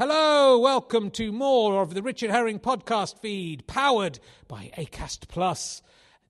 Hello, 0.00 0.58
welcome 0.58 1.10
to 1.10 1.30
more 1.30 1.82
of 1.82 1.92
the 1.92 2.00
Richard 2.00 2.30
Herring 2.30 2.58
podcast 2.58 3.18
feed, 3.18 3.66
powered 3.66 4.18
by 4.48 4.70
Acast 4.78 5.28
Plus. 5.28 5.82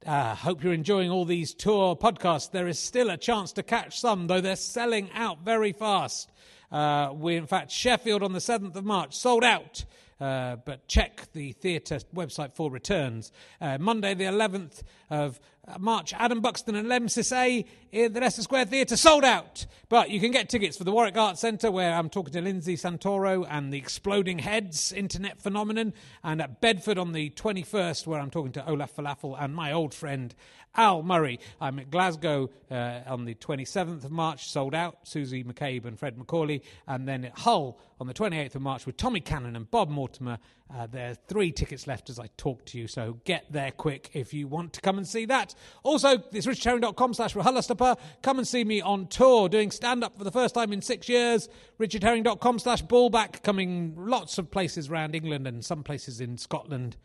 Uh, 0.05 0.35
hope 0.35 0.65
you're 0.65 0.73
enjoying 0.73 1.09
all 1.09 1.25
these 1.25 1.55
tour 1.55 1.95
podcasts. 1.95 2.51
There 2.51 2.67
is 2.67 2.81
still 2.81 3.11
a 3.11 3.17
chance 3.17 3.53
to 3.53 3.63
catch 3.63 4.01
some, 4.01 4.27
though 4.27 4.41
they're 4.41 4.57
selling 4.57 5.09
out 5.15 5.45
very 5.45 5.71
fast. 5.71 6.33
Uh, 6.73 7.13
we, 7.15 7.37
in 7.37 7.47
fact, 7.47 7.71
Sheffield 7.71 8.25
on 8.25 8.33
the 8.33 8.41
7th 8.41 8.75
of 8.75 8.85
March 8.85 9.15
sold 9.17 9.45
out. 9.45 9.85
Uh, 10.21 10.57
but 10.57 10.89
check 10.89 11.29
the 11.33 11.53
theatre 11.53 12.01
website 12.13 12.57
for 12.57 12.73
returns. 12.73 13.31
Uh, 13.61 13.79
Monday, 13.79 14.15
the 14.15 14.25
11th 14.25 14.83
of 15.11 15.39
March, 15.79 16.13
Adam 16.15 16.41
Buxton 16.41 16.75
and 16.75 16.89
Lemn 16.89 17.07
Sissay 17.07 17.65
in 17.93 18.13
the 18.13 18.21
Leicester 18.21 18.43
Square 18.43 18.67
Theatre 18.67 18.97
sold 18.97 19.25
out. 19.25 19.67
But 19.89 20.11
you 20.11 20.21
can 20.21 20.31
get 20.31 20.49
tickets 20.49 20.77
for 20.77 20.85
the 20.85 20.93
Warwick 20.93 21.17
Arts 21.17 21.41
Centre, 21.41 21.71
where 21.71 21.95
I'm 21.95 22.09
talking 22.09 22.33
to 22.33 22.41
Lindsay 22.41 22.77
Santoro 22.77 23.47
and 23.49 23.73
the 23.73 23.79
Exploding 23.79 24.39
Heads 24.39 24.93
Internet 24.93 25.41
Phenomenon, 25.43 25.93
and 26.23 26.41
at 26.41 26.61
Bedford 26.61 26.99
on 26.99 27.13
the 27.13 27.31
21st, 27.31 28.07
where 28.07 28.21
I'm 28.21 28.31
talking 28.31 28.53
to 28.53 28.69
Olaf 28.69 28.97
Falafel 28.97 29.37
and 29.41 29.55
my 29.55 29.73
old 29.73 29.95
friend 29.95 30.35
Al 30.77 31.03
Murray. 31.03 31.41
I'm 31.61 31.79
at 31.79 31.91
Glasgow 31.91 32.51
uh, 32.71 33.01
on 33.07 33.25
the 33.25 33.35
27th 33.35 34.05
of 34.05 34.11
March, 34.11 34.49
sold 34.49 34.75
out, 34.75 34.99
Susie 35.03 35.43
McCabe 35.43 35.85
and 35.85 35.99
Fred 35.99 36.17
MacAulay, 36.17 36.63
and 36.87 37.09
then 37.09 37.25
at 37.25 37.39
Hull 37.41 37.79
on 38.01 38.07
the 38.07 38.15
28th 38.15 38.55
of 38.55 38.63
March 38.63 38.87
with 38.87 38.97
Tommy 38.97 39.21
Cannon 39.21 39.57
and 39.57 39.71
Bob 39.71 39.91
Mortimer. 39.91 40.39
Uh, 40.73 40.87
there 40.87 41.11
are 41.11 41.15
three 41.15 41.51
tickets 41.51 41.87
left 41.89 42.11
as 42.11 42.21
I 42.21 42.29
talk 42.37 42.65
to 42.67 42.79
you, 42.79 42.87
so 42.87 43.19
get 43.25 43.45
there 43.51 43.73
quick 43.73 44.11
if 44.13 44.33
you 44.33 44.47
want 44.47 44.73
to 44.75 44.81
come 44.81 44.99
and 44.99 45.07
see 45.07 45.25
that. 45.27 45.55
Also, 45.83 46.23
it's 46.33 46.47
richardherring.com 46.47 47.15
slash 47.15 47.35
RHLSTP. 47.35 47.99
Come 48.23 48.39
and 48.39 48.47
see 48.47 48.63
me 48.63 48.81
on 48.81 49.09
tour 49.09 49.49
doing 49.49 49.73
stand 49.73 50.05
up 50.05 50.17
for 50.17 50.23
the 50.23 50.31
first 50.31 50.55
time 50.55 50.73
in 50.73 50.81
six 50.81 51.09
years. 51.09 51.49
richardherring.com 51.81 52.61
slash 52.61 52.85
ballback, 52.85 53.43
coming 53.43 53.95
lots 53.97 54.39
of 54.39 54.51
places 54.51 54.89
around 54.89 55.17
England 55.17 55.49
and 55.49 55.65
some 55.65 55.83
places 55.83 56.21
in 56.21 56.39
Scotland. 56.39 56.97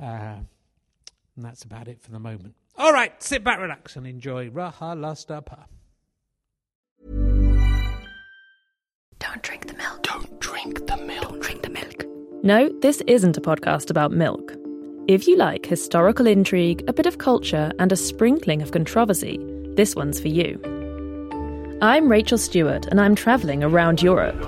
Uh, 0.00 0.36
and 1.36 1.44
that's 1.44 1.64
about 1.64 1.88
it 1.88 2.00
for 2.00 2.12
the 2.12 2.20
moment. 2.20 2.54
All 2.78 2.92
right, 2.92 3.20
sit 3.22 3.42
back, 3.42 3.58
relax, 3.58 3.96
and 3.96 4.06
enjoy 4.06 4.48
RHLSTP. 4.50 5.64
Don't 9.18 9.42
drink 9.42 9.66
the 9.66 9.74
milk. 9.74 10.02
Don't 10.02 10.40
drink 10.40 10.86
the 10.86 10.96
milk. 10.96 11.22
Don't 11.22 11.40
drink 11.40 11.62
the 11.62 11.70
milk. 11.70 11.71
No, 12.44 12.68
this 12.80 13.00
isn't 13.06 13.36
a 13.36 13.40
podcast 13.40 13.88
about 13.88 14.10
milk. 14.10 14.56
If 15.06 15.28
you 15.28 15.36
like 15.36 15.64
historical 15.64 16.26
intrigue, 16.26 16.82
a 16.88 16.92
bit 16.92 17.06
of 17.06 17.18
culture, 17.18 17.70
and 17.78 17.92
a 17.92 17.96
sprinkling 17.96 18.62
of 18.62 18.72
controversy, 18.72 19.38
this 19.76 19.94
one's 19.94 20.18
for 20.18 20.26
you. 20.26 20.58
I'm 21.80 22.08
Rachel 22.08 22.38
Stewart, 22.38 22.86
and 22.86 23.00
I'm 23.00 23.14
travelling 23.14 23.62
around 23.62 24.02
Europe, 24.02 24.42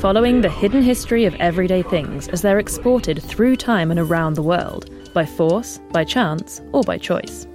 following 0.00 0.40
the 0.40 0.50
hidden 0.50 0.82
history 0.82 1.24
of 1.24 1.36
everyday 1.36 1.82
things 1.82 2.26
as 2.26 2.42
they're 2.42 2.58
exported 2.58 3.22
through 3.22 3.54
time 3.54 3.92
and 3.92 4.00
around 4.00 4.34
the 4.34 4.42
world, 4.42 4.90
by 5.14 5.24
force, 5.24 5.78
by 5.92 6.02
chance, 6.02 6.60
or 6.72 6.82
by 6.82 6.98
choice. 6.98 7.46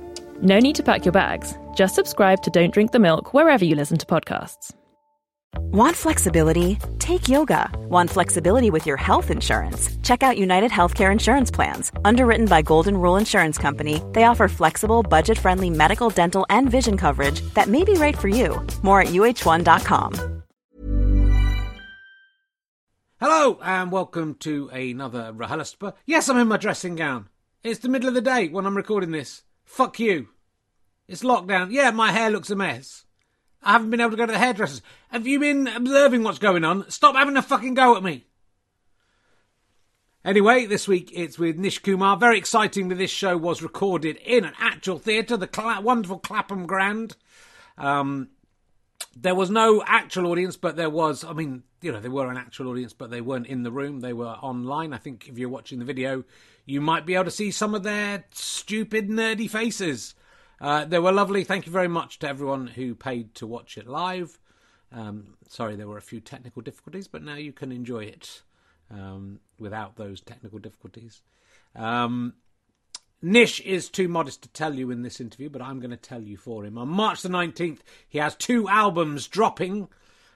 No 0.42 0.58
need 0.58 0.78
to 0.78 0.84
pack 0.84 1.04
your 1.04 1.12
bags. 1.12 1.54
Just 1.76 1.96
subscribe 1.96 2.42
to 2.44 2.50
Don't 2.50 2.74
Drink 2.74 2.94
the 2.94 3.00
Milk 3.00 3.34
wherever 3.34 3.66
you 3.66 3.76
listen 3.76 3.98
to 3.98 4.06
podcasts. 4.06 4.72
Want 5.58 5.96
flexibility? 5.96 6.78
Take 7.00 7.28
yoga. 7.28 7.70
Want 7.90 8.10
flexibility 8.10 8.70
with 8.72 8.86
your 8.86 8.98
health 8.98 9.32
insurance? 9.32 9.96
Check 10.04 10.24
out 10.24 10.38
United 10.38 10.72
Healthcare 10.72 11.12
Insurance 11.12 11.52
Plans. 11.52 11.92
Underwritten 12.04 12.46
by 12.46 12.62
Golden 12.62 12.98
Rule 12.98 13.18
Insurance 13.18 13.58
Company, 13.58 14.02
they 14.14 14.24
offer 14.24 14.48
flexible, 14.48 15.04
budget 15.04 15.38
friendly 15.38 15.70
medical, 15.70 16.10
dental, 16.10 16.46
and 16.50 16.70
vision 16.70 16.98
coverage 16.98 17.42
that 17.54 17.68
may 17.68 17.84
be 17.84 17.94
right 17.94 18.18
for 18.18 18.28
you. 18.28 18.66
More 18.84 19.02
at 19.02 19.10
uh1.com. 19.10 20.44
Hello, 23.20 23.60
and 23.62 23.92
welcome 23.92 24.36
to 24.36 24.70
another 24.70 25.34
RHLSTP. 25.34 25.94
Yes, 26.06 26.30
I'm 26.30 26.38
in 26.38 26.48
my 26.48 26.58
dressing 26.58 26.96
gown. 26.96 27.28
It's 27.64 27.80
the 27.82 27.90
middle 27.90 28.08
of 28.08 28.16
the 28.16 28.22
day 28.22 28.48
when 28.48 28.66
I'm 28.66 28.78
recording 28.78 29.12
this. 29.12 29.44
Fuck 29.66 30.00
you. 30.00 30.30
It's 31.08 31.24
lockdown. 31.24 31.72
Yeah, 31.72 31.92
my 31.92 32.12
hair 32.12 32.30
looks 32.30 32.50
a 32.50 32.56
mess. 32.56 33.06
I 33.62 33.74
haven't 33.74 33.90
been 33.90 34.00
able 34.00 34.12
to 34.12 34.18
go 34.18 34.26
to 34.26 34.32
the 34.32 34.38
hairdressers. 34.38 34.82
Have 35.10 35.28
you 35.28 35.40
been 35.40 35.68
observing 35.68 36.24
what's 36.24 36.40
going 36.40 36.64
on? 36.64 36.90
Stop 36.90 37.16
having 37.16 37.38
a 37.38 37.42
fucking 37.42 37.74
go 37.74 37.96
at 37.98 38.04
me. 38.04 38.26
Anyway, 40.24 40.66
this 40.66 40.88
week 40.88 41.12
it's 41.14 41.40
with 41.40 41.58
Nish 41.58 41.80
Kumar. 41.80 42.18
Very 42.18 42.38
exciting 42.38 42.90
that 42.90 42.96
this 42.96 43.12
show 43.12 43.38
was 43.38 43.62
recorded 43.62 44.18
in 44.18 44.46
an 44.46 44.54
actual 44.60 45.00
theatre, 45.00 45.38
the 45.38 45.50
wonderful 45.82 46.20
Clapham 46.20 46.66
Grand. 46.66 47.16
Um, 47.78 48.30
there 49.16 49.36
was 49.36 49.50
no 49.50 49.84
actual 49.86 50.28
audience, 50.28 50.58
but 50.58 50.76
there 50.76 50.90
was, 50.90 51.24
I 51.24 51.34
mean, 51.34 51.64
you 51.82 51.92
know, 51.92 52.00
they 52.00 52.10
were 52.10 52.30
an 52.30 52.38
actual 52.38 52.68
audience, 52.68 52.94
but 52.94 53.10
they 53.10 53.22
weren't 53.22 53.48
in 53.48 53.64
the 53.64 53.72
room. 53.72 54.02
They 54.02 54.14
were 54.14 54.28
online. 54.28 54.94
I 54.94 54.98
think 54.98 55.28
if 55.28 55.38
you're 55.38 55.50
watching 55.50 55.80
the 55.80 55.86
video, 55.86 56.24
you 56.66 56.82
might 56.82 57.06
be 57.06 57.16
able 57.16 57.26
to 57.26 57.32
see 57.32 57.52
some 57.52 57.74
of 57.74 57.84
their 57.84 58.26
stupid, 58.32 59.10
nerdy 59.10 59.50
faces. 59.50 60.16
Uh, 60.62 60.86
they 60.86 61.00
were 61.00 61.12
lovely. 61.12 61.44
Thank 61.44 61.66
you 61.66 61.72
very 61.72 61.88
much 61.88 62.20
to 62.20 62.28
everyone 62.28 62.68
who 62.68 62.96
paid 62.96 63.36
to 63.36 63.48
watch 63.48 63.78
it 63.78 63.88
live. 63.88 64.40
Um, 64.92 65.36
sorry, 65.48 65.76
there 65.76 65.88
were 65.88 65.98
a 65.98 66.02
few 66.02 66.20
technical 66.20 66.62
difficulties, 66.62 67.08
but 67.08 67.24
now 67.24 67.36
you 67.36 67.54
can 67.54 67.72
enjoy 67.72 68.06
it 68.06 68.42
um, 68.92 69.40
without 69.60 69.96
those 69.96 70.22
technical 70.22 70.60
difficulties. 70.60 71.22
Um, 71.76 72.34
Nish 73.22 73.60
is 73.62 73.90
too 73.90 74.08
modest 74.08 74.42
to 74.44 74.50
tell 74.50 74.74
you 74.74 74.92
in 74.92 75.02
this 75.02 75.20
interview, 75.20 75.50
but 75.50 75.62
I'm 75.62 75.80
going 75.80 75.92
to 75.92 75.98
tell 75.98 76.22
you 76.22 76.38
for 76.38 76.66
him. 76.66 76.78
On 76.78 76.88
March 76.88 77.22
the 77.22 77.30
19th, 77.30 77.80
he 78.08 78.18
has 78.18 78.36
two 78.36 78.68
albums 78.70 79.28
dropping. 79.28 79.90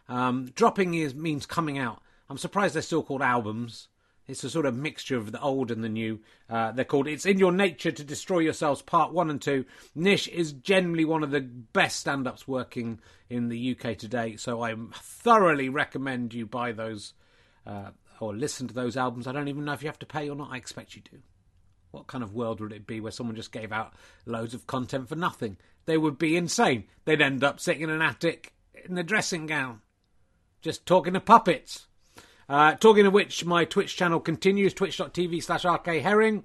Um, 0.10 0.52
dropping 0.54 0.94
is 0.94 1.16
means 1.16 1.46
coming 1.46 1.78
out. 1.78 2.02
I'm 2.30 2.38
surprised 2.38 2.76
they're 2.76 2.82
still 2.82 3.04
called 3.04 3.22
albums. 3.22 3.88
It's 4.28 4.44
a 4.44 4.50
sort 4.50 4.66
of 4.66 4.76
mixture 4.76 5.18
of 5.18 5.32
the 5.32 5.42
old 5.42 5.70
and 5.70 5.84
the 5.84 5.90
new. 5.90 6.22
Uh, 6.50 6.72
they're 6.72 6.86
called 6.86 7.08
It's 7.08 7.26
in 7.26 7.40
Your 7.40 7.52
Nature 7.52 7.92
to 7.92 8.04
Destroy 8.04 8.40
Yourselves, 8.40 8.82
Part 8.82 9.12
1 9.12 9.30
and 9.30 9.42
2. 9.42 9.66
Nish 9.96 10.28
is 10.30 10.54
generally 10.54 11.04
one 11.04 11.24
of 11.24 11.32
the 11.32 11.42
best 11.42 12.00
stand 12.00 12.28
ups 12.28 12.48
working 12.48 13.00
in 13.30 13.50
the 13.50 13.78
UK 13.78 13.98
today, 13.98 14.38
so 14.38 14.62
I 14.62 14.76
thoroughly 14.94 15.68
recommend 15.68 16.34
you 16.34 16.46
buy 16.46 16.72
those 16.72 17.14
uh, 17.66 17.90
or 18.20 18.34
listen 18.34 18.68
to 18.68 18.74
those 18.74 18.96
albums. 18.96 19.28
I 19.28 19.34
don't 19.34 19.50
even 19.50 19.66
know 19.66 19.74
if 19.74 19.84
you 19.84 19.90
have 19.90 20.00
to 20.00 20.06
pay 20.06 20.30
or 20.30 20.36
not. 20.36 20.52
I 20.52 20.58
expect 20.58 20.96
you 20.96 21.02
to. 21.02 21.20
What 21.92 22.08
kind 22.08 22.24
of 22.24 22.34
world 22.34 22.60
would 22.62 22.72
it 22.72 22.88
be 22.88 23.02
where 23.02 23.12
someone 23.12 23.36
just 23.36 23.52
gave 23.52 23.72
out 23.72 23.94
loads 24.26 24.54
of 24.54 24.68
content 24.68 25.10
for 25.10 25.16
nothing? 25.16 25.58
They 25.86 25.98
would 25.98 26.18
be 26.18 26.38
insane. 26.38 26.86
They'd 27.06 27.22
end 27.22 27.44
up 27.44 27.60
sitting 27.60 27.84
in 27.84 27.90
an 27.90 28.02
attic 28.02 28.54
in 28.86 28.98
a 28.98 29.04
dressing 29.04 29.46
gown, 29.46 29.82
just 30.62 30.86
talking 30.86 31.14
to 31.14 31.20
puppets. 31.20 31.88
Uh, 32.50 32.76
talking 32.76 33.06
of 33.06 33.14
which, 33.14 33.46
my 33.46 33.66
Twitch 33.66 33.96
channel 33.96 34.20
continues 34.20 34.74
twitch.tv 34.74 35.42
slash 35.44 35.64
rkherring. 35.64 36.44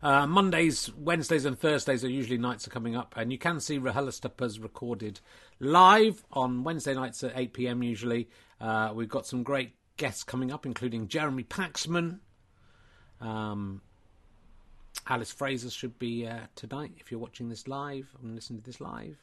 Uh, 0.00 0.26
Mondays, 0.26 0.92
Wednesdays, 0.96 1.44
and 1.44 1.58
Thursdays 1.58 2.04
are 2.04 2.10
usually 2.10 2.38
nights 2.38 2.68
are 2.68 2.70
coming 2.70 2.94
up, 2.94 3.14
and 3.16 3.32
you 3.32 3.38
can 3.38 3.58
see 3.58 3.80
RHLSTPs 3.80 4.62
recorded 4.62 5.20
live 5.58 6.24
on 6.30 6.62
Wednesday 6.62 6.94
nights 6.94 7.24
at 7.24 7.32
8 7.34 7.52
pm 7.52 7.82
usually. 7.82 8.28
Uh, 8.60 8.92
we've 8.94 9.08
got 9.08 9.26
some 9.26 9.42
great 9.42 9.72
guests 9.96 10.22
coming 10.22 10.52
up, 10.52 10.64
including 10.64 11.08
Jeremy 11.08 11.42
Paxman. 11.42 12.20
Um, 13.20 13.82
Alice 15.08 15.32
Fraser 15.32 15.70
should 15.70 15.98
be 15.98 16.28
uh, 16.28 16.40
tonight 16.54 16.92
if 16.98 17.10
you're 17.10 17.20
watching 17.20 17.48
this 17.48 17.66
live 17.66 18.08
and 18.22 18.36
listening 18.36 18.60
to 18.60 18.66
this 18.66 18.80
live. 18.80 19.18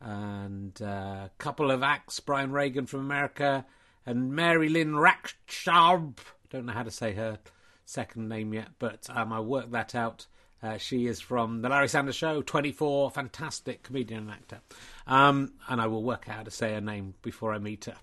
And 0.00 0.78
a 0.80 0.86
uh, 0.86 1.28
couple 1.36 1.70
of 1.70 1.82
acts 1.82 2.20
Brian 2.20 2.52
Regan 2.52 2.86
from 2.86 3.00
America 3.00 3.66
and 4.06 4.32
Mary 4.32 4.68
Lynn 4.68 4.92
Rackscharb. 4.92 6.18
Don't 6.48 6.66
know 6.66 6.72
how 6.72 6.84
to 6.84 6.90
say 6.90 7.12
her 7.14 7.38
second 7.84 8.28
name 8.28 8.54
yet, 8.54 8.68
but 8.78 9.06
um, 9.10 9.32
I 9.32 9.40
worked 9.40 9.72
that 9.72 9.94
out. 9.94 10.26
Uh, 10.62 10.78
she 10.78 11.06
is 11.06 11.20
from 11.20 11.60
The 11.60 11.68
Larry 11.68 11.88
Sanders 11.88 12.16
Show, 12.16 12.40
24, 12.40 13.10
fantastic 13.10 13.82
comedian 13.82 14.22
and 14.22 14.30
actor. 14.30 14.60
Um, 15.06 15.52
and 15.68 15.80
I 15.80 15.86
will 15.86 16.02
work 16.02 16.28
out 16.28 16.36
how 16.36 16.42
to 16.44 16.50
say 16.50 16.72
her 16.72 16.80
name 16.80 17.14
before 17.22 17.52
I 17.52 17.58
meet 17.58 17.84
her. 17.84 17.96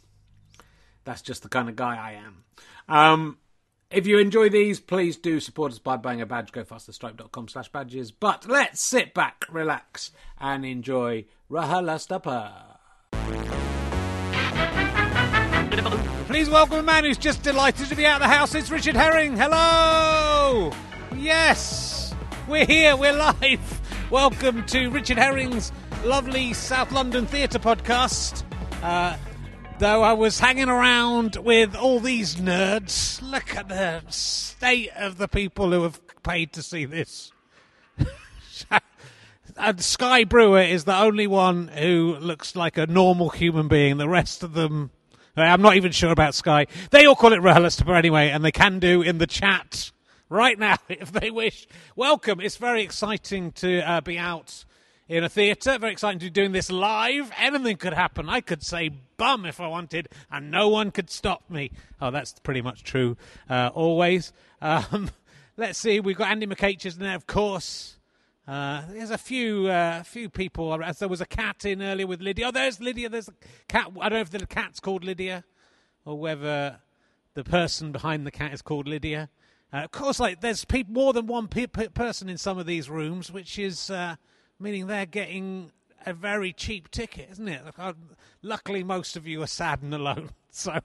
That's 1.04 1.22
just 1.22 1.44
the 1.44 1.50
kind 1.50 1.68
of 1.68 1.76
guy 1.76 1.96
I 1.96 2.14
am. 2.14 2.44
Um, 2.88 3.38
if 3.90 4.08
you 4.08 4.18
enjoy 4.18 4.50
these, 4.50 4.80
please 4.80 5.18
do 5.18 5.40
support 5.40 5.72
us 5.72 5.80
by 5.80 5.98
buying 5.98 6.22
a 6.22 6.26
badge. 6.26 6.52
Go 6.52 6.64
fasterstripe.com 6.64 7.48
slash 7.48 7.70
badges. 7.70 8.12
But 8.12 8.48
let's 8.48 8.82
sit 8.82 9.14
back, 9.14 9.46
relax, 9.52 10.12
and 10.40 10.66
enjoy 10.66 11.26
RHLSTP. 11.52 13.73
Please 15.74 16.52
welcome 16.52 16.78
a 16.78 16.84
man 16.84 17.04
who's 17.04 17.18
just 17.18 17.42
delighted 17.42 17.88
to 17.88 17.96
be 17.96 18.06
out 18.06 18.22
of 18.22 18.30
the 18.30 18.36
house. 18.36 18.54
It's 18.54 18.70
Richard 18.70 18.96
Herring. 18.96 19.36
Hello! 19.36 20.72
Yes! 21.16 22.14
We're 22.48 22.68
here, 22.68 22.96
we're 22.96 23.14
live. 23.14 23.82
Welcome 24.12 24.68
to 24.68 24.90
Richard 24.92 25.18
Herring's 25.18 25.72
lovely 26.04 26.54
South 26.54 26.92
London 26.92 27.26
Theatre 27.26 27.58
podcast. 27.58 28.44
Uh, 28.84 29.18
though 29.80 30.04
I 30.04 30.14
was 30.14 30.40
hanging 30.40 30.70
around 30.70 31.38
with 31.38 31.76
all 31.76 32.00
these 32.00 32.36
nerds, 32.36 33.20
look 33.24 33.56
at 33.56 33.70
the 33.70 34.04
state 34.10 34.92
of 34.96 35.18
the 35.18 35.28
people 35.28 35.72
who 35.72 35.82
have 35.82 36.00
paid 36.22 36.54
to 36.54 36.62
see 36.62 36.86
this. 36.86 37.32
and 39.58 39.82
Sky 39.82 40.24
Brewer 40.24 40.62
is 40.62 40.84
the 40.84 41.00
only 41.00 41.26
one 41.26 41.70
who 41.70 42.16
looks 42.20 42.56
like 42.56 42.78
a 42.78 42.86
normal 42.86 43.30
human 43.30 43.68
being. 43.68 43.98
The 43.98 44.08
rest 44.08 44.44
of 44.44 44.54
them 44.54 44.92
I'm 45.36 45.64
not 45.64 45.76
even 45.78 45.92
sure 45.92 46.12
about 46.12 46.36
Sky. 46.36 46.68
They 46.92 47.06
all 47.08 47.16
call 47.16 47.34
it 47.34 47.42
RHLSTP 47.42 47.98
anyway, 47.98 48.30
and 48.30 48.46
they 48.46 48.52
can 48.52 48.78
do 48.78 49.02
in 49.02 49.18
the 49.18 49.26
chat 49.26 49.92
right 50.30 50.60
now 50.60 50.76
if 50.90 51.12
they 51.12 51.32
wish. 51.32 51.68
Welcome. 51.96 52.40
It's 52.40 52.58
very 52.58 52.84
exciting 52.84 53.52
to 53.54 53.80
uh, 53.80 54.02
be 54.02 54.18
out 54.18 54.64
in 55.08 55.24
a 55.24 55.30
theatre. 55.30 55.80
Very 55.80 55.92
exciting 55.92 56.20
to 56.20 56.26
be 56.26 56.30
doing 56.30 56.52
this 56.52 56.72
live. 56.72 57.32
Anything 57.36 57.78
could 57.78 57.94
happen. 57.94 58.30
I 58.30 58.42
could 58.42 58.62
say 58.62 58.92
bum 59.18 59.46
if 59.46 59.60
I 59.60 59.66
wanted, 59.66 60.08
and 60.32 60.52
no 60.52 60.70
one 60.70 60.92
could 60.92 61.10
stop 61.10 61.50
me. 61.50 61.72
Oh, 62.00 62.12
that's 62.12 62.34
pretty 62.44 62.62
much 62.62 62.84
true 62.84 63.18
uh, 63.50 63.70
always. 63.74 64.34
Um, 64.64 65.12
let's 65.58 65.78
see. 65.78 66.00
We've 66.00 66.16
got 66.16 66.32
Andy 66.32 66.48
McCaches 66.48 66.96
in 66.96 67.04
there, 67.04 67.18
of 67.18 67.28
course. 67.28 67.98
Uh, 68.48 68.82
there's 68.90 69.12
a 69.12 69.18
few 69.18 69.68
uh, 69.68 70.04
few 70.04 70.30
people. 70.30 70.84
As 70.84 71.00
there 71.00 71.08
was 71.08 71.22
a 71.22 71.26
cat 71.26 71.64
in 71.66 71.82
earlier 71.82 72.08
with 72.08 72.22
Lydia. 72.22 72.48
Oh, 72.48 72.52
there's 72.52 72.82
Lydia. 72.82 73.10
There's 73.10 73.30
a 73.30 73.34
cat. 73.68 73.88
I 74.00 74.10
don't 74.10 74.18
know 74.18 74.22
if 74.22 74.30
the 74.32 74.46
cat's 74.46 74.80
called 74.80 75.04
Lydia 75.04 75.46
or 76.06 76.20
whether 76.20 76.80
the 77.36 77.44
person 77.44 77.92
behind 77.92 78.28
the 78.28 78.32
cat 78.32 78.54
is 78.54 78.62
called 78.62 78.88
Lydia. 78.88 79.30
Uh, 79.72 79.78
of 79.78 79.92
course, 79.92 80.20
like 80.20 80.42
there's 80.42 80.66
pe- 80.66 80.84
more 80.88 81.14
than 81.14 81.26
one 81.26 81.48
pe- 81.48 81.68
pe- 81.68 81.88
person 81.88 82.30
in 82.30 82.38
some 82.38 82.58
of 82.58 82.66
these 82.66 82.90
rooms, 82.90 83.32
which 83.32 83.58
is 83.58 83.90
uh, 83.90 84.16
meaning 84.60 84.88
they're 84.88 85.06
getting 85.06 85.72
a 86.06 86.14
very 86.14 86.52
cheap 86.52 86.92
ticket, 86.92 87.30
isn't 87.32 87.48
it? 87.48 87.62
Luckily, 88.42 88.84
most 88.84 89.16
of 89.16 89.26
you 89.26 89.42
are 89.42 89.48
sad 89.48 89.82
and 89.82 89.94
alone, 89.94 90.32
so 90.52 90.80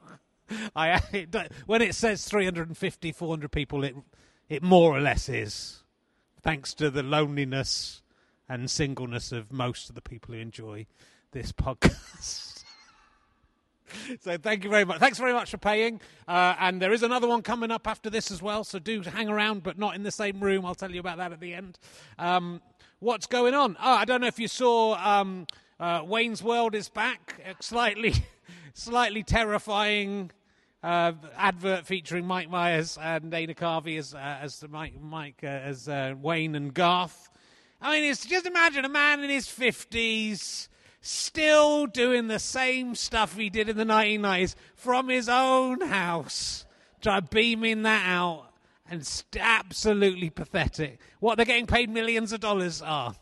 I 0.76 1.02
it, 1.12 1.34
when 1.66 1.82
it 1.82 1.94
says 1.96 2.24
350, 2.24 3.12
400 3.12 3.50
people, 3.50 3.82
it 3.84 3.96
it 4.48 4.62
more 4.62 4.96
or 4.96 5.00
less 5.00 5.28
is 5.28 5.82
thanks 6.42 6.74
to 6.74 6.90
the 6.90 7.02
loneliness 7.02 8.02
and 8.48 8.70
singleness 8.70 9.32
of 9.32 9.52
most 9.52 9.88
of 9.88 9.94
the 9.94 10.00
people 10.00 10.34
who 10.34 10.40
enjoy 10.40 10.86
this 11.32 11.52
podcast. 11.52 12.64
so 14.20 14.38
thank 14.38 14.64
you 14.64 14.70
very 14.70 14.84
much. 14.84 14.98
Thanks 14.98 15.18
very 15.18 15.32
much 15.32 15.50
for 15.50 15.58
paying. 15.58 16.00
Uh, 16.26 16.54
and 16.58 16.80
there 16.80 16.92
is 16.92 17.02
another 17.02 17.28
one 17.28 17.42
coming 17.42 17.70
up 17.70 17.86
after 17.86 18.08
this 18.08 18.30
as 18.30 18.40
well. 18.40 18.64
So 18.64 18.78
do 18.78 19.02
hang 19.02 19.28
around, 19.28 19.62
but 19.62 19.78
not 19.78 19.94
in 19.94 20.02
the 20.02 20.10
same 20.10 20.40
room. 20.40 20.64
I'll 20.64 20.74
tell 20.74 20.90
you 20.90 21.00
about 21.00 21.18
that 21.18 21.32
at 21.32 21.40
the 21.40 21.54
end. 21.54 21.78
Um, 22.18 22.62
what's 23.00 23.26
going 23.26 23.54
on? 23.54 23.76
Oh, 23.80 23.92
I 23.92 24.04
don't 24.04 24.20
know 24.20 24.26
if 24.26 24.38
you 24.38 24.48
saw 24.48 24.94
um, 24.96 25.46
uh, 25.78 26.02
Wayne's 26.04 26.42
World 26.42 26.74
is 26.74 26.88
back. 26.88 27.40
Slightly, 27.60 28.14
slightly 28.72 29.22
terrifying 29.22 30.30
uh, 30.82 31.12
advert 31.36 31.86
featuring 31.86 32.26
Mike 32.26 32.50
Myers 32.50 32.98
and 33.00 33.30
Dana 33.30 33.54
Carvey 33.54 33.98
as 33.98 34.14
uh, 34.14 34.38
as 34.40 34.64
Mike 34.68 35.00
Mike 35.00 35.40
uh, 35.42 35.46
as 35.46 35.88
uh, 35.88 36.14
Wayne 36.20 36.54
and 36.54 36.72
Garth. 36.72 37.28
I 37.80 37.92
mean, 37.92 38.10
it's 38.10 38.26
just 38.26 38.46
imagine 38.46 38.84
a 38.84 38.88
man 38.88 39.22
in 39.22 39.30
his 39.30 39.48
fifties 39.48 40.68
still 41.00 41.86
doing 41.86 42.28
the 42.28 42.38
same 42.38 42.94
stuff 42.94 43.36
he 43.36 43.48
did 43.48 43.68
in 43.68 43.76
the 43.76 43.84
1990s 43.84 44.54
from 44.74 45.08
his 45.08 45.28
own 45.28 45.80
house, 45.80 46.66
try 47.00 47.20
beaming 47.20 47.82
that 47.82 48.04
out, 48.06 48.50
and 48.90 49.06
st- 49.06 49.42
absolutely 49.42 50.28
pathetic. 50.28 51.00
What 51.20 51.36
they're 51.36 51.46
getting 51.46 51.66
paid 51.66 51.88
millions 51.88 52.32
of 52.32 52.40
dollars 52.40 52.82
are. 52.82 53.14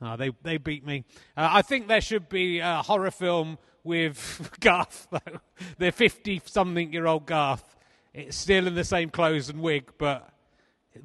Oh, 0.00 0.16
they 0.16 0.30
they 0.42 0.56
beat 0.56 0.84
me. 0.84 1.04
Uh, 1.36 1.48
I 1.52 1.62
think 1.62 1.86
there 1.86 2.00
should 2.00 2.28
be 2.28 2.58
a 2.58 2.82
horror 2.82 3.12
film 3.12 3.58
with 3.84 4.56
Garth, 4.60 5.08
though. 5.10 5.40
The 5.78 5.92
50 5.92 6.42
something 6.44 6.92
year 6.92 7.06
old 7.06 7.26
Garth. 7.26 7.76
It's 8.14 8.36
still 8.36 8.66
in 8.66 8.74
the 8.74 8.84
same 8.84 9.08
clothes 9.10 9.48
and 9.48 9.60
wig, 9.60 9.90
but 9.98 10.28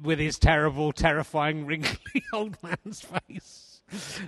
with 0.02 0.18
his 0.18 0.38
terrible, 0.38 0.92
terrifying, 0.92 1.66
wrinkly 1.66 2.22
old 2.32 2.56
man's 2.62 3.00
face. 3.00 3.80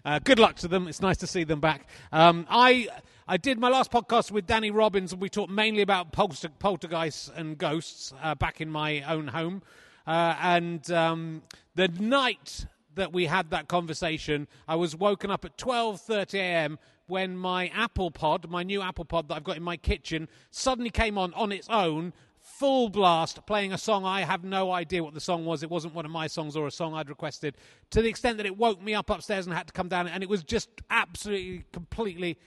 Uh, 0.05 0.19
good 0.19 0.38
luck 0.38 0.56
to 0.56 0.69
them. 0.69 0.88
It's 0.88 1.02
nice 1.02 1.19
to 1.19 1.26
see 1.26 1.44
them 1.44 1.61
back. 1.61 1.87
Um, 2.12 2.47
I 2.49 2.88
I 3.29 3.37
did 3.37 3.58
my 3.58 3.69
last 3.69 3.93
podcast 3.93 4.31
with 4.31 4.47
Danny 4.47 4.70
Robins, 4.70 5.12
and 5.12 5.20
we 5.20 5.29
talked 5.29 5.52
mainly 5.52 5.82
about 5.82 6.12
polter- 6.12 6.49
poltergeists 6.58 7.31
and 7.35 7.58
ghosts 7.58 8.14
uh, 8.23 8.35
back 8.35 8.62
in 8.62 8.70
my 8.70 9.02
own 9.02 9.29
home. 9.29 9.62
Uh, 10.06 10.35
and 10.41 10.91
um, 10.91 11.43
the 11.75 11.88
night 11.88 12.67
that 12.94 13.12
we 13.12 13.26
had 13.26 13.50
that 13.50 13.69
conversation, 13.69 14.49
I 14.67 14.76
was 14.76 14.97
woken 14.97 15.31
up 15.31 15.44
at 15.44 15.58
12:30 15.58 16.35
a.m 16.35 16.79
when 17.10 17.36
my 17.36 17.68
Apple 17.74 18.10
Pod, 18.10 18.48
my 18.48 18.62
new 18.62 18.80
Apple 18.80 19.04
Pod 19.04 19.28
that 19.28 19.34
I've 19.34 19.44
got 19.44 19.56
in 19.56 19.62
my 19.62 19.76
kitchen, 19.76 20.28
suddenly 20.50 20.90
came 20.90 21.18
on 21.18 21.34
on 21.34 21.52
its 21.52 21.68
own, 21.68 22.12
full 22.40 22.88
blast, 22.88 23.44
playing 23.46 23.72
a 23.72 23.78
song. 23.78 24.04
I 24.04 24.22
have 24.22 24.44
no 24.44 24.72
idea 24.72 25.04
what 25.04 25.14
the 25.14 25.20
song 25.20 25.44
was. 25.44 25.62
It 25.62 25.70
wasn't 25.70 25.94
one 25.94 26.04
of 26.04 26.10
my 26.10 26.26
songs 26.26 26.56
or 26.56 26.66
a 26.66 26.70
song 26.70 26.94
I'd 26.94 27.08
requested, 27.08 27.56
to 27.90 28.00
the 28.00 28.08
extent 28.08 28.38
that 28.38 28.46
it 28.46 28.56
woke 28.56 28.80
me 28.80 28.94
up 28.94 29.10
upstairs 29.10 29.46
and 29.46 29.54
had 29.54 29.66
to 29.66 29.72
come 29.72 29.88
down. 29.88 30.08
And 30.08 30.22
it 30.22 30.28
was 30.28 30.42
just 30.42 30.70
absolutely, 30.88 31.64
completely. 31.72 32.38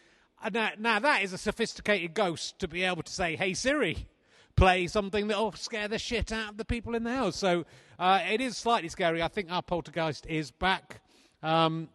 Uh, 0.42 0.50
now, 0.54 0.70
now 0.80 1.00
that 1.00 1.24
is 1.24 1.34
a 1.34 1.38
sophisticated 1.38 2.14
ghost 2.14 2.58
to 2.60 2.68
be 2.68 2.84
able 2.84 3.04
to 3.04 3.12
say, 3.12 3.36
"Hey 3.36 3.54
Siri." 3.54 4.08
Play 4.56 4.86
something 4.86 5.30
that'll 5.30 5.54
scare 5.54 5.88
the 5.88 5.98
shit 5.98 6.32
out 6.32 6.52
of 6.52 6.58
the 6.58 6.66
people 6.66 6.94
in 6.94 7.04
the 7.04 7.16
house. 7.16 7.36
So 7.36 7.66
uh, 7.98 8.20
it 8.30 8.40
is 8.40 8.56
slightly 8.56 8.88
scary. 8.88 9.20
I 9.20 9.28
think 9.28 9.52
our 9.52 9.64
poltergeist 9.64 10.28
is 10.28 10.52
back. 10.52 11.02
Um, 11.42 11.90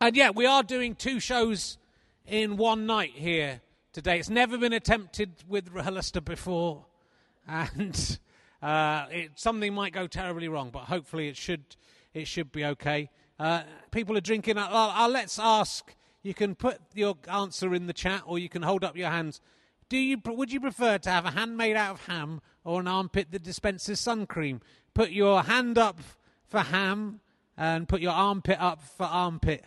and 0.00 0.16
yeah, 0.16 0.30
we 0.30 0.46
are 0.46 0.62
doing 0.62 0.94
two 0.94 1.20
shows 1.20 1.78
in 2.26 2.56
one 2.56 2.86
night 2.86 3.12
here 3.14 3.60
today. 3.92 4.18
It's 4.18 4.30
never 4.30 4.56
been 4.58 4.72
attempted 4.72 5.30
with 5.48 5.72
RHLSTP 5.72 6.24
before, 6.24 6.86
and 7.48 8.18
uh, 8.62 9.06
it, 9.10 9.32
something 9.34 9.74
might 9.74 9.92
go 9.92 10.06
terribly 10.06 10.48
wrong, 10.48 10.70
but 10.70 10.84
hopefully 10.84 11.28
it 11.28 11.36
should 11.36 11.76
it 12.12 12.26
should 12.26 12.52
be 12.52 12.64
okay. 12.64 13.10
Uh, 13.38 13.62
people 13.90 14.16
are 14.16 14.20
drinking. 14.20 14.56
Let's 14.56 15.38
ask. 15.38 15.94
You 16.22 16.32
can 16.32 16.54
put 16.54 16.78
your 16.94 17.16
answer 17.30 17.74
in 17.74 17.86
the 17.86 17.92
chat, 17.92 18.22
or 18.24 18.38
you 18.38 18.48
can 18.48 18.62
hold 18.62 18.84
up 18.84 18.96
your 18.96 19.10
hands. 19.10 19.40
Do 19.88 19.98
you 19.98 20.16
would 20.24 20.52
you 20.52 20.60
prefer 20.60 20.96
to 20.98 21.10
have 21.10 21.26
a 21.26 21.32
hand 21.32 21.56
made 21.56 21.76
out 21.76 21.94
of 21.94 22.06
ham 22.06 22.40
or 22.64 22.80
an 22.80 22.88
armpit 22.88 23.30
that 23.32 23.42
dispenses 23.42 24.00
sun 24.00 24.26
cream? 24.26 24.60
Put 24.94 25.10
your 25.10 25.42
hand 25.42 25.76
up 25.76 26.00
for 26.46 26.60
ham 26.60 27.20
and 27.56 27.88
put 27.88 28.00
your 28.00 28.12
armpit 28.12 28.56
up 28.60 28.80
for 28.80 29.04
armpit. 29.04 29.64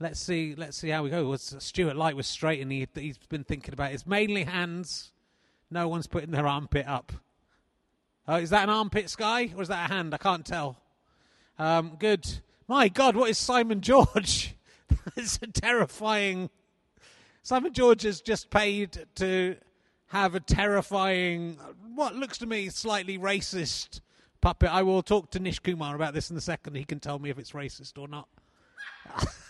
Let's 0.00 0.18
see. 0.20 0.54
Let's 0.56 0.76
see 0.76 0.88
how 0.88 1.02
we 1.02 1.10
go. 1.10 1.24
Was 1.26 1.54
Stuart 1.58 1.96
Light 1.96 2.16
was 2.16 2.26
straight, 2.26 2.60
and 2.60 2.70
he, 2.70 2.86
he's 2.94 3.18
been 3.18 3.44
thinking 3.44 3.72
about 3.72 3.92
it. 3.92 3.94
It's 3.94 4.06
mainly 4.06 4.44
hands. 4.44 5.12
No 5.70 5.88
one's 5.88 6.06
putting 6.06 6.30
their 6.30 6.46
armpit 6.46 6.86
up. 6.86 7.12
Oh, 8.26 8.36
is 8.36 8.50
that 8.50 8.64
an 8.64 8.70
armpit, 8.70 9.10
Sky, 9.10 9.52
or 9.54 9.62
is 9.62 9.68
that 9.68 9.90
a 9.90 9.92
hand? 9.92 10.14
I 10.14 10.18
can't 10.18 10.44
tell. 10.44 10.78
Um, 11.58 11.96
good. 11.98 12.26
My 12.66 12.88
God, 12.88 13.16
what 13.16 13.30
is 13.30 13.38
Simon 13.38 13.80
George? 13.80 14.56
it's 15.16 15.38
a 15.42 15.46
terrifying. 15.46 16.50
Simon 17.42 17.72
George 17.72 18.02
has 18.02 18.20
just 18.20 18.50
paid 18.50 19.06
to 19.16 19.56
have 20.06 20.34
a 20.34 20.40
terrifying, 20.40 21.58
what 21.94 22.14
looks 22.14 22.38
to 22.38 22.46
me 22.46 22.68
slightly 22.68 23.18
racist 23.18 24.00
puppet. 24.40 24.72
I 24.72 24.82
will 24.82 25.02
talk 25.02 25.30
to 25.32 25.40
Nish 25.40 25.58
Kumar 25.58 25.94
about 25.94 26.14
this 26.14 26.30
in 26.30 26.36
a 26.36 26.40
second. 26.40 26.76
He 26.76 26.84
can 26.84 27.00
tell 27.00 27.18
me 27.18 27.30
if 27.30 27.38
it's 27.38 27.52
racist 27.52 27.98
or 27.98 28.08
not. 28.08 28.28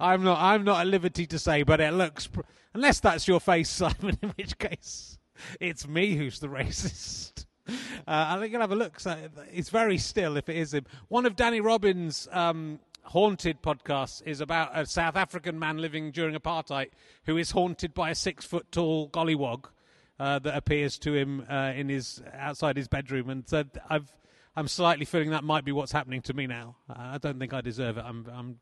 I'm 0.00 0.22
not. 0.22 0.38
I'm 0.40 0.64
not 0.64 0.80
at 0.80 0.86
liberty 0.86 1.26
to 1.26 1.38
say, 1.38 1.62
but 1.62 1.80
it 1.80 1.92
looks. 1.92 2.26
Pr- 2.26 2.40
unless 2.74 3.00
that's 3.00 3.28
your 3.28 3.40
face, 3.40 3.70
Simon. 3.70 4.18
In 4.22 4.30
which 4.30 4.58
case, 4.58 5.18
it's 5.60 5.86
me 5.86 6.16
who's 6.16 6.40
the 6.40 6.48
racist. 6.48 7.46
Uh, 7.68 7.74
I 8.06 8.38
think 8.38 8.52
you'll 8.52 8.60
have 8.60 8.72
a 8.72 8.76
look. 8.76 8.98
So 8.98 9.16
it's 9.52 9.70
very 9.70 9.98
still 9.98 10.36
if 10.36 10.48
it 10.48 10.56
is 10.56 10.74
him. 10.74 10.84
One 11.08 11.26
of 11.26 11.36
Danny 11.36 11.60
Robins' 11.60 12.28
um, 12.32 12.80
haunted 13.04 13.62
podcasts 13.62 14.22
is 14.26 14.40
about 14.40 14.76
a 14.76 14.86
South 14.86 15.16
African 15.16 15.58
man 15.58 15.78
living 15.78 16.10
during 16.10 16.34
apartheid 16.34 16.90
who 17.24 17.36
is 17.36 17.52
haunted 17.52 17.94
by 17.94 18.10
a 18.10 18.14
six 18.14 18.44
foot 18.44 18.70
tall 18.72 19.08
gollywog 19.08 19.66
uh, 20.18 20.38
that 20.40 20.56
appears 20.56 20.98
to 20.98 21.14
him 21.14 21.46
uh, 21.48 21.72
in 21.74 21.88
his 21.88 22.22
outside 22.34 22.76
his 22.76 22.88
bedroom. 22.88 23.30
And 23.30 23.44
I've. 23.88 24.12
I'm 24.54 24.68
slightly 24.68 25.06
feeling 25.06 25.30
that 25.30 25.44
might 25.44 25.64
be 25.64 25.72
what's 25.72 25.92
happening 25.92 26.20
to 26.22 26.34
me 26.34 26.46
now. 26.46 26.76
I 26.86 27.16
don't 27.16 27.38
think 27.38 27.54
I 27.54 27.62
deserve 27.62 27.96
it. 27.96 28.04
I'm, 28.06 28.26
I'm 28.30 28.58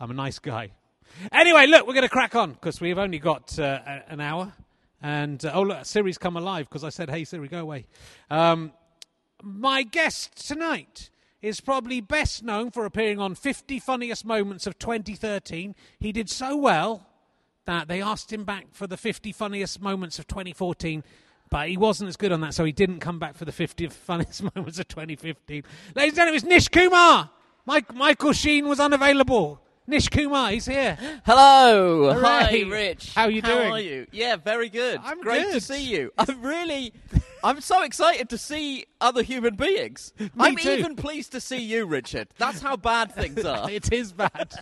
I'm 0.00 0.10
a 0.10 0.14
nice 0.14 0.38
guy. 0.38 0.70
Anyway, 1.32 1.66
look, 1.66 1.86
we're 1.86 1.94
going 1.94 2.02
to 2.02 2.08
crack 2.08 2.36
on 2.36 2.52
because 2.52 2.80
we've 2.80 2.98
only 2.98 3.18
got 3.18 3.58
uh, 3.58 3.80
an 4.08 4.20
hour. 4.20 4.52
And 5.02 5.44
uh, 5.44 5.52
oh, 5.54 5.62
look, 5.62 5.84
Siri's 5.84 6.18
come 6.18 6.36
alive 6.36 6.68
because 6.68 6.84
I 6.84 6.90
said, 6.90 7.10
hey, 7.10 7.24
Siri, 7.24 7.48
go 7.48 7.60
away. 7.60 7.86
Um, 8.30 8.72
my 9.42 9.82
guest 9.82 10.46
tonight 10.46 11.10
is 11.40 11.60
probably 11.60 12.00
best 12.00 12.42
known 12.42 12.70
for 12.70 12.84
appearing 12.84 13.20
on 13.20 13.34
50 13.34 13.78
Funniest 13.80 14.24
Moments 14.24 14.66
of 14.66 14.78
2013. 14.78 15.74
He 15.98 16.12
did 16.12 16.28
so 16.28 16.56
well 16.56 17.06
that 17.64 17.88
they 17.88 18.02
asked 18.02 18.32
him 18.32 18.44
back 18.44 18.66
for 18.72 18.86
the 18.86 18.96
50 18.96 19.32
Funniest 19.32 19.80
Moments 19.80 20.18
of 20.18 20.26
2014. 20.26 21.04
But 21.50 21.68
he 21.68 21.76
wasn't 21.76 22.08
as 22.08 22.16
good 22.16 22.32
on 22.32 22.40
that, 22.42 22.54
so 22.54 22.64
he 22.64 22.72
didn't 22.72 23.00
come 23.00 23.18
back 23.18 23.34
for 23.34 23.44
the 23.44 23.52
50 23.52 23.86
funniest 24.06 24.42
moments 24.54 24.78
of 24.78 24.86
2015. 24.88 25.64
Ladies 25.94 26.10
and 26.10 26.16
gentlemen, 26.16 26.34
it's 26.34 26.44
Nish 26.44 26.68
Kumar. 26.68 27.30
Mike, 27.64 27.94
Michael 27.94 28.32
Sheen 28.32 28.68
was 28.68 28.80
unavailable. 28.80 29.60
Nish 29.88 30.10
Kumar, 30.10 30.50
he's 30.50 30.66
here. 30.66 30.98
Hello. 31.24 32.12
Hooray. 32.12 32.64
Hi, 32.64 32.70
Rich. 32.70 33.14
How 33.14 33.24
are 33.24 33.30
you 33.30 33.40
doing? 33.40 33.68
How 33.68 33.72
are 33.72 33.80
you? 33.80 34.06
Yeah, 34.12 34.36
very 34.36 34.68
good. 34.68 35.00
I'm 35.02 35.22
Great 35.22 35.44
good. 35.44 35.54
to 35.54 35.60
see 35.62 35.82
you. 35.82 36.12
I'm 36.18 36.42
really 36.42 36.92
I'm 37.42 37.62
so 37.62 37.82
excited 37.82 38.28
to 38.28 38.36
see 38.36 38.84
other 39.00 39.22
human 39.22 39.56
beings. 39.56 40.12
I'm 40.38 40.56
too. 40.56 40.72
even 40.72 40.94
pleased 40.94 41.32
to 41.32 41.40
see 41.40 41.62
you, 41.62 41.86
Richard. 41.86 42.28
That's 42.36 42.60
how 42.60 42.76
bad 42.76 43.12
things 43.12 43.42
are. 43.46 43.70
it 43.70 43.90
is 43.90 44.12
bad. 44.12 44.52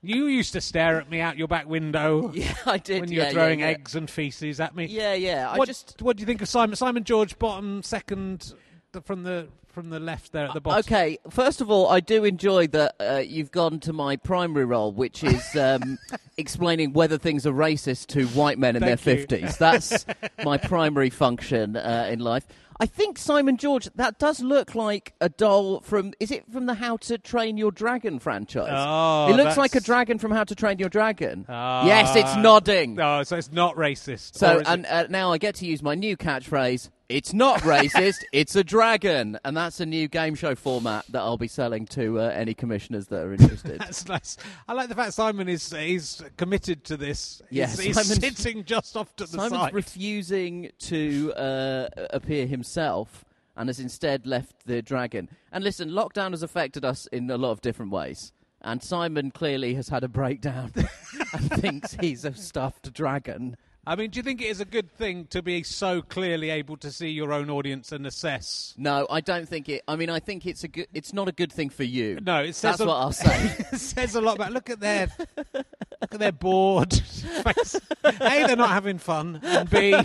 you 0.00 0.26
used 0.26 0.52
to 0.52 0.60
stare 0.60 1.00
at 1.00 1.10
me 1.10 1.20
out 1.20 1.36
your 1.36 1.48
back 1.48 1.66
window 1.66 2.30
yeah, 2.34 2.54
I 2.64 2.78
did. 2.78 3.00
when 3.00 3.10
you 3.10 3.18
were 3.18 3.30
throwing 3.30 3.60
yeah, 3.60 3.66
yeah. 3.66 3.72
eggs 3.72 3.96
and 3.96 4.08
feces 4.08 4.60
at 4.60 4.76
me. 4.76 4.86
Yeah, 4.86 5.14
yeah. 5.14 5.50
I 5.50 5.58
what, 5.58 5.66
just 5.66 6.00
what 6.02 6.16
do 6.16 6.20
you 6.20 6.26
think 6.26 6.40
of 6.40 6.48
Simon? 6.48 6.76
Simon 6.76 7.02
George, 7.02 7.36
bottom 7.40 7.82
second 7.82 8.54
from 9.00 9.22
the 9.22 9.48
from 9.72 9.88
the 9.88 9.98
left 9.98 10.32
there 10.32 10.46
at 10.46 10.52
the 10.52 10.60
bottom. 10.60 10.80
Okay, 10.80 11.18
first 11.30 11.62
of 11.62 11.70
all, 11.70 11.88
I 11.88 12.00
do 12.00 12.24
enjoy 12.24 12.66
that 12.68 12.94
uh, 13.00 13.22
you've 13.26 13.50
gone 13.50 13.80
to 13.80 13.92
my 13.94 14.16
primary 14.16 14.66
role, 14.66 14.92
which 14.92 15.24
is 15.24 15.56
um, 15.56 15.98
explaining 16.36 16.92
whether 16.92 17.16
things 17.16 17.46
are 17.46 17.52
racist 17.52 18.08
to 18.08 18.26
white 18.28 18.58
men 18.58 18.76
in 18.76 18.82
Thank 18.82 19.00
their 19.00 19.16
50s. 19.16 19.56
That's 19.56 20.04
my 20.44 20.58
primary 20.58 21.08
function 21.08 21.76
uh, 21.76 22.06
in 22.10 22.18
life. 22.18 22.46
I 22.80 22.86
think 22.86 23.16
Simon 23.16 23.56
George, 23.58 23.88
that 23.94 24.18
does 24.18 24.40
look 24.40 24.74
like 24.74 25.14
a 25.20 25.28
doll 25.28 25.80
from. 25.80 26.12
Is 26.20 26.30
it 26.30 26.44
from 26.52 26.66
the 26.66 26.74
How 26.74 26.96
to 26.98 27.16
Train 27.16 27.56
Your 27.56 27.70
Dragon 27.70 28.18
franchise? 28.18 28.72
Oh, 28.74 29.32
it 29.32 29.36
looks 29.36 29.56
like 29.56 29.74
a 29.74 29.80
dragon 29.80 30.18
from 30.18 30.32
How 30.32 30.44
to 30.44 30.54
Train 30.54 30.78
Your 30.78 30.88
Dragon. 30.88 31.46
Ah. 31.48 31.86
yes, 31.86 32.16
it's 32.16 32.36
nodding. 32.36 32.96
No, 32.96 33.22
so 33.22 33.36
it's 33.36 33.52
not 33.52 33.76
racist. 33.76 34.36
So, 34.36 34.56
is 34.56 34.60
it- 34.62 34.66
and 34.68 34.86
uh, 34.86 35.06
now 35.08 35.32
I 35.32 35.38
get 35.38 35.54
to 35.56 35.66
use 35.66 35.82
my 35.82 35.94
new 35.94 36.16
catchphrase. 36.16 36.90
It's 37.12 37.34
not 37.34 37.60
racist. 37.60 38.22
it's 38.32 38.56
a 38.56 38.64
dragon, 38.64 39.38
and 39.44 39.54
that's 39.54 39.80
a 39.80 39.86
new 39.86 40.08
game 40.08 40.34
show 40.34 40.54
format 40.54 41.04
that 41.10 41.20
I'll 41.20 41.36
be 41.36 41.46
selling 41.46 41.84
to 41.88 42.20
uh, 42.20 42.22
any 42.34 42.54
commissioners 42.54 43.08
that 43.08 43.22
are 43.22 43.32
interested. 43.32 43.80
That's 43.80 44.08
nice. 44.08 44.38
I 44.66 44.72
like 44.72 44.88
the 44.88 44.94
fact 44.94 45.12
Simon 45.12 45.46
is 45.48 45.70
he's 45.70 46.22
committed 46.38 46.84
to 46.84 46.96
this. 46.96 47.42
Yeah, 47.50 47.66
he's, 47.66 47.80
he's 47.80 48.38
sitting 48.38 48.64
just 48.64 48.96
off 48.96 49.14
to 49.16 49.24
the 49.24 49.28
Simon's 49.28 49.50
side. 49.50 49.58
Simon's 49.58 49.74
refusing 49.74 50.70
to 50.78 51.32
uh, 51.34 51.88
appear 52.10 52.46
himself 52.46 53.26
and 53.56 53.68
has 53.68 53.78
instead 53.78 54.26
left 54.26 54.64
the 54.64 54.80
dragon. 54.80 55.28
And 55.50 55.62
listen, 55.62 55.90
lockdown 55.90 56.30
has 56.30 56.42
affected 56.42 56.84
us 56.84 57.06
in 57.08 57.30
a 57.30 57.36
lot 57.36 57.50
of 57.50 57.60
different 57.60 57.92
ways. 57.92 58.32
And 58.62 58.82
Simon 58.82 59.32
clearly 59.32 59.74
has 59.74 59.88
had 59.88 60.04
a 60.04 60.08
breakdown 60.08 60.72
and 61.34 61.50
thinks 61.60 61.94
he's 62.00 62.24
a 62.24 62.32
stuffed 62.32 62.92
dragon. 62.92 63.56
I 63.84 63.96
mean, 63.96 64.10
do 64.10 64.20
you 64.20 64.22
think 64.22 64.40
it 64.40 64.46
is 64.46 64.60
a 64.60 64.64
good 64.64 64.92
thing 64.92 65.26
to 65.30 65.42
be 65.42 65.64
so 65.64 66.02
clearly 66.02 66.50
able 66.50 66.76
to 66.76 66.92
see 66.92 67.08
your 67.08 67.32
own 67.32 67.50
audience 67.50 67.90
and 67.90 68.06
assess? 68.06 68.74
No, 68.78 69.08
I 69.10 69.20
don't 69.20 69.48
think 69.48 69.68
it. 69.68 69.82
I 69.88 69.96
mean, 69.96 70.08
I 70.08 70.20
think 70.20 70.46
it's 70.46 70.62
a 70.62 70.68
good. 70.68 70.86
It's 70.94 71.12
not 71.12 71.26
a 71.26 71.32
good 71.32 71.52
thing 71.52 71.68
for 71.68 71.82
you. 71.82 72.20
No, 72.22 72.44
it 72.44 72.54
says 72.54 72.78
That's 72.78 72.80
a, 72.82 72.86
what 72.86 72.94
I'll 72.94 73.12
say. 73.12 73.56
it 73.72 73.80
says 73.80 74.14
a 74.14 74.20
lot 74.20 74.36
about. 74.36 74.52
Look 74.52 74.70
at 74.70 74.78
their, 74.78 75.08
look 75.56 75.66
at 76.12 76.20
their 76.20 76.30
bored 76.30 76.92
face. 76.94 77.80
A, 78.04 78.46
they're 78.46 78.54
not 78.54 78.70
having 78.70 78.98
fun, 78.98 79.40
and 79.42 79.68
B, 79.68 79.96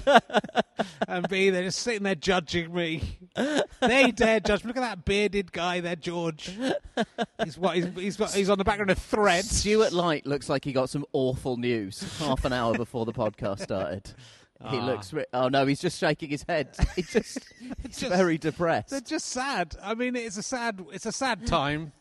and 1.07 1.29
B, 1.29 1.51
they're 1.51 1.63
just 1.63 1.79
sitting 1.79 2.01
there 2.01 2.15
judging 2.15 2.73
me. 2.73 3.19
They 3.79 4.11
dare 4.11 4.39
judge. 4.39 4.65
Look 4.65 4.77
at 4.77 4.81
that 4.81 5.05
bearded 5.05 5.51
guy 5.51 5.81
there, 5.81 5.95
George. 5.95 6.51
He's 7.43 7.59
what? 7.59 7.75
He's 7.75 7.85
he's, 7.95 8.17
got, 8.17 8.33
he's 8.33 8.49
on 8.49 8.57
the 8.57 8.63
background 8.63 8.89
of 8.89 8.97
threads. 8.97 9.51
Stuart 9.51 9.93
Light 9.93 10.25
looks 10.25 10.49
like 10.49 10.65
he 10.65 10.73
got 10.73 10.89
some 10.89 11.05
awful 11.13 11.57
news 11.57 12.01
half 12.17 12.43
an 12.43 12.53
hour 12.53 12.73
before 12.73 13.05
the 13.05 13.13
podcast 13.13 13.66
started. 13.67 14.11
He 14.71 14.77
Ah. 14.79 14.85
looks. 14.87 15.13
Ri- 15.13 15.25
oh 15.33 15.49
no, 15.49 15.67
he's 15.67 15.79
just 15.79 15.99
shaking 15.99 16.29
his 16.31 16.41
head. 16.49 16.75
He's 16.95 17.13
just. 17.13 17.37
He's 17.83 17.99
Just- 17.99 18.11
very 18.11 18.39
depressed. 18.39 18.89
They're 18.89 19.01
just 19.01 19.27
sad. 19.27 19.75
I 19.83 19.93
mean, 19.93 20.15
it's 20.15 20.35
a 20.37 20.41
sad, 20.41 20.83
it's 20.91 21.05
a 21.05 21.11
sad 21.11 21.45
time, 21.45 21.91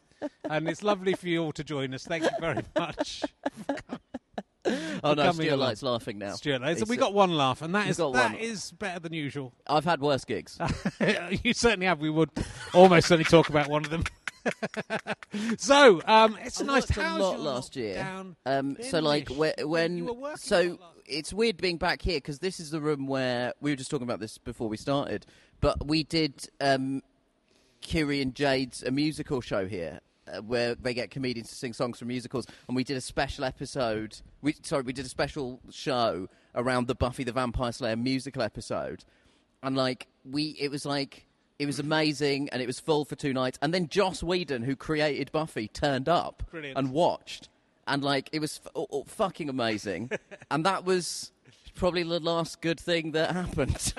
and 0.49 0.67
it's 0.67 0.83
lovely 0.83 1.13
for 1.13 1.29
you 1.29 1.43
all 1.43 1.53
to 1.53 1.63
join 1.63 1.93
us. 1.93 2.05
Thank 2.07 2.23
you 2.23 2.31
very 2.41 2.63
much, 2.79 3.25
Oh 5.05 5.13
no, 5.13 5.15
coming 5.17 5.33
Stuart 5.35 5.49
along. 5.49 5.59
Light's 5.69 5.83
laughing 5.83 6.17
now. 6.17 6.33
Stuart. 6.33 6.63
So 6.63 6.67
He's- 6.69 6.89
we 6.89 6.97
got 6.97 7.13
one 7.13 7.31
laugh, 7.37 7.61
and 7.61 7.75
that 7.75 7.83
We've 7.83 7.91
is 7.91 7.99
got 7.99 8.15
that 8.15 8.33
one. 8.33 8.41
is 8.41 8.73
better 8.73 9.01
than 9.01 9.13
usual. 9.13 9.53
I've 9.67 9.85
had 9.85 10.01
worse 10.01 10.25
gigs. 10.25 10.59
you 11.45 11.53
certainly 11.53 11.85
have. 11.85 12.01
We 12.01 12.09
would 12.09 12.31
almost 12.73 13.07
certainly 13.09 13.25
talk 13.29 13.51
about 13.51 13.69
one 13.69 13.85
of 13.85 13.91
them. 13.91 14.05
so, 15.59 16.01
um, 16.07 16.39
it's 16.43 16.61
I 16.61 16.65
nice. 16.65 16.97
worked 16.97 16.97
a 16.97 17.19
lot 17.19 17.41
last 17.41 17.77
year. 17.77 18.07
Um, 18.45 18.77
so 18.81 19.01
like 19.01 19.29
when 19.29 19.99
you 19.99 20.05
were 20.07 20.13
working 20.13 20.35
a 20.35 20.39
so 20.39 20.79
it's 21.07 21.33
weird 21.33 21.57
being 21.57 21.77
back 21.77 22.03
here 22.03 22.19
because 22.19 22.39
this 22.41 22.61
is 22.61 22.71
the 22.71 22.81
room 22.81 23.07
where 23.07 23.53
we 23.61 23.71
were 23.71 23.77
just 23.77 23.91
talking 23.91 24.07
about 24.07 24.21
this 24.21 24.39
before 24.39 24.69
we 24.69 24.77
started, 24.77 25.27
but 25.61 25.87
we 25.87 26.03
did 26.03 26.49
um, 26.61 27.03
Kiri 27.81 28.21
and 28.21 28.35
Jayde's 28.35 28.83
a 28.83 28.91
musical 28.91 29.41
show 29.41 29.67
here. 29.67 30.01
Uh, 30.29 30.43
where 30.43 30.75
they 30.75 30.93
get 30.93 31.09
comedians 31.09 31.49
to 31.49 31.55
sing 31.55 31.73
songs 31.73 32.01
from 32.01 32.09
musicals, 32.09 32.49
and 32.67 32.75
we 32.75 32.83
did 32.83 32.97
a 32.97 33.01
special 33.01 33.45
episode. 33.45 34.21
We 34.43 34.57
sorry, 34.63 34.83
we 34.83 34.93
did 34.93 35.07
a 35.07 35.09
special 35.09 35.61
show 35.71 36.29
around 36.53 36.89
the 36.89 36.97
Buffy 36.97 37.23
the 37.23 37.31
Vampire 37.31 37.71
Slayer 37.71 37.95
musical 37.95 38.43
episode, 38.43 39.05
and 39.63 39.77
like 39.77 40.09
we, 40.29 40.57
it 40.59 40.69
was 40.69 40.85
like 40.85 41.29
it 41.59 41.67
was 41.67 41.79
amazing, 41.79 42.49
and 42.51 42.61
it 42.61 42.67
was 42.67 42.79
full 42.81 43.05
for 43.05 43.17
two 43.17 43.33
nights. 43.33 43.59
And 43.63 43.73
then 43.73 43.89
Joss 43.89 44.23
Whedon, 44.23 44.63
who 44.63 44.77
created 44.77 45.33
Buffy, 45.33 45.69
turned 45.69 46.09
up 46.09 46.43
Brilliant. 46.51 46.79
and 46.79 46.93
watched, 46.93 47.49
and 47.87 48.03
like 48.05 48.29
it 48.33 48.41
was 48.41 48.61
f- 48.65 48.73
oh, 48.75 48.87
oh, 48.91 49.05
fucking 49.05 49.49
amazing. 49.49 50.11
and 50.51 50.67
that 50.67 50.85
was 50.85 51.33
probably 51.75 52.03
the 52.03 52.21
last 52.21 52.61
good 52.61 52.79
thing 52.81 53.13
that 53.13 53.33
happened. 53.33 53.95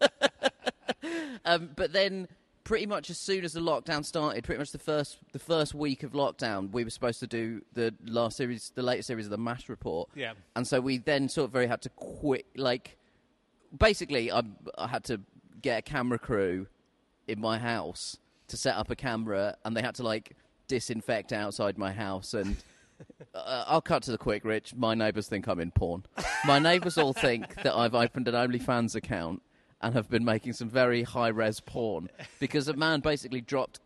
um, 1.44 1.70
but 1.76 1.92
then, 1.92 2.28
pretty 2.64 2.86
much 2.86 3.10
as 3.10 3.18
soon 3.18 3.44
as 3.44 3.52
the 3.54 3.60
lockdown 3.60 4.04
started, 4.04 4.44
pretty 4.44 4.58
much 4.58 4.72
the 4.72 4.78
first 4.78 5.18
the 5.32 5.38
first 5.38 5.74
week 5.74 6.02
of 6.02 6.12
lockdown, 6.12 6.70
we 6.72 6.84
were 6.84 6.90
supposed 6.90 7.20
to 7.20 7.26
do 7.26 7.62
the 7.72 7.94
last 8.04 8.36
series, 8.36 8.70
the 8.74 8.82
latest 8.82 9.06
series 9.06 9.26
of 9.26 9.30
the 9.30 9.38
Mash 9.38 9.68
Report. 9.68 10.08
Yeah. 10.14 10.32
and 10.56 10.66
so 10.66 10.80
we 10.80 10.98
then 10.98 11.28
sort 11.28 11.46
of 11.46 11.52
very 11.52 11.66
had 11.66 11.82
to 11.82 11.88
quit. 11.90 12.46
Like, 12.56 12.98
basically, 13.76 14.30
I, 14.30 14.42
I 14.76 14.88
had 14.88 15.04
to 15.04 15.20
get 15.60 15.78
a 15.78 15.82
camera 15.82 16.18
crew 16.18 16.66
in 17.28 17.40
my 17.40 17.58
house 17.58 18.18
to 18.48 18.56
set 18.56 18.76
up 18.76 18.90
a 18.90 18.96
camera, 18.96 19.56
and 19.64 19.76
they 19.76 19.82
had 19.82 19.94
to 19.96 20.02
like 20.02 20.36
disinfect 20.68 21.32
outside 21.32 21.78
my 21.78 21.92
house 21.92 22.34
and. 22.34 22.56
Uh, 23.34 23.64
I'll 23.66 23.80
cut 23.80 24.04
to 24.04 24.12
the 24.12 24.18
quick, 24.18 24.44
Rich. 24.44 24.76
My 24.76 24.94
neighbours 24.94 25.26
think 25.26 25.48
I'm 25.48 25.58
in 25.58 25.72
porn. 25.72 26.04
My 26.44 26.60
neighbours 26.60 26.96
all 26.96 27.12
think 27.12 27.60
that 27.64 27.74
I've 27.74 27.96
opened 27.96 28.28
an 28.28 28.34
OnlyFans 28.34 28.94
account 28.94 29.42
and 29.80 29.94
have 29.94 30.08
been 30.08 30.24
making 30.24 30.52
some 30.52 30.68
very 30.68 31.02
high 31.02 31.28
res 31.28 31.58
porn 31.58 32.08
because 32.38 32.68
a 32.68 32.74
man 32.74 33.00
basically 33.00 33.40
dropped 33.40 33.80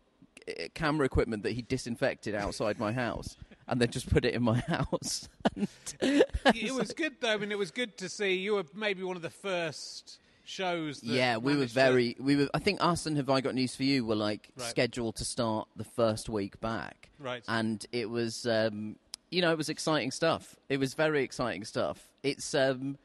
uh, 0.47 0.65
camera 0.75 1.05
equipment 1.05 1.43
that 1.43 1.53
he 1.53 1.63
disinfected 1.63 2.35
outside 2.35 2.79
my 2.79 2.91
house 2.93 3.37
and 3.67 3.81
then 3.81 3.89
just 3.89 4.09
put 4.09 4.23
it 4.23 4.33
in 4.33 4.43
my 4.43 4.59
house. 4.67 5.27
it 6.03 6.73
was 6.73 6.93
good 6.93 7.15
though. 7.19 7.33
I 7.33 7.37
mean, 7.37 7.51
it 7.51 7.57
was 7.57 7.71
good 7.71 7.97
to 7.97 8.09
see 8.09 8.35
you 8.35 8.53
were 8.53 8.65
maybe 8.75 9.03
one 9.03 9.15
of 9.15 9.23
the 9.23 9.29
first 9.29 10.19
shows. 10.47 11.01
That 11.01 11.07
yeah, 11.07 11.37
we 11.37 11.51
were 11.53 11.57
managed 11.59 11.73
to- 11.73 11.79
very. 11.79 12.15
We 12.19 12.35
were. 12.35 12.49
I 12.53 12.59
think 12.59 12.79
us 12.81 13.05
and 13.05 13.17
Have 13.17 13.29
I 13.29 13.41
Got 13.41 13.55
News 13.55 13.75
for 13.75 13.83
You 13.83 14.05
were 14.05 14.15
like 14.15 14.49
Right. 14.55 14.67
scheduled 14.67 15.15
to 15.17 15.25
start 15.25 15.67
the 15.75 15.83
first 15.83 16.29
week 16.29 16.59
back. 16.59 17.09
Right. 17.19 17.43
And 17.47 17.85
it 17.91 18.09
was, 18.09 18.45
um, 18.47 18.95
you 19.31 19.41
know, 19.41 19.51
it 19.51 19.57
was 19.57 19.69
exciting 19.69 20.11
stuff. 20.11 20.55
It 20.69 20.77
was 20.79 20.93
very 20.93 21.23
exciting 21.23 21.63
stuff. 21.65 22.07
It's, 22.23 22.53
um, 22.55 22.97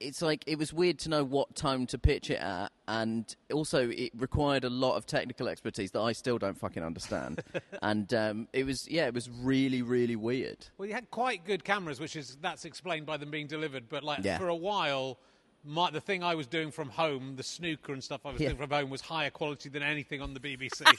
it's 0.00 0.20
like 0.20 0.44
it 0.46 0.58
was 0.58 0.72
weird 0.74 0.98
to 1.00 1.08
know 1.08 1.24
what 1.24 1.54
time 1.54 1.86
to 1.86 1.98
pitch 1.98 2.28
it 2.30 2.40
at, 2.40 2.70
and 2.86 3.34
also 3.52 3.88
it 3.88 4.10
required 4.14 4.64
a 4.64 4.68
lot 4.68 4.96
of 4.96 5.06
technical 5.06 5.48
expertise 5.48 5.90
that 5.92 6.00
I 6.00 6.12
still 6.12 6.36
don't 6.38 6.58
fucking 6.58 6.82
understand. 6.82 7.42
and 7.82 8.12
um, 8.12 8.48
it 8.52 8.64
was, 8.66 8.86
yeah, 8.88 9.06
it 9.06 9.14
was 9.14 9.30
really, 9.30 9.80
really 9.82 10.16
weird. 10.16 10.66
Well, 10.76 10.86
you 10.86 10.94
had 10.94 11.10
quite 11.10 11.44
good 11.46 11.64
cameras, 11.64 11.98
which 11.98 12.14
is 12.16 12.36
that's 12.42 12.64
explained 12.66 13.06
by 13.06 13.16
them 13.16 13.30
being 13.30 13.46
delivered. 13.46 13.88
But 13.88 14.04
like 14.04 14.22
Yeah. 14.22 14.36
for 14.36 14.48
a 14.48 14.54
while, 14.56 15.18
my, 15.64 15.90
the 15.90 16.00
thing 16.00 16.22
I 16.22 16.34
was 16.34 16.46
doing 16.46 16.70
from 16.70 16.88
home, 16.90 17.34
the 17.36 17.42
snooker 17.42 17.92
and 17.92 18.02
stuff 18.02 18.20
I 18.24 18.32
was 18.32 18.40
Yeah. 18.40 18.48
doing 18.48 18.58
from 18.58 18.70
home, 18.70 18.90
was 18.90 19.00
higher 19.00 19.30
quality 19.30 19.68
than 19.68 19.82
anything 19.82 20.20
on 20.22 20.34
the 20.34 20.40
BBC. 20.40 20.84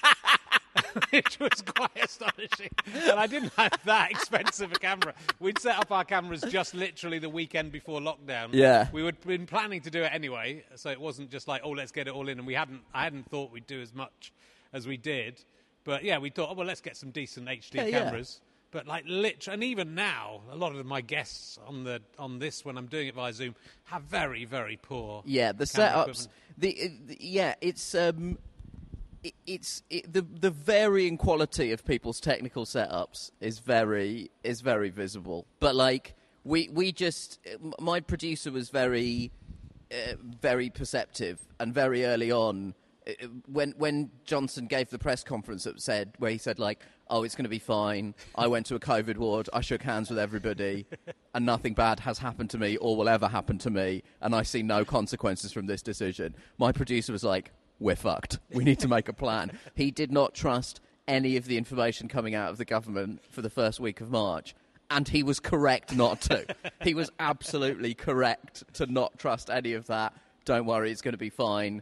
Which 1.12 1.40
was 1.40 1.62
quite 1.66 1.90
astonishing. 2.04 2.70
And 2.94 3.20
I 3.20 3.28
didn't 3.28 3.52
have 3.58 3.72
that 3.86 4.12
expensive 4.12 4.72
a 4.72 4.76
camera. 4.76 5.14
We'd 5.40 5.58
set 5.60 5.78
up 5.80 5.92
our 5.92 6.04
cameras 6.04 6.44
just 6.50 6.74
literally 6.76 7.20
the 7.20 7.30
weekend 7.30 7.72
before 7.72 8.00
lockdown. 8.00 8.50
Yeah. 8.52 8.88
We 8.92 9.04
had 9.06 9.20
been 9.22 9.46
planning 9.48 9.82
to 9.82 9.90
do 9.92 10.04
it 10.04 10.12
anyway, 10.14 10.64
so 10.76 10.90
it 10.90 11.00
wasn't 11.00 11.30
just 11.32 11.48
like, 11.48 11.62
oh, 11.64 11.72
let's 11.72 11.92
get 11.92 12.08
it 12.08 12.14
all 12.14 12.28
in. 12.30 12.38
And 12.38 12.48
we 12.48 12.54
hadn't, 12.54 12.82
I 12.94 13.04
hadn't 13.04 13.30
thought 13.30 13.52
we'd 13.52 13.68
do 13.68 13.82
as 13.82 13.94
much 13.94 14.32
as 14.74 14.86
we 14.88 14.98
did. 14.98 15.44
But 15.84 16.04
yeah, 16.04 16.18
we 16.20 16.30
thought, 16.30 16.50
oh, 16.52 16.54
well, 16.54 16.68
let's 16.68 16.82
get 16.82 16.96
some 16.98 17.12
decent 17.12 17.48
HD 17.48 17.76
Yeah, 17.76 17.86
yeah. 17.86 18.12
But 18.72 18.86
like 18.86 19.06
literally, 19.08 19.54
and 19.54 19.64
even 19.64 19.96
now, 19.96 20.42
a 20.52 20.56
lot 20.56 20.76
of 20.76 20.86
my 20.86 21.02
guests 21.02 21.58
on 21.66 21.84
the 21.86 22.02
on 22.20 22.40
this 22.40 22.66
when 22.66 22.78
I'm 22.78 22.88
doing 22.88 23.08
it 23.08 23.16
via 23.16 23.32
Zoom 23.32 23.56
have 23.86 24.04
very 24.04 24.44
very 24.46 24.78
poor. 24.82 25.24
Yeah, 25.26 25.54
the 25.54 25.64
setups. 25.66 26.28
The, 26.58 26.78
uh, 26.78 26.88
the 27.08 27.18
yeah, 27.20 27.56
it's 27.62 27.96
um, 27.96 28.38
it, 29.24 29.34
it's 29.46 29.84
it, 29.90 30.12
the 30.12 30.22
the 30.22 30.52
varying 30.52 31.18
quality 31.18 31.72
of 31.72 31.86
people's 31.86 32.20
technical 32.20 32.66
setups 32.66 33.32
is 33.40 33.60
very 33.60 34.32
is 34.44 34.60
very 34.62 34.90
visible. 34.90 35.46
But 35.62 35.76
like 35.76 36.16
we 36.44 36.68
we 36.70 36.92
just 36.92 37.40
my 37.80 38.02
producer 38.02 38.52
was 38.52 38.70
very 38.70 39.32
uh, 39.92 40.16
very 40.42 40.70
perceptive 40.70 41.40
and 41.60 41.74
very 41.74 42.04
early 42.06 42.32
on. 42.34 42.74
uh, 43.08 43.12
When 43.46 43.72
when 43.78 44.12
Johnson 44.26 44.68
gave 44.68 44.90
the 44.90 45.00
press 45.00 45.24
conference 45.24 45.64
that 45.64 45.82
said 45.82 46.14
where 46.20 46.32
he 46.32 46.38
said 46.38 46.60
like 46.60 46.84
oh, 47.10 47.24
it's 47.24 47.36
going 47.36 47.46
to 47.46 47.50
be 47.50 47.60
fine. 47.60 48.16
I 48.36 48.48
went 48.48 48.66
to 48.68 48.76
a 48.76 48.80
COVID 48.80 49.18
ward. 49.18 49.50
I 49.54 49.62
shook 49.62 49.82
hands 49.82 50.10
with 50.10 50.20
everybody, 50.20 50.86
and 51.34 51.46
nothing 51.46 51.74
bad 51.74 52.00
has 52.02 52.20
happened 52.20 52.50
to 52.52 52.58
me 52.58 52.78
or 52.78 52.96
will 52.96 53.10
ever 53.10 53.28
happen 53.28 53.58
to 53.60 53.70
me, 53.70 54.04
and 54.22 54.36
I 54.36 54.44
see 54.44 54.64
no 54.64 54.86
consequences 54.86 55.52
from 55.52 55.66
this 55.68 55.82
decision. 55.82 56.36
My 56.58 56.72
producer 56.72 57.12
was 57.12 57.24
like, 57.24 57.52
we're 57.80 57.96
fucked. 57.96 58.40
We 58.54 58.64
need 58.64 58.80
to 58.80 58.88
make 58.88 59.08
a 59.08 59.14
plan. 59.14 59.58
He 59.76 59.92
did 59.92 60.12
not 60.12 60.34
trust 60.34 60.82
any 61.08 61.38
of 61.38 61.46
the 61.46 61.58
information 61.58 62.08
coming 62.08 62.36
out 62.36 62.50
of 62.50 62.58
the 62.58 62.66
government 62.66 63.22
for 63.30 63.42
the 63.42 63.50
first 63.50 63.80
week 63.80 64.02
of 64.02 64.10
March. 64.10 64.56
And 64.90 65.08
he 65.08 65.22
was 65.24 65.40
correct 65.40 65.96
not 65.96 66.22
to. 66.22 66.46
he 66.82 66.94
was 66.94 67.12
absolutely 67.20 67.94
correct 67.94 68.64
to 68.76 68.86
not 68.86 69.18
trust 69.20 69.50
any 69.50 69.74
of 69.74 69.88
that. 69.88 70.14
Don't 70.46 70.66
worry, 70.66 70.92
it's 70.92 71.02
going 71.02 71.14
to 71.14 71.18
be 71.18 71.30
fine. 71.30 71.82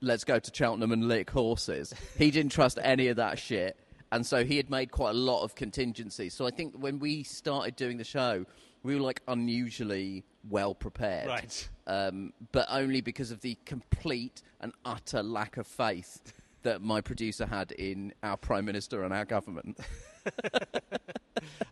Let's 0.00 0.24
go 0.24 0.38
to 0.38 0.50
Cheltenham 0.54 0.92
and 0.92 1.08
lick 1.08 1.30
horses. 1.30 1.92
He 2.18 2.30
didn't 2.30 2.52
trust 2.52 2.78
any 2.82 3.08
of 3.08 3.16
that 3.16 3.38
shit. 3.38 3.76
And 4.12 4.24
so 4.24 4.44
he 4.44 4.56
had 4.56 4.70
made 4.70 4.90
quite 4.90 5.10
a 5.10 5.18
lot 5.18 5.42
of 5.42 5.54
contingencies. 5.54 6.32
So 6.34 6.46
I 6.46 6.50
think 6.50 6.74
when 6.78 6.98
we 6.98 7.22
started 7.22 7.76
doing 7.76 7.96
the 7.96 8.04
show, 8.04 8.44
we 8.82 8.94
were 8.94 9.00
like 9.00 9.20
unusually 9.26 10.24
well 10.48 10.74
prepared 10.74 11.26
Right. 11.26 11.68
um, 11.88 12.32
but 12.52 12.66
only 12.70 13.00
because 13.00 13.32
of 13.32 13.40
the 13.40 13.56
complete 13.64 14.42
and 14.60 14.72
utter 14.84 15.22
lack 15.22 15.56
of 15.56 15.66
faith 15.66 16.32
that 16.62 16.82
my 16.82 17.00
producer 17.00 17.46
had 17.46 17.72
in 17.72 18.12
our 18.22 18.36
prime 18.36 18.64
minister 18.64 19.02
and 19.02 19.12
our 19.12 19.24
government. 19.24 19.78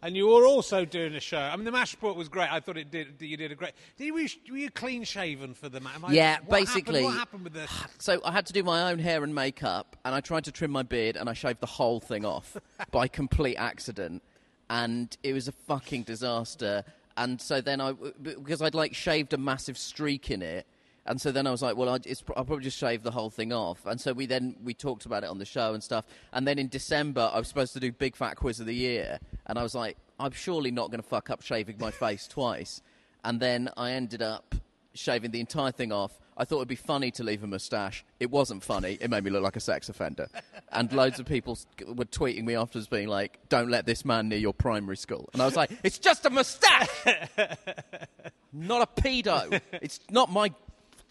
And 0.03 0.15
you 0.15 0.29
were 0.29 0.47
also 0.47 0.85
doing 0.85 1.15
a 1.15 1.21
show. 1.21 1.39
I 1.39 1.57
mean, 1.57 1.65
the 1.65 1.73
mash 1.73 1.95
report 1.95 2.15
was 2.17 2.29
great. 2.29 2.53
I 2.53 2.61
thought 2.61 2.77
it 2.77 2.91
did. 2.91 3.15
You 3.21 3.39
did 3.39 3.51
a 3.51 3.55
great. 3.55 3.73
Did 3.97 4.05
you, 4.05 4.15
were 4.15 4.59
you 4.59 4.71
clean 4.71 5.03
shaven 5.03 5.55
for 5.55 5.71
the 5.71 5.81
ma- 5.81 5.95
am 5.95 6.05
I- 6.05 6.13
Yeah, 6.13 6.39
what 6.45 6.59
basically- 6.61 7.03
Happened, 7.03 7.05
what 7.05 7.19
happened 7.19 7.45
with 7.45 7.53
the? 7.55 7.69
So 7.99 8.21
I 8.23 8.31
had 8.31 8.45
to 8.47 8.53
do 8.53 8.63
my 8.63 8.91
own 8.91 8.99
hair 8.99 9.25
and 9.25 9.35
makeup, 9.35 9.97
and 10.05 10.15
I 10.15 10.21
tried 10.21 10.45
to 10.45 10.53
trim 10.53 10.71
my 10.71 10.83
beard, 10.83 11.17
and 11.17 11.31
I 11.31 11.33
shaved 11.33 11.61
the 11.61 11.67
whole 11.67 12.01
thing 12.01 12.27
off 12.27 12.55
by 12.91 13.09
complete 13.09 13.57
accident, 13.57 14.23
and 14.69 15.17
it 15.23 15.33
was 15.33 15.49
a 15.49 15.53
fucking 15.53 16.03
disaster. 16.03 16.85
And 17.17 17.41
so 17.41 17.63
then 17.63 17.81
I, 17.81 17.93
because 17.93 18.61
I'd 18.61 18.75
like 18.75 18.95
shaved 18.95 19.33
a 19.33 19.39
massive 19.39 19.79
streak 19.79 20.31
in 20.31 20.43
it, 20.43 20.67
and 21.07 21.21
so 21.21 21.31
then 21.33 21.47
I 21.47 21.51
was 21.51 21.63
like, 21.63 21.77
well, 21.77 21.95
it's, 22.05 22.25
I'll 22.37 22.45
probably 22.45 22.65
just 22.65 22.79
shave 22.79 23.03
the 23.03 23.11
whole 23.11 23.31
thing 23.31 23.53
off. 23.53 23.85
And 23.85 24.01
so 24.01 24.13
we 24.13 24.27
then 24.27 24.57
we 24.63 24.73
talked 24.73 25.05
about 25.05 25.23
it 25.25 25.31
on 25.31 25.39
the 25.39 25.45
show 25.45 25.75
and 25.75 25.83
stuff. 25.83 26.05
And 26.33 26.47
then 26.47 26.59
in 26.59 26.69
December, 26.69 27.31
I 27.33 27.39
was 27.39 27.49
supposed 27.49 27.75
to 27.75 27.81
do 27.81 27.93
Big 27.93 28.17
Fat 28.17 28.37
Quiz 28.37 28.61
of 28.61 28.67
the 28.67 28.75
Year, 28.75 29.19
and 29.47 29.59
I 29.59 29.63
was 29.63 29.75
like, 29.75 29.97
I'm 30.19 30.33
surely 30.33 30.71
not 30.71 30.91
going 30.91 31.03
to 31.03 31.09
fuck 31.09 31.31
up 31.31 31.43
shaving 31.43 31.77
my 31.79 31.91
face 31.91 32.27
twice. 32.29 32.81
And 33.23 33.41
then 33.41 33.71
I 33.77 33.93
ended 33.93 34.23
up 34.23 34.55
shaving 34.95 35.31
the 35.31 35.41
entire 35.41 35.73
thing 35.73 35.93
off. 35.93 36.19
I 36.37 36.45
thought 36.45 36.57
it'd 36.57 36.69
be 36.69 36.75
funny 36.75 37.11
to 37.13 37.23
leave 37.23 37.45
a 37.45 37.47
moustache. 37.47 38.05
It 38.19 38.31
wasn't 38.31 38.65
funny. 38.65 38.99
It 39.01 39.09
made 39.09 39.23
me 39.23 39.31
look 39.31 39.43
like 39.43 39.57
a 39.57 39.61
sex 39.61 39.89
offender. 39.89 40.29
And 40.73 40.93
loads 40.93 41.21
of 41.21 41.27
people 41.27 41.57
were 41.87 42.05
tweeting 42.05 42.45
me 42.45 42.57
afterwards, 42.57 42.89
being 42.89 43.07
like, 43.09 43.39
"Don't 43.49 43.71
let 43.71 43.87
this 43.87 44.05
man 44.05 44.29
near 44.29 44.39
your 44.39 44.53
primary 44.53 44.97
school." 44.97 45.31
And 45.33 45.41
I 45.41 45.45
was 45.45 45.55
like, 45.55 45.71
"It's 45.85 45.99
just 45.99 46.27
a 46.27 46.31
moustache, 46.31 46.89
not 48.53 48.83
a 48.83 49.01
pedo. 49.01 49.61
It's 49.75 50.01
not 50.11 50.33
my 50.33 50.53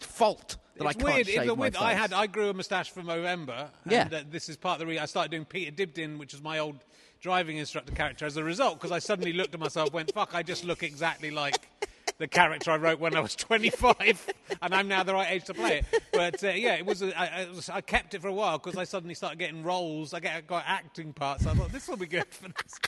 fault 0.00 0.56
that 0.76 0.86
I 0.86 0.92
can't 0.92 1.04
weird. 1.04 1.26
shave 1.26 1.38
It's 1.38 1.46
my 1.46 1.52
weird. 1.52 1.74
face." 1.74 1.82
I 1.82 1.94
had. 1.94 2.12
I 2.12 2.26
grew 2.26 2.48
a 2.50 2.54
moustache 2.54 2.90
for 2.90 3.02
November. 3.02 3.70
And, 3.84 3.92
Yeah. 3.92 4.08
uh, 4.18 4.22
this 4.30 4.48
is 4.48 4.56
part 4.56 4.74
of 4.76 4.80
the 4.80 4.86
reason 4.86 5.02
I 5.02 5.06
started 5.06 5.30
doing 5.30 5.44
Peter 5.44 5.70
Dibdin, 5.70 6.18
which 6.18 6.34
is 6.34 6.42
my 6.42 6.58
old 6.58 6.84
driving 7.20 7.56
instructor 7.58 7.92
character. 7.94 8.26
As 8.26 8.36
a 8.36 8.44
result, 8.44 8.78
because 8.78 8.92
I 8.92 8.98
suddenly 8.98 9.32
looked 9.32 9.54
at 9.54 9.60
myself, 9.60 9.92
went, 9.92 10.12
"Fuck! 10.12 10.34
I 10.34 10.42
just 10.42 10.64
look 10.64 10.82
exactly 10.82 11.30
like." 11.30 11.68
The 12.16 12.28
character 12.28 12.70
I 12.70 12.76
wrote 12.76 13.00
when 13.00 13.16
I 13.16 13.20
was 13.20 13.34
25, 13.34 14.28
and 14.62 14.72
I'm 14.72 14.86
now 14.86 15.02
the 15.02 15.14
right 15.14 15.32
age 15.32 15.46
to 15.46 15.54
play 15.54 15.78
it. 15.78 16.02
But 16.12 16.44
uh, 16.44 16.50
yeah, 16.50 16.74
it 16.74 16.86
was. 16.86 17.02
A, 17.02 17.18
I, 17.18 17.42
I, 17.42 17.48
was 17.48 17.68
I 17.68 17.80
kept 17.80 18.14
it 18.14 18.22
for 18.22 18.28
a 18.28 18.32
while 18.32 18.56
because 18.58 18.78
I 18.78 18.84
suddenly 18.84 19.14
started 19.16 19.40
getting 19.40 19.64
roles. 19.64 20.14
I 20.14 20.20
get 20.20 20.46
got 20.46 20.62
acting 20.64 21.12
parts. 21.12 21.44
I 21.44 21.54
thought 21.54 21.72
this 21.72 21.88
will 21.88 21.96
be 21.96 22.06
good 22.06 22.26
for 22.30 22.44
this. 22.46 22.78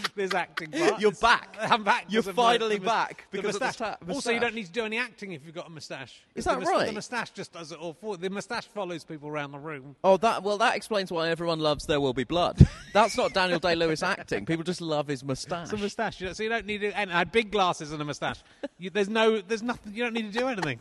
This 0.14 0.34
acting 0.34 0.70
part. 0.70 1.00
You're 1.00 1.12
back. 1.12 1.56
I'm 1.60 1.84
back. 1.84 2.06
You're 2.08 2.22
because 2.22 2.28
of 2.28 2.36
my- 2.36 2.52
finally 2.58 2.78
the 2.78 2.84
back 2.84 3.26
the 3.30 3.38
because 3.38 3.58
the 3.58 3.64
moustache. 3.64 3.96
sta- 3.98 4.12
Also, 4.12 4.30
you 4.30 4.40
don't 4.40 4.54
need 4.54 4.66
to 4.66 4.72
do 4.72 4.84
any 4.84 4.98
acting 4.98 5.32
if 5.32 5.44
you've 5.44 5.54
got 5.54 5.66
a 5.66 5.70
moustache. 5.70 6.20
Is 6.34 6.44
The 6.44 6.50
that 6.52 6.60
The 6.60 6.66
right? 6.66 6.94
moustache 6.94 7.30
just 7.30 7.52
does 7.52 7.72
it 7.72 7.78
all 7.78 7.94
for 7.94 8.16
the 8.16 8.28
moustache 8.30 8.66
follows 8.66 9.04
people 9.04 9.28
around 9.28 9.52
the 9.52 9.58
room. 9.58 9.96
Oh, 10.04 10.16
that 10.18 10.42
well, 10.42 10.58
that 10.58 10.76
explains 10.76 11.10
why 11.10 11.28
everyone 11.30 11.60
loves 11.60 11.86
There 11.86 12.00
Will 12.00 12.12
Be 12.14 12.24
Blood. 12.24 12.66
That's 12.92 13.16
not 13.16 13.32
Daniel 13.32 13.58
Day 13.58 13.74
Lewis 13.74 14.02
acting. 14.02 14.44
People 14.46 14.64
just 14.64 14.80
love 14.80 15.06
his 15.08 15.24
moustache. 15.24 15.64
It's 15.64 15.72
a 15.72 15.76
moustache, 15.78 16.20
you 16.20 16.26
know, 16.26 16.32
so 16.34 16.42
you 16.42 16.48
don't 16.50 16.66
need 16.66 16.82
to. 16.82 16.92
And 16.96 17.10
I 17.12 17.18
had 17.18 17.32
big 17.32 17.50
glasses 17.50 17.92
and 17.92 18.00
a 18.02 18.04
moustache. 18.04 18.42
You, 18.78 18.90
there's 18.90 19.08
no, 19.08 19.40
there's 19.40 19.62
nothing. 19.62 19.94
You 19.94 20.04
don't 20.04 20.12
need 20.14 20.32
to 20.32 20.38
do 20.38 20.48
anything. 20.48 20.80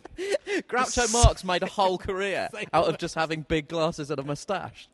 Groucho 0.68 1.12
Marx 1.14 1.44
made 1.44 1.64
a 1.64 1.68
whole 1.68 1.98
career 1.98 2.50
out 2.74 2.88
of 2.88 2.98
just 2.98 3.16
having 3.16 3.42
big 3.44 3.68
glasses 3.68 4.10
and 4.12 4.20
a 4.20 4.24
moustache. 4.24 4.90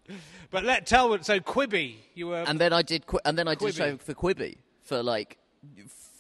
But 0.51 0.63
let 0.63 0.85
tell. 0.85 1.21
So 1.23 1.39
Quibi, 1.39 1.95
you 2.13 2.27
were. 2.27 2.43
And 2.47 2.59
then 2.59 2.71
I 2.73 2.81
did, 2.81 3.03
and 3.25 3.37
then 3.37 3.47
I 3.47 3.55
did 3.55 3.73
show 3.73 3.97
for 4.07 4.13
Quibi 4.13 4.57
for 4.83 5.03
like 5.03 5.37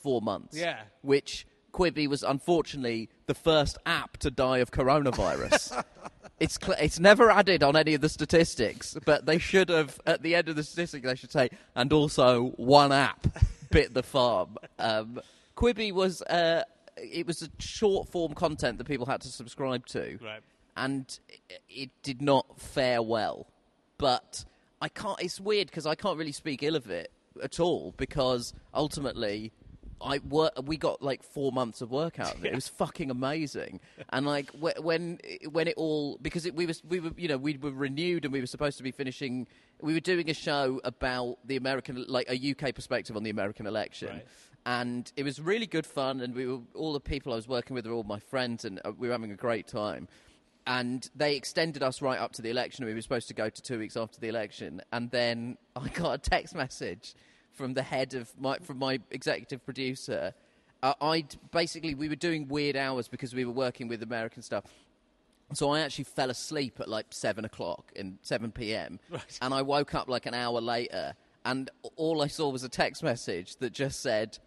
four 0.03 0.21
months. 0.21 0.57
Yeah. 0.57 0.81
Which 1.01 1.47
Quibi 1.73 2.07
was 2.07 2.21
unfortunately 2.23 3.09
the 3.25 3.33
first 3.33 3.77
app 3.85 4.17
to 4.17 4.29
die 4.29 4.59
of 4.59 4.71
coronavirus. 4.71 5.83
it's 6.39 6.59
cl- 6.61 6.77
it's 6.79 6.99
never 6.99 7.31
added 7.31 7.63
on 7.63 7.75
any 7.75 7.93
of 7.93 8.01
the 8.01 8.09
statistics, 8.09 8.95
but 9.05 9.25
they 9.25 9.37
should 9.37 9.69
have 9.69 9.99
at 10.05 10.21
the 10.21 10.35
end 10.35 10.49
of 10.49 10.55
the 10.55 10.63
statistic 10.63 11.03
they 11.03 11.15
should 11.15 11.31
say, 11.31 11.49
and 11.75 11.93
also 11.93 12.47
one 12.57 12.91
app 12.91 13.25
bit 13.71 13.93
the 13.93 14.03
farm. 14.03 14.57
Um, 14.79 15.19
Quibi 15.55 15.91
was 15.91 16.21
uh, 16.23 16.63
it 16.97 17.25
was 17.25 17.41
a 17.41 17.49
short 17.59 18.09
form 18.09 18.33
content 18.33 18.77
that 18.79 18.85
people 18.85 19.05
had 19.05 19.21
to 19.21 19.29
subscribe 19.29 19.85
to 19.87 20.17
Right. 20.21 20.41
and 20.75 21.19
it, 21.49 21.61
it 21.69 21.89
did 22.03 22.21
not 22.21 22.59
fare 22.59 23.01
well. 23.01 23.47
But 23.97 24.45
I 24.81 24.89
can't. 24.89 25.19
It's 25.21 25.39
weird 25.39 25.67
because 25.67 25.85
I 25.85 25.95
can't 25.95 26.17
really 26.17 26.31
speak 26.31 26.61
ill 26.63 26.75
of 26.75 26.89
it 26.89 27.11
at 27.43 27.59
all 27.59 27.93
because 27.97 28.53
ultimately. 28.73 29.51
I 29.99 30.19
wor- 30.19 30.51
we 30.63 30.77
got 30.77 31.01
like 31.01 31.23
four 31.23 31.51
months 31.51 31.81
of 31.81 31.89
work 31.89 32.19
out 32.19 32.35
of 32.35 32.45
it. 32.45 32.49
It 32.49 32.53
was 32.55 32.67
fucking 32.67 33.09
amazing, 33.09 33.79
and 34.09 34.27
like 34.27 34.51
wh- 34.51 34.79
when 34.85 35.17
when 35.51 35.67
it 35.67 35.73
all 35.75 36.19
because 36.21 36.45
it, 36.45 36.53
we 36.53 36.67
was 36.67 36.83
we 36.87 36.99
were 36.99 37.09
you 37.17 37.27
know 37.27 37.37
we 37.37 37.57
were 37.57 37.71
renewed 37.71 38.23
and 38.23 38.31
we 38.31 38.39
were 38.39 38.45
supposed 38.45 38.77
to 38.77 38.83
be 38.83 38.91
finishing. 38.91 39.47
We 39.81 39.95
were 39.95 39.99
doing 39.99 40.29
a 40.29 40.35
show 40.35 40.79
about 40.83 41.39
the 41.45 41.55
American 41.55 42.05
like 42.07 42.29
a 42.29 42.35
UK 42.51 42.75
perspective 42.75 43.17
on 43.17 43.23
the 43.23 43.31
American 43.31 43.65
election, 43.65 44.09
Right. 44.09 44.27
and 44.67 45.11
it 45.17 45.23
was 45.23 45.41
really 45.41 45.65
good 45.65 45.87
fun. 45.87 46.21
And 46.21 46.35
we 46.35 46.45
were 46.45 46.59
all 46.75 46.93
the 46.93 46.99
people 46.99 47.33
I 47.33 47.35
was 47.37 47.47
working 47.47 47.73
with 47.73 47.87
were 47.87 47.93
all 47.93 48.03
my 48.03 48.19
friends, 48.19 48.65
and 48.65 48.79
uh, 48.85 48.91
we 48.95 49.07
were 49.07 49.13
having 49.13 49.31
a 49.31 49.35
great 49.35 49.65
time. 49.67 50.07
And 50.67 51.09
they 51.15 51.35
extended 51.35 51.81
us 51.81 52.01
right 52.01 52.19
up 52.19 52.33
to 52.33 52.41
the 52.41 52.49
election. 52.49 52.85
We 52.85 52.93
were 52.93 53.01
supposed 53.01 53.29
to 53.29 53.33
go 53.33 53.49
to 53.49 53.61
two 53.61 53.79
weeks 53.79 53.95
after 53.95 54.19
the 54.19 54.27
election, 54.27 54.81
and 54.91 55.09
then 55.09 55.57
I 55.75 55.87
got 55.87 56.11
a 56.13 56.17
text 56.17 56.53
message 56.53 57.15
from 57.53 57.73
the 57.73 57.81
head 57.81 58.13
of 58.13 58.29
my 58.39 58.57
from 58.59 58.77
my 58.77 58.99
executive 59.09 59.65
producer. 59.65 60.33
Uh, 60.83 60.93
I'd 61.01 61.35
basically 61.51 61.95
we 61.95 62.09
were 62.09 62.15
doing 62.15 62.47
weird 62.47 62.75
hours 62.75 63.07
because 63.07 63.33
we 63.33 63.45
were 63.45 63.53
working 63.53 63.87
with 63.87 64.03
American 64.03 64.41
stuff. 64.43 64.65
So 65.53 65.71
I 65.71 65.79
actually 65.79 66.03
fell 66.03 66.29
asleep 66.29 66.79
at 66.81 66.89
like 66.89 67.07
seven 67.09 67.45
o'clock 67.45 67.91
in 67.95 68.19
seven 68.21 68.51
p.m. 68.51 68.99
and 69.41 69.53
I 69.53 69.61
woke 69.61 69.95
up 69.95 70.09
like 70.09 70.25
an 70.25 70.33
hour 70.33 70.59
later, 70.59 71.15
and 71.45 71.69
all 71.95 72.21
I 72.21 72.27
saw 72.27 72.49
was 72.49 72.63
a 72.63 72.69
text 72.69 73.01
message 73.01 73.55
that 73.57 73.71
just 73.71 74.01
said, 74.01 74.37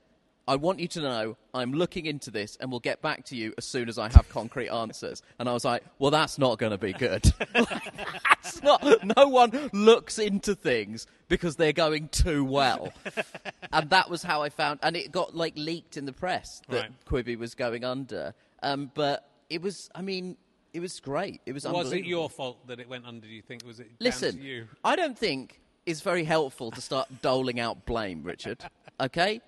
"I 0.49 0.57
want 0.57 0.81
you 0.81 0.89
to 0.89 1.01
know 1.01 1.37
I'm 1.55 1.73
looking 1.73 2.07
into 2.07 2.31
this, 2.31 2.57
and 2.61 2.71
we'll 2.71 2.81
get 2.81 3.01
back 3.03 3.25
to 3.27 3.37
you 3.37 3.55
as 3.59 3.65
soon 3.65 3.89
as 3.89 3.99
I 3.99 4.11
have 4.13 4.29
concrete 4.29 4.69
answers." 4.69 5.23
And 5.39 5.49
I 5.49 5.53
was 5.53 5.65
like, 5.65 5.85
"Well, 5.99 6.11
that's 6.11 6.39
not 6.39 6.59
going 6.59 6.73
to 6.73 6.79
be 6.79 6.93
good. 6.93 7.33
that's 7.55 8.63
not. 8.63 8.85
No 9.17 9.29
one 9.29 9.71
looks 9.73 10.19
into 10.19 10.55
things 10.55 11.07
because 11.29 11.57
they're 11.57 11.73
going 11.73 12.09
too 12.09 12.45
well." 12.45 12.93
and 13.73 13.91
that 13.91 14.11
was 14.11 14.23
how 14.23 14.43
I 14.43 14.49
found, 14.49 14.81
and 14.83 14.97
it 14.97 15.13
got 15.13 15.37
like 15.37 15.55
leaked 15.57 15.97
in 15.97 16.05
the 16.07 16.13
press 16.13 16.63
that 16.69 16.81
Right. 16.83 17.05
Quibi 17.07 17.39
was 17.39 17.55
going 17.55 17.85
under. 17.85 18.35
Um, 18.63 18.91
but 18.95 19.29
it 19.49 19.63
was, 19.63 19.91
I 19.95 20.03
mean, 20.03 20.37
it 20.73 20.81
was 20.81 21.01
great. 21.01 21.41
It 21.47 21.53
was. 21.53 21.65
was 21.65 21.93
it 21.93 22.05
your 22.05 22.31
fault 22.31 22.67
that 22.69 22.81
it 22.81 22.89
went 22.89 23.07
under? 23.07 23.27
Do 23.27 23.33
you 23.33 23.43
think 23.43 23.65
was 23.67 23.81
it? 23.81 23.91
Listen. 23.99 24.69
I 24.85 24.97
don't 24.97 25.19
think 25.19 25.61
it's 25.87 26.01
very 26.01 26.25
helpful 26.25 26.71
to 26.71 26.81
start 26.81 27.09
doling 27.23 27.59
out 27.59 27.85
blame, 27.87 28.23
Richard. 28.23 28.65
Okay, 29.01 29.41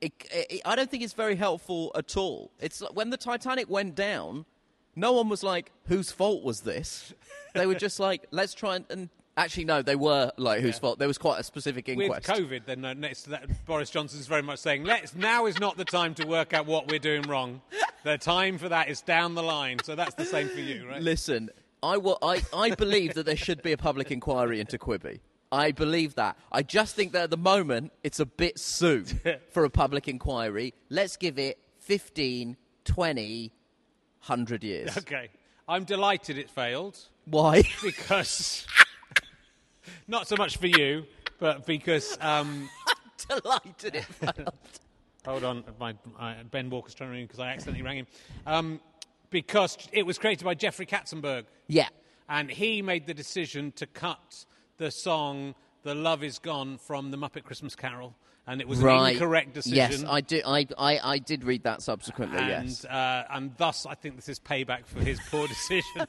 it, 0.00 0.12
it, 0.30 0.62
I 0.64 0.76
don't 0.76 0.90
think 0.90 1.02
it's 1.02 1.12
very 1.12 1.36
helpful 1.36 1.92
at 1.94 2.16
all. 2.16 2.50
It's 2.60 2.80
like 2.80 2.94
when 2.94 3.10
the 3.10 3.16
Titanic 3.16 3.68
went 3.68 3.94
down, 3.94 4.46
no 4.96 5.12
one 5.12 5.28
was 5.28 5.42
like, 5.42 5.72
"Whose 5.86 6.10
fault 6.10 6.42
was 6.42 6.60
this?" 6.62 7.12
They 7.52 7.66
were 7.66 7.74
just 7.74 7.98
like, 7.98 8.26
"Let's 8.30 8.54
try 8.54 8.76
and." 8.76 8.84
and 8.90 9.08
actually, 9.36 9.64
no, 9.64 9.82
they 9.82 9.96
were 9.96 10.30
like, 10.36 10.60
"Whose 10.60 10.78
fault?" 10.78 11.00
There 11.00 11.08
was 11.08 11.18
quite 11.18 11.40
a 11.40 11.42
specific 11.42 11.88
With. 11.88 12.08
COVID, 12.24 12.64
then 12.64 12.84
uh, 12.84 12.94
next 12.94 13.24
to 13.24 13.30
that, 13.30 13.66
Boris 13.66 13.90
Johnson's 13.90 14.28
very 14.28 14.42
much 14.42 14.60
saying, 14.60 14.84
"Let's 14.84 15.16
now 15.16 15.46
is 15.46 15.58
not 15.58 15.76
the 15.76 15.84
time 15.84 16.14
to 16.14 16.26
work 16.26 16.54
out 16.54 16.66
what 16.66 16.88
we're 16.88 17.00
doing 17.00 17.22
wrong. 17.22 17.60
The 18.04 18.18
time 18.18 18.56
for 18.56 18.68
that 18.68 18.88
is 18.88 19.00
down 19.02 19.34
the 19.34 19.42
line." 19.42 19.78
So 19.82 19.96
that's 19.96 20.14
the 20.14 20.24
same 20.24 20.48
for 20.48 20.60
you, 20.60 20.88
right? 20.88 21.02
Listen, 21.02 21.50
I, 21.82 21.96
wa- 21.96 22.18
I, 22.22 22.42
I 22.54 22.74
believe 22.74 23.14
that 23.14 23.26
there 23.26 23.36
should 23.36 23.62
be 23.62 23.72
a 23.72 23.76
public 23.76 24.10
inquiry 24.10 24.60
into 24.60 24.78
Quibi. 24.78 25.20
I 25.52 25.72
believe 25.72 26.14
that. 26.14 26.36
I 26.52 26.62
just 26.62 26.94
think 26.94 27.12
that 27.12 27.24
at 27.24 27.30
the 27.30 27.36
moment 27.36 27.92
it's 28.04 28.20
a 28.20 28.26
bit 28.26 28.58
soon 28.58 29.04
for 29.50 29.64
a 29.64 29.70
public 29.70 30.06
inquiry. 30.08 30.74
Let's 30.88 31.16
give 31.16 31.38
it 31.38 31.58
15, 31.80 32.56
20, 32.84 33.52
100 34.26 34.64
years. 34.64 34.96
Okay, 34.98 35.28
I'm 35.68 35.84
delighted 35.84 36.38
it 36.38 36.50
failed 36.50 36.98
Why? 37.24 37.62
because 37.82 38.66
not 40.06 40.28
so 40.28 40.36
much 40.36 40.56
for 40.58 40.66
you, 40.66 41.04
but 41.38 41.66
because 41.66 42.16
um, 42.20 42.68
Delighted 43.28 43.96
it 43.96 44.04
failed. 44.04 44.52
hold 45.26 45.44
on, 45.44 45.62
my, 45.78 45.94
my 46.18 46.36
Ben 46.50 46.70
Walker's 46.70 46.94
trying 46.94 47.10
to 47.10 47.14
ring 47.16 47.24
because 47.26 47.38
I 47.40 47.48
accidentally 47.50 47.82
rang 47.84 47.98
him. 47.98 48.06
Um, 48.46 48.80
because 49.30 49.76
it 49.92 50.04
was 50.06 50.18
created 50.18 50.44
by 50.44 50.54
Jeffrey 50.54 50.86
Katzenberg, 50.86 51.44
Yeah. 51.68 51.88
and 52.28 52.50
he 52.50 52.82
made 52.82 53.06
the 53.06 53.14
decision 53.14 53.72
to 53.72 53.86
cut 53.86 54.44
the 54.80 54.90
song 54.90 55.54
"The 55.82 55.94
Love 55.94 56.24
Is 56.24 56.38
Gone" 56.38 56.78
from 56.78 57.10
the 57.10 57.18
Muppet 57.18 57.44
Christmas 57.44 57.76
Carol, 57.76 58.16
and 58.46 58.60
it 58.62 58.66
was 58.66 58.80
right. 58.80 59.10
an 59.10 59.12
incorrect 59.12 59.52
decision. 59.52 59.76
Yes, 59.76 60.04
I 60.08 60.22
do. 60.22 60.40
I, 60.44 60.66
I, 60.76 61.00
I 61.02 61.18
did 61.18 61.44
read 61.44 61.62
that 61.64 61.82
subsequently. 61.82 62.38
and 62.38 62.66
yes. 62.66 62.84
uh, 62.86 63.24
and 63.30 63.52
thus 63.58 63.86
I 63.86 63.94
think 63.94 64.16
this 64.16 64.28
is 64.28 64.40
payback 64.40 64.86
for 64.86 65.00
his 65.00 65.20
poor 65.30 65.46
decision. 65.56 66.06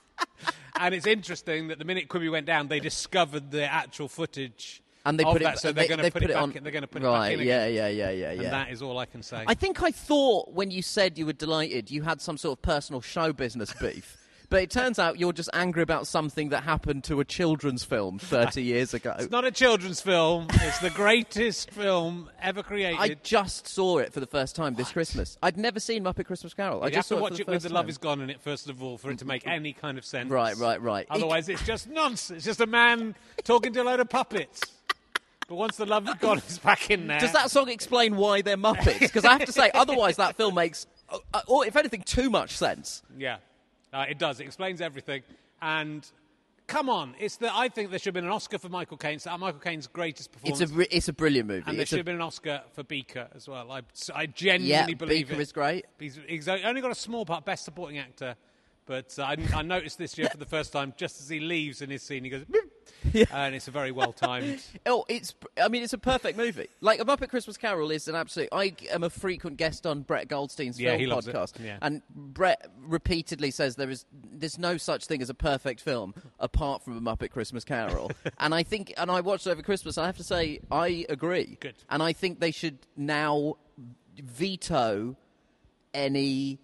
and 0.78 0.94
it's 0.94 1.06
interesting 1.06 1.68
that 1.68 1.78
the 1.78 1.86
minute 1.86 2.08
Quibi 2.08 2.30
went 2.30 2.46
down, 2.46 2.68
they 2.68 2.80
discovered 2.80 3.50
the 3.50 3.64
actual 3.64 4.08
footage. 4.08 4.82
And 5.06 5.18
they 5.18 5.24
put 5.24 5.40
that, 5.40 5.54
it. 5.54 5.60
so 5.60 5.68
they, 5.68 5.86
they're 5.86 5.96
going 5.96 6.04
to 6.04 6.10
put, 6.10 6.24
it, 6.24 6.28
back. 6.30 6.42
on. 6.42 6.52
in- 6.52 6.62
they're 6.64 6.72
going 6.72 6.82
to 6.82 6.88
put 6.88 7.02
right. 7.02 7.28
it 7.28 7.36
back 7.36 7.40
in 7.40 7.46
yeah, 7.46 7.66
yeah, 7.66 7.88
yeah, 7.88 8.10
yeah, 8.10 8.32
yeah. 8.32 8.42
And 8.42 8.52
that 8.52 8.70
is 8.72 8.82
all 8.82 8.98
I 8.98 9.06
can 9.06 9.22
say. 9.22 9.44
I 9.46 9.54
think 9.54 9.82
I 9.82 9.90
thought 9.90 10.52
when 10.52 10.70
you 10.70 10.82
said 10.82 11.16
you 11.16 11.24
were 11.24 11.32
delighted, 11.32 11.90
you 11.90 12.02
had 12.02 12.20
some 12.20 12.36
sort 12.36 12.58
of 12.58 12.62
personal 12.62 13.00
show 13.00 13.32
business 13.32 13.72
beef. 13.72 14.18
But 14.48 14.62
it 14.62 14.70
turns 14.70 14.98
out 14.98 15.18
you're 15.18 15.32
just 15.32 15.50
angry 15.52 15.82
about 15.82 16.06
something 16.06 16.50
that 16.50 16.62
happened 16.62 17.04
to 17.04 17.20
a 17.20 17.24
children's 17.24 17.82
film 17.84 18.18
30 18.18 18.62
years 18.62 18.94
ago. 18.94 19.14
it's 19.18 19.30
not 19.30 19.44
a 19.44 19.50
children's 19.50 20.00
film. 20.00 20.46
It's 20.52 20.78
the 20.78 20.90
greatest 20.90 21.70
film 21.70 22.30
ever 22.40 22.62
created. 22.62 23.00
I 23.00 23.16
just 23.22 23.66
saw 23.66 23.98
it 23.98 24.12
for 24.12 24.20
the 24.20 24.26
first 24.26 24.54
time 24.54 24.74
this 24.74 24.92
Christmas. 24.92 25.36
I'd 25.42 25.56
never 25.56 25.80
seen 25.80 26.04
Muppet 26.04 26.26
Christmas 26.26 26.54
Carol. 26.54 26.82
I 26.82 26.88
you 26.88 26.96
have 26.96 27.06
to 27.08 27.16
watch 27.16 27.32
it, 27.34 27.40
it, 27.40 27.46
the 27.46 27.52
with 27.52 27.62
the 27.62 27.72
love 27.72 27.84
time. 27.84 27.90
is 27.90 27.98
gone 27.98 28.20
in 28.20 28.30
it 28.30 28.40
first 28.40 28.68
of 28.68 28.82
all 28.82 28.98
for 28.98 29.10
it 29.10 29.18
to 29.18 29.24
make 29.24 29.46
any 29.46 29.72
kind 29.72 29.98
of 29.98 30.04
sense. 30.04 30.30
Right, 30.30 30.56
right, 30.56 30.80
right. 30.80 31.06
Otherwise, 31.10 31.48
it's 31.48 31.64
just 31.64 31.88
nonsense. 31.88 32.38
It's 32.38 32.44
just 32.46 32.60
a 32.60 32.66
man 32.66 33.14
talking 33.44 33.72
to 33.72 33.82
a 33.82 33.84
load 33.84 34.00
of 34.00 34.08
puppets. 34.08 34.60
But 35.48 35.56
once 35.56 35.76
the 35.76 35.86
love 35.86 36.08
is 36.08 36.14
gone, 36.14 36.38
it's 36.38 36.58
back 36.58 36.90
in 36.90 37.06
there. 37.06 37.20
Does 37.20 37.32
that 37.32 37.50
song 37.50 37.68
explain 37.68 38.16
why 38.16 38.42
they're 38.42 38.56
Muppets? 38.56 38.98
Because 38.98 39.24
I 39.24 39.32
have 39.32 39.44
to 39.44 39.52
say, 39.52 39.70
otherwise 39.74 40.16
that 40.16 40.36
film 40.36 40.54
makes, 40.56 40.86
uh, 41.08 41.18
uh, 41.32 41.40
or 41.46 41.64
if 41.64 41.76
anything, 41.76 42.02
too 42.02 42.30
much 42.30 42.56
sense. 42.56 43.02
Yeah, 43.16 43.36
uh, 43.92 44.04
it 44.08 44.18
does. 44.18 44.40
It 44.40 44.44
explains 44.46 44.80
everything. 44.80 45.22
And 45.62 46.08
come 46.66 46.88
on, 46.88 47.14
it's 47.18 47.36
the. 47.36 47.54
I 47.54 47.68
think 47.68 47.90
there 47.90 47.98
should 47.98 48.06
have 48.06 48.14
been 48.14 48.24
an 48.24 48.30
Oscar 48.30 48.58
for 48.58 48.68
Michael 48.68 48.96
Caine. 48.96 49.14
It's 49.16 49.26
uh, 49.26 49.36
Michael 49.38 49.60
Caine's 49.60 49.86
greatest 49.86 50.28
It's 50.32 50.42
performance. 50.42 50.70
a, 50.70 50.74
bri- 50.74 50.88
it's 50.90 51.08
a 51.08 51.12
brilliant 51.12 51.48
movie. 51.48 51.64
and 51.66 51.76
there 51.76 51.82
It's 51.82 51.90
should 51.90 51.96
a- 51.96 52.00
have 52.00 52.06
been 52.06 52.16
an 52.16 52.20
Oscar 52.22 52.62
for 52.72 52.82
Beaker 52.82 53.28
as 53.34 53.48
well. 53.48 53.70
I, 53.70 53.82
I 54.14 54.26
genuinely 54.26 54.68
yeah, 54.68 54.86
believe 54.94 55.28
Beaker 55.28 55.40
it. 55.40 55.42
is 55.42 55.52
great. 55.52 55.86
He's, 55.98 56.18
he's 56.28 56.48
only 56.48 56.80
got 56.80 56.90
a 56.90 56.94
small 56.96 57.24
part, 57.24 57.44
best 57.44 57.64
supporting 57.64 57.98
actor. 57.98 58.36
But 58.86 59.18
uh, 59.18 59.22
I, 59.22 59.36
I 59.54 59.62
noticed 59.62 59.98
this 59.98 60.16
year 60.16 60.28
for 60.30 60.36
the 60.36 60.44
first 60.46 60.72
time, 60.72 60.92
just 60.96 61.20
as 61.20 61.28
he 61.28 61.40
leaves 61.40 61.82
in 61.82 61.90
his 61.90 62.02
scene, 62.02 62.22
he 62.24 62.30
goes, 62.30 62.44
"Boop," 63.06 63.26
and 63.32 63.54
it's 63.54 63.68
a 63.68 63.70
very 63.70 63.90
well 63.92 64.12
timed. 64.12 64.62
Oh, 64.86 65.04
it's. 65.08 65.34
I 65.60 65.68
mean, 65.68 65.82
it's 65.82 65.92
a 65.92 65.98
perfect 65.98 66.36
movie. 66.38 66.68
Like 66.80 67.00
a 67.00 67.04
Muppet 67.04 67.28
Christmas 67.28 67.56
Carol 67.56 67.90
is 67.90 68.06
an 68.08 68.14
absolute. 68.14 68.48
I 68.52 68.74
am 68.92 69.02
a 69.02 69.10
frequent 69.10 69.56
guest 69.56 69.86
on 69.86 70.02
Brett 70.02 70.28
Goldstein's 70.28 70.80
Yeah, 70.80 70.90
film 70.90 71.00
he 71.00 71.06
loves 71.06 71.26
it. 71.26 71.34
podcast, 71.34 71.64
Yeah. 71.64 71.78
and 71.82 72.02
Brett 72.10 72.66
repeatedly 72.78 73.50
says 73.50 73.76
there 73.76 73.90
is 73.90 74.04
there's 74.32 74.58
no 74.58 74.76
such 74.76 75.06
thing 75.06 75.22
as 75.22 75.30
a 75.30 75.34
perfect 75.34 75.80
film 75.80 76.14
apart 76.38 76.84
from 76.84 76.96
a 76.96 77.00
Muppet 77.00 77.30
Christmas 77.30 77.64
Carol. 77.64 78.10
and 78.38 78.54
I 78.54 78.62
think, 78.62 78.92
and 78.96 79.10
I 79.10 79.20
watched 79.22 79.46
it 79.46 79.50
over 79.50 79.62
Christmas. 79.62 79.98
I 79.98 80.06
have 80.06 80.16
to 80.18 80.24
say, 80.24 80.60
I 80.70 81.04
agree. 81.08 81.56
Good. 81.60 81.74
And 81.90 82.02
I 82.02 82.12
think 82.12 82.38
they 82.40 82.50
should 82.52 82.78
now 82.96 83.54
veto 84.16 85.16
any 85.94 86.58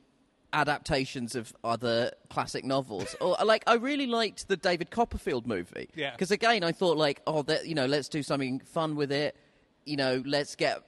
adaptations 0.52 1.34
of 1.34 1.52
other 1.64 2.12
classic 2.30 2.64
novels. 2.64 3.14
or 3.20 3.40
uh, 3.40 3.44
like 3.44 3.64
I 3.66 3.74
really 3.74 4.06
liked 4.06 4.48
the 4.48 4.56
David 4.56 4.90
Copperfield 4.90 5.46
movie. 5.46 5.88
Yeah. 5.94 6.10
Because 6.12 6.30
again, 6.30 6.62
I 6.64 6.72
thought 6.72 6.96
like, 6.96 7.22
oh, 7.26 7.42
that 7.42 7.66
you 7.66 7.74
know, 7.74 7.86
let's 7.86 8.08
do 8.08 8.22
something 8.22 8.60
fun 8.60 8.96
with 8.96 9.12
it. 9.12 9.36
You 9.84 9.96
know, 9.96 10.22
let's 10.26 10.54
get 10.54 10.82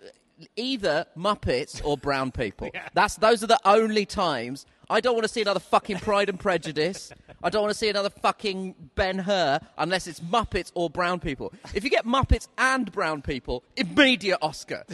either 0.56 1.06
Muppets 1.16 1.80
or 1.84 1.96
brown 1.96 2.30
people. 2.30 2.70
That's 2.94 3.16
those 3.16 3.42
are 3.42 3.48
the 3.48 3.60
only 3.64 4.06
times. 4.06 4.66
I 4.90 5.00
don't 5.00 5.14
want 5.14 5.24
to 5.24 5.28
see 5.32 5.40
another 5.42 5.60
fucking 5.60 5.98
Pride 5.98 6.28
and 6.28 6.38
Prejudice. 6.38 7.10
I 7.42 7.50
don't 7.50 7.62
want 7.62 7.72
to 7.72 7.78
see 7.78 7.88
another 7.88 8.10
fucking 8.10 8.74
Ben 8.94 9.18
Hur 9.18 9.60
unless 9.78 10.06
it's 10.06 10.20
Muppets 10.20 10.70
or 10.74 10.88
brown 10.90 11.20
people. 11.20 11.52
If 11.74 11.84
you 11.84 11.90
get 11.90 12.04
Muppets 12.06 12.48
and 12.58 12.90
brown 12.92 13.22
people, 13.22 13.64
immediate 13.76 14.38
Oscar. 14.42 14.84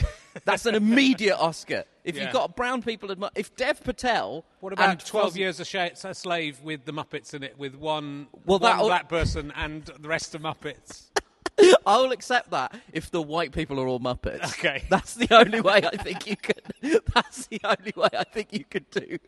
That's 0.44 0.66
an 0.66 0.74
immediate 0.74 1.37
Oscar. 1.38 1.85
If 2.05 2.16
Yeah. 2.16 2.24
you've 2.24 2.33
got 2.33 2.57
brown 2.57 2.83
people 2.83 3.11
and 3.11 3.24
if 3.35 3.55
Dev 3.57 3.83
Patel 3.85 4.44
What 4.61 4.72
about 4.72 4.88
and 4.90 5.00
12 5.05 5.37
Years 5.37 5.61
a, 5.61 5.64
Sh- 5.64 6.05
a 6.05 6.14
Slave 6.14 6.61
with 6.62 6.85
the 6.87 6.92
Muppets 6.92 7.35
in 7.35 7.42
it, 7.42 7.59
with 7.59 7.74
one, 7.74 8.29
Well, 8.46 8.59
one 8.59 8.62
that'll- 8.62 8.87
black 8.87 9.09
person 9.09 9.53
and 9.55 9.85
the 9.85 10.09
rest 10.09 10.35
of 10.35 10.40
Muppets? 10.40 11.10
I'll 11.87 12.12
accept 12.12 12.51
that 12.51 12.75
if 12.92 13.11
the 13.11 13.23
white 13.23 13.53
people 13.53 13.81
are 13.81 13.87
all 13.87 14.01
Muppets. 14.01 14.44
Okay. 14.59 14.85
That's 14.90 15.14
the 15.14 15.29
only 15.35 15.61
way 15.61 15.83
I 15.85 15.96
think 15.96 16.27
you 16.27 16.37
could. 16.37 16.62
That's 17.14 17.46
the 17.46 17.61
only 17.64 17.92
way 17.96 18.09
I 18.16 18.25
think 18.25 18.53
you 18.53 18.64
could 18.64 18.88
do 18.90 19.18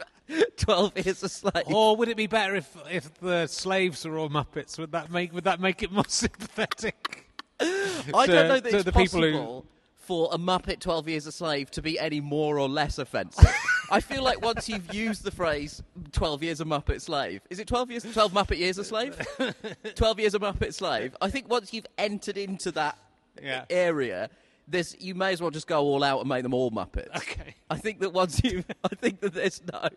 Twelve 0.56 0.96
Years 0.96 1.22
a 1.22 1.28
Slave. 1.28 1.64
Or 1.66 1.96
would 1.96 2.08
it 2.08 2.16
be 2.16 2.26
better 2.26 2.54
if, 2.54 2.76
if 2.90 3.12
the 3.20 3.46
slaves 3.46 4.06
are 4.06 4.16
all 4.18 4.28
Muppets? 4.30 4.78
Would 4.78 4.92
that 4.92 5.10
make, 5.10 5.32
would 5.32 5.44
that 5.44 5.60
make 5.60 5.82
it 5.82 5.92
more 5.92 6.04
sympathetic? 6.08 7.28
I 7.60 7.64
to- 7.64 8.12
don't 8.32 8.48
know 8.48 8.60
that 8.60 8.74
it's 8.74 8.84
the 8.84 8.92
people 8.92 9.22
who- 9.22 9.32
possible 9.32 9.66
for 10.02 10.28
a 10.32 10.36
Muppet 10.38 10.80
Twelve 10.80 11.08
Years 11.08 11.26
a 11.26 11.32
Slave 11.32 11.70
to 11.72 11.80
be 11.82 11.98
any 11.98 12.20
more 12.20 12.58
or 12.58 12.68
less 12.68 12.98
offensive. 12.98 13.48
I 13.90 14.00
feel 14.00 14.22
like 14.22 14.42
once 14.42 14.68
you've 14.68 14.92
used 14.92 15.22
the 15.22 15.30
phrase 15.30 15.82
12 16.12 16.42
years 16.42 16.60
a 16.60 16.64
Muppet 16.64 17.00
slave, 17.00 17.40
is 17.50 17.58
it 17.58 17.66
12 17.68 17.90
years, 17.90 18.02
12 18.04 18.32
Muppet 18.32 18.58
years 18.58 18.78
a 18.78 18.84
slave? 18.84 19.20
12 19.94 20.18
years 20.20 20.34
a 20.34 20.38
Muppet 20.38 20.74
slave. 20.74 21.14
I 21.20 21.30
think 21.30 21.48
once 21.48 21.72
you've 21.72 21.86
entered 21.98 22.36
into 22.38 22.72
that 22.72 22.98
Yeah. 23.42 23.64
area, 23.70 24.30
this 24.66 24.96
you 24.98 25.14
may 25.14 25.32
as 25.32 25.40
well 25.42 25.50
just 25.50 25.66
go 25.66 25.80
all 25.82 26.02
out 26.02 26.20
and 26.20 26.28
make 26.28 26.42
them 26.42 26.54
all 26.54 26.70
Muppets. 26.70 27.14
Okay. 27.16 27.54
I 27.70 27.76
think 27.76 28.00
that 28.00 28.12
once 28.12 28.42
you, 28.42 28.64
I 28.84 28.94
think 28.94 29.20
that 29.20 29.34
there's 29.34 29.60
no, 29.72 29.88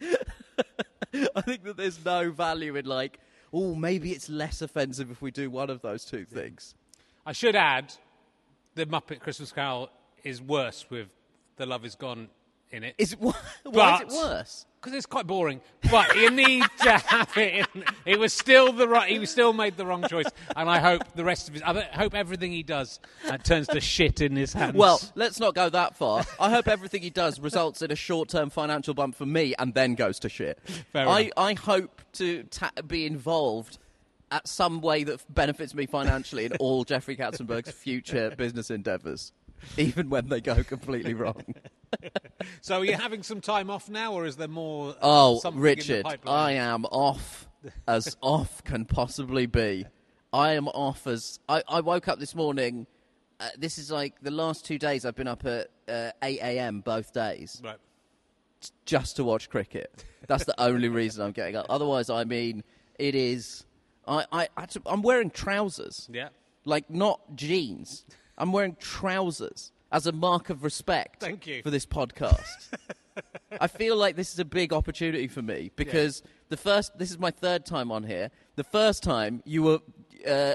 I 1.36 1.40
think 1.40 1.64
that 1.64 1.76
there's 1.76 2.04
no 2.04 2.30
value 2.30 2.76
in 2.76 2.86
like, 2.86 3.18
oh, 3.52 3.74
maybe 3.74 4.12
it's 4.12 4.28
less 4.28 4.62
offensive 4.62 5.10
if 5.10 5.22
we 5.22 5.30
do 5.30 5.50
one 5.50 5.70
of 5.70 5.82
those 5.82 6.04
two 6.04 6.24
things. 6.24 6.74
I 7.26 7.32
should 7.32 7.54
add, 7.56 7.92
the 8.74 8.86
Muppet 8.86 9.20
Christmas 9.20 9.52
Carol 9.52 9.90
is 10.24 10.40
worse 10.40 10.86
with 10.90 11.08
The 11.56 11.66
Love 11.66 11.84
Is 11.84 11.94
Gone 11.94 12.28
in 12.70 12.84
it. 12.84 12.94
Is 12.98 13.12
it, 13.12 13.18
why 13.64 13.96
is 13.96 14.00
it 14.02 14.08
worse? 14.08 14.66
Because 14.80 14.96
it's 14.96 15.06
quite 15.06 15.26
boring, 15.26 15.60
but 15.90 16.16
you 16.16 16.30
need 16.30 16.64
to 16.82 16.90
have 17.06 17.36
it. 17.36 17.66
In. 17.74 17.84
It 18.06 18.18
was 18.18 18.32
still 18.32 18.72
the 18.72 18.88
right. 18.88 19.10
He 19.10 19.18
was 19.18 19.30
still 19.30 19.52
made 19.52 19.76
the 19.76 19.84
wrong 19.84 20.06
choice, 20.08 20.26
and 20.56 20.70
I 20.70 20.78
hope 20.78 21.02
the 21.14 21.24
rest 21.24 21.48
of 21.48 21.54
his. 21.54 21.62
I 21.62 21.82
hope 21.82 22.14
everything 22.14 22.52
he 22.52 22.62
does 22.62 22.98
uh, 23.28 23.36
turns 23.36 23.66
to 23.68 23.80
shit 23.80 24.22
in 24.22 24.36
his 24.36 24.54
hands. 24.54 24.76
Well, 24.76 25.00
let's 25.14 25.38
not 25.38 25.54
go 25.54 25.68
that 25.68 25.96
far. 25.96 26.24
I 26.38 26.48
hope 26.50 26.66
everything 26.66 27.02
he 27.02 27.10
does 27.10 27.38
results 27.40 27.82
in 27.82 27.90
a 27.90 27.96
short-term 27.96 28.48
financial 28.48 28.94
bump 28.94 29.16
for 29.16 29.26
me 29.26 29.54
and 29.58 29.74
then 29.74 29.94
goes 29.96 30.18
to 30.20 30.30
shit. 30.30 30.58
Fair 30.92 31.06
I, 31.06 31.20
enough. 31.20 31.32
I 31.36 31.54
hope 31.54 32.00
to 32.14 32.44
ta- 32.44 32.72
be 32.86 33.04
involved 33.04 33.78
at 34.30 34.46
some 34.48 34.80
way 34.80 35.04
that 35.04 35.20
benefits 35.34 35.74
me 35.74 35.86
financially 35.86 36.44
in 36.46 36.52
all 36.58 36.84
Jeffrey 36.84 37.16
Katzenberg's 37.16 37.72
future 37.72 38.32
business 38.36 38.70
endeavours, 38.70 39.32
even 39.76 40.08
when 40.10 40.28
they 40.28 40.40
go 40.40 40.62
completely 40.62 41.14
wrong. 41.14 41.42
so 42.60 42.80
are 42.80 42.84
you 42.84 42.94
having 42.94 43.22
some 43.22 43.40
time 43.40 43.70
off 43.70 43.88
now, 43.88 44.12
or 44.12 44.24
is 44.26 44.36
there 44.36 44.48
more? 44.48 44.90
uh, 44.90 44.94
Oh, 45.02 45.38
something 45.40 45.58
in 45.58 45.62
the 45.62 45.68
Richard. 45.68 46.06
I 46.26 46.52
am 46.52 46.84
off 46.86 47.48
as 47.88 48.16
off 48.22 48.62
can 48.64 48.84
possibly 48.84 49.46
be. 49.46 49.86
I 50.32 50.52
am 50.52 50.68
off 50.68 51.06
as 51.06 51.40
I, 51.48 51.62
I 51.68 51.80
woke 51.80 52.06
up 52.08 52.18
this 52.20 52.34
morning. 52.34 52.86
Uh, 53.40 53.48
this 53.58 53.78
is 53.78 53.90
like 53.90 54.14
the 54.22 54.30
last 54.30 54.64
two 54.64 54.78
days 54.78 55.04
I've 55.04 55.16
been 55.16 55.26
up 55.26 55.44
at 55.44 55.68
uh, 55.88 56.10
8 56.22 56.38
a.m. 56.40 56.80
both 56.82 57.12
days 57.12 57.60
Right. 57.64 57.78
just 58.84 59.16
to 59.16 59.24
watch 59.24 59.48
cricket. 59.50 60.04
That's 60.28 60.44
the 60.44 60.54
only 60.60 60.88
reason 60.88 61.24
I'm 61.24 61.32
getting 61.32 61.56
up. 61.56 61.66
Otherwise, 61.68 62.10
I 62.10 62.24
mean, 62.24 62.62
it 62.98 63.14
is. 63.14 63.64
I, 64.06 64.24
I, 64.32 64.48
I 64.56 64.60
had 64.62 64.70
to- 64.70 64.82
I'm 64.86 65.02
wearing 65.02 65.30
trousers, 65.30 66.08
Yeah. 66.12 66.28
like 66.64 66.90
not 66.90 67.20
jeans. 67.36 68.04
I'm 68.38 68.52
wearing 68.52 68.76
trousers 68.80 69.72
as 69.92 70.06
a 70.06 70.12
mark 70.12 70.50
of 70.50 70.62
respect. 70.64 71.20
Thank 71.20 71.46
you. 71.46 71.62
for 71.62 71.70
this 71.70 71.84
podcast. 71.86 72.40
I 73.60 73.66
feel 73.66 73.96
like 73.96 74.16
this 74.16 74.32
is 74.32 74.38
a 74.38 74.44
big 74.44 74.72
opportunity 74.72 75.28
for 75.28 75.42
me 75.42 75.70
because 75.76 76.22
the 76.48 76.56
first. 76.56 76.96
This 76.98 77.10
is 77.10 77.18
my 77.18 77.30
third 77.30 77.66
time 77.66 77.90
on 77.92 78.04
here. 78.04 78.30
The 78.56 78.64
first 78.64 79.02
time 79.02 79.42
you 79.44 79.62
were 79.64 79.80
uh, 80.26 80.54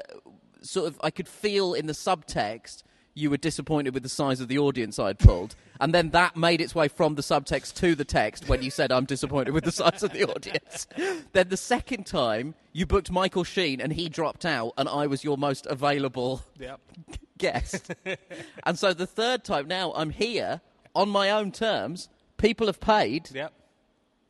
sort 0.61 0.87
of. 0.87 0.99
I 1.03 1.11
could 1.11 1.27
feel 1.27 1.73
in 1.73 1.85
the 1.85 1.93
subtext. 1.93 2.81
You 3.17 3.29
were 3.29 3.37
disappointed 3.37 3.93
with 3.93 4.03
the 4.03 4.09
size 4.09 4.41
of 4.41 4.49
the 4.49 4.57
audience 4.59 4.99
I'd 4.99 5.19
pulled. 5.19 5.55
And 5.79 5.93
then 5.93 6.09
that 6.09 6.35
made 6.35 6.59
its 6.59 6.75
way 6.75 6.89
from 6.89 7.15
the 7.15 7.21
subtext 7.21 7.73
to 7.75 7.95
the 7.95 8.03
text 8.03 8.49
when 8.49 8.61
you 8.61 8.69
said, 8.69 8.91
I'm 8.91 9.05
disappointed 9.05 9.53
with 9.53 9.63
the 9.63 9.71
size 9.71 10.03
of 10.03 10.11
the 10.11 10.25
audience. 10.25 10.85
then 11.31 11.47
the 11.47 11.55
second 11.57 12.05
time, 12.05 12.55
you 12.73 12.85
booked 12.85 13.09
Michael 13.09 13.45
Sheen 13.45 13.79
and 13.79 13.93
he 13.93 14.09
dropped 14.09 14.45
out, 14.45 14.73
and 14.77 14.89
I 14.89 15.07
was 15.07 15.23
your 15.23 15.37
most 15.37 15.65
available 15.65 16.43
Yep. 16.59 16.79
guest. 17.37 17.93
and 18.63 18.77
so 18.77 18.93
the 18.93 19.07
third 19.07 19.45
time 19.45 19.67
now, 19.67 19.93
I'm 19.95 20.09
here 20.09 20.59
on 20.93 21.07
my 21.07 21.29
own 21.31 21.53
terms. 21.53 22.09
People 22.37 22.67
have 22.67 22.81
paid, 22.81 23.29
Yep. 23.33 23.53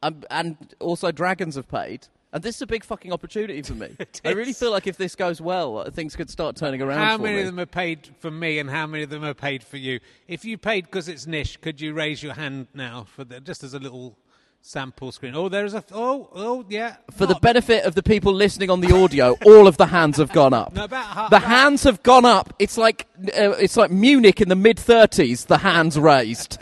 um, 0.04 0.24
and 0.30 0.76
also 0.80 1.12
dragons 1.12 1.56
have 1.56 1.68
paid. 1.68 2.08
And 2.36 2.44
this 2.44 2.58
is 2.58 2.62
a 2.64 2.68
big 2.68 2.84
fucking 2.84 3.14
opportunity 3.14 3.62
for 3.62 3.76
me. 3.76 3.96
I 4.26 4.32
really 4.32 4.52
feel 4.52 4.70
like 4.70 4.88
if 4.88 4.98
this 4.98 5.16
goes 5.16 5.40
well, 5.40 5.86
things 5.90 6.18
could 6.18 6.30
start 6.30 6.58
turning 6.58 6.82
around 6.82 6.98
How 7.00 7.18
many 7.18 7.36
me. 7.36 7.40
of 7.40 7.46
them 7.46 7.60
are 7.62 7.66
paid 7.66 8.10
for 8.20 8.30
me, 8.30 8.60
and 8.60 8.70
how 8.70 8.86
many 8.86 9.04
of 9.06 9.10
them 9.10 9.24
are 9.24 9.34
paid 9.34 9.64
for 9.64 9.78
you? 9.78 10.02
If 10.28 10.44
you 10.44 10.58
paid 10.58 10.84
because 10.84 11.08
it's 11.08 11.26
niche, 11.26 11.62
could 11.62 11.80
you 11.80 11.94
raise 11.94 12.22
your 12.22 12.34
hand 12.34 12.68
now 12.74 13.06
for 13.06 13.24
the, 13.24 13.40
just 13.40 13.64
as 13.64 13.74
a 13.74 13.80
little 13.80 14.18
sample 14.60 15.14
screen? 15.14 15.34
Oh, 15.34 15.48
there's 15.48 15.74
a 15.74 15.82
oh 15.94 16.28
oh 16.34 16.66
yeah. 16.68 16.98
For 17.16 17.26
the 17.26 17.36
benefit 17.36 17.86
of 17.86 17.96
the 17.96 18.04
people 18.04 18.34
listening 18.34 18.70
on 18.70 18.82
the 18.82 18.94
audio, 18.94 19.38
all 19.46 19.66
of 19.66 19.78
the 19.78 19.86
hands 19.86 20.18
have 20.18 20.34
gone 20.34 20.54
up. 20.54 20.74
No, 20.76 20.84
about 20.84 21.06
half- 21.06 21.30
the 21.30 21.38
about- 21.38 21.48
hands 21.48 21.84
have 21.84 22.04
gone 22.04 22.26
up. 22.26 22.54
It's 22.60 22.78
like 22.78 23.08
uh, 23.28 23.52
it's 23.52 23.78
like 23.78 23.92
Munich 23.92 24.42
in 24.42 24.50
the 24.50 24.58
mid 24.58 24.76
30s. 24.76 25.48
The 25.48 25.60
hands 25.60 25.98
raised. 25.98 26.58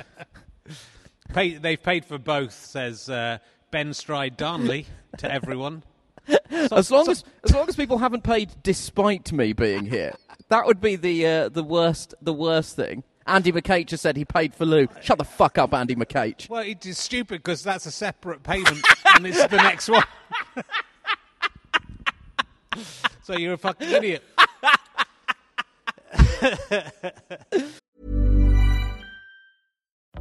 Pay, 1.33 1.55
they've 1.55 1.81
paid 1.81 2.05
for 2.05 2.19
both, 2.19 2.53
says 2.53 3.09
uh, 3.09 3.39
Ben 3.71 3.91
Stride 3.95 4.37
Darnley 4.37 4.85
to 5.17 5.31
everyone. 5.31 5.83
as 6.49 6.89
long 6.89 7.09
as 7.09 7.23
as 7.43 7.53
long 7.53 7.67
as 7.67 7.75
people 7.75 7.97
haven't 7.97 8.23
paid 8.23 8.49
despite 8.63 9.31
me 9.31 9.53
being 9.53 9.85
here, 9.85 10.15
that 10.49 10.65
would 10.65 10.79
be 10.79 10.95
the 10.95 11.25
uh, 11.25 11.49
the 11.49 11.63
worst 11.63 12.13
the 12.21 12.33
worst 12.33 12.75
thing. 12.75 13.03
Andy 13.25 13.51
McCage 13.51 13.91
has 13.91 14.01
said 14.01 14.17
he 14.17 14.25
paid 14.25 14.53
for 14.53 14.65
Lou. 14.65 14.87
Shut 15.01 15.17
the 15.17 15.23
fuck 15.23 15.57
up, 15.57 15.73
Andy 15.73 15.95
McCage. 15.95 16.49
Well, 16.49 16.63
it 16.63 16.85
is 16.85 16.97
stupid 16.97 17.41
because 17.41 17.63
that's 17.63 17.85
a 17.85 17.91
separate 17.91 18.43
payment, 18.43 18.85
and 19.15 19.25
it's 19.25 19.45
the 19.47 19.57
next 19.57 19.89
one. 19.89 20.03
so 23.23 23.37
you're 23.37 23.53
a 23.53 23.57
fucking 23.57 23.89
idiot. 23.89 24.23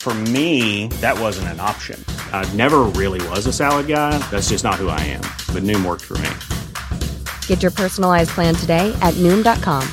For 0.00 0.14
me, 0.14 0.86
that 1.02 1.20
wasn't 1.20 1.48
an 1.48 1.60
option. 1.60 2.02
I 2.32 2.50
never 2.54 2.84
really 2.96 3.20
was 3.28 3.44
a 3.46 3.52
salad 3.52 3.86
guy. 3.86 4.16
That's 4.30 4.48
just 4.48 4.64
not 4.64 4.76
who 4.76 4.88
I 4.88 5.00
am. 5.00 5.20
But 5.52 5.62
Noom 5.62 5.84
worked 5.84 6.04
for 6.04 6.16
me. 6.24 6.30
Get 7.46 7.60
your 7.60 7.70
personalized 7.70 8.30
plan 8.30 8.54
today 8.54 8.96
at 9.02 9.12
Noom.com. 9.24 9.86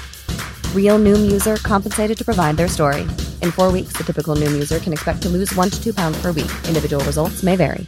Real 0.74 0.98
Noom 0.98 1.30
user 1.30 1.58
compensated 1.58 2.18
to 2.20 2.24
provide 2.24 2.56
their 2.56 2.70
story. 2.70 3.02
In 3.42 3.52
four 3.52 3.70
weeks, 3.70 3.98
the 3.98 4.06
typical 4.06 4.38
Noom 4.38 4.54
user 4.54 4.80
can 4.80 4.94
expect 4.94 5.24
to 5.24 5.30
lose 5.30 5.54
one 5.56 5.70
to 5.72 5.84
two 5.84 5.94
pounds 5.94 6.22
per 6.22 6.32
week. 6.32 6.52
Individual 6.70 7.04
results 7.04 7.44
may 7.44 7.58
vary. 7.58 7.86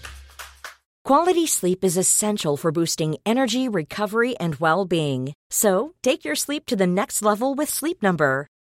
Quality 1.06 1.48
sleep 1.48 1.86
is 1.86 1.98
essential 1.98 2.58
for 2.58 2.74
boosting 2.74 3.16
energy, 3.26 3.70
recovery, 3.70 4.38
and 4.38 4.56
well-being. 4.56 5.34
So, 5.50 5.94
take 6.04 6.26
your 6.26 6.36
sleep 6.36 6.66
to 6.66 6.76
the 6.76 6.86
next 6.86 7.24
level 7.24 7.56
with 7.56 7.70
Sleep 7.70 8.04
Number. 8.04 8.48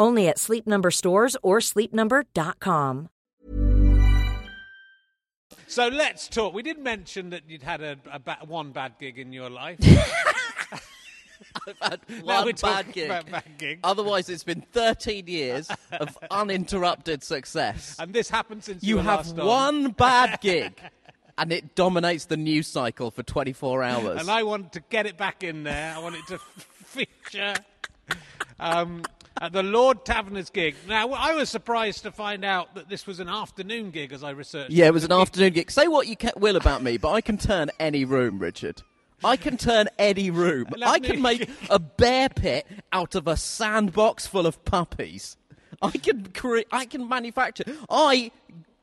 Only 0.00 0.26
at 0.28 0.38
Sleep 0.38 0.66
Number 0.66 0.90
stores 0.90 1.36
or 1.42 1.58
sleepnumber.com. 1.58 3.10
So 5.66 5.86
let's 5.88 6.26
talk. 6.26 6.52
We 6.54 6.62
did 6.62 6.78
mention 6.78 7.30
that 7.30 7.42
you'd 7.48 7.62
had 7.62 7.80
a, 7.82 7.96
a 8.10 8.18
ba- 8.18 8.38
one 8.46 8.72
bad 8.72 8.94
gig 8.98 9.18
in 9.18 9.32
your 9.32 9.48
life. 9.50 9.78
I've 11.66 11.78
had 11.82 12.00
Now 12.08 12.24
one 12.38 12.44
we're 12.46 12.52
bad 12.52 12.56
talking 12.56 12.92
gig. 12.92 13.06
about 13.10 13.30
bad 13.30 13.44
gigs. 13.58 13.80
Otherwise, 13.84 14.28
it's 14.30 14.42
been 14.42 14.62
13 14.72 15.26
years 15.28 15.70
of 15.92 16.18
uninterrupted 16.30 17.22
success. 17.22 17.96
and 18.00 18.12
this 18.12 18.28
happened 18.30 18.64
since 18.64 18.82
You 18.82 18.96
were 18.96 19.02
have 19.02 19.26
last 19.28 19.38
on. 19.38 19.46
one 19.46 19.90
bad 19.92 20.40
gig, 20.40 20.80
and 21.38 21.52
it 21.52 21.74
dominates 21.76 22.24
the 22.24 22.36
news 22.36 22.66
cycle 22.66 23.10
for 23.12 23.22
24 23.22 23.82
hours. 23.84 24.20
and 24.22 24.30
I 24.30 24.42
want 24.44 24.72
to 24.72 24.80
get 24.90 25.06
it 25.06 25.16
back 25.16 25.44
in 25.44 25.62
there. 25.62 25.94
I 25.94 25.98
want 26.00 26.16
it 26.16 26.26
to 26.28 26.38
feature 26.38 27.54
um, 28.58 29.02
at 29.40 29.52
the 29.52 29.62
Lord's 29.62 30.00
Taverners 30.04 30.50
gig. 30.50 30.74
Now, 30.86 31.10
I 31.12 31.34
was 31.34 31.48
surprised 31.48 32.02
to 32.02 32.12
find 32.12 32.44
out 32.44 32.74
that 32.74 32.88
this 32.88 33.06
was 33.06 33.20
an 33.20 33.28
afternoon 33.28 33.90
gig 33.90 34.12
as 34.12 34.22
I 34.22 34.30
researched. 34.30 34.70
yeah, 34.70 34.86
it 34.86 34.92
was 34.92 35.04
an 35.04 35.12
afternoon 35.12 35.52
gig. 35.52 35.70
Say 35.70 35.88
what 35.88 36.06
you 36.06 36.16
will 36.36 36.56
about 36.56 36.82
me, 36.82 36.96
but 36.98 37.12
I 37.12 37.20
can 37.20 37.38
turn 37.38 37.70
any 37.80 38.04
room, 38.04 38.38
Richard. 38.38 38.82
I 39.22 39.36
can 39.36 39.56
turn 39.56 39.88
any 39.98 40.30
room. 40.30 40.66
I 40.82 40.98
can 40.98 41.20
make 41.20 41.48
a 41.68 41.78
bear 41.78 42.28
pit 42.30 42.66
out 42.92 43.14
of 43.14 43.26
a 43.28 43.36
sandbox 43.36 44.26
full 44.26 44.46
of 44.46 44.64
puppies. 44.64 45.36
I 45.82 45.90
can 45.90 46.26
create. 46.32 46.66
I 46.72 46.86
can 46.86 47.06
manufacture. 47.08 47.64
I 47.90 48.30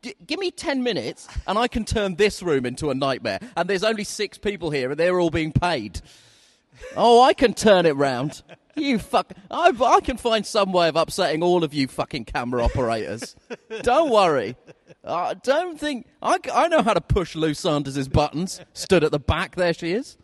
g- 0.04 0.13
give 0.28 0.39
me 0.39 0.52
ten 0.52 0.84
minutes, 0.84 1.28
and 1.48 1.58
I 1.58 1.67
can 1.67 1.86
turn 1.86 2.15
this 2.15 2.43
room 2.43 2.65
into 2.67 2.91
a 2.91 2.96
nightmare. 2.96 3.39
And 3.56 3.67
there's 3.67 3.84
only 3.84 4.04
six 4.04 4.38
people 4.38 4.70
here, 4.70 4.91
and 4.91 5.00
they're 5.00 5.20
all 5.20 5.30
being 5.32 5.52
paid. 5.52 6.02
Oh, 6.96 7.22
I 7.24 7.34
can 7.34 7.54
turn 7.56 7.86
it 7.88 7.96
round. 7.96 8.43
You 8.78 9.00
fuck. 9.00 9.34
I, 9.50 9.74
I 9.80 10.00
can 10.02 10.18
find 10.18 10.46
some 10.46 10.72
way 10.72 10.88
of 10.88 10.96
upsetting 10.96 11.42
all 11.42 11.63
of 11.63 11.74
you 11.74 11.88
fucking 11.88 12.26
camera 12.26 12.63
operators. 12.63 13.36
don't 13.82 14.12
worry. 14.12 14.56
I 15.04 15.34
don't 15.36 15.80
think. 15.80 16.08
I 16.22 16.68
know 16.68 16.82
how 16.82 16.94
to 16.94 17.02
push 17.02 17.36
Lou 17.36 17.54
Sanders' 17.54 18.08
buttons. 18.08 18.62
Stood 18.74 19.04
at 19.04 19.12
the 19.12 19.20
back. 19.20 19.56
There 19.56 19.74
she 19.74 19.92
is. 19.92 20.18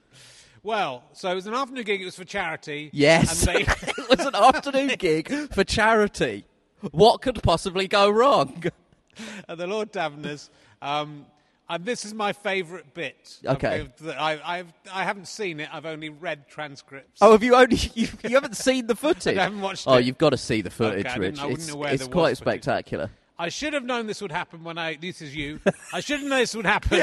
Well, 0.62 1.04
so 1.12 1.30
it 1.30 1.36
was 1.36 1.48
an 1.48 1.54
afternoon 1.54 1.84
gig. 1.84 2.02
It 2.02 2.06
was 2.06 2.16
for 2.16 2.24
charity. 2.24 2.90
Yes. 2.94 3.46
And 3.46 3.58
they, 3.58 3.62
it 3.82 4.10
was 4.18 4.26
an 4.26 4.36
afternoon 4.36 4.92
gig 4.98 5.30
for 5.54 5.64
charity. 5.64 6.46
What 6.92 7.22
could 7.22 7.42
possibly 7.44 7.88
go 7.88 8.10
wrong? 8.10 8.64
at 9.50 9.58
the 9.58 9.68
Lord's 9.68 9.92
Taverners. 9.92 10.50
Um, 10.82 11.26
and 11.70 11.86
this 11.86 12.06
is 12.06 12.14
my 12.14 12.34
favourite 12.34 12.94
bit. 12.94 13.40
Okay. 13.46 13.88
I, 14.08 14.40
I've, 14.44 14.74
I 14.92 15.04
haven't 15.04 15.28
seen 15.28 15.60
it. 15.60 15.70
I've 15.72 15.86
only 15.86 16.10
read 16.10 16.48
transcripts. 16.48 17.20
Oh, 17.22 17.32
have 17.32 17.44
you 17.44 17.56
only 17.56 17.78
you, 17.94 18.08
you 18.24 18.36
haven't 18.36 18.58
seen 18.58 18.88
the 18.88 18.96
footage? 18.96 19.38
I 19.38 19.44
haven't 19.44 19.62
watched 19.62 19.88
oh, 19.88 19.96
it. 19.96 20.06
you've 20.06 20.18
got 20.18 20.32
to 20.32 20.38
see 20.38 20.62
the 20.62 20.70
footage, 20.70 21.06
Okay, 21.06 21.20
Rich. 21.20 21.40
It's 21.42 21.70
it's 21.70 22.08
quite 22.08 22.38
spectacular. 22.38 23.10
I 23.38 23.50
should 23.50 23.74
have 23.74 23.84
known 23.84 24.06
this 24.06 24.22
would 24.22 24.32
happen 24.32 24.64
when 24.64 24.78
I. 24.78 24.96
This 24.96 25.22
is 25.22 25.36
you. 25.36 25.60
I 25.92 26.02
should 26.02 26.20
have 26.20 26.30
known 26.30 26.40
this 26.40 26.56
would 26.56 26.66
happen. 26.68 27.02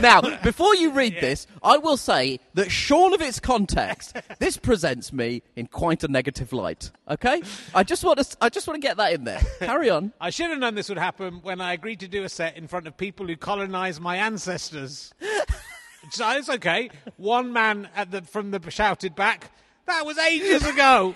now, 0.00 0.22
before 0.42 0.74
you 0.74 0.92
read 0.92 1.20
this, 1.20 1.46
I 1.62 1.76
will 1.76 1.98
say 1.98 2.40
that 2.54 2.70
shorn 2.70 3.12
of 3.12 3.20
its 3.20 3.40
context, 3.40 4.16
this 4.38 4.56
presents 4.56 5.12
me 5.12 5.42
in 5.56 5.66
quite 5.66 6.02
a 6.02 6.08
negative 6.08 6.52
light. 6.54 6.90
Okay, 7.10 7.42
I 7.74 7.82
just 7.82 8.04
want 8.04 8.20
to 8.20 8.36
I 8.40 8.48
just 8.48 8.66
want 8.66 8.80
to 8.80 8.86
get 8.86 8.96
that 8.96 9.12
in 9.12 9.24
there. 9.24 9.40
Carry 9.58 9.90
on. 9.90 10.12
I 10.20 10.30
should 10.30 10.50
have 10.50 10.58
known 10.58 10.74
this 10.74 10.88
would 10.88 10.98
happen 10.98 11.40
when 11.42 11.60
I 11.60 11.74
agreed 11.74 12.00
to 12.00 12.08
do 12.08 12.24
a 12.24 12.28
set 12.28 12.56
in 12.56 12.66
front 12.66 12.86
of 12.86 12.96
people 12.96 13.26
who 13.26 13.36
colonised 13.36 14.00
my 14.00 14.16
ancestors. 14.16 15.12
so 16.10 16.30
it's 16.30 16.48
okay. 16.48 16.90
One 17.16 17.52
man 17.52 17.88
at 17.94 18.10
the 18.10 18.22
from 18.22 18.50
the 18.50 18.70
shouted 18.70 19.14
back. 19.14 19.52
That 19.86 20.06
was 20.06 20.16
ages 20.18 20.64
ago. 20.66 21.14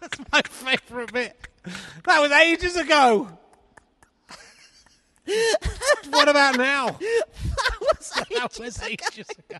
That's 0.00 0.18
my 0.32 0.42
favourite 0.42 1.12
bit. 1.12 1.47
That 2.04 2.20
was 2.20 2.32
ages 2.32 2.76
ago. 2.76 3.28
what 6.10 6.28
about 6.28 6.56
now? 6.56 6.98
That 8.30 8.58
was 8.58 8.82
ages 8.82 9.26
ago. 9.30 9.58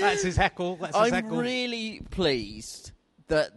That's 0.00 0.22
his 0.22 0.36
heckle. 0.36 0.76
That's 0.76 0.96
his 0.96 1.06
I'm 1.06 1.12
heckle. 1.12 1.38
really 1.38 2.00
pleased 2.10 2.92
that. 3.28 3.50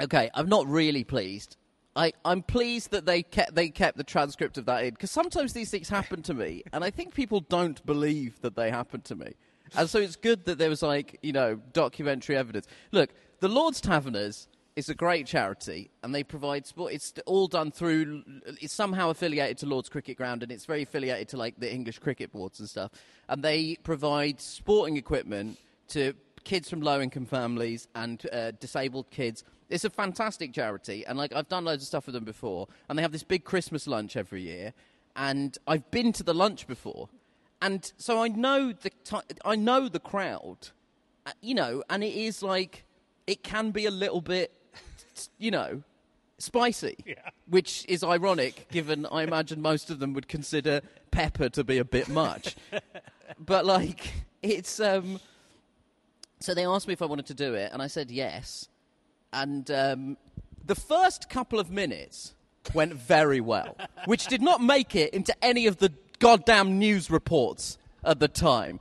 Okay, 0.00 0.30
I'm 0.34 0.48
not 0.48 0.66
really 0.66 1.04
pleased. 1.04 1.56
I, 1.96 2.12
I'm 2.24 2.42
pleased 2.42 2.92
that 2.92 3.06
they 3.06 3.22
kept 3.22 3.54
they 3.54 3.68
kept 3.68 3.96
the 3.96 4.04
transcript 4.04 4.56
of 4.56 4.66
that 4.66 4.84
in 4.84 4.90
because 4.90 5.10
sometimes 5.10 5.52
these 5.52 5.70
things 5.70 5.88
happen 5.88 6.22
to 6.22 6.34
me, 6.34 6.62
and 6.72 6.84
I 6.84 6.90
think 6.90 7.14
people 7.14 7.40
don't 7.40 7.84
believe 7.84 8.40
that 8.42 8.54
they 8.56 8.70
happen 8.70 9.00
to 9.02 9.16
me, 9.16 9.34
and 9.76 9.90
so 9.90 9.98
it's 9.98 10.16
good 10.16 10.44
that 10.44 10.58
there 10.58 10.70
was 10.70 10.82
like 10.82 11.18
you 11.22 11.32
know 11.32 11.60
documentary 11.72 12.36
evidence. 12.36 12.66
Look, 12.92 13.10
the 13.40 13.48
Lord's 13.48 13.80
Taverners 13.80 14.46
is 14.78 14.88
a 14.88 14.94
great 14.94 15.26
charity, 15.26 15.90
and 16.04 16.14
they 16.14 16.22
provide 16.22 16.64
sport. 16.64 16.92
It's 16.92 17.12
all 17.26 17.48
done 17.48 17.72
through. 17.72 18.22
It's 18.60 18.72
somehow 18.72 19.10
affiliated 19.10 19.58
to 19.58 19.66
Lord's 19.66 19.88
Cricket 19.88 20.16
Ground, 20.16 20.44
and 20.44 20.52
it's 20.52 20.66
very 20.66 20.84
affiliated 20.84 21.28
to 21.30 21.36
like 21.36 21.58
the 21.58 21.68
English 21.68 21.98
cricket 21.98 22.30
boards 22.30 22.60
and 22.60 22.68
stuff. 22.68 22.92
And 23.28 23.42
they 23.42 23.74
provide 23.82 24.40
sporting 24.40 24.96
equipment 24.96 25.58
to 25.88 26.14
kids 26.44 26.70
from 26.70 26.80
low 26.80 27.00
income 27.00 27.26
families 27.26 27.88
and 27.96 28.24
uh, 28.32 28.52
disabled 28.52 29.10
kids. 29.10 29.42
It's 29.68 29.84
a 29.84 29.90
fantastic 29.90 30.52
charity, 30.52 31.04
and 31.04 31.18
like 31.18 31.34
I've 31.34 31.48
done 31.48 31.64
loads 31.64 31.82
of 31.82 31.88
stuff 31.88 32.06
with 32.06 32.14
them 32.14 32.24
before, 32.24 32.68
and 32.88 32.96
they 32.96 33.02
have 33.02 33.10
this 33.10 33.24
big 33.24 33.42
Christmas 33.42 33.88
lunch 33.88 34.16
every 34.16 34.42
year, 34.42 34.74
and 35.16 35.58
I've 35.66 35.90
been 35.90 36.12
to 36.12 36.22
the 36.22 36.34
lunch 36.34 36.68
before, 36.68 37.08
and 37.60 37.92
so 37.96 38.22
I 38.22 38.28
know 38.28 38.72
the 38.72 38.90
ti 39.02 39.16
I 39.44 39.56
know 39.56 39.88
the 39.88 39.98
crowd, 39.98 40.68
uh, 41.26 41.32
you 41.42 41.56
know, 41.56 41.82
and 41.90 42.04
it 42.04 42.14
is 42.14 42.44
like 42.44 42.84
it 43.26 43.42
can 43.42 43.72
be 43.72 43.84
a 43.84 43.90
little 43.90 44.22
bit, 44.22 44.52
you 45.38 45.50
know, 45.50 45.82
spicy, 46.38 46.96
which 47.48 47.84
is 47.88 48.04
ironic 48.04 48.68
given 48.70 49.06
I 49.06 49.22
imagine 49.22 49.60
most 49.60 49.90
of 49.90 49.98
them 49.98 50.14
would 50.14 50.28
consider 50.28 50.80
pepper 51.10 51.48
to 51.50 51.64
be 51.64 51.78
a 51.78 51.84
bit 51.84 52.08
much. 52.08 52.56
but 53.38 53.66
like 53.66 54.12
it's 54.42 54.80
um 54.80 55.20
so 56.40 56.54
they 56.54 56.64
asked 56.64 56.86
me 56.86 56.92
if 56.92 57.02
I 57.02 57.06
wanted 57.06 57.26
to 57.26 57.34
do 57.34 57.54
it 57.54 57.72
and 57.72 57.82
I 57.82 57.88
said 57.88 58.10
yes. 58.10 58.68
And 59.32 59.70
um, 59.70 60.16
the 60.64 60.74
first 60.74 61.28
couple 61.28 61.58
of 61.58 61.70
minutes 61.70 62.34
went 62.74 62.94
very 62.94 63.40
well, 63.40 63.76
which 64.06 64.26
did 64.26 64.40
not 64.40 64.62
make 64.62 64.94
it 64.94 65.12
into 65.12 65.34
any 65.44 65.66
of 65.66 65.78
the 65.78 65.92
goddamn 66.18 66.78
news 66.78 67.10
reports 67.10 67.78
at 68.04 68.20
the 68.20 68.28
time. 68.28 68.80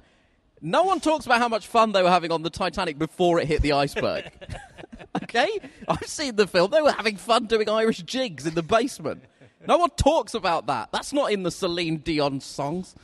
No 0.61 0.83
one 0.83 0.99
talks 0.99 1.25
about 1.25 1.39
how 1.39 1.47
much 1.47 1.67
fun 1.67 1.91
they 1.91 2.01
were 2.01 2.09
having 2.09 2.31
on 2.31 2.41
the 2.41 2.49
Titanic 2.49 2.97
before 2.97 3.39
it 3.39 3.47
hit 3.47 3.61
the 3.61 3.73
iceberg. 3.73 4.31
okay? 5.23 5.49
I've 5.87 6.07
seen 6.07 6.35
the 6.35 6.47
film. 6.47 6.71
They 6.71 6.81
were 6.81 6.91
having 6.91 7.17
fun 7.17 7.45
doing 7.45 7.69
Irish 7.69 7.99
jigs 8.03 8.45
in 8.45 8.53
the 8.53 8.63
basement. 8.63 9.23
No 9.67 9.77
one 9.77 9.89
talks 9.91 10.33
about 10.33 10.67
that. 10.67 10.89
That's 10.91 11.11
not 11.13 11.31
in 11.31 11.43
the 11.43 11.51
Celine 11.51 11.97
Dion 11.97 12.39
songs. 12.39 12.95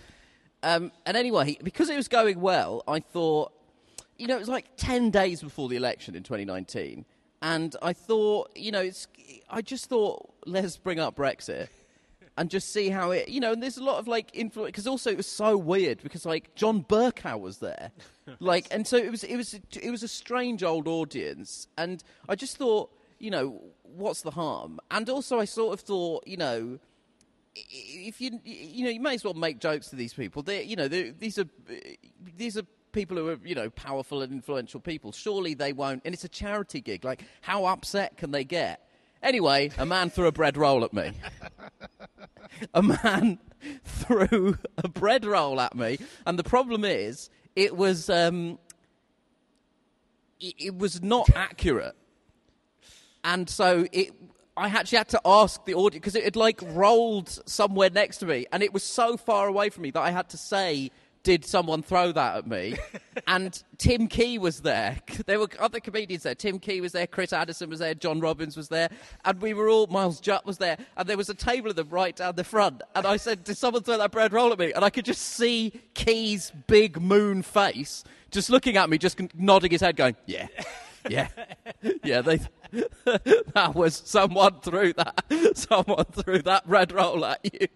Um, 0.62 0.91
and 1.06 1.17
anyway, 1.17 1.58
because 1.62 1.89
it 1.89 1.97
was 1.97 2.08
going 2.08 2.39
well, 2.39 2.84
I 2.88 3.01
thought, 3.01 3.51
you 4.17 4.27
know, 4.27 4.38
it 4.38 4.39
was 4.39 4.49
like 4.49 4.65
10 4.77 5.10
days 5.10 5.41
before 5.41 5.67
the 5.67 5.75
election 5.75 6.15
in 6.15 6.23
2019. 6.23 7.06
And 7.41 7.75
I 7.82 7.91
thought, 7.91 8.51
you 8.56 8.71
know, 8.71 8.79
it's, 8.79 9.08
I 9.49 9.62
just 9.62 9.88
thought, 9.88 10.34
let's 10.45 10.77
bring 10.77 10.99
up 10.99 11.17
Brexit 11.17 11.67
and 12.38 12.49
just 12.49 12.71
see 12.71 12.89
how 12.89 13.12
it, 13.12 13.27
you 13.27 13.41
know, 13.41 13.51
and 13.51 13.62
there's 13.62 13.77
a 13.77 13.84
lot 13.84 13.97
of 13.97 14.08
like 14.08 14.29
influence, 14.34 14.69
because 14.69 14.88
also 14.88 15.12
it 15.12 15.17
was 15.17 15.27
so 15.27 15.58
weird 15.58 16.01
because 16.01 16.25
like 16.25 16.56
John 16.56 16.84
Bercow 16.84 17.39
was 17.39 17.58
there. 17.58 17.91
like, 18.40 18.68
and 18.72 18.86
so 18.88 18.98
it 18.98 19.12
was, 19.12 19.24
it 19.24 19.36
was, 19.36 19.54
it 19.54 19.92
was 19.92 20.04
a 20.04 20.08
strange 20.08 20.64
old 20.64 20.88
audience. 20.88 21.68
And 21.78 22.04
I 22.28 22.36
just 22.36 22.58
thought, 22.58 22.92
you 23.20 23.32
know, 23.32 23.62
what's 23.84 24.22
the 24.22 24.32
harm? 24.32 24.80
And 24.92 25.10
also 25.10 25.40
I 25.40 25.46
sort 25.46 25.74
of 25.74 25.80
thought, 25.80 26.28
you 26.28 26.38
know, 26.38 26.80
if 27.56 28.20
you 28.20 28.40
you 28.44 28.84
know 28.84 28.90
you 28.90 29.00
may 29.00 29.14
as 29.14 29.24
well 29.24 29.34
make 29.34 29.60
jokes 29.60 29.90
to 29.90 29.96
these 29.96 30.14
people. 30.14 30.42
They 30.42 30.64
you 30.64 30.76
know 30.76 30.88
these 30.88 31.38
are 31.38 31.46
these 32.36 32.58
are 32.58 32.64
people 32.92 33.18
who 33.18 33.30
are 33.30 33.40
you 33.44 33.56
know 33.56 33.70
powerful 33.70 34.22
and 34.22 34.32
influential 34.32 34.80
people. 34.80 35.12
Surely 35.12 35.54
they 35.54 35.74
won't. 35.74 36.02
And 36.06 36.14
it's 36.14 36.24
a 36.24 36.30
charity 36.30 36.82
gig. 36.82 37.04
Like 37.04 37.24
how 37.42 37.66
upset 37.66 38.18
can 38.18 38.32
they 38.32 38.44
get? 38.44 38.88
Anyway, 39.22 39.72
a 39.78 39.86
man 39.86 40.10
threw 40.10 40.28
a 40.28 40.32
bread 40.32 40.58
roll 40.58 40.84
at 40.84 40.94
me. 40.94 41.14
a 42.74 42.84
man 42.84 43.40
threw 43.86 44.58
a 44.78 44.88
bread 44.88 45.26
roll 45.26 45.62
at 45.62 45.76
me, 45.76 45.98
and 46.26 46.38
the 46.38 46.44
problem 46.44 46.84
is 46.84 47.30
it 47.56 47.76
was 47.76 48.10
um, 48.10 48.58
it, 50.39 50.56
it 50.58 50.78
was 50.78 51.02
not 51.02 51.30
accurate. 51.36 51.96
And 53.24 53.50
so 53.50 53.88
it 53.92 54.12
I 54.56 54.68
actually 54.68 55.00
had 55.00 55.10
to 55.10 55.22
ask 55.26 55.66
the 55.66 55.74
audience 55.74 56.02
because 56.02 56.16
it 56.16 56.24
had 56.24 56.36
like 56.36 56.62
rolled 56.62 57.30
somewhere 57.50 57.89
next 57.89 58.18
to 58.18 58.26
me, 58.26 58.46
and 58.52 58.62
it 58.62 58.74
was 58.74 58.84
so 58.84 59.18
far 59.18 59.48
away 59.48 59.70
from 59.70 59.84
me 59.84 59.92
that 59.92 60.02
I 60.02 60.12
had 60.12 60.30
to 60.30 60.38
say, 60.38 60.92
"Did 61.24 61.46
someone 61.46 61.82
throw 61.82 62.12
that 62.12 62.38
at 62.38 62.48
me?" 62.48 62.76
and 63.28 63.62
Tim 63.78 64.08
Key 64.08 64.38
was 64.38 64.62
there. 64.62 64.98
There 65.26 65.40
were 65.40 65.48
other 65.60 65.80
comedians 65.80 66.24
there. 66.24 66.36
Tim 66.36 66.60
Key 66.60 66.82
was 66.82 66.92
there. 66.92 67.08
Chris 67.08 67.32
Addison 67.32 67.70
was 67.70 67.80
there. 67.80 67.94
John 67.94 68.20
Robins 68.20 68.58
was 68.58 68.68
there, 68.68 68.90
and 69.24 69.42
we 69.42 69.54
were 69.54 69.70
all. 69.70 69.88
Miles 69.88 70.20
Jupp 70.20 70.46
was 70.46 70.58
there, 70.58 70.78
and 70.98 71.08
there 71.08 71.18
was 71.18 71.30
a 71.30 71.34
table 71.34 71.70
of 71.70 71.76
them 71.76 71.90
right 71.90 72.16
down 72.16 72.36
the 72.36 72.44
front. 72.44 72.82
And 72.96 73.06
I 73.06 73.18
said, 73.18 73.44
"Did 73.44 73.58
someone 73.58 73.84
throw 73.84 73.98
that 73.98 74.12
bread 74.12 74.34
roll 74.34 74.52
at 74.52 74.60
me?" 74.60 74.74
And 74.74 74.84
I 74.84 74.90
could 74.90 75.06
just 75.06 75.22
see 75.22 75.82
Key's 75.94 76.52
big 76.68 77.02
moon 77.02 77.42
face 77.42 78.04
just 78.32 78.50
looking 78.50 78.76
at 78.78 78.90
me, 78.90 78.98
just 78.98 79.20
nodding 79.36 79.72
his 79.72 79.82
head, 79.82 79.96
going, 79.96 80.16
"Yeah." 80.26 80.48
Yeah, 81.10 81.28
yeah. 82.04 82.22
They 82.22 82.40
that 83.54 83.74
was 83.76 84.02
someone 84.06 84.60
threw 84.62 84.94
that. 84.94 85.24
Someone 85.56 86.06
threw 86.06 86.42
that 86.44 86.64
red 86.66 86.92
roll 86.92 87.26
at 87.26 87.42
you. 87.44 87.68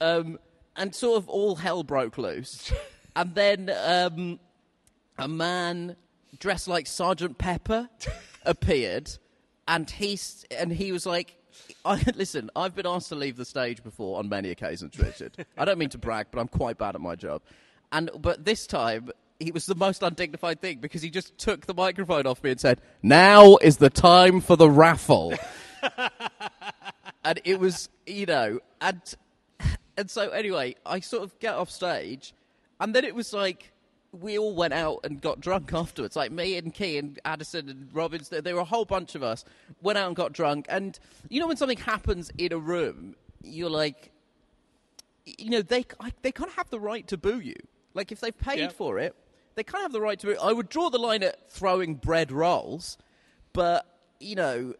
um, 0.00 0.38
and 0.80 0.94
sort 0.94 1.18
of 1.18 1.28
all 1.28 1.56
hell 1.56 1.84
broke 1.84 2.18
loose. 2.18 2.72
And 3.16 3.34
then 3.34 3.72
um, 3.84 4.38
a 5.18 5.26
man 5.26 5.96
dressed 6.38 6.68
like 6.68 6.86
Sergeant 6.86 7.38
Pepper 7.38 7.90
appeared, 8.46 9.10
and 9.66 9.90
he 9.90 10.18
and 10.56 10.72
he 10.72 10.92
was 10.92 11.06
like. 11.06 11.36
I, 11.84 12.02
listen, 12.14 12.50
I've 12.54 12.74
been 12.74 12.86
asked 12.86 13.08
to 13.08 13.16
leave 13.16 13.36
the 13.36 13.44
stage 13.44 13.82
before 13.82 14.18
on 14.20 14.28
many 14.28 14.50
occasions, 14.50 14.96
Richard. 14.98 15.44
I 15.58 15.64
don't 15.64 15.78
mean 15.78 15.88
to 15.90 15.98
brag, 15.98 16.28
but 16.30 16.40
I'm 16.40 16.48
quite 16.48 16.78
bad 16.78 16.94
at 16.94 17.00
my 17.00 17.16
job. 17.16 17.42
And 17.90 18.10
but 18.18 18.44
this 18.44 18.66
time, 18.66 19.10
he 19.40 19.50
was 19.50 19.66
the 19.66 19.74
most 19.74 20.02
undignified 20.04 20.60
thing 20.60 20.78
because 20.78 21.02
he 21.02 21.10
just 21.10 21.36
took 21.36 21.66
the 21.66 21.74
microphone 21.74 22.26
off 22.26 22.42
me 22.44 22.52
and 22.52 22.60
said, 22.60 22.80
"Now 23.02 23.56
is 23.56 23.78
the 23.78 23.90
time 23.90 24.40
for 24.40 24.56
the 24.56 24.70
raffle." 24.70 25.34
and 27.24 27.40
it 27.44 27.58
was, 27.58 27.88
you 28.06 28.26
know, 28.26 28.60
and 28.80 29.02
and 30.00 30.10
so 30.10 30.30
anyway, 30.30 30.74
I 30.86 31.00
sort 31.00 31.22
of 31.22 31.38
get 31.38 31.54
off 31.54 31.70
stage, 31.70 32.32
and 32.80 32.94
then 32.94 33.04
it 33.04 33.14
was 33.14 33.32
like 33.32 33.72
we 34.12 34.36
all 34.38 34.54
went 34.54 34.74
out 34.74 35.00
and 35.04 35.20
got 35.20 35.40
drunk 35.40 35.72
afterwards. 35.82 36.16
Like 36.16 36.32
me 36.32 36.56
and 36.56 36.72
Key 36.74 36.98
and 36.98 37.18
Addison 37.24 37.68
and 37.68 37.88
Robins, 37.92 38.28
there, 38.30 38.40
there 38.40 38.54
were 38.56 38.62
a 38.62 38.64
whole 38.64 38.84
bunch 38.84 39.14
of 39.14 39.22
us 39.22 39.44
went 39.82 39.98
out 39.98 40.08
and 40.08 40.16
got 40.16 40.32
drunk. 40.32 40.66
And 40.68 40.98
you 41.28 41.38
know, 41.40 41.46
when 41.46 41.56
something 41.56 41.78
happens 41.78 42.30
in 42.38 42.52
a 42.52 42.58
room, 42.58 43.14
you're 43.44 43.70
like, 43.70 44.10
you 45.26 45.50
know, 45.50 45.62
they 45.62 45.84
they 46.22 46.32
kind 46.32 46.48
of 46.50 46.56
have 46.56 46.70
the 46.70 46.80
right 46.80 47.06
to 47.08 47.16
boo 47.16 47.38
you. 47.40 47.54
Like 47.94 48.10
if 48.12 48.20
they've 48.20 48.36
paid 48.36 48.58
Yeah. 48.60 48.68
for 48.70 48.98
it, 48.98 49.14
they 49.54 49.62
kind 49.62 49.82
of 49.82 49.86
have 49.86 49.92
the 49.92 50.00
right 50.00 50.18
to. 50.20 50.26
Boo. 50.28 50.36
I 50.42 50.52
would 50.52 50.68
draw 50.68 50.90
the 50.90 50.98
line 50.98 51.22
at 51.22 51.50
throwing 51.50 51.94
bread 51.94 52.32
rolls, 52.32 52.98
but 53.52 53.86
you 54.18 54.34
know, 54.34 54.74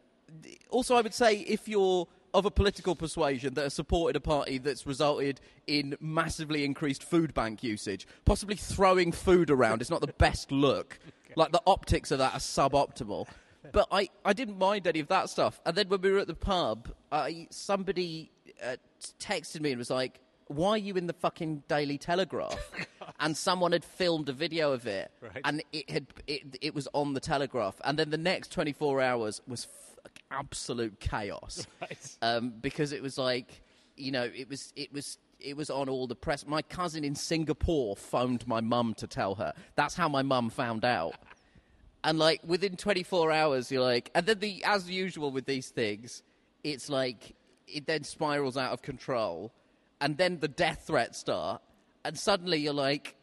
also 0.70 0.96
I 0.96 1.02
would 1.02 1.14
say 1.14 1.36
if 1.40 1.68
you're 1.68 2.06
of 2.34 2.44
a 2.44 2.50
political 2.50 2.94
persuasion 2.94 3.54
that 3.54 3.62
has 3.62 3.74
supported 3.74 4.16
a 4.16 4.20
party 4.20 4.58
that's 4.58 4.86
resulted 4.86 5.40
in 5.66 5.96
massively 6.00 6.64
increased 6.64 7.02
food 7.02 7.34
bank 7.34 7.62
usage, 7.62 8.06
possibly 8.24 8.56
throwing 8.56 9.12
food 9.12 9.50
around 9.50 9.80
is 9.82 9.90
not 9.90 10.00
the 10.00 10.12
best 10.18 10.50
look. 10.52 10.98
Like 11.36 11.52
the 11.52 11.62
optics 11.64 12.10
of 12.10 12.18
that 12.18 12.34
are 12.34 12.40
suboptimal. 12.40 13.28
But 13.70 13.86
I, 13.92 14.08
I 14.24 14.32
didn't 14.32 14.58
mind 14.58 14.88
any 14.88 14.98
of 14.98 15.06
that 15.08 15.30
stuff. 15.30 15.60
And 15.64 15.76
then 15.76 15.88
when 15.88 16.00
we 16.00 16.10
were 16.10 16.18
at 16.18 16.26
the 16.26 16.34
pub, 16.34 16.88
I, 17.12 17.46
somebody 17.50 18.32
uh, 18.60 18.74
texted 19.20 19.60
me 19.60 19.70
and 19.70 19.78
was 19.78 19.90
like, 19.90 20.18
why 20.48 20.70
are 20.70 20.78
you 20.78 20.94
in 20.96 21.06
the 21.06 21.12
fucking 21.12 21.62
Daily 21.68 21.98
Telegraph? 21.98 22.58
and 23.20 23.36
someone 23.36 23.70
had 23.70 23.84
filmed 23.84 24.28
a 24.28 24.32
video 24.32 24.72
of 24.72 24.88
it, 24.88 25.12
Right. 25.20 25.40
and 25.44 25.62
it 25.72 25.88
had 25.88 26.06
it, 26.26 26.58
it 26.60 26.74
was 26.74 26.88
on 26.92 27.14
the 27.14 27.20
Telegraph. 27.20 27.80
And 27.84 27.96
then 27.96 28.10
the 28.10 28.18
next 28.18 28.50
24 28.50 29.00
hours 29.00 29.40
was 29.46 29.68
absolute 30.30 31.00
chaos, 31.00 31.66
Right. 31.80 32.16
um, 32.22 32.52
because 32.60 32.92
it 32.92 33.02
was 33.02 33.18
like, 33.18 33.62
you 33.96 34.12
know, 34.12 34.24
it 34.24 34.48
was 34.48 34.72
it 34.76 34.92
was 34.92 35.18
it 35.38 35.56
was 35.56 35.70
on 35.70 35.88
all 35.88 36.06
the 36.06 36.14
press. 36.16 36.46
My 36.46 36.62
cousin 36.62 37.04
in 37.04 37.14
Singapore 37.14 37.96
phoned 37.96 38.46
my 38.46 38.60
mum 38.60 38.94
to 38.94 39.06
tell 39.06 39.34
her. 39.36 39.52
That's 39.74 39.94
how 39.94 40.08
my 40.08 40.22
mum 40.22 40.50
found 40.50 40.84
out. 40.84 41.14
And 42.04 42.18
like 42.18 42.40
within 42.46 42.76
24 42.76 43.30
hours, 43.30 43.70
you're 43.70 43.82
like, 43.82 44.10
and 44.14 44.24
then 44.26 44.38
the 44.38 44.64
as 44.64 44.88
usual 44.88 45.30
with 45.30 45.44
these 45.46 45.68
things, 45.68 46.22
it's 46.64 46.88
like 46.88 47.34
it 47.66 47.86
then 47.86 48.04
spirals 48.04 48.56
out 48.56 48.72
of 48.72 48.82
control, 48.82 49.52
and 50.00 50.16
then 50.16 50.38
the 50.40 50.48
death 50.48 50.84
threats 50.86 51.18
start, 51.18 51.62
and 52.04 52.18
suddenly 52.18 52.58
you're 52.58 52.72
like, 52.72 53.16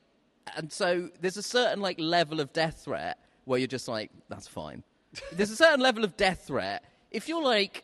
and 0.56 0.72
so 0.72 1.10
there's 1.22 1.38
a 1.38 1.44
certain 1.44 1.82
like 1.82 2.00
level 2.00 2.40
of 2.40 2.54
death 2.54 2.82
threat 2.86 3.18
where 3.46 3.58
you're 3.60 3.68
just 3.68 3.88
like, 3.88 4.12
that's 4.30 4.48
fine. 4.48 4.84
There's 5.32 5.52
a 5.52 5.56
certain 5.56 5.80
level 5.80 6.04
of 6.04 6.18
death 6.18 6.46
threat 6.48 6.84
if 7.12 7.28
you're 7.28 7.44
like. 7.44 7.84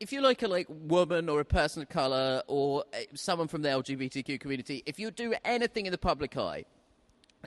If 0.00 0.12
you're 0.12 0.22
like 0.22 0.42
a 0.42 0.48
like 0.48 0.66
woman 0.68 1.28
or 1.28 1.40
a 1.40 1.44
person 1.44 1.80
of 1.80 1.88
color 1.88 2.42
or 2.48 2.84
uh, 2.92 2.98
someone 3.14 3.46
from 3.46 3.62
the 3.62 3.68
LGBTQ 3.68 4.40
community, 4.40 4.82
if 4.86 4.98
you 4.98 5.10
do 5.12 5.34
anything 5.44 5.86
in 5.86 5.92
the 5.92 5.98
public 5.98 6.36
eye, 6.36 6.64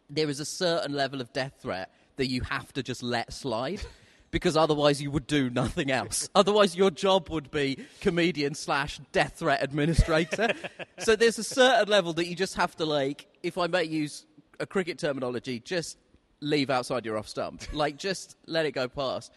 there 0.10 0.30
is 0.30 0.40
a 0.40 0.46
certain 0.46 0.94
level 0.94 1.22
of 1.22 1.32
death 1.34 1.54
threat 1.62 1.92
that 2.16 2.28
you 2.28 2.42
have 2.42 2.72
to 2.74 2.82
just 2.82 3.04
let 3.04 3.34
slide 3.34 3.82
because 4.32 4.58
otherwise 4.58 5.02
you 5.02 5.12
would 5.12 5.28
do 5.28 5.50
nothing 5.50 5.92
else. 5.92 6.30
otherwise, 6.36 6.76
your 6.76 6.90
job 6.90 7.30
would 7.30 7.52
be 7.52 7.78
comedian 8.02 8.56
slash 8.56 9.00
death 9.12 9.40
threat 9.40 9.62
administrator. 9.62 10.54
so 11.00 11.16
there's 11.16 11.38
a 11.38 11.44
certain 11.44 11.90
level 11.90 12.14
that 12.14 12.28
you 12.28 12.36
just 12.36 12.56
have 12.56 12.76
to 12.78 12.86
like, 12.86 13.28
if 13.44 13.58
I 13.58 13.68
may 13.68 13.84
use 13.84 14.26
a 14.60 14.66
cricket 14.66 14.98
terminology, 14.98 15.60
just 15.60 15.98
leave 16.40 16.70
outside 16.70 17.06
your 17.06 17.18
off 17.18 17.28
stump. 17.28 17.64
Like, 17.74 17.98
just 17.98 18.38
let 18.46 18.66
it 18.66 18.72
go 18.72 18.88
past. 18.88 19.32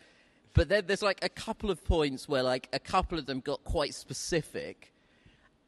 But 0.54 0.68
then 0.68 0.84
there's 0.86 1.02
like 1.02 1.22
a 1.22 1.28
couple 1.28 1.70
of 1.70 1.84
points 1.84 2.28
where 2.28 2.42
like 2.42 2.68
a 2.72 2.78
couple 2.78 3.18
of 3.18 3.26
them 3.26 3.40
got 3.40 3.62
quite 3.64 3.94
specific 3.94 4.92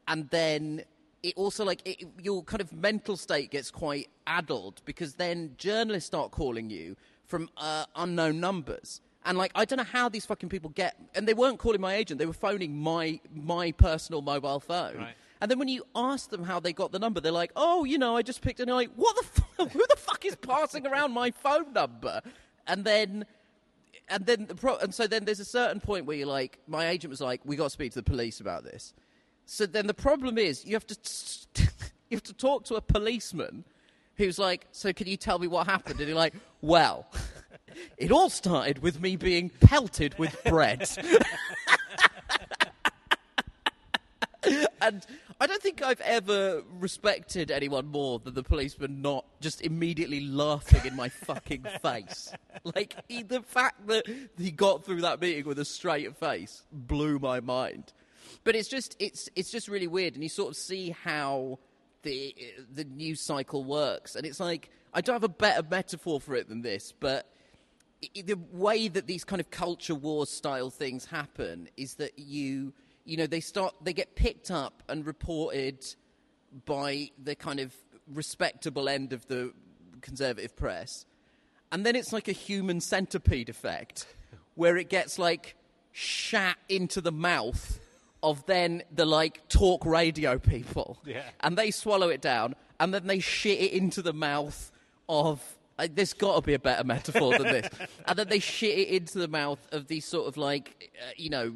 and 0.07 0.29
then 0.29 0.83
it 1.21 1.33
also 1.37 1.63
like 1.63 1.81
it, 1.85 2.05
your 2.21 2.43
kind 2.43 2.61
of 2.61 2.73
mental 2.73 3.15
state 3.15 3.51
gets 3.51 3.71
quite 3.71 4.09
addled 4.27 4.81
because 4.85 5.15
then 5.15 5.55
journalists 5.57 6.07
start 6.07 6.31
calling 6.31 6.69
you 6.69 6.95
from 7.25 7.49
uh, 7.57 7.85
unknown 7.95 8.39
numbers. 8.39 9.01
And 9.25 9.37
like 9.37 9.51
I 9.55 9.63
don't 9.63 9.77
know 9.77 9.85
how 9.85 10.09
these 10.09 10.25
fucking 10.25 10.49
people 10.49 10.71
get, 10.71 10.97
and 11.15 11.25
they 11.25 11.33
weren't 11.33 11.57
calling 11.57 11.79
my 11.79 11.95
agent; 11.95 12.19
they 12.19 12.25
were 12.25 12.33
phoning 12.33 12.77
my 12.77 13.21
my 13.33 13.71
personal 13.71 14.21
mobile 14.21 14.59
phone. 14.59 14.97
Right. 14.97 15.15
And 15.41 15.51
then 15.51 15.59
when 15.59 15.67
you 15.67 15.83
ask 15.95 16.29
them 16.29 16.43
how 16.43 16.59
they 16.59 16.73
got 16.73 16.91
the 16.91 16.99
number, 16.99 17.19
they're 17.19 17.31
like, 17.31 17.51
"Oh, 17.55 17.83
you 17.83 17.97
know, 17.97 18.15
I 18.15 18.21
just 18.21 18.41
picked." 18.41 18.59
it." 18.59 18.63
And 18.63 18.69
you're 18.69 18.77
like, 18.77 18.91
"What 18.95 19.15
the? 19.15 19.43
F- 19.63 19.71
who 19.71 19.79
the 19.89 19.95
fuck 19.97 20.25
is 20.25 20.35
passing 20.35 20.87
around 20.87 21.11
my 21.11 21.31
phone 21.31 21.73
number?" 21.73 22.21
And 22.67 22.85
then, 22.85 23.25
and 24.09 24.25
then, 24.25 24.45
the 24.47 24.55
pro- 24.55 24.77
and 24.77 24.93
so 24.93 25.05
then 25.07 25.25
there's 25.25 25.39
a 25.41 25.45
certain 25.45 25.79
point 25.81 26.05
where 26.05 26.15
you're 26.15 26.27
like, 26.27 26.59
my 26.67 26.87
agent 26.87 27.09
was 27.09 27.21
like, 27.21 27.41
"We 27.43 27.55
got 27.55 27.65
to 27.65 27.69
speak 27.69 27.91
to 27.93 27.99
the 27.99 28.03
police 28.03 28.39
about 28.39 28.63
this." 28.63 28.93
So 29.45 29.65
then 29.65 29.87
the 29.87 29.93
problem 29.93 30.37
is 30.37 30.65
you 30.65 30.73
have 30.75 30.87
to 30.87 30.97
you 32.09 32.15
have 32.15 32.23
to 32.23 32.33
talk 32.33 32.63
to 32.65 32.75
a 32.75 32.81
policeman 32.81 33.65
who's 34.15 34.39
like, 34.39 34.67
"So 34.71 34.93
can 34.93 35.07
you 35.07 35.17
tell 35.17 35.39
me 35.39 35.47
what 35.47 35.67
happened?" 35.67 35.99
And 35.99 36.07
you're 36.07 36.17
like, 36.17 36.35
"Well." 36.61 37.07
It 37.97 38.11
all 38.11 38.29
started 38.29 38.83
with 38.83 39.01
me 39.01 39.15
being 39.15 39.49
pelted 39.49 40.17
with 40.19 40.39
bread. 40.43 40.87
and 44.81 45.05
I 45.43 45.45
don't 45.45 45.61
think 45.61 45.81
I've 45.81 45.99
ever 45.99 46.63
respected 46.79 47.51
anyone 47.51 47.87
more 47.87 48.17
than 48.17 48.33
the 48.33 48.43
policeman 48.43 49.01
not 49.01 49.25
just 49.41 49.61
immediately 49.61 50.21
laughing 50.21 50.85
in 50.85 50.95
my 50.95 51.09
fucking 51.09 51.65
face. 51.81 52.31
Like 52.63 52.95
he, 53.09 53.23
the 53.23 53.41
fact 53.41 53.87
that 53.87 54.05
he 54.37 54.51
got 54.51 54.85
through 54.85 55.01
that 55.01 55.19
meeting 55.19 55.43
with 55.43 55.59
a 55.59 55.65
straight 55.65 56.15
face 56.15 56.63
blew 56.71 57.19
my 57.19 57.41
mind. 57.41 57.91
But 58.45 58.55
it's 58.55 58.69
just 58.69 58.95
it's 58.99 59.27
it's 59.35 59.51
just 59.51 59.67
really 59.67 59.87
weird, 59.87 60.13
and 60.13 60.23
you 60.23 60.29
sort 60.29 60.51
of 60.51 60.55
see 60.55 60.91
how 60.91 61.59
the 62.03 62.33
the 62.73 62.85
news 62.85 63.19
cycle 63.19 63.65
works, 63.65 64.15
and 64.15 64.25
it's 64.25 64.39
like 64.39 64.69
I 64.93 65.01
don't 65.01 65.15
have 65.15 65.25
a 65.25 65.27
better 65.27 65.67
metaphor 65.69 66.21
for 66.21 66.35
it 66.35 66.47
than 66.47 66.61
this, 66.61 66.93
but 66.97 67.29
the 68.13 68.39
way 68.53 68.87
that 68.87 69.07
these 69.07 69.25
kind 69.25 69.41
of 69.41 69.51
culture 69.51 69.95
war 69.95 70.25
style 70.25 70.69
things 70.69 71.03
happen 71.05 71.67
is 71.75 71.95
that 71.95 72.17
you 72.17 72.71
you 73.05 73.17
know 73.17 73.27
they 73.27 73.39
start 73.39 73.73
they 73.81 73.93
get 73.93 74.15
picked 74.15 74.49
up 74.51 74.83
and 74.89 75.05
reported 75.05 75.83
by 76.65 77.09
the 77.21 77.35
kind 77.35 77.59
of 77.59 77.73
respectable 78.13 78.87
end 78.89 79.13
of 79.13 79.25
the 79.27 79.53
conservative 80.01 80.55
press 80.55 81.05
and 81.71 81.85
then 81.85 81.95
it's 81.95 82.13
like 82.13 82.27
a 82.27 82.33
human 82.33 82.79
centipede 82.81 83.49
effect 83.49 84.05
where 84.55 84.77
it 84.77 84.89
gets 84.89 85.17
like 85.17 85.55
shat 85.91 86.57
into 86.69 87.01
the 87.01 87.11
mouth 87.11 87.79
of 88.21 88.45
then 88.45 88.83
the 88.93 89.05
like 89.05 89.47
talk 89.49 89.85
radio 89.85 90.37
people 90.39 90.97
Yeah. 91.05 91.23
and 91.41 91.57
they 91.57 91.71
swallow 91.71 92.09
it 92.09 92.21
down 92.21 92.55
and 92.79 92.93
then 92.93 93.07
they 93.07 93.19
shit 93.19 93.59
it 93.59 93.71
into 93.73 94.01
the 94.01 94.13
mouth 94.13 94.71
of 95.09 95.41
there's 95.77 96.13
got 96.13 96.35
to 96.35 96.41
be 96.41 96.53
a 96.53 96.59
better 96.59 96.83
metaphor 96.83 97.37
than 97.37 97.43
this. 97.47 97.69
And 98.05 98.19
then 98.19 98.27
they 98.27 98.39
shit 98.39 98.77
it 98.77 98.87
into 98.89 99.17
the 99.17 99.27
mouth 99.27 99.59
of 99.71 99.87
these 99.87 100.05
sort 100.05 100.27
of 100.27 100.37
like 100.37 100.91
uh, 101.01 101.11
you 101.17 101.29
know 101.29 101.53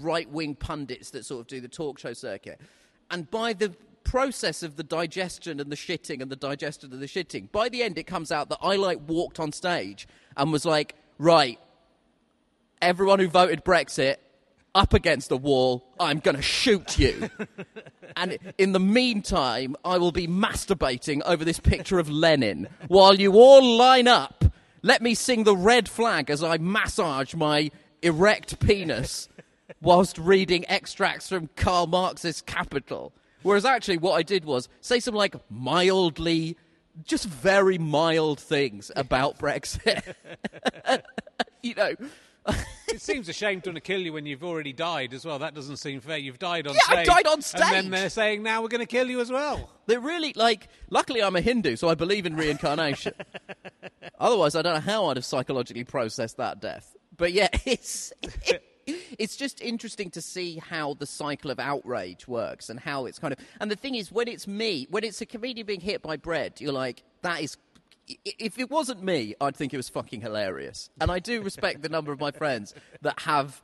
right-wing 0.00 0.54
pundits 0.54 1.10
that 1.10 1.24
sort 1.24 1.40
of 1.40 1.46
do 1.46 1.60
the 1.60 1.68
talk 1.68 1.98
show 1.98 2.12
circuit. 2.12 2.60
And 3.10 3.30
by 3.30 3.52
the 3.52 3.74
process 4.04 4.62
of 4.62 4.76
the 4.76 4.82
digestion 4.82 5.60
and 5.60 5.70
the 5.70 5.76
shitting 5.76 6.20
and 6.20 6.30
the 6.30 6.36
digestion 6.36 6.92
and 6.92 7.00
the 7.00 7.06
shitting 7.06 7.50
by 7.52 7.68
the 7.68 7.84
end 7.84 7.96
it 7.96 8.02
comes 8.02 8.32
out 8.32 8.48
that 8.48 8.58
i 8.60 8.74
like 8.74 8.98
walked 9.06 9.38
on 9.38 9.52
stage 9.52 10.08
and 10.36 10.50
was 10.50 10.64
like 10.64 10.96
right 11.18 11.60
everyone 12.82 13.20
who 13.20 13.28
voted 13.28 13.64
Brexit 13.64 14.16
up 14.74 14.94
against 14.94 15.28
the 15.28 15.36
wall, 15.36 15.84
I'm 16.00 16.18
going 16.18 16.36
to 16.36 16.42
shoot 16.42 16.98
you. 16.98 17.30
and 18.16 18.38
in 18.58 18.72
the 18.72 18.80
meantime, 18.80 19.76
I 19.84 19.98
will 19.98 20.12
be 20.12 20.26
masturbating 20.26 21.22
over 21.24 21.44
this 21.44 21.60
picture 21.60 21.98
of 21.98 22.08
Lenin 22.10 22.68
while 22.88 23.14
you 23.14 23.34
all 23.34 23.76
line 23.76 24.08
up. 24.08 24.44
Let 24.82 25.02
me 25.02 25.14
sing 25.14 25.44
the 25.44 25.56
red 25.56 25.88
flag 25.88 26.30
as 26.30 26.42
I 26.42 26.58
massage 26.58 27.34
my 27.34 27.70
erect 28.02 28.58
penis 28.58 29.28
whilst 29.80 30.18
reading 30.18 30.64
extracts 30.68 31.28
from 31.28 31.48
Karl 31.56 31.86
Marx's 31.86 32.40
Capital. 32.40 33.12
Whereas 33.42 33.64
actually, 33.64 33.98
what 33.98 34.14
I 34.14 34.22
did 34.22 34.44
was 34.44 34.68
say 34.80 35.00
some 35.00 35.14
like 35.14 35.34
mildly, 35.50 36.56
just 37.04 37.26
very 37.26 37.78
mild 37.78 38.38
things 38.38 38.90
about 38.94 39.38
Brexit. 39.38 40.14
you 41.62 41.74
know, 41.74 41.94
It 42.88 43.00
seems 43.00 43.28
a 43.28 43.32
shame 43.32 43.60
to 43.62 43.70
want 43.70 43.76
to 43.76 43.80
kill 43.80 44.00
you 44.00 44.12
when 44.12 44.26
you've 44.26 44.44
already 44.44 44.72
died 44.74 45.14
as 45.14 45.24
well. 45.24 45.38
That 45.38 45.54
doesn't 45.54 45.78
seem 45.78 46.00
fair. 46.00 46.18
You've 46.18 46.38
died 46.38 46.66
on 46.66 46.74
Yeah, 46.74 46.80
I 46.88 46.94
stage. 46.96 47.06
died 47.06 47.26
on 47.26 47.40
stage. 47.42 47.62
And 47.62 47.72
then 47.74 47.90
they're 47.90 48.10
saying, 48.10 48.42
now 48.42 48.60
we're 48.60 48.68
going 48.68 48.80
to 48.82 48.86
kill 48.86 49.08
you 49.08 49.20
as 49.20 49.30
well. 49.30 49.70
They're 49.86 49.98
really 50.00 50.32
like. 50.36 50.68
Luckily, 50.90 51.22
I'm 51.22 51.34
a 51.34 51.40
Hindu, 51.40 51.76
so 51.76 51.88
I 51.88 51.94
believe 51.94 52.26
in 52.26 52.36
reincarnation. 52.36 53.14
Otherwise, 54.20 54.54
I 54.54 54.62
don't 54.62 54.74
know 54.74 54.80
how 54.80 55.06
I'd 55.06 55.16
have 55.16 55.24
psychologically 55.24 55.84
processed 55.84 56.36
that 56.36 56.60
death. 56.60 56.94
But 57.16 57.32
yeah, 57.32 57.48
it's 57.64 58.12
it's 58.86 59.36
just 59.36 59.60
interesting 59.62 60.10
to 60.10 60.20
see 60.20 60.58
how 60.58 60.94
the 60.94 61.06
cycle 61.06 61.50
of 61.50 61.58
outrage 61.58 62.28
works 62.28 62.68
and 62.68 62.78
how 62.78 63.06
it's 63.06 63.18
kind 63.18 63.32
of. 63.32 63.38
And 63.60 63.70
the 63.70 63.76
thing 63.76 63.94
is, 63.94 64.12
when 64.12 64.28
it's 64.28 64.46
me, 64.46 64.86
when 64.90 65.02
it's 65.04 65.20
a 65.20 65.26
comedian 65.26 65.66
being 65.66 65.80
hit 65.80 66.02
by 66.02 66.16
bread, 66.16 66.60
you're 66.60 66.72
like, 66.72 67.02
that 67.22 67.40
is. 67.42 67.56
If 68.06 68.58
it 68.58 68.70
wasn't 68.70 69.02
me, 69.02 69.34
I'd 69.40 69.56
think 69.56 69.72
it 69.72 69.76
was 69.76 69.88
fucking 69.88 70.20
hilarious. 70.20 70.90
And 71.00 71.10
I 71.10 71.18
do 71.18 71.42
respect 71.42 71.82
the 71.82 71.88
number 71.88 72.12
of 72.12 72.20
my 72.20 72.30
friends 72.30 72.74
that 73.02 73.20
have 73.20 73.62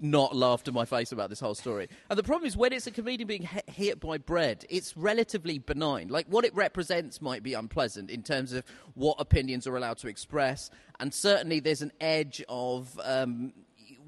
not 0.00 0.36
laughed 0.36 0.68
in 0.68 0.74
my 0.74 0.84
face 0.84 1.12
about 1.12 1.30
this 1.30 1.40
whole 1.40 1.54
story. 1.54 1.88
And 2.08 2.18
the 2.18 2.22
problem 2.22 2.46
is 2.46 2.56
when 2.56 2.72
it's 2.72 2.86
a 2.86 2.90
comedian 2.90 3.26
being 3.26 3.48
hit 3.66 4.00
by 4.00 4.18
bread, 4.18 4.64
it's 4.68 4.96
relatively 4.96 5.58
benign. 5.58 6.08
Like 6.08 6.26
what 6.28 6.44
it 6.44 6.54
represents 6.54 7.20
might 7.20 7.42
be 7.42 7.54
unpleasant 7.54 8.10
in 8.10 8.22
terms 8.22 8.52
of 8.52 8.64
what 8.94 9.16
opinions 9.18 9.66
are 9.66 9.76
allowed 9.76 9.98
to 9.98 10.08
express, 10.08 10.70
and 11.00 11.12
certainly 11.12 11.60
there's 11.60 11.82
an 11.82 11.92
edge 12.00 12.44
of 12.48 12.98
um, 13.02 13.52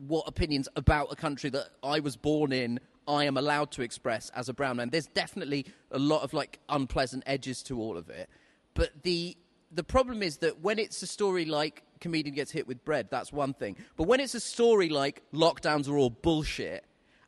what 0.07 0.29
opinions 0.29 0.69
about 0.77 1.09
a 1.11 1.17
country 1.17 1.51
that 1.51 1.69
I 1.83 2.01
was 2.01 2.17
born 2.17 2.53
in. 2.53 2.81
I 3.07 3.25
am 3.25 3.39
allowed 3.39 3.71
to 3.73 3.83
express 3.83 4.31
as 4.31 4.51
a 4.51 4.55
brown 4.55 4.77
man. 4.77 4.91
There's 4.91 5.07
definitely 5.07 5.67
a 5.91 5.99
lot 5.99 6.23
of 6.23 6.35
like 6.35 6.61
unpleasant 6.69 7.23
edges 7.27 7.63
to 7.65 7.81
all 7.81 7.97
of 7.97 8.11
it, 8.11 8.29
but 8.75 9.03
the 9.03 9.37
the 9.71 9.85
problem 9.85 10.23
is 10.23 10.39
that 10.39 10.61
when 10.61 10.79
it's 10.79 11.03
a 11.03 11.07
story 11.07 11.45
like 11.45 11.83
comedian 12.01 12.35
gets 12.35 12.51
hit 12.51 12.67
with 12.67 12.85
bread, 12.85 13.09
that's 13.11 13.33
one 13.33 13.55
thing. 13.55 13.77
But 13.97 14.05
when 14.05 14.21
it's 14.21 14.35
a 14.35 14.41
story 14.41 14.89
like 14.89 15.23
lockdowns 15.33 15.89
are 15.89 15.97
all 15.97 16.11
bullshit, 16.11 16.85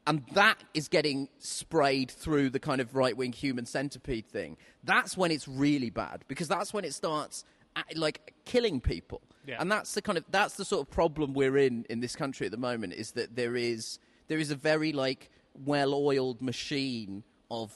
and 0.07 0.25
that 0.33 0.59
is 0.75 0.89
getting 0.89 1.29
sprayed 1.39 2.11
through 2.11 2.51
the 2.51 2.59
kind 2.59 2.81
of 2.81 2.95
right 2.95 3.17
wing 3.17 3.33
human 3.33 3.67
centipede 3.67 4.27
thing, 4.27 4.57
that's 4.83 5.17
when 5.17 5.31
it's 5.31 5.47
really 5.47 5.91
bad 5.91 6.25
because 6.27 6.49
that's 6.49 6.73
when 6.73 6.85
it 6.85 6.95
starts 6.95 7.45
uh, 7.77 7.83
like 7.95 8.35
killing 8.45 8.81
people. 8.81 9.21
Yeah. 9.47 9.57
And 9.61 9.71
that's 9.71 9.95
the 9.95 10.03
kind 10.03 10.19
of 10.19 10.25
that's 10.31 10.55
the 10.55 10.65
sort 10.65 10.87
of 10.87 10.91
problem 10.91 11.35
we're 11.35 11.59
in 11.59 11.85
in 11.91 12.01
this 12.01 12.17
country 12.17 12.47
at 12.47 12.51
the 12.51 12.59
moment 12.59 12.95
is 12.95 13.13
that 13.13 13.37
there 13.37 13.57
is 13.57 13.99
there 14.29 14.39
is 14.39 14.51
a 14.51 14.57
very 14.57 14.93
like 14.93 15.31
well-oiled 15.55 16.41
machine 16.41 17.25
of 17.51 17.75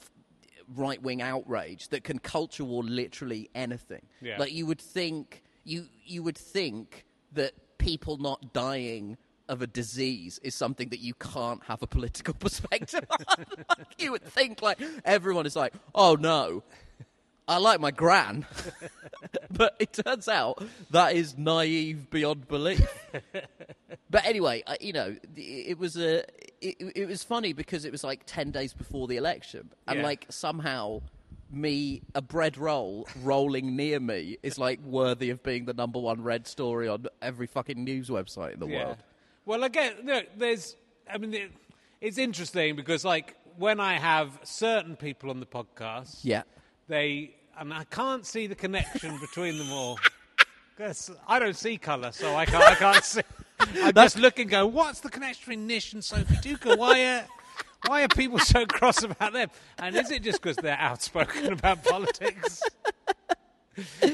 right 0.74 1.00
wing 1.02 1.22
outrage 1.22 1.88
that 1.88 2.04
can 2.04 2.18
culture 2.18 2.64
war 2.64 2.82
literally 2.82 3.50
anything. 3.54 4.02
Yeah. 4.20 4.38
Like 4.38 4.52
you 4.52 4.66
would 4.66 4.80
think 4.80 5.42
you 5.64 5.86
you 6.04 6.22
would 6.22 6.38
think 6.38 7.04
that 7.32 7.52
people 7.78 8.16
not 8.18 8.52
dying 8.52 9.16
of 9.48 9.60
a 9.60 9.66
disease 9.66 10.40
is 10.42 10.54
something 10.54 10.88
that 10.88 11.00
you 11.00 11.14
can't 11.14 11.62
have 11.64 11.82
a 11.82 11.86
political 11.86 12.34
perspective 12.38 13.04
on. 13.10 13.44
like, 13.78 13.86
you 13.98 14.12
would 14.12 14.24
think 14.24 14.62
like 14.62 14.80
everyone 15.04 15.46
is 15.46 15.56
like, 15.56 15.74
oh 15.94 16.14
no, 16.14 16.62
I 17.46 17.58
like 17.58 17.78
my 17.80 17.90
gran, 17.90 18.46
but 19.50 19.76
it 19.78 19.92
turns 19.92 20.28
out 20.28 20.64
that 20.90 21.14
is 21.14 21.36
naive 21.36 22.08
beyond 22.10 22.48
belief. 22.48 22.86
But 24.10 24.26
anyway, 24.26 24.62
I, 24.66 24.76
you 24.80 24.92
know, 24.92 25.16
it, 25.36 25.40
it 25.40 25.78
was 25.78 25.96
a 25.96 26.18
it, 26.60 26.76
it 26.94 27.08
was 27.08 27.24
funny 27.24 27.52
because 27.52 27.84
it 27.84 27.90
was 27.90 28.04
like 28.04 28.22
ten 28.26 28.52
days 28.52 28.72
before 28.72 29.08
the 29.08 29.16
election, 29.16 29.70
and 29.88 29.98
Yeah. 29.98 30.04
like 30.04 30.26
somehow 30.28 31.02
me 31.50 32.02
a 32.14 32.22
bread 32.22 32.56
roll 32.56 33.08
rolling 33.22 33.74
near 33.76 33.98
me 33.98 34.38
is 34.42 34.56
like 34.56 34.80
worthy 34.82 35.30
of 35.30 35.42
being 35.42 35.64
the 35.64 35.72
number 35.74 35.98
one 35.98 36.22
red 36.22 36.46
story 36.46 36.88
on 36.88 37.06
every 37.22 37.46
fucking 37.48 37.82
news 37.82 38.08
website 38.08 38.54
in 38.54 38.60
the 38.60 38.66
world. 38.66 38.98
Well, 39.46 39.64
again, 39.64 39.94
no, 40.04 40.22
there's. 40.36 40.76
I 41.12 41.18
mean, 41.18 41.34
it, 41.34 41.50
it's 42.00 42.18
interesting 42.18 42.76
because, 42.76 43.04
like, 43.04 43.34
when 43.56 43.80
I 43.80 43.98
have 43.98 44.38
certain 44.44 44.94
people 44.96 45.28
on 45.30 45.40
the 45.40 45.46
podcast, 45.46 46.20
Yeah. 46.22 46.42
They 46.88 47.34
and 47.58 47.72
I 47.72 47.84
can't 47.84 48.26
see 48.26 48.46
the 48.46 48.54
connection 48.54 49.18
between 49.20 49.58
them 49.58 49.70
all. 49.70 49.98
'Cause 50.76 51.12
I 51.28 51.38
don't 51.38 51.54
see 51.56 51.78
colour, 51.78 52.10
so 52.10 52.34
I 52.34 52.46
can't. 52.46 52.64
I 52.64 52.74
can't 52.74 53.04
see. 53.04 53.20
I'm 53.80 53.94
just 53.94 54.18
looking, 54.18 54.48
go. 54.48 54.66
what's 54.66 54.98
the 54.98 55.08
connection 55.08 55.40
between 55.42 55.66
Nish 55.68 55.92
and 55.92 56.02
Sophie 56.02 56.34
Duker? 56.36 56.76
Why 56.76 57.04
are 57.04 57.24
why 57.86 58.02
are 58.02 58.08
people 58.08 58.40
so 58.40 58.66
cross 58.78 59.04
about 59.04 59.32
them? 59.34 59.50
And 59.78 59.94
is 59.94 60.10
it 60.10 60.24
just 60.24 60.42
because 60.42 60.56
they're 60.56 60.76
outspoken 60.76 61.52
about 61.52 61.84
politics? 61.84 62.60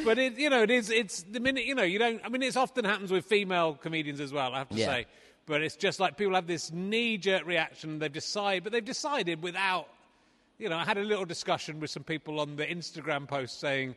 but 0.05 0.19
it, 0.19 0.39
you 0.39 0.51
know, 0.51 0.63
it 0.63 0.71
is. 0.71 0.91
It's 0.91 1.23
the 1.23 1.41
minute 1.41 1.65
you 1.65 1.75
know 1.75 1.83
you 1.83 1.99
don't. 1.99 2.21
I 2.25 2.29
mean, 2.29 2.43
it's 2.43 2.57
often 2.57 2.85
happens 2.85 3.11
with 3.11 3.25
female 3.25 3.75
comedians 3.75 4.21
as 4.21 4.33
well. 4.33 4.53
I 4.55 4.59
have 4.59 4.69
to 4.71 4.77
Yeah. 4.77 4.87
say, 4.87 5.07
but 5.47 5.63
it's 5.63 5.77
just 5.77 5.99
like 5.99 6.17
people 6.19 6.35
have 6.35 6.47
this 6.47 6.71
knee-jerk 6.73 7.47
reaction. 7.47 7.99
They've 7.99 8.13
decided, 8.13 8.65
but 8.65 8.73
they've 8.73 8.85
decided 8.85 9.43
without 9.43 9.89
you 10.61 10.69
know, 10.69 10.77
I 10.77 10.85
had 10.85 10.99
a 10.99 11.03
little 11.03 11.25
discussion 11.25 11.81
with 11.81 11.91
some 11.91 12.05
people 12.05 12.39
on 12.39 12.57
the 12.57 12.67
Instagram 12.67 13.27
post 13.27 13.59
saying. 13.61 13.95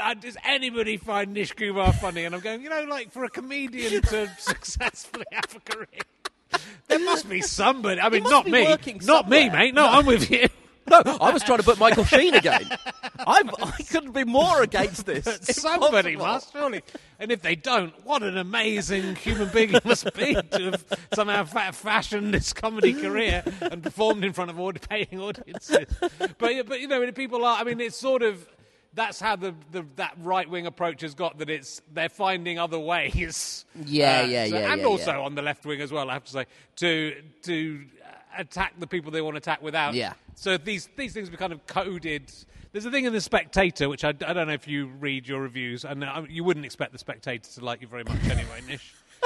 "Uh, 0.00 0.14
Does 0.14 0.36
anybody 0.44 0.96
find 0.96 1.32
Nish 1.32 1.52
Kumar 1.52 1.92
funny? 1.92 2.24
And 2.24 2.34
I'm 2.34 2.40
going, 2.40 2.62
you 2.62 2.68
know, 2.68 2.84
like 2.84 3.10
for 3.10 3.24
a 3.24 3.28
comedian 3.30 4.02
to 4.02 4.28
successfully 4.38 5.24
have 5.32 5.56
a 5.56 5.60
career, 5.60 6.60
there 6.88 6.98
must 7.00 7.28
be 7.28 7.40
somebody. 7.40 8.00
I 8.00 8.08
mean, 8.08 8.24
not 8.24 8.46
me, 8.46 8.64
not 8.64 8.84
me, 8.86 8.98
somewhere. 9.00 9.50
mate. 9.50 9.74
No, 9.74 9.86
I'm 9.86 10.06
with 10.06 10.30
you. 10.30 10.46
No, 10.90 11.02
I 11.20 11.30
was 11.30 11.42
trying 11.44 11.58
to 11.58 11.64
put 11.64 11.78
Michael 11.78 12.04
Sheen 12.04 12.34
again. 12.34 12.68
I'm, 13.26 13.50
I 13.62 13.82
couldn't 13.90 14.12
be 14.12 14.24
more 14.24 14.62
against 14.62 15.06
this. 15.06 15.24
Somebody 15.42 16.14
Impossible. 16.14 16.26
must, 16.34 16.52
surely. 16.52 16.82
And 17.18 17.30
if 17.30 17.42
they 17.42 17.54
don't, 17.54 17.92
what 18.04 18.22
an 18.22 18.36
amazing 18.36 19.14
human 19.16 19.48
being 19.48 19.74
it 19.74 19.84
must 19.84 20.12
be 20.14 20.34
to 20.34 20.70
have 20.70 20.84
somehow 21.14 21.44
fa- 21.44 21.72
fashioned 21.72 22.34
this 22.34 22.52
comedy 22.52 22.92
career 22.92 23.44
and 23.60 23.82
performed 23.82 24.24
in 24.24 24.32
front 24.32 24.50
of 24.50 24.58
aud- 24.58 24.80
paying 24.88 25.20
audiences. 25.20 25.86
But, 26.38 26.66
but 26.66 26.80
you 26.80 26.88
know, 26.88 27.12
people 27.12 27.44
are, 27.44 27.58
I 27.60 27.64
mean, 27.64 27.80
it's 27.80 27.96
sort 27.96 28.22
of. 28.22 28.48
That's 28.92 29.20
how 29.20 29.36
the, 29.36 29.54
the 29.70 29.86
that 29.96 30.14
right 30.18 30.50
wing 30.50 30.66
approach 30.66 31.02
has 31.02 31.14
got. 31.14 31.38
That 31.38 31.48
it's 31.48 31.80
they're 31.92 32.08
finding 32.08 32.58
other 32.58 32.78
ways. 32.80 33.64
Yeah, 33.84 34.22
uh, 34.22 34.26
yeah, 34.26 34.44
yeah, 34.46 34.72
and 34.72 34.80
yeah, 34.80 34.86
also 34.88 35.12
yeah. 35.12 35.20
on 35.20 35.36
the 35.36 35.42
left 35.42 35.64
wing 35.64 35.80
as 35.80 35.92
well. 35.92 36.10
I 36.10 36.14
have 36.14 36.24
to 36.24 36.32
say 36.32 36.46
to 36.76 37.22
to 37.42 37.84
attack 38.36 38.74
the 38.78 38.86
people 38.86 39.10
they 39.10 39.20
want 39.20 39.34
to 39.34 39.38
attack 39.38 39.62
without. 39.62 39.94
Yeah. 39.94 40.14
So 40.34 40.56
these 40.56 40.88
these 40.96 41.12
things 41.12 41.30
were 41.30 41.36
kind 41.36 41.52
of 41.52 41.66
coded. 41.66 42.32
There's 42.72 42.86
a 42.86 42.90
thing 42.90 43.04
in 43.04 43.12
the 43.12 43.20
Spectator, 43.20 43.88
which 43.88 44.04
I, 44.04 44.10
I 44.10 44.32
don't 44.32 44.46
know 44.46 44.52
if 44.52 44.68
you 44.68 44.86
read 45.00 45.26
your 45.26 45.40
reviews, 45.40 45.84
and 45.84 46.04
uh, 46.04 46.22
you 46.28 46.44
wouldn't 46.44 46.64
expect 46.64 46.92
the 46.92 46.98
Spectator 46.98 47.50
to 47.52 47.64
like 47.64 47.80
you 47.80 47.88
very 47.88 48.04
much 48.04 48.22
anyway, 48.24 48.60
Nish. 48.68 48.94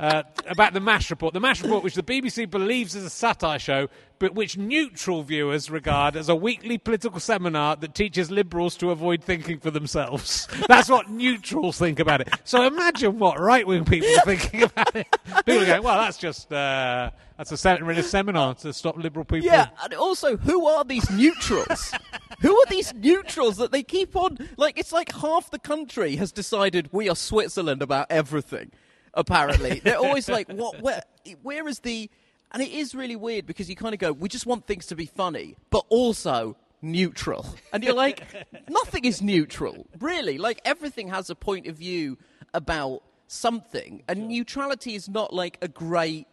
Uh, 0.00 0.24
about 0.48 0.72
the 0.72 0.80
MASH 0.80 1.08
report. 1.08 1.34
The 1.34 1.40
MASH 1.40 1.62
report, 1.62 1.84
which 1.84 1.94
the 1.94 2.02
BBC 2.02 2.50
believes 2.50 2.96
is 2.96 3.04
a 3.04 3.10
satire 3.10 3.60
show, 3.60 3.88
but 4.18 4.34
which 4.34 4.58
neutral 4.58 5.22
viewers 5.22 5.70
regard 5.70 6.16
as 6.16 6.28
a 6.28 6.34
weekly 6.34 6.78
political 6.78 7.20
seminar 7.20 7.76
that 7.76 7.94
teaches 7.94 8.28
liberals 8.28 8.76
to 8.78 8.90
avoid 8.90 9.22
thinking 9.22 9.60
for 9.60 9.70
themselves. 9.70 10.48
That's 10.68 10.88
what 10.88 11.10
neutrals 11.10 11.78
think 11.78 12.00
about 12.00 12.22
it. 12.22 12.28
So 12.42 12.66
imagine 12.66 13.20
what 13.20 13.38
right 13.38 13.64
wing 13.64 13.84
people 13.84 14.08
are 14.16 14.22
thinking 14.22 14.64
about 14.64 14.96
it. 14.96 15.06
People 15.46 15.62
are 15.62 15.66
going, 15.66 15.82
well, 15.84 15.98
that's 15.98 16.18
just 16.18 16.52
uh, 16.52 17.10
that's 17.36 17.52
a 17.52 17.56
se- 17.56 18.02
seminar 18.02 18.54
to 18.56 18.72
stop 18.72 18.96
liberal 18.96 19.24
people. 19.24 19.46
Yeah, 19.46 19.68
and 19.82 19.94
also, 19.94 20.36
who 20.36 20.66
are 20.66 20.84
these 20.84 21.08
neutrals? 21.10 21.92
who 22.40 22.56
are 22.56 22.66
these 22.68 22.92
neutrals 22.94 23.58
that 23.58 23.70
they 23.70 23.82
keep 23.82 24.16
on? 24.16 24.38
Like, 24.56 24.78
it's 24.78 24.92
like 24.92 25.12
half 25.12 25.50
the 25.50 25.58
country 25.58 26.16
has 26.16 26.32
decided 26.32 26.88
we 26.92 27.08
are 27.08 27.16
Switzerland 27.16 27.82
about 27.82 28.06
everything. 28.10 28.72
Apparently, 29.14 29.80
they're 29.84 29.98
always 29.98 30.28
like, 30.28 30.50
"What? 30.50 30.80
Where? 30.80 31.02
Where 31.42 31.68
is 31.68 31.80
the?" 31.80 32.10
And 32.52 32.62
it 32.62 32.70
is 32.70 32.94
really 32.94 33.16
weird 33.16 33.46
because 33.46 33.68
you 33.68 33.76
kind 33.76 33.94
of 33.94 34.00
go, 34.00 34.12
"We 34.12 34.28
just 34.28 34.46
want 34.46 34.66
things 34.66 34.86
to 34.86 34.96
be 34.96 35.06
funny, 35.06 35.56
but 35.70 35.84
also." 35.88 36.56
Neutral, 36.82 37.46
and 37.72 37.82
you're 37.82 37.94
like, 37.94 38.22
nothing 38.68 39.06
is 39.06 39.22
neutral, 39.22 39.86
really. 40.00 40.36
Like 40.36 40.60
everything 40.66 41.08
has 41.08 41.30
a 41.30 41.34
point 41.34 41.66
of 41.66 41.76
view 41.76 42.18
about 42.52 43.02
something, 43.26 44.02
and 44.06 44.28
neutrality 44.28 44.94
is 44.94 45.08
not 45.08 45.32
like 45.32 45.56
a 45.62 45.68
great 45.68 46.26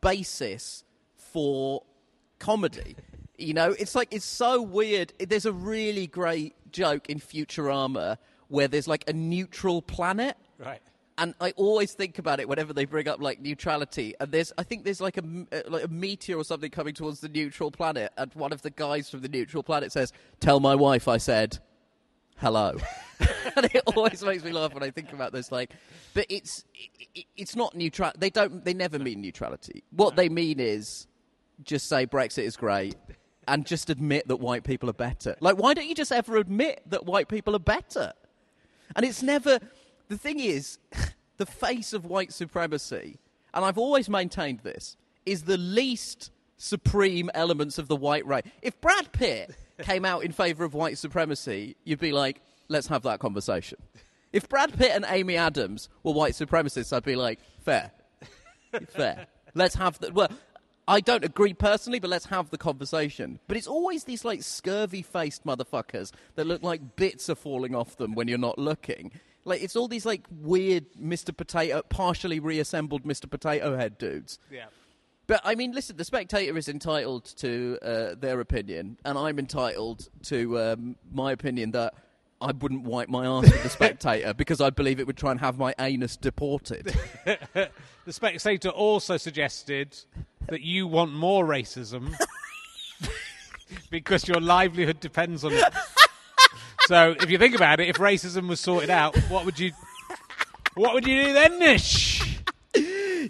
basis 0.00 0.82
for 1.14 1.82
comedy. 2.38 2.96
You 3.36 3.54
know, 3.54 3.72
it's 3.78 3.94
like 3.94 4.08
it's 4.10 4.24
so 4.24 4.62
weird. 4.62 5.12
There's 5.18 5.46
a 5.46 5.52
really 5.52 6.06
great 6.06 6.54
joke 6.72 7.08
in 7.08 7.20
Futurama 7.20 8.16
where 8.48 8.66
there's 8.66 8.88
like 8.88 9.04
a 9.08 9.12
neutral 9.12 9.82
planet. 9.82 10.36
Right. 10.58 10.80
And 11.18 11.34
I 11.40 11.50
always 11.56 11.92
think 11.94 12.18
about 12.20 12.38
it 12.38 12.48
whenever 12.48 12.72
they 12.72 12.84
bring 12.84 13.08
up 13.08 13.20
like 13.20 13.40
neutrality. 13.40 14.14
And 14.20 14.30
there's, 14.30 14.52
I 14.56 14.62
think 14.62 14.84
there's 14.84 15.00
like 15.00 15.16
a, 15.18 15.22
uh, 15.52 15.62
like 15.68 15.84
a 15.84 15.88
meteor 15.88 16.36
or 16.38 16.44
something 16.44 16.70
coming 16.70 16.94
towards 16.94 17.18
the 17.20 17.28
neutral 17.28 17.72
planet. 17.72 18.12
And 18.16 18.32
one 18.34 18.52
of 18.52 18.62
the 18.62 18.70
guys 18.70 19.10
from 19.10 19.20
the 19.22 19.28
neutral 19.28 19.64
planet 19.64 19.90
says, 19.90 20.12
"Tell 20.38 20.60
my 20.60 20.76
wife 20.76 21.08
I 21.08 21.16
said 21.18 21.58
hello." 22.36 22.76
and 23.56 23.66
it 23.74 23.82
always 23.96 24.22
makes 24.22 24.44
me 24.44 24.52
laugh 24.52 24.72
when 24.72 24.84
I 24.84 24.90
think 24.90 25.12
about 25.12 25.32
this. 25.32 25.50
Like, 25.50 25.72
but 26.14 26.26
it's 26.28 26.64
it, 26.74 27.08
it- 27.16 27.24
it's 27.36 27.56
not 27.56 27.74
neutral. 27.74 28.12
They 28.16 28.30
don't. 28.30 28.64
They 28.64 28.74
never 28.74 28.98
mean 29.00 29.20
neutrality. 29.20 29.82
What 29.90 30.14
they 30.14 30.28
mean 30.28 30.60
is 30.60 31.08
just 31.64 31.88
say 31.88 32.06
Brexit 32.06 32.44
is 32.44 32.56
great 32.56 32.94
and 33.48 33.66
just 33.66 33.90
admit 33.90 34.28
that 34.28 34.36
white 34.36 34.62
people 34.62 34.88
are 34.88 34.92
better. 34.94 35.34
Like, 35.40 35.56
why 35.56 35.74
don't 35.74 35.88
you 35.88 35.96
just 35.96 36.12
ever 36.12 36.36
admit 36.36 36.82
that 36.86 37.06
white 37.06 37.26
people 37.28 37.56
are 37.56 37.60
better? 37.60 38.12
And 38.94 39.04
it's 39.04 39.22
never. 39.22 39.58
The 40.08 40.18
thing 40.18 40.40
is, 40.40 40.78
the 41.36 41.46
face 41.46 41.92
of 41.92 42.04
white 42.04 42.32
supremacy, 42.32 43.18
and 43.54 43.64
I've 43.64 43.78
always 43.78 44.08
maintained 44.08 44.60
this, 44.60 44.96
is 45.26 45.42
the 45.42 45.58
least 45.58 46.30
supreme 46.56 47.30
elements 47.34 47.78
of 47.78 47.88
the 47.88 47.96
white 47.96 48.26
race. 48.26 48.44
If 48.62 48.80
Brad 48.80 49.12
Pitt 49.12 49.54
came 49.82 50.04
out 50.04 50.24
in 50.24 50.32
favour 50.32 50.64
of 50.64 50.74
white 50.74 50.98
supremacy, 50.98 51.76
you'd 51.84 52.00
be 52.00 52.12
like, 52.12 52.40
let's 52.68 52.88
have 52.88 53.02
that 53.02 53.20
conversation. 53.20 53.78
If 54.32 54.48
Brad 54.48 54.76
Pitt 54.76 54.92
and 54.94 55.04
Amy 55.08 55.36
Adams 55.36 55.88
were 56.02 56.12
white 56.12 56.32
supremacists, 56.32 56.94
I'd 56.94 57.04
be 57.04 57.16
like, 57.16 57.38
fair. 57.64 57.92
Fair. 58.88 59.26
Let's 59.54 59.74
have 59.76 59.98
the. 59.98 60.12
Well, 60.12 60.28
I 60.86 61.00
don't 61.00 61.24
agree 61.24 61.54
personally, 61.54 62.00
but 62.00 62.10
let's 62.10 62.26
have 62.26 62.50
the 62.50 62.58
conversation. 62.58 63.40
But 63.48 63.56
it's 63.56 63.66
always 63.66 64.04
these 64.04 64.26
like 64.26 64.42
scurvy 64.42 65.00
faced 65.00 65.46
motherfuckers 65.46 66.12
that 66.34 66.46
look 66.46 66.62
like 66.62 66.96
bits 66.96 67.30
are 67.30 67.34
falling 67.34 67.74
off 67.74 67.96
them 67.96 68.14
when 68.14 68.28
you're 68.28 68.36
not 68.36 68.58
looking. 68.58 69.12
Like 69.44 69.62
it's 69.62 69.76
all 69.76 69.88
these 69.88 70.04
like 70.06 70.26
weird 70.30 70.86
Mr. 71.00 71.36
Potato, 71.36 71.82
partially 71.88 72.40
reassembled 72.40 73.04
Mr. 73.04 73.28
Potato 73.30 73.76
Head 73.76 73.98
dudes. 73.98 74.38
Yeah. 74.50 74.66
But 75.26 75.40
I 75.44 75.54
mean, 75.54 75.72
listen, 75.72 75.96
the 75.96 76.04
spectator 76.04 76.56
is 76.56 76.68
entitled 76.68 77.24
to 77.38 77.78
uh, 77.82 78.14
their 78.18 78.40
opinion, 78.40 78.98
and 79.04 79.18
I'm 79.18 79.38
entitled 79.38 80.08
to 80.24 80.58
um, 80.58 80.96
my 81.12 81.32
opinion 81.32 81.72
that 81.72 81.94
I 82.40 82.52
wouldn't 82.52 82.84
wipe 82.84 83.08
my 83.08 83.26
ass 83.26 83.42
with 83.42 83.62
the 83.62 83.68
spectator 83.68 84.32
because 84.36 84.60
I 84.60 84.70
believe 84.70 85.00
it 85.00 85.06
would 85.06 85.16
try 85.16 85.30
and 85.30 85.40
have 85.40 85.58
my 85.58 85.74
anus 85.78 86.16
deported. 86.16 86.94
The 88.08 88.14
Spectator 88.14 88.70
also 88.70 89.18
suggested 89.18 89.94
that 90.46 90.62
you 90.62 90.86
want 90.86 91.12
more 91.12 91.44
racism 91.44 92.14
because 93.90 94.26
your 94.26 94.40
livelihood 94.40 94.98
depends 94.98 95.44
on 95.44 95.52
it. 95.52 95.62
So 96.88 97.14
if 97.20 97.30
you 97.30 97.36
think 97.36 97.54
about 97.54 97.80
it, 97.80 97.88
if 97.88 97.96
racism 97.96 98.48
was 98.48 98.60
sorted 98.60 98.88
out, 98.88 99.14
what 99.28 99.44
would 99.44 99.58
you 99.58 99.72
what 100.74 100.94
would 100.94 101.06
you 101.06 101.24
do 101.24 101.32
then, 101.34 101.58
Nish? 101.58 102.40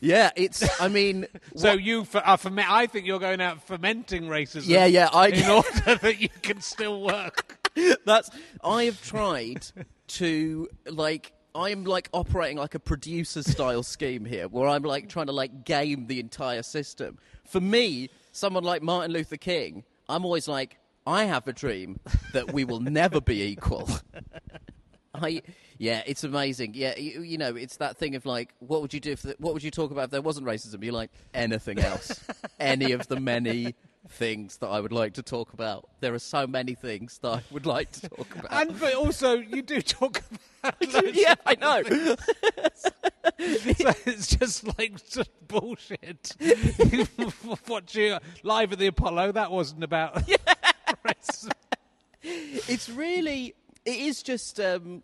yeah, 0.00 0.30
it's. 0.36 0.80
I 0.80 0.86
mean, 0.88 1.26
So 1.56 1.72
you 1.72 2.04
for, 2.04 2.18
uh, 2.18 2.32
are 2.32 2.36
ferment, 2.36 2.70
I 2.70 2.86
think 2.86 3.04
you're 3.06 3.18
going 3.18 3.40
out 3.40 3.62
fermenting 3.66 4.24
racism. 4.24 4.68
Yeah, 4.68 4.86
yeah, 4.86 5.08
I- 5.12 5.28
in 5.28 5.50
order 5.50 5.96
that 5.96 6.20
you 6.20 6.28
can 6.42 6.60
still 6.60 7.00
work. 7.02 7.58
That's 8.04 8.30
I 8.62 8.84
have 8.84 9.02
tried 9.02 9.66
to 10.08 10.68
like 10.86 11.32
I'm 11.54 11.84
like 11.84 12.08
operating 12.12 12.58
like 12.58 12.74
a 12.76 12.80
producer 12.80 13.42
style 13.42 13.82
scheme 13.82 14.24
here 14.24 14.46
where 14.46 14.68
I'm 14.68 14.82
like 14.82 15.08
trying 15.08 15.26
to 15.26 15.32
like 15.32 15.64
game 15.64 16.06
the 16.06 16.20
entire 16.20 16.62
system. 16.62 17.18
For 17.44 17.60
me, 17.60 18.10
someone 18.30 18.62
like 18.64 18.82
Martin 18.82 19.12
Luther 19.12 19.36
King, 19.36 19.84
I'm 20.08 20.24
always 20.24 20.46
like 20.46 20.78
I 21.08 21.24
have 21.24 21.48
a 21.48 21.54
dream 21.54 22.00
that 22.34 22.52
we 22.52 22.64
will 22.64 22.80
never 22.80 23.18
be 23.18 23.42
equal. 23.42 23.88
I 25.14 25.40
yeah, 25.78 26.02
it's 26.06 26.22
amazing. 26.22 26.72
Yeah, 26.74 26.98
you, 26.98 27.22
you 27.22 27.38
know, 27.38 27.56
it's 27.56 27.78
that 27.78 27.96
thing 27.96 28.14
of 28.14 28.26
like, 28.26 28.54
what 28.58 28.82
would 28.82 28.92
you 28.92 29.00
do 29.00 29.12
if 29.12 29.22
the, 29.22 29.34
what 29.38 29.54
would 29.54 29.62
you 29.62 29.70
talk 29.70 29.90
about 29.90 30.04
if 30.04 30.10
there 30.10 30.20
wasn't 30.20 30.46
racism? 30.46 30.84
You're 30.84 30.92
like 30.92 31.10
anything 31.32 31.78
else, 31.78 32.22
any 32.60 32.92
of 32.92 33.08
the 33.08 33.18
many 33.18 33.74
things 34.10 34.58
that 34.58 34.66
I 34.66 34.80
would 34.80 34.92
like 34.92 35.14
to 35.14 35.22
talk 35.22 35.54
about. 35.54 35.88
There 36.00 36.12
are 36.12 36.18
so 36.18 36.46
many 36.46 36.74
things 36.74 37.18
that 37.22 37.28
I 37.28 37.42
would 37.52 37.64
like 37.64 37.90
to 37.92 38.08
talk 38.10 38.36
about. 38.36 38.52
And 38.52 38.78
but 38.78 38.94
also 38.94 39.38
you 39.38 39.62
do 39.62 39.80
talk 39.80 40.22
about 40.62 40.74
yeah, 41.14 41.36
I 41.46 41.54
know. 41.54 41.82
So 42.74 42.90
it's 43.38 44.36
just 44.36 44.78
like 44.78 45.02
just 45.08 45.30
bullshit. 45.48 46.36
Watching 47.66 48.18
live 48.42 48.72
at 48.72 48.78
the 48.78 48.88
Apollo, 48.88 49.32
that 49.32 49.50
wasn't 49.50 49.84
about 49.84 50.28
it's 52.22 52.88
really 52.88 53.54
it 53.84 53.96
is 53.96 54.22
just 54.22 54.60
um, 54.60 55.02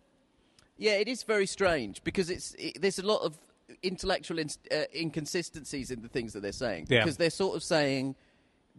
yeah 0.77 0.93
it 0.93 1.07
is 1.07 1.23
very 1.23 1.45
strange 1.45 2.03
because 2.03 2.29
it's 2.29 2.53
it, 2.57 2.81
there's 2.81 2.99
a 2.99 3.05
lot 3.05 3.21
of 3.21 3.37
intellectual 3.83 4.37
ins- 4.39 4.59
uh, 4.71 4.83
inconsistencies 4.95 5.91
in 5.91 6.01
the 6.01 6.07
things 6.09 6.33
that 6.33 6.41
they're 6.41 6.51
saying 6.51 6.87
Yeah. 6.89 6.99
because 7.03 7.17
they're 7.17 7.29
sort 7.29 7.55
of 7.55 7.63
saying 7.63 8.15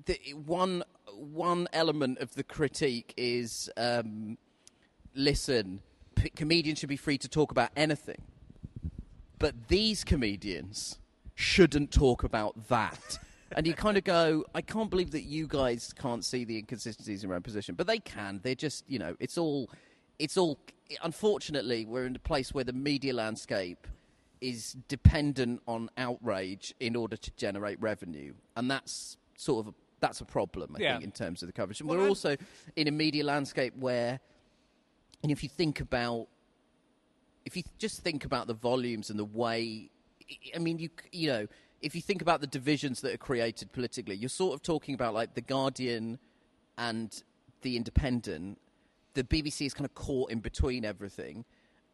that 0.07 0.18
one 0.44 0.82
one 1.14 1.66
element 1.72 2.18
of 2.18 2.34
the 2.34 2.42
critique 2.44 3.14
is 3.16 3.70
um, 3.76 4.36
listen 5.14 5.80
p- 6.14 6.30
comedians 6.30 6.78
should 6.78 6.88
be 6.88 6.96
free 6.96 7.18
to 7.18 7.28
talk 7.28 7.50
about 7.50 7.70
anything 7.76 8.22
but 9.38 9.68
these 9.68 10.04
comedians 10.04 10.98
shouldn't 11.34 11.90
talk 11.90 12.22
about 12.24 12.68
that. 12.68 13.18
And 13.53 13.66
you 13.66 13.74
kind 13.74 13.97
of 13.97 14.05
go, 14.05 14.44
I 14.55 14.61
can't 14.61 14.90
believe 14.90 15.12
that 15.12 15.22
you 15.22 15.47
guys 15.47 15.92
can't 15.97 16.24
see 16.24 16.44
the 16.44 16.59
inconsistencies 16.59 17.22
in 17.22 17.28
your 17.28 17.36
own 17.36 17.42
position, 17.42 17.74
but 17.74 17.86
they 17.86 17.99
can. 17.99 18.40
They're 18.42 18.55
just, 18.55 18.84
you 18.88 18.99
know, 18.99 19.16
it's 19.20 19.38
all, 19.38 19.70
it's 20.18 20.36
all. 20.36 20.59
Unfortunately, 21.03 21.84
we're 21.86 22.07
in 22.07 22.16
a 22.16 22.20
place 22.20 22.53
where 22.55 22.64
the 22.64 22.72
media 22.72 23.12
landscape 23.12 23.86
is 24.40 24.76
dependent 24.88 25.62
on 25.66 25.90
outrage 25.97 26.74
in 26.80 26.94
order 26.97 27.16
to 27.16 27.30
generate 27.36 27.80
revenue, 27.80 28.34
and 28.57 28.70
that's 28.70 29.16
sort 29.36 29.66
of 29.66 29.74
that's 30.01 30.20
a 30.20 30.24
problem. 30.26 30.76
I 30.76 30.80
Yeah. 30.82 30.92
think 30.94 31.05
in 31.05 31.12
terms 31.12 31.42
of 31.42 31.47
the 31.49 31.53
coverage. 31.55 31.80
And 31.80 31.88
Well, 31.88 31.99
we're 31.99 32.03
I'm- 32.05 32.11
also 32.11 32.36
in 32.76 32.86
a 32.86 32.90
media 32.90 33.24
landscape 33.24 33.74
where, 33.76 34.20
and 35.22 35.32
if 35.32 35.42
you 35.42 35.49
think 35.49 35.80
about, 35.80 36.28
if 37.47 37.57
you 37.57 37.62
just 37.78 38.03
think 38.03 38.24
about 38.26 38.47
the 38.47 38.55
volumes 38.55 39.09
and 39.09 39.18
the 39.18 39.24
way, 39.24 39.90
I 40.55 40.59
mean, 40.59 40.78
you 40.78 40.90
you 41.12 41.28
know, 41.28 41.47
if 41.82 41.94
you 41.94 42.00
think 42.02 42.22
about 42.22 42.40
the 42.40 42.46
divisions 42.46 43.00
that 43.02 43.12
are 43.12 43.18
created 43.18 43.72
politically, 43.72 44.16
you're 44.16 44.28
sort 44.28 44.54
of 44.54 44.62
talking 44.62 44.94
about 44.94 45.14
like 45.14 45.34
the 45.34 45.40
Guardian 45.40 46.18
and 46.78 47.22
the 47.62 47.76
Independent. 47.76 48.58
The 49.14 49.24
BBC 49.24 49.66
is 49.66 49.74
kind 49.74 49.84
of 49.86 49.94
caught 49.94 50.30
in 50.30 50.40
between 50.40 50.84
everything, 50.84 51.44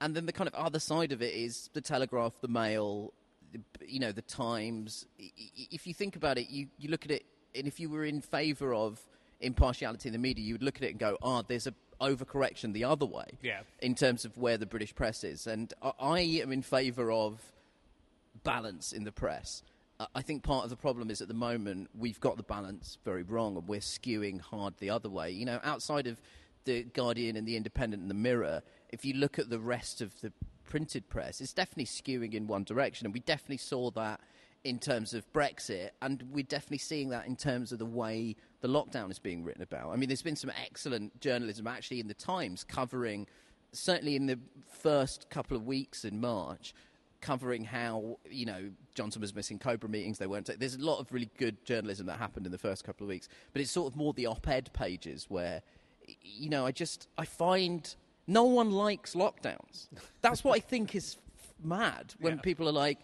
and 0.01 0.15
then 0.15 0.27
the 0.27 0.33
kind 0.33 0.49
of 0.49 0.55
other 0.55 0.81
side 0.81 1.13
of 1.13 1.23
it 1.23 1.35
is 1.35 1.71
the 1.73 1.81
Telegraph, 1.81 2.33
the 2.41 2.49
Mail, 2.49 3.13
the- 3.53 3.61
you 3.87 4.01
know, 4.01 4.13
the 4.13 4.23
Times. 4.23 5.07
If 5.19 5.87
you 5.87 5.95
think 5.95 6.17
about 6.17 6.39
it, 6.39 6.51
you, 6.51 6.69
you 6.79 6.89
look 6.89 7.05
at 7.05 7.11
it, 7.13 7.25
and 7.55 7.67
if 7.67 7.79
you 7.79 7.89
were 7.91 8.05
in 8.05 8.21
favour 8.21 8.75
of 8.75 9.01
impartiality 9.41 10.09
in 10.09 10.13
the 10.13 10.19
media, 10.19 10.45
you 10.45 10.55
would 10.55 10.63
look 10.63 10.77
at 10.77 10.83
it 10.85 10.91
and 10.91 10.99
go, 10.99 11.17
"Ah, 11.23 11.43
there's 11.43 11.67
a 11.67 11.75
overcorrection 12.01 12.73
the 12.73 12.85
other 12.85 13.07
way." 13.07 13.27
Yeah. 13.43 13.61
In 13.81 13.95
terms 13.95 14.25
of 14.25 14.37
where 14.37 14.57
the 14.57 14.67
British 14.67 14.95
press 14.95 15.23
is, 15.23 15.47
and 15.47 15.73
I, 15.83 15.93
I 16.01 16.21
am 16.21 16.51
in 16.53 16.63
favour 16.63 17.11
of 17.13 17.53
balance 18.43 18.93
in 18.93 19.05
the 19.05 19.13
press. 19.13 19.63
I- 20.15 20.23
think 20.23 20.43
part 20.43 20.65
of 20.65 20.71
the 20.71 20.77
problem 20.77 21.11
is 21.11 21.21
at 21.21 21.29
the 21.29 21.35
moment 21.35 21.91
we've 21.95 22.21
got 22.21 22.37
the 22.37 22.43
balance 22.43 22.99
very 23.05 23.23
wrong 23.23 23.57
and 23.57 23.69
we're 23.69 23.81
skewing 23.81 24.41
hard 24.41 24.75
the 24.79 24.91
other 24.91 25.09
way. 25.09 25.31
You 25.31 25.45
know, 25.45 25.61
outside 25.63 26.07
of 26.07 26.21
the 26.65 26.85
Guardian 26.85 27.37
and 27.37 27.47
the 27.47 27.57
Independent 27.57 28.03
and 28.03 28.11
the 28.11 28.15
Mirror, 28.15 28.63
if 28.91 29.05
you 29.05 29.15
look 29.15 29.39
at 29.39 29.51
the 29.51 29.59
rest 29.59 30.01
of 30.01 30.21
the 30.21 30.33
printed 30.65 31.09
press, 31.09 31.41
it's 31.41 31.53
definitely 31.53 31.87
skewing 31.87 32.35
in 32.35 32.47
one 32.47 32.65
direction, 32.65 33.07
and 33.07 33.15
we 33.15 33.21
definitely 33.21 33.59
saw 33.59 33.91
that 33.93 34.21
in 34.65 34.79
terms 34.79 35.13
of 35.13 35.31
Brexit, 35.33 35.91
and 36.01 36.23
we're 36.31 36.45
definitely 36.45 36.79
seeing 36.79 37.09
that 37.09 37.27
in 37.27 37.35
terms 37.35 37.73
of 37.73 37.79
the 37.79 37.87
way 37.87 38.37
the 38.61 38.69
lockdown 38.69 39.11
is 39.11 39.19
being 39.19 39.43
written 39.43 39.63
about. 39.63 39.91
I 39.91 39.97
mean, 39.97 40.09
there's 40.09 40.23
been 40.23 40.37
some 40.37 40.53
excellent 40.65 41.21
journalism 41.21 41.67
actually 41.67 41.99
in 41.99 42.07
the 42.07 42.15
Times 42.15 42.63
covering, 42.63 43.27
certainly 43.73 44.15
in 44.15 44.27
the 44.27 44.39
first 44.69 45.29
couple 45.31 45.57
of 45.57 45.67
weeks 45.67 46.05
in 46.05 46.21
March, 46.21 46.75
covering 47.23 47.65
how 47.65 48.19
you 48.29 48.45
know 48.45 48.71
Johnson 48.95 49.23
was 49.23 49.35
missing 49.35 49.59
Cobra 49.59 49.89
meetings. 49.89 50.19
They 50.19 50.27
weren't. 50.27 50.51
There's 50.59 50.75
a 50.75 50.85
lot 50.85 50.99
of 50.99 51.11
really 51.13 51.31
good 51.39 51.65
journalism 51.65 52.07
that 52.07 52.19
happened 52.19 52.45
in 52.45 52.53
the 52.53 52.59
first 52.59 52.85
couple 52.85 53.05
of 53.05 53.09
weeks, 53.09 53.29
but 53.55 53.63
it's 53.63 53.71
sort 53.71 53.91
of 53.91 53.97
more 53.97 54.13
the 54.13 54.27
op-ed 54.27 54.71
pages 54.75 55.27
where, 55.29 55.63
you 56.21 56.51
know, 56.51 56.67
I 56.67 56.73
just 56.73 57.09
I 57.17 57.25
find 57.25 57.95
no 58.27 58.45
one 58.45 58.71
likes 58.71 59.15
lockdowns. 59.15 59.89
That's 60.21 60.45
what 60.45 60.57
I 60.57 60.61
think 60.61 60.95
is 60.95 61.17
f- 61.39 61.55
mad 61.65 62.15
when 62.21 62.39
people 62.41 62.69
are 62.69 62.73
like 62.73 62.99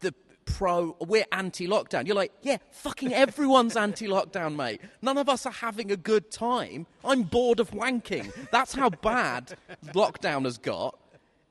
the 0.00 0.14
pro 0.44 0.96
we're 1.00 1.24
anti-lockdown 1.30 2.04
you're 2.04 2.16
like 2.16 2.32
yeah 2.42 2.56
fucking 2.72 3.12
everyone's 3.14 3.76
anti-lockdown 3.76 4.56
mate 4.56 4.80
none 5.00 5.16
of 5.16 5.28
us 5.28 5.46
are 5.46 5.52
having 5.52 5.92
a 5.92 5.96
good 5.96 6.32
time 6.32 6.84
i'm 7.04 7.22
bored 7.22 7.60
of 7.60 7.70
wanking 7.70 8.32
that's 8.50 8.74
how 8.74 8.90
bad 8.90 9.56
lockdown 9.94 10.44
has 10.44 10.58
got 10.58 10.98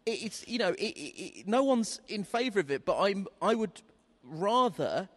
it's 0.06 0.48
you 0.48 0.58
know 0.58 0.70
it, 0.70 0.94
it, 0.96 1.48
no 1.48 1.64
one's 1.64 2.02
in 2.08 2.24
favor 2.24 2.60
of 2.60 2.72
it 2.72 2.86
but 2.86 2.98
i'm 3.00 3.28
i 3.42 3.54
would 3.54 3.82
rather 4.24 5.08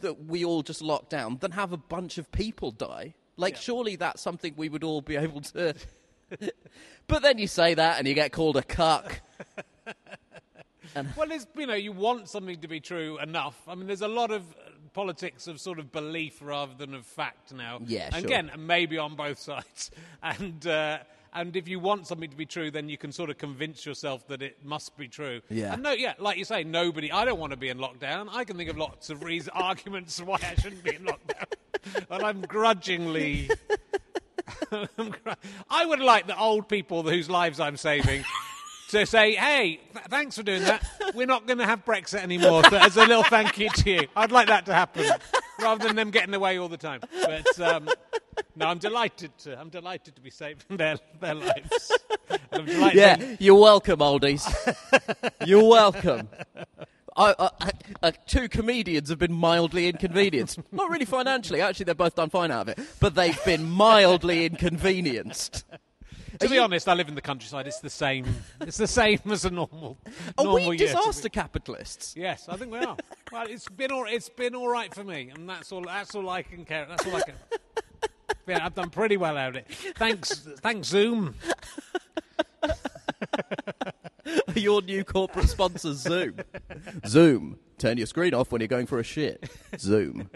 that 0.00 0.24
we 0.26 0.44
all 0.44 0.62
just 0.62 0.80
lock 0.80 1.08
down 1.08 1.36
than 1.38 1.50
have 1.50 1.72
a 1.72 1.76
bunch 1.76 2.18
of 2.18 2.30
people 2.32 2.70
die 2.70 3.14
like 3.36 3.56
surely 3.56 3.96
that's 3.96 4.22
something 4.22 4.54
we 4.56 4.68
would 4.68 4.84
all 4.84 5.00
be 5.00 5.16
able 5.16 5.40
to 5.40 5.74
but 7.06 7.22
then 7.22 7.38
you 7.38 7.46
say 7.46 7.74
that 7.74 7.98
and 7.98 8.08
you 8.08 8.14
get 8.14 8.32
called 8.32 8.56
a 8.56 8.62
cuck 8.62 9.20
Well, 11.16 11.30
it's, 11.30 11.46
you 11.56 11.66
know, 11.66 11.74
you 11.74 11.92
want 11.92 12.28
something 12.28 12.60
to 12.60 12.68
be 12.68 12.80
true 12.80 13.18
enough. 13.20 13.60
I 13.68 13.74
mean, 13.74 13.86
there's 13.86 14.02
a 14.02 14.08
lot 14.08 14.30
of 14.30 14.42
uh, 14.42 14.70
politics 14.94 15.46
of 15.46 15.60
sort 15.60 15.78
of 15.78 15.92
belief 15.92 16.38
rather 16.40 16.74
than 16.74 16.94
of 16.94 17.04
fact 17.06 17.52
now. 17.52 17.80
Yeah, 17.86 18.06
And 18.06 18.16
sure. 18.16 18.24
Again, 18.24 18.50
maybe 18.58 18.98
on 18.98 19.14
both 19.14 19.38
sides. 19.50 19.90
And 20.22 20.66
uh, 20.66 20.98
and 21.34 21.56
if 21.56 21.68
you 21.68 21.78
want 21.78 22.06
something 22.06 22.30
to 22.30 22.36
be 22.36 22.46
true, 22.46 22.70
then 22.70 22.88
you 22.88 22.98
can 22.98 23.12
sort 23.12 23.30
of 23.30 23.38
convince 23.38 23.84
yourself 23.84 24.26
that 24.28 24.42
it 24.42 24.64
must 24.64 24.96
be 24.96 25.08
true. 25.08 25.40
Yeah. 25.50 25.74
And 25.74 25.82
no, 25.82 25.92
yeah, 25.92 26.14
like 26.18 26.38
you 26.38 26.44
say, 26.44 26.64
nobody. 26.64 27.12
I 27.12 27.24
don't 27.24 27.38
want 27.38 27.52
to 27.52 27.56
be 27.56 27.68
in 27.68 27.78
lockdown. 27.78 28.28
I 28.32 28.44
can 28.44 28.56
think 28.56 28.70
of 28.70 28.76
lots 28.76 29.10
of 29.10 29.22
reasons, 29.22 29.50
arguments 29.54 30.20
why 30.20 30.38
I 30.42 30.54
shouldn't 30.60 30.82
be 30.82 30.94
in 30.94 31.04
lockdown. 31.04 32.06
and 32.10 32.24
I'm 32.24 32.40
grudgingly. 32.42 33.50
I 35.70 35.84
would 35.84 36.00
like 36.00 36.26
the 36.26 36.38
old 36.38 36.68
people 36.68 37.02
whose 37.02 37.28
lives 37.28 37.60
I'm 37.60 37.76
saving 37.76 38.24
to 38.90 39.04
say, 39.04 39.34
"Hey, 39.34 39.80
th- 39.92 40.06
thanks 40.06 40.36
for 40.36 40.42
doing 40.42 40.62
that. 40.62 40.82
We're 41.14 41.26
not 41.26 41.46
going 41.46 41.58
to 41.58 41.66
have 41.66 41.84
Brexit 41.84 42.22
anymore." 42.22 42.64
So 42.64 42.76
as 42.76 42.96
a 42.96 43.06
little 43.06 43.22
thank 43.24 43.58
you 43.58 43.68
to 43.68 43.90
you, 43.90 44.06
I'd 44.16 44.32
like 44.32 44.48
that 44.48 44.66
to 44.66 44.74
happen 44.74 45.04
rather 45.58 45.86
than 45.86 45.96
them 45.96 46.10
getting 46.10 46.34
away 46.34 46.58
all 46.58 46.68
the 46.68 46.76
time. 46.76 47.00
But 47.24 47.60
um, 47.60 47.88
no, 48.56 48.66
I'm 48.66 48.78
delighted 48.78 49.36
to. 49.38 49.58
I'm 49.58 49.68
delighted 49.68 50.16
to 50.16 50.22
be 50.22 50.30
saving 50.30 50.76
their 50.76 50.98
their 51.20 51.34
lives. 51.34 51.92
I'm 52.52 52.66
Yeah, 52.96 53.36
you're 53.38 53.60
welcome, 53.60 54.00
oldies. 54.00 54.44
you're 55.46 55.68
welcome. 55.68 56.28
I, 57.16 57.34
I, 57.38 57.70
I, 58.04 58.10
two 58.12 58.48
comedians 58.48 59.08
have 59.08 59.18
been 59.18 59.32
mildly 59.32 59.88
inconvenienced. 59.88 60.60
Not 60.70 60.88
really 60.88 61.04
financially. 61.04 61.60
Actually, 61.60 61.84
they've 61.86 61.96
both 61.96 62.14
done 62.14 62.30
fine 62.30 62.52
out 62.52 62.68
of 62.68 62.78
it. 62.78 62.86
But 63.00 63.16
they've 63.16 63.44
been 63.44 63.68
mildly 63.68 64.46
inconvenienced. 64.46 65.64
To 66.40 66.48
be 66.48 66.58
honest, 66.58 66.88
I 66.88 66.94
live 66.94 67.08
in 67.08 67.14
the 67.14 67.20
countryside. 67.22 67.66
It's 67.66 67.80
the 67.80 67.90
same. 67.90 68.24
It's 68.60 68.76
the 68.76 68.86
same 68.86 69.20
as 69.30 69.44
a 69.44 69.50
normal. 69.50 69.96
Are 70.36 70.44
normal 70.44 70.70
we 70.70 70.78
year 70.78 70.88
to 70.88 70.94
me. 70.94 71.00
disaster 71.00 71.28
capitalists? 71.28 72.14
Yes, 72.16 72.46
I 72.48 72.56
think 72.56 72.72
we 72.72 72.78
are. 72.78 72.96
well, 73.32 73.46
it's 73.48 73.68
been 73.68 73.90
all, 73.92 74.04
it's 74.06 74.28
been 74.28 74.54
all 74.54 74.68
right 74.68 74.92
for 74.94 75.04
me, 75.04 75.30
and 75.34 75.48
that's 75.48 75.72
all. 75.72 75.82
That's 75.82 76.14
all 76.14 76.28
I 76.28 76.42
can 76.42 76.64
care. 76.64 76.86
That's 76.86 77.06
all 77.06 77.16
I 77.16 77.22
can. 77.22 77.34
Yeah, 78.46 78.64
I've 78.64 78.74
done 78.74 78.90
pretty 78.90 79.16
well 79.16 79.36
out 79.36 79.50
of 79.50 79.56
it. 79.56 79.68
Thanks, 79.96 80.40
thanks 80.60 80.88
Zoom. 80.88 81.34
Your 84.54 84.82
new 84.82 85.04
corporate 85.04 85.48
sponsor, 85.48 85.94
Zoom. 85.94 86.36
Zoom. 87.06 87.58
Turn 87.78 87.96
your 87.96 88.06
screen 88.06 88.34
off 88.34 88.50
when 88.50 88.60
you're 88.60 88.68
going 88.68 88.86
for 88.86 88.98
a 88.98 89.04
shit. 89.04 89.48
Zoom. 89.78 90.30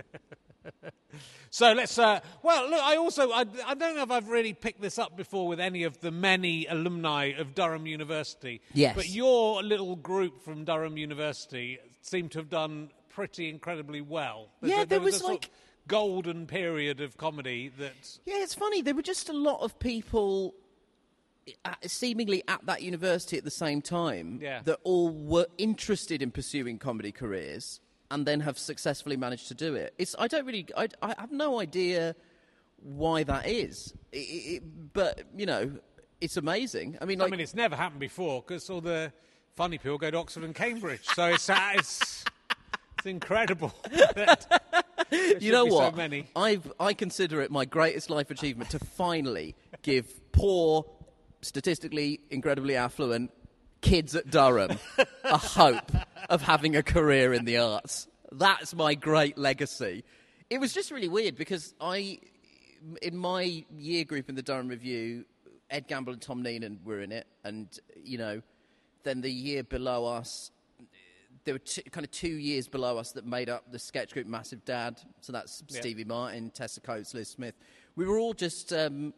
So 1.50 1.72
let's. 1.72 1.98
Uh, 1.98 2.20
well, 2.42 2.68
look. 2.70 2.80
I 2.82 2.96
also. 2.96 3.30
I, 3.30 3.44
I 3.66 3.74
don't 3.74 3.94
know 3.96 4.02
if 4.02 4.10
I've 4.10 4.28
really 4.28 4.54
picked 4.54 4.80
this 4.80 4.98
up 4.98 5.16
before 5.16 5.46
with 5.46 5.60
any 5.60 5.82
of 5.84 6.00
the 6.00 6.10
many 6.10 6.66
alumni 6.66 7.32
of 7.36 7.54
Durham 7.54 7.86
University. 7.86 8.60
Yes. 8.72 8.96
But 8.96 9.08
your 9.10 9.62
little 9.62 9.96
group 9.96 10.42
from 10.42 10.64
Durham 10.64 10.96
University 10.96 11.78
seem 12.00 12.28
to 12.30 12.38
have 12.38 12.48
done 12.48 12.90
pretty 13.10 13.50
incredibly 13.50 14.00
well. 14.00 14.48
There's 14.60 14.70
Yeah, 14.72 14.82
a- 14.82 14.86
there 14.86 14.98
a 14.98 15.02
was 15.02 15.18
sort 15.18 15.32
of 15.32 15.34
like- 15.42 15.50
golden 15.88 16.46
period 16.46 17.00
of 17.02 17.16
comedy 17.18 17.70
that. 17.78 18.18
Yeah, 18.24 18.36
it's 18.42 18.54
funny. 18.54 18.80
There 18.80 18.94
were 18.94 19.02
just 19.02 19.28
a 19.28 19.34
lot 19.34 19.60
of 19.60 19.78
people 19.78 20.54
uh, 21.66 21.74
seemingly 21.84 22.42
at 22.48 22.64
that 22.66 22.82
university 22.82 23.36
at 23.36 23.44
the 23.44 23.50
same 23.50 23.82
time 23.82 24.38
Yeah. 24.40 24.62
that 24.64 24.78
all 24.84 25.10
were 25.10 25.46
interested 25.58 26.22
in 26.22 26.30
pursuing 26.30 26.78
comedy 26.78 27.10
careers 27.12 27.80
and 28.12 28.26
then 28.26 28.40
have 28.40 28.58
successfully 28.58 29.16
managed 29.16 29.48
to 29.48 29.54
do 29.54 29.74
it. 29.74 29.94
It's 29.98 30.14
I 30.18 30.28
don't 30.28 30.46
really 30.46 30.66
I, 30.76 30.88
I 31.02 31.14
have 31.18 31.32
no 31.32 31.58
idea 31.60 32.14
why 32.82 33.22
that 33.24 33.46
is. 33.46 33.94
I- 34.14 34.16
I- 34.18 34.54
I- 34.56 34.60
but 34.92 35.22
you 35.36 35.46
know, 35.46 35.72
it's 36.20 36.36
amazing. 36.36 36.98
I 37.00 37.04
mean, 37.06 37.18
like 37.18 37.28
I 37.28 37.30
mean, 37.30 37.40
it's 37.40 37.54
never 37.54 37.74
happened 37.76 38.00
before 38.00 38.42
because 38.42 38.68
all 38.70 38.80
the 38.80 39.12
funny 39.56 39.78
people 39.78 39.98
go 39.98 40.10
to 40.10 40.16
Oxford 40.18 40.44
and 40.44 40.54
Cambridge. 40.54 41.04
So 41.14 41.24
it's 41.26 41.48
uh, 41.50 41.72
it's, 41.74 42.24
it's 42.98 43.06
incredible. 43.06 43.72
you 45.40 45.52
know 45.52 45.64
what? 45.66 45.96
So. 45.96 46.22
I've 46.36 46.72
I 46.78 46.92
consider 46.94 47.40
it 47.40 47.50
my 47.50 47.64
greatest 47.64 48.10
life 48.10 48.30
achievement 48.30 48.70
to 48.70 48.78
finally 48.78 49.54
give 49.82 50.32
poor, 50.32 50.84
statistically 51.40 52.20
incredibly 52.30 52.76
affluent 52.76 53.30
kids 53.82 54.14
at 54.16 54.30
Durham 54.30 54.78
a 55.24 55.36
hope 55.36 55.92
of 56.30 56.40
having 56.40 56.74
a 56.76 56.82
career 56.82 57.34
in 57.34 57.44
the 57.44 57.58
arts. 57.58 58.08
That's 58.30 58.74
my 58.74 58.94
great 58.94 59.36
legacy. 59.36 60.04
It 60.48 60.58
was 60.58 60.72
just 60.72 60.90
really 60.90 61.08
weird 61.08 61.36
because 61.36 61.74
I, 61.80 62.18
in 63.02 63.16
my 63.16 63.64
year 63.76 64.04
group 64.04 64.28
in 64.30 64.34
the 64.34 64.42
Durham 64.42 64.68
Revue, 64.68 65.24
Ed 65.70 65.86
Gamble 65.88 66.14
and 66.14 66.22
Tom 66.22 66.42
Neenan 66.42 66.82
were 66.84 67.00
in 67.00 67.12
it, 67.12 67.26
and 67.44 67.68
you 68.02 68.18
know, 68.18 68.40
then 69.04 69.20
the 69.20 69.30
year 69.30 69.62
below 69.62 70.06
us, 70.06 70.50
there 71.44 71.54
were 71.54 71.58
two, 71.58 71.82
kind 71.90 72.04
of 72.04 72.10
two 72.10 72.28
years 72.28 72.68
below 72.68 72.98
us 72.98 73.12
that 73.12 73.26
made 73.26 73.48
up 73.48 73.70
the 73.72 73.78
sketch 73.78 74.12
group 74.12 74.26
Massive 74.26 74.64
Dad. 74.64 75.00
So 75.20 75.32
that's 75.32 75.62
Yeah. 75.68 75.80
Stevie 75.80 76.04
Martin, 76.04 76.50
Tessa 76.50 76.80
Coates, 76.80 77.14
Liz 77.14 77.28
Smith. 77.28 77.54
We 77.96 78.06
were 78.06 78.18
all 78.18 78.32
just 78.34 78.72
um, 78.72 79.12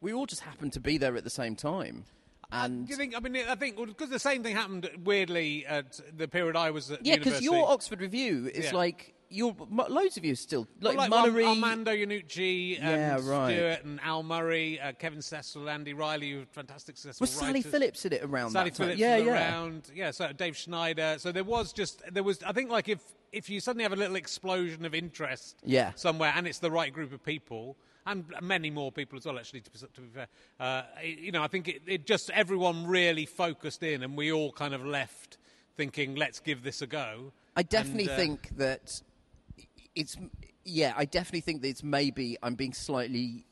we 0.00 0.12
all 0.12 0.26
just 0.26 0.42
happened 0.42 0.72
to 0.74 0.80
be 0.80 0.98
there 0.98 1.16
at 1.16 1.24
the 1.24 1.30
same 1.30 1.56
time. 1.56 2.04
And 2.50 2.86
Do 2.86 2.90
you 2.92 2.96
think? 2.96 3.14
I 3.16 3.20
mean, 3.20 3.36
I 3.48 3.54
think 3.54 3.76
because 3.76 4.08
the 4.10 4.18
same 4.18 4.42
thing 4.42 4.56
happened 4.56 4.88
weirdly 5.04 5.66
at 5.66 6.00
the 6.16 6.26
period 6.28 6.56
I 6.56 6.70
was 6.70 6.90
at 6.90 7.04
yeah, 7.04 7.16
because 7.16 7.42
your 7.42 7.68
Oxford 7.70 8.00
Revue 8.00 8.50
is 8.54 8.66
Yeah. 8.66 8.74
like 8.74 9.14
you're 9.30 9.54
loads 9.70 10.16
of 10.16 10.24
you 10.24 10.34
still 10.34 10.66
like, 10.80 10.96
like 10.96 11.10
Munnery. 11.10 11.44
Ar- 11.44 11.50
Armando 11.50 11.90
Iannucci 11.92 12.78
and 12.80 13.22
Yeah, 13.22 13.30
right. 13.30 13.54
Stewart 13.54 13.84
and 13.84 14.00
Al 14.02 14.22
Murray, 14.22 14.80
uh, 14.80 14.92
Kevin 14.92 15.20
Cecil, 15.20 15.68
Andy 15.68 15.92
Riley, 15.92 16.30
who 16.32 16.44
fantastic 16.52 16.96
successful 16.96 17.24
was 17.24 17.30
Sally 17.30 17.52
writers. 17.60 17.70
Phillips 17.70 18.04
in 18.06 18.14
it 18.14 18.22
around 18.24 18.52
Sally? 18.52 18.70
Phillips 18.70 18.98
yeah, 18.98 19.16
was 19.18 19.26
yeah. 19.26 19.32
around. 19.32 19.90
Yeah, 19.94 20.10
so 20.12 20.32
Dave 20.32 20.56
Schneider. 20.56 21.16
So 21.18 21.30
there 21.32 21.44
was 21.44 21.74
just 21.74 22.02
there 22.10 22.22
was. 22.22 22.42
I 22.42 22.52
think 22.52 22.70
like 22.70 22.88
if 22.88 23.00
if 23.30 23.50
you 23.50 23.60
suddenly 23.60 23.82
have 23.82 23.92
a 23.92 23.96
little 23.96 24.16
explosion 24.16 24.86
of 24.86 24.94
interest, 24.94 25.58
Yeah. 25.62 25.92
somewhere, 25.96 26.32
and 26.34 26.46
it's 26.46 26.60
the 26.60 26.70
right 26.70 26.90
group 26.90 27.12
of 27.12 27.22
people. 27.22 27.76
And 28.10 28.24
many 28.42 28.70
more 28.70 28.90
people 28.90 29.18
as 29.18 29.26
well, 29.26 29.38
actually. 29.38 29.60
To 29.60 29.70
be, 29.70 29.78
to 29.78 30.00
be 30.00 30.08
fair, 30.14 30.28
uh, 30.58 30.82
you 31.04 31.30
know, 31.32 31.42
I 31.42 31.48
think 31.48 31.68
it, 31.68 31.82
it 31.86 32.06
just 32.06 32.30
everyone 32.30 32.86
really 32.86 33.26
focused 33.26 33.82
in, 33.82 34.02
and 34.02 34.16
we 34.16 34.32
all 34.32 34.52
kind 34.52 34.74
of 34.74 34.84
left 34.84 35.36
thinking, 35.76 36.14
"Let's 36.14 36.40
give 36.40 36.62
this 36.62 36.82
a 36.82 36.86
go." 36.86 37.32
I 37.56 37.62
definitely 37.62 38.04
And, 38.04 38.12
uh, 38.12 38.16
think 38.16 38.56
that 38.56 39.02
it's 39.94 40.16
yeah. 40.64 40.92
I 40.96 41.04
definitely 41.04 41.40
think 41.40 41.62
that 41.62 41.68
it's 41.68 41.82
maybe 41.82 42.36
I'm 42.42 42.54
being 42.54 42.72
slightly 42.72 43.44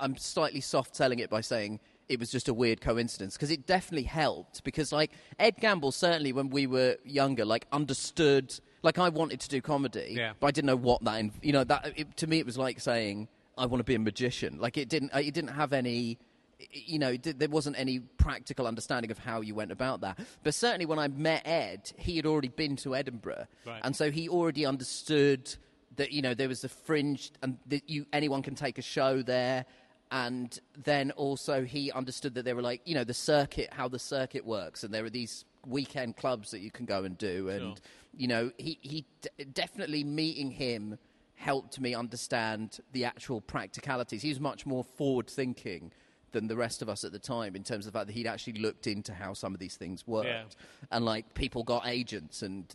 I'm 0.00 0.16
slightly 0.16 0.60
soft 0.60 0.94
selling 0.96 1.18
it 1.18 1.30
by 1.30 1.40
saying 1.40 1.80
it 2.08 2.18
was 2.18 2.30
just 2.30 2.48
a 2.48 2.54
weird 2.54 2.80
coincidence 2.80 3.36
because 3.36 3.50
it 3.50 3.66
definitely 3.66 4.04
helped 4.06 4.64
because 4.64 4.92
like 4.92 5.12
Ed 5.38 5.56
Gamble 5.60 5.92
certainly 5.92 6.32
when 6.32 6.50
we 6.50 6.66
were 6.66 6.96
younger 7.04 7.44
like 7.44 7.66
understood 7.72 8.58
like 8.82 8.98
I 8.98 9.08
wanted 9.08 9.40
to 9.40 9.48
do 9.48 9.60
comedy 9.60 10.14
Yeah. 10.16 10.32
but 10.40 10.48
I 10.48 10.50
didn't 10.50 10.66
know 10.66 10.76
what 10.76 11.04
that 11.04 11.20
in, 11.20 11.32
you 11.42 11.52
know 11.52 11.64
that 11.64 11.92
it, 11.96 12.16
to 12.16 12.26
me 12.26 12.38
it 12.38 12.46
was 12.46 12.56
like 12.58 12.80
saying 12.80 13.28
I 13.58 13.66
want 13.66 13.80
to 13.80 13.84
be 13.84 13.94
a 13.94 13.98
magician 13.98 14.58
like 14.58 14.76
it 14.78 14.88
didn't 14.88 15.14
uh, 15.14 15.18
it 15.18 15.34
didn't 15.34 15.54
have 15.54 15.72
any 15.72 16.18
you 16.72 16.98
know, 16.98 17.16
th- 17.16 17.36
there 17.38 17.48
wasn't 17.48 17.78
any 17.78 18.00
practical 18.00 18.66
understanding 18.66 19.12
of 19.12 19.18
how 19.18 19.40
you 19.42 19.54
went 19.54 19.70
about 19.70 20.00
that. 20.00 20.18
But 20.42 20.54
certainly 20.54 20.86
when 20.86 20.98
I 20.98 21.06
met 21.06 21.46
Ed, 21.46 21.92
he 21.96 22.16
had 22.16 22.26
already 22.26 22.48
been 22.48 22.74
to 22.78 22.96
Edinburgh, 22.96 23.46
Right. 23.64 23.80
and 23.84 23.94
so 23.94 24.10
he 24.10 24.28
already 24.28 24.66
understood 24.66 25.54
that 25.94 26.10
you 26.10 26.20
know 26.20 26.34
there 26.34 26.48
was 26.48 26.62
the 26.62 26.68
fringe 26.68 27.30
and 27.42 27.58
that 27.66 27.88
you 27.88 28.06
anyone 28.12 28.42
can 28.42 28.54
take 28.56 28.76
a 28.78 28.82
show 28.82 29.22
there. 29.22 29.66
And 30.10 30.58
then 30.82 31.10
also 31.12 31.64
he 31.64 31.92
understood 31.92 32.34
that 32.34 32.44
there 32.44 32.56
were 32.56 32.62
like 32.62 32.80
you 32.86 32.94
know 32.96 33.04
the 33.04 33.14
circuit, 33.14 33.68
how 33.72 33.86
the 33.88 33.98
circuit 34.00 34.44
works, 34.44 34.82
and 34.82 34.92
there 34.92 35.04
are 35.04 35.10
these 35.10 35.44
weekend 35.66 36.16
clubs 36.16 36.50
that 36.50 36.58
you 36.60 36.70
can 36.72 36.86
go 36.86 37.04
and 37.04 37.16
do, 37.18 37.50
and 37.50 37.80
you 38.16 38.26
know 38.26 38.50
he 38.58 38.78
he 38.80 39.04
d- 39.22 39.44
definitely 39.52 40.02
meeting 40.02 40.50
him 40.50 40.98
helped 41.38 41.80
me 41.80 41.94
understand 41.94 42.80
the 42.92 43.04
actual 43.04 43.40
practicalities. 43.40 44.22
He 44.22 44.28
was 44.28 44.40
much 44.40 44.66
more 44.66 44.82
forward 44.82 45.28
thinking 45.28 45.92
than 46.32 46.46
the 46.48 46.56
rest 46.56 46.82
of 46.82 46.88
us 46.88 47.04
at 47.04 47.12
the 47.12 47.18
time 47.18 47.56
in 47.56 47.62
terms 47.62 47.86
of 47.86 47.92
the 47.92 47.98
fact 47.98 48.08
that 48.08 48.12
he'd 48.12 48.26
actually 48.26 48.54
looked 48.54 48.86
into 48.86 49.14
how 49.14 49.32
some 49.32 49.54
of 49.54 49.60
these 49.60 49.76
things 49.76 50.06
worked. 50.06 50.28
Yeah. 50.28 50.42
And 50.90 51.04
like 51.04 51.32
people 51.34 51.62
got 51.62 51.86
agents 51.86 52.42
and 52.42 52.66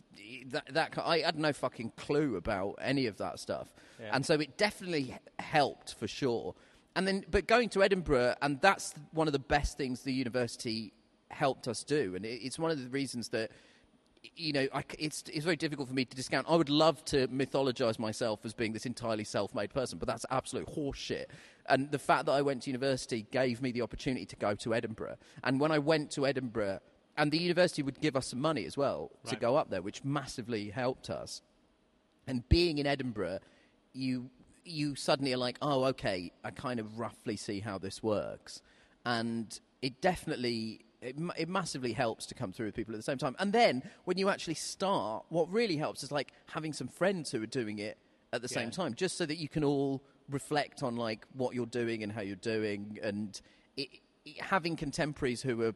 that, 0.48 0.72
that 0.72 0.98
I 0.98 1.18
had 1.18 1.38
no 1.38 1.52
fucking 1.52 1.92
clue 1.96 2.36
about 2.36 2.78
any 2.80 3.06
of 3.06 3.18
that 3.18 3.38
stuff. 3.38 3.68
And 4.10 4.26
so 4.26 4.34
it 4.34 4.56
definitely 4.56 5.16
helped 5.38 5.94
for 5.94 6.08
sure. 6.08 6.54
And 6.96 7.06
then, 7.06 7.24
but 7.30 7.46
going 7.46 7.68
to 7.70 7.82
Edinburgh, 7.82 8.34
and 8.42 8.60
that's 8.60 8.94
one 9.12 9.28
of 9.28 9.32
the 9.32 9.38
best 9.38 9.76
things 9.76 10.00
the 10.00 10.12
university 10.12 10.92
helped 11.30 11.68
us 11.68 11.84
do. 11.84 12.14
And 12.16 12.24
it, 12.24 12.40
it's 12.42 12.58
one 12.58 12.70
of 12.70 12.82
the 12.82 12.88
reasons 12.88 13.28
that 13.28 13.50
you 14.36 14.52
know, 14.52 14.66
I 14.72 14.84
it's 14.98 15.24
it's 15.32 15.44
very 15.44 15.56
difficult 15.56 15.88
for 15.88 15.94
me 15.94 16.04
to 16.04 16.16
discount. 16.16 16.46
I 16.48 16.56
would 16.56 16.70
love 16.70 17.04
to 17.06 17.28
mythologize 17.28 17.98
myself 17.98 18.40
as 18.44 18.54
being 18.54 18.72
this 18.72 18.86
entirely 18.86 19.24
self-made 19.24 19.70
person, 19.70 19.98
but 19.98 20.08
that's 20.08 20.24
absolute 20.30 20.66
horseshit. 20.66 21.26
And 21.66 21.90
the 21.90 21.98
fact 21.98 22.26
that 22.26 22.32
I 22.32 22.42
went 22.42 22.62
to 22.62 22.70
university 22.70 23.26
gave 23.30 23.62
me 23.62 23.72
the 23.72 23.82
opportunity 23.82 24.26
to 24.26 24.36
go 24.36 24.54
to 24.54 24.74
Edinburgh. 24.74 25.16
And 25.42 25.60
when 25.60 25.72
I 25.72 25.78
went 25.78 26.10
to 26.12 26.26
Edinburgh, 26.26 26.80
and 27.16 27.30
the 27.30 27.38
university 27.38 27.82
would 27.82 28.00
give 28.00 28.16
us 28.16 28.28
some 28.28 28.40
money 28.40 28.64
as 28.64 28.76
well 28.76 29.10
to 29.26 29.36
go 29.36 29.56
up 29.56 29.70
there, 29.70 29.82
which 29.82 30.04
massively 30.04 30.70
helped 30.70 31.10
us. 31.10 31.42
And 32.26 32.48
being 32.48 32.78
in 32.78 32.86
Edinburgh, 32.86 33.40
you 33.92 34.30
you 34.64 34.94
suddenly 34.94 35.34
are 35.34 35.38
like, 35.38 35.58
oh, 35.60 35.84
okay, 35.84 36.32
I 36.42 36.50
kind 36.50 36.80
of 36.80 36.98
roughly 36.98 37.36
see 37.36 37.60
how 37.60 37.78
this 37.78 38.02
works, 38.02 38.62
and 39.04 39.58
it 39.82 40.00
definitely 40.00 40.83
it, 41.04 41.16
it 41.36 41.48
massively 41.48 41.92
helps 41.92 42.26
to 42.26 42.34
come 42.34 42.50
through 42.52 42.66
with 42.66 42.74
people 42.74 42.94
at 42.94 42.98
the 42.98 43.02
same 43.02 43.18
time. 43.18 43.36
And 43.38 43.52
then 43.52 43.82
when 44.04 44.16
you 44.18 44.28
actually 44.30 44.54
start, 44.54 45.24
what 45.28 45.50
really 45.52 45.76
helps 45.76 46.02
is 46.02 46.10
like 46.10 46.32
having 46.46 46.72
some 46.72 46.88
friends 46.88 47.30
who 47.30 47.42
are 47.42 47.46
doing 47.46 47.78
it 47.78 47.98
at 48.32 48.42
the 48.42 48.48
same 48.48 48.70
time, 48.70 48.94
just 48.94 49.16
so 49.16 49.26
that 49.26 49.36
you 49.36 49.48
can 49.48 49.62
all 49.62 50.02
reflect 50.28 50.82
on 50.82 50.96
like 50.96 51.26
what 51.34 51.54
you're 51.54 51.66
doing 51.66 52.02
and 52.02 52.10
how 52.10 52.22
you're 52.22 52.34
doing, 52.36 52.98
and 53.02 53.40
it, 53.76 53.88
it- 54.24 54.40
having 54.40 54.74
contemporaries 54.74 55.42
who 55.42 55.60
are 55.62 55.74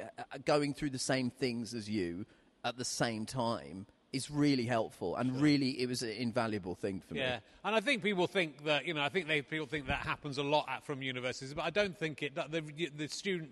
uh, 0.00 0.38
going 0.44 0.72
through 0.72 0.90
the 0.90 0.98
same 0.98 1.30
things 1.30 1.74
as 1.74 1.90
you 1.90 2.24
at 2.64 2.76
the 2.78 2.84
same 2.84 3.26
time 3.26 3.86
is 4.12 4.30
really 4.30 4.64
helpful 4.64 5.16
and 5.16 5.42
really 5.42 5.70
it 5.80 5.88
was 5.88 6.02
an 6.02 6.10
invaluable 6.10 6.74
thing 6.74 7.00
for 7.00 7.14
Yeah, 7.14 7.20
me. 7.22 7.26
Yeah, 7.28 7.38
and 7.64 7.74
I 7.74 7.80
think 7.80 8.02
people 8.02 8.26
think 8.26 8.64
that 8.64 8.86
you 8.86 8.94
know 8.94 9.02
I 9.02 9.08
think 9.08 9.26
they 9.26 9.42
people 9.42 9.66
think 9.66 9.88
that 9.88 9.98
happens 9.98 10.38
a 10.38 10.42
lot 10.42 10.66
at, 10.68 10.86
from 10.86 11.02
universities, 11.02 11.52
but 11.52 11.64
I 11.64 11.70
don't 11.70 11.96
think 11.98 12.22
it. 12.22 12.34
that 12.36 12.50
The, 12.52 12.60
the 12.96 13.08
student 13.08 13.50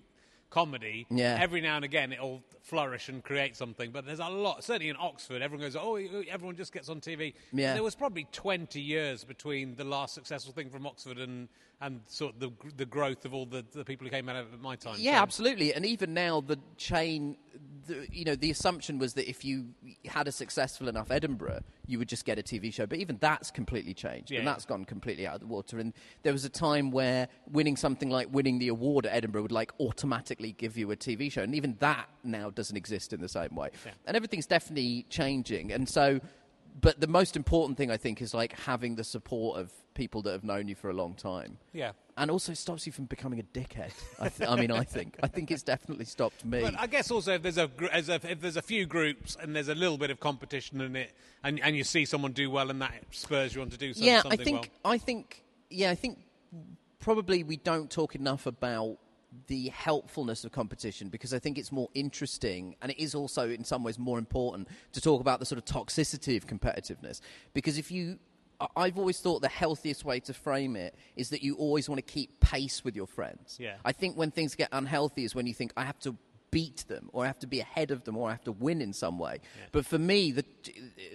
comedy, 0.59 1.05
Yeah. 1.11 1.37
every 1.41 1.61
now 1.61 1.75
and 1.75 1.85
again 1.85 2.13
it'll 2.13 2.41
flourish 2.63 3.09
and 3.09 3.25
create 3.25 3.57
something. 3.57 3.91
But 3.91 4.07
there's 4.07 4.21
a 4.21 4.29
lot, 4.29 4.63
certainly 4.63 4.89
in 4.89 4.97
Oxford, 5.01 5.43
everyone 5.43 5.67
goes, 5.67 5.75
oh, 5.75 5.97
everyone 5.97 6.55
just 6.57 6.73
gets 6.73 6.89
on 6.89 7.01
TV. 7.01 7.35
Yeah. 7.53 7.75
there 7.75 7.83
was 7.83 7.97
probably 7.97 8.29
20 8.31 8.81
years 8.81 9.25
between 9.25 9.75
the 9.75 9.83
last 9.83 10.15
successful 10.15 10.53
thing 10.53 10.71
from 10.71 10.87
Oxford 10.87 11.19
and 11.19 11.49
and 11.81 12.01
sort 12.07 12.35
of 12.35 12.41
the 12.41 12.51
the 12.77 12.87
growth 12.87 13.25
of 13.25 13.35
all 13.35 13.47
the, 13.47 13.64
the 13.72 13.85
people 13.85 14.07
who 14.07 14.11
came 14.11 14.29
out 14.29 14.37
of 14.37 14.53
at 14.53 14.61
my 14.61 14.77
time. 14.77 14.97
Yeah, 14.99 15.16
So- 15.18 15.22
absolutely. 15.22 15.75
And 15.75 15.85
even 15.85 16.14
now, 16.14 16.41
the 16.41 16.59
chain, 16.77 17.37
the, 17.87 18.07
you 18.11 18.25
know, 18.25 18.35
the 18.35 18.51
assumption 18.51 18.99
was 18.99 19.14
that 19.14 19.29
if 19.29 19.45
you 19.45 19.66
had 20.07 20.27
a 20.29 20.33
successful 20.33 20.89
enough 20.89 21.11
Edinburgh, 21.11 21.61
you 21.87 21.99
would 21.99 22.09
just 22.09 22.25
get 22.25 22.39
a 22.39 22.43
TV 22.43 22.72
show. 22.72 22.87
But 22.87 22.99
even 22.99 23.18
that's 23.20 23.51
completely 23.51 23.93
changed, 23.93 24.31
Yeah. 24.31 24.39
and 24.39 24.49
that's 24.49 24.64
gone 24.64 24.85
completely 24.85 25.27
out 25.27 25.35
of 25.35 25.41
the 25.41 25.47
water. 25.47 25.79
And 25.79 25.93
there 26.22 26.33
was 26.33 26.45
a 26.45 26.49
time 26.49 26.91
where 26.91 27.29
winning 27.51 27.77
something 27.77 28.09
like 28.09 28.29
winning 28.33 28.59
the 28.59 28.68
award 28.68 29.05
at 29.07 29.14
Edinburgh 29.14 29.43
would 29.43 29.53
like 29.53 29.72
automatically 29.81 30.53
give 30.53 30.79
you 30.79 30.91
a 30.93 30.97
TV 30.97 31.31
show, 31.31 31.43
and 31.43 31.55
even 31.55 31.77
that 31.81 32.09
now 32.22 32.49
doesn't 32.51 32.77
exist 32.77 33.12
in 33.12 33.20
the 33.20 33.29
same 33.29 33.55
way. 33.55 33.68
And 34.07 34.16
everything's 34.16 34.47
definitely 34.47 35.05
changing. 35.11 35.72
And 35.72 35.87
so, 35.89 36.20
but 36.79 37.01
the 37.01 37.07
most 37.07 37.37
important 37.37 37.79
thing 37.79 37.91
I 37.91 37.97
think 37.97 38.20
is 38.20 38.35
like 38.35 38.59
having 38.61 38.97
the 38.97 39.05
support 39.05 39.59
of 39.61 39.72
people 39.95 40.22
that 40.22 40.33
have 40.33 40.43
known 40.45 40.66
you 40.66 40.75
for 40.75 40.91
a 40.91 40.93
long 40.93 41.14
time 41.14 41.57
Yeah. 41.72 41.93
and 42.16 42.29
also 42.31 42.53
stops 42.53 42.85
you 42.85 42.91
from 42.93 43.05
becoming 43.05 43.39
a 43.39 43.45
dickhead. 43.45 43.93
I, 44.18 44.29
th- 44.29 44.51
I 44.51 44.57
mean, 44.57 44.72
I 44.72 44.83
think 44.83 45.16
I 45.22 45.29
think 45.29 45.53
it's 45.53 45.62
definitely 45.62 46.05
stopped 46.05 46.45
me. 46.45 46.62
But 46.62 46.79
I 46.79 46.89
guess 46.89 47.12
also 47.12 47.35
if 47.35 47.43
there's 47.43 47.59
a, 47.59 47.68
gr- 47.68 47.87
as 47.93 48.09
a 48.09 48.14
if 48.29 48.41
there's 48.41 48.57
a 48.57 48.62
few 48.62 48.87
groups 48.87 49.37
and 49.41 49.55
there's 49.55 49.68
a 49.68 49.75
little 49.75 49.97
bit 49.99 50.11
of 50.11 50.18
competition 50.18 50.81
in 50.81 50.97
it, 50.97 51.12
and 51.45 51.61
and 51.61 51.77
you 51.77 51.85
see 51.85 52.05
someone 52.07 52.33
do 52.33 52.51
well, 52.51 52.70
and 52.70 52.83
that 52.83 52.93
spurs 53.12 53.55
you 53.55 53.62
on 53.62 53.70
to 53.70 53.79
do 53.79 53.95
some, 53.95 54.03
yeah, 54.05 54.18
I 54.18 54.22
something 54.22 54.39
think 54.45 54.70
well. 54.83 54.95
I 54.95 54.99
think 54.99 55.45
yeah, 55.70 55.91
I 55.91 55.95
think 55.95 56.18
probably 56.99 57.45
we 57.45 57.57
don't 57.57 57.91
talk 57.91 58.14
enough 58.14 58.47
about 58.47 58.99
the 59.47 59.68
helpfulness 59.68 60.45
of 60.45 60.53
competition 60.53 61.09
because 61.09 61.35
I 61.35 61.39
think 61.39 61.59
it's 61.59 61.72
more 61.72 61.89
interesting 61.95 62.76
and 62.82 62.91
it 62.91 63.03
is 63.03 63.14
also 63.14 63.49
in 63.51 63.64
some 63.64 63.85
ways 63.85 63.99
more 63.99 64.18
important 64.18 64.68
to 64.93 65.01
talk 65.01 65.20
about 65.20 65.41
the 65.41 65.47
sort 65.47 65.59
of 65.59 65.64
toxicity 65.64 66.37
of 66.37 66.47
competitiveness 66.47 67.20
because 67.53 67.78
if 67.78 67.91
you 67.91 68.18
I've 68.76 68.99
always 68.99 69.18
thought 69.20 69.43
the 69.43 69.49
healthiest 69.49 70.05
way 70.05 70.20
to 70.20 70.32
frame 70.32 70.76
it 70.76 70.95
is 71.16 71.30
that 71.30 71.43
you 71.43 71.57
always 71.57 71.89
want 71.89 71.99
to 71.99 72.12
keep 72.12 72.39
pace 72.39 72.85
with 72.85 72.95
your 72.95 73.09
friends. 73.09 73.59
Yeah. 73.61 73.74
I 73.85 73.91
think 73.91 74.16
when 74.16 74.30
things 74.30 74.55
get 74.55 74.68
unhealthy 74.70 75.24
is 75.24 75.35
when 75.35 75.47
you 75.47 75.53
think 75.53 75.72
I 75.76 75.85
have 75.85 75.99
to 76.01 76.16
beat 76.53 76.85
them 76.87 77.11
or 77.12 77.24
I 77.24 77.26
have 77.26 77.41
to 77.41 77.49
be 77.49 77.59
ahead 77.59 77.91
of 77.91 78.05
them 78.05 78.16
or 78.16 78.28
I 78.28 78.30
have 78.30 78.45
to 78.45 78.53
win 78.53 78.80
in 78.80 78.93
some 78.93 79.18
way. 79.18 79.41
But 79.72 79.85
for 79.87 79.99
me 79.99 80.30
the 80.30 80.45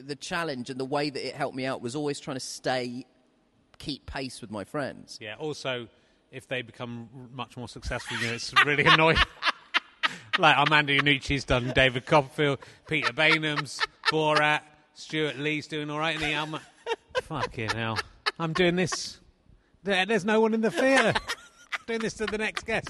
the 0.04 0.16
challenge 0.16 0.70
and 0.70 0.80
the 0.80 0.86
way 0.86 1.10
that 1.10 1.26
it 1.26 1.34
helped 1.34 1.56
me 1.56 1.66
out 1.66 1.82
was 1.82 1.96
always 1.96 2.20
trying 2.20 2.36
to 2.36 2.42
stay 2.42 3.06
keep 3.80 4.06
pace 4.06 4.42
with 4.42 4.52
my 4.52 4.64
friends. 4.64 5.18
Yeah. 5.20 5.36
Also, 5.40 5.88
if 6.32 6.48
they 6.48 6.62
become 6.62 7.10
r- 7.16 7.28
much 7.34 7.58
more 7.58 7.68
successful, 7.68 8.18
you 8.18 8.28
know, 8.28 8.34
it's 8.34 8.54
really 8.66 8.86
annoying. 8.86 9.18
like 10.40 10.58
Armando 10.58 10.94
Iannucci's 10.94 11.44
done, 11.44 11.72
David 11.76 12.06
Copperfield, 12.06 12.60
Peter 12.88 13.14
Baynham's, 13.14 13.82
Borat, 14.12 14.62
Stewart 14.94 15.38
Lee's 15.38 15.68
doing 15.68 15.90
all 15.90 16.00
right 16.00 16.16
in 16.16 16.22
the 16.22 16.34
Alma. 16.36 16.62
Fucking 17.24 17.70
hell! 17.70 17.98
I'm 18.40 18.54
doing 18.54 18.76
this. 18.76 19.20
There, 19.84 20.06
there's 20.06 20.26
no 20.26 20.42
one 20.42 20.54
in 20.54 20.62
the 20.62 20.72
theatre. 20.72 21.20
doing 21.88 22.00
this 22.00 22.14
to 22.16 22.26
the 22.26 22.38
next 22.38 22.66
guest. 22.66 22.90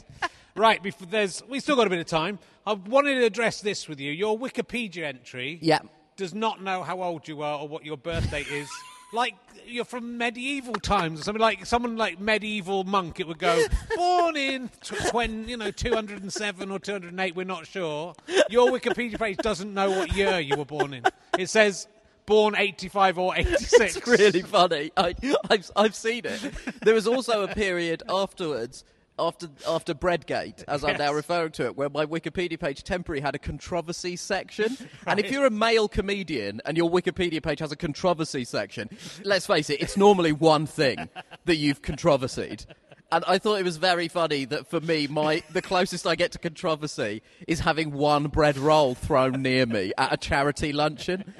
Right, 0.55 0.81
before 0.81 1.07
there's, 1.09 1.41
we 1.47 1.59
still 1.59 1.75
got 1.75 1.87
a 1.87 1.89
bit 1.89 1.99
of 1.99 2.05
time. 2.07 2.39
I 2.65 2.73
wanted 2.73 3.15
to 3.15 3.25
address 3.25 3.61
this 3.61 3.87
with 3.87 3.99
you. 3.99 4.11
Your 4.11 4.37
Wikipedia 4.37 5.03
entry 5.03 5.57
Yeah. 5.61 5.79
does 6.17 6.33
not 6.33 6.61
know 6.61 6.83
how 6.83 7.01
old 7.01 7.27
you 7.27 7.41
are 7.41 7.59
or 7.59 7.67
what 7.67 7.85
your 7.85 7.95
birth 7.97 8.29
date 8.29 8.47
is. 8.49 8.67
Like 9.11 9.35
you're 9.65 9.85
from 9.85 10.17
medieval 10.17 10.73
times 10.73 11.19
or 11.19 11.23
something. 11.23 11.41
Like 11.41 11.65
someone 11.65 11.97
like 11.97 12.19
medieval 12.19 12.83
monk, 12.83 13.19
it 13.19 13.27
would 13.27 13.39
go 13.39 13.65
born 13.95 14.35
in 14.37 14.69
tw- 14.81 15.13
when 15.13 15.47
you 15.47 15.57
know 15.57 15.71
207 15.71 16.71
or 16.71 16.79
208. 16.79 17.35
We're 17.35 17.43
not 17.45 17.65
sure. 17.67 18.13
Your 18.49 18.71
Wikipedia 18.71 19.17
page 19.17 19.37
doesn't 19.37 19.73
know 19.73 19.89
what 19.89 20.15
year 20.15 20.39
you 20.39 20.57
were 20.57 20.65
born 20.65 20.93
in. 20.93 21.03
It 21.37 21.49
says 21.49 21.87
born 22.25 22.55
85 22.55 23.17
or 23.17 23.35
86. 23.35 23.97
It's 23.97 24.07
really 24.07 24.43
funny. 24.43 24.91
I, 24.95 25.15
I've, 25.49 25.71
I've 25.75 25.95
seen 25.95 26.25
it. 26.25 26.39
There 26.81 26.93
was 26.93 27.07
also 27.07 27.43
a 27.43 27.47
period 27.47 28.03
afterwards. 28.07 28.83
After 29.19 29.49
after 29.67 29.93
Breadgate, 29.93 30.63
as 30.67 30.83
I'm 30.83 30.97
now 30.97 31.13
referring 31.13 31.51
to 31.53 31.65
it, 31.65 31.77
where 31.77 31.89
my 31.89 32.05
Wikipedia 32.05 32.59
page 32.59 32.83
temporarily 32.83 33.21
had 33.21 33.35
a 33.35 33.39
controversy 33.39 34.15
section. 34.15 34.77
And 35.07 35.19
if 35.19 35.31
you're 35.31 35.45
a 35.45 35.49
male 35.51 35.87
comedian 35.87 36.61
and 36.65 36.77
your 36.77 36.89
Wikipedia 36.89 37.41
page 37.41 37.59
has 37.59 37.71
a 37.71 37.75
controversy 37.75 38.43
section, 38.43 38.89
let's 39.23 39.47
face 39.47 39.69
it, 39.69 39.81
it's 39.81 39.97
normally 39.97 40.31
one 40.31 40.65
thing 40.65 41.09
that 41.45 41.55
you've 41.55 41.81
controversied. 41.81 42.65
And 43.11 43.23
I 43.27 43.39
thought 43.39 43.55
it 43.55 43.63
was 43.63 43.77
very 43.77 44.07
funny 44.07 44.45
that 44.45 44.67
for 44.67 44.79
me, 44.79 45.07
my 45.07 45.41
the 45.51 45.61
closest 45.61 46.05
I 46.05 46.15
get 46.15 46.31
to 46.33 46.39
controversy 46.39 47.23
is 47.47 47.59
having 47.59 47.91
one 47.91 48.27
bread 48.27 48.57
roll 48.57 48.93
thrown 48.93 49.41
near 49.41 49.65
me 49.65 49.93
at 49.97 50.13
a 50.13 50.17
charity 50.17 50.71
luncheon. 50.71 51.33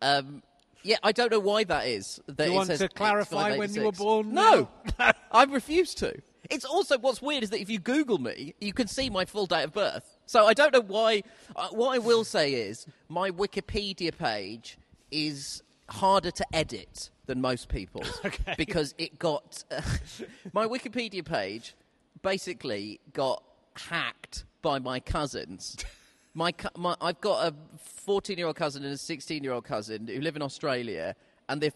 Um, 0.00 0.42
yeah, 0.84 0.96
I 1.02 1.12
don't 1.12 1.32
know 1.32 1.40
why 1.40 1.64
that 1.64 1.86
is. 1.86 2.20
That 2.26 2.36
Do 2.36 2.44
you 2.44 2.52
it 2.52 2.54
want 2.54 2.66
says 2.68 2.78
to 2.80 2.88
clarify 2.88 3.56
when 3.56 3.74
you 3.74 3.82
were 3.82 3.92
born? 3.92 4.32
No, 4.32 4.68
I 5.32 5.44
refuse 5.44 5.94
to. 5.96 6.20
It's 6.50 6.64
also 6.64 6.98
what's 6.98 7.20
weird 7.20 7.42
is 7.42 7.50
that 7.50 7.60
if 7.60 7.68
you 7.68 7.78
Google 7.78 8.18
me, 8.18 8.54
you 8.60 8.72
can 8.72 8.88
see 8.88 9.10
my 9.10 9.24
full 9.24 9.46
date 9.46 9.64
of 9.64 9.72
birth. 9.72 10.18
So 10.26 10.46
I 10.46 10.54
don't 10.54 10.72
know 10.72 10.80
why. 10.80 11.22
Uh, 11.54 11.68
what 11.68 11.94
I 11.94 11.98
will 11.98 12.24
say 12.24 12.52
is 12.52 12.86
my 13.08 13.30
Wikipedia 13.30 14.16
page 14.16 14.78
is 15.10 15.62
harder 15.88 16.30
to 16.30 16.44
edit 16.52 17.10
than 17.26 17.40
most 17.40 17.68
people's 17.68 18.20
because 18.56 18.94
it 18.98 19.18
got 19.18 19.64
my 20.52 20.66
Wikipedia 20.66 21.24
page 21.24 21.74
basically 22.22 23.00
got 23.12 23.42
hacked 23.74 24.44
by 24.62 24.78
my 24.78 25.00
cousins. 25.00 25.76
My, 26.34 26.52
my 26.76 26.94
I've 27.00 27.20
got 27.20 27.48
a 27.48 27.54
14 27.78 28.38
year 28.38 28.46
old 28.46 28.54
cousin 28.54 28.84
and 28.84 28.92
a 28.92 28.98
16 28.98 29.42
year 29.42 29.52
old 29.52 29.64
cousin 29.64 30.06
who 30.06 30.20
live 30.20 30.36
in 30.36 30.42
Australia, 30.42 31.16
and 31.48 31.60
they've. 31.60 31.74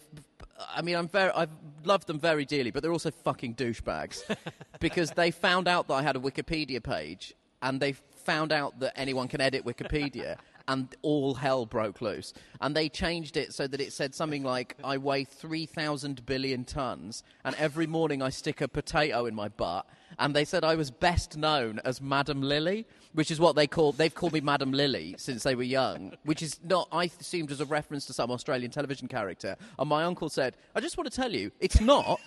I 0.74 0.82
mean, 0.82 0.96
I'm 0.96 1.08
very. 1.08 1.30
I've 1.30 1.50
loved 1.84 2.06
them 2.06 2.18
very 2.18 2.44
dearly, 2.44 2.70
but 2.70 2.82
they're 2.82 2.92
also 2.92 3.10
fucking 3.10 3.54
douchebags 3.54 4.22
because 4.80 5.12
they 5.12 5.30
found 5.30 5.68
out 5.68 5.88
that 5.88 5.94
I 5.94 6.02
had 6.02 6.16
a 6.16 6.20
Wikipedia 6.20 6.82
page, 6.82 7.34
and 7.62 7.80
they 7.80 7.92
found 7.92 8.52
out 8.52 8.80
that 8.80 8.92
anyone 8.98 9.28
can 9.28 9.40
edit 9.40 9.64
Wikipedia. 9.64 10.36
And 10.68 10.94
all 11.02 11.34
hell 11.34 11.66
broke 11.66 12.00
loose. 12.00 12.32
And 12.60 12.76
they 12.76 12.88
changed 12.88 13.36
it 13.36 13.52
so 13.52 13.66
that 13.66 13.80
it 13.80 13.92
said 13.92 14.14
something 14.14 14.44
like, 14.44 14.76
I 14.84 14.96
weigh 14.96 15.24
3,000 15.24 16.24
billion 16.24 16.64
tons, 16.64 17.24
and 17.44 17.56
every 17.56 17.88
morning 17.88 18.22
I 18.22 18.30
stick 18.30 18.60
a 18.60 18.68
potato 18.68 19.26
in 19.26 19.34
my 19.34 19.48
butt. 19.48 19.86
And 20.20 20.36
they 20.36 20.44
said 20.44 20.62
I 20.62 20.76
was 20.76 20.92
best 20.92 21.36
known 21.36 21.80
as 21.84 22.00
Madam 22.00 22.42
Lily, 22.42 22.86
which 23.14 23.30
is 23.30 23.38
what 23.38 23.56
they 23.56 23.66
call, 23.66 23.92
they've 23.92 24.14
called 24.14 24.32
me 24.32 24.40
Madam 24.40 24.72
Lily 24.72 25.14
since 25.18 25.42
they 25.42 25.54
were 25.54 25.62
young, 25.62 26.12
which 26.24 26.42
is 26.42 26.58
not, 26.64 26.88
I 26.92 27.10
assumed 27.20 27.50
as 27.50 27.60
a 27.60 27.66
reference 27.66 28.06
to 28.06 28.12
some 28.12 28.30
Australian 28.30 28.70
television 28.70 29.08
character. 29.08 29.56
And 29.78 29.88
my 29.88 30.04
uncle 30.04 30.28
said, 30.28 30.56
I 30.74 30.80
just 30.80 30.96
want 30.96 31.10
to 31.10 31.16
tell 31.16 31.32
you, 31.32 31.52
it's 31.60 31.80
not. 31.80 32.20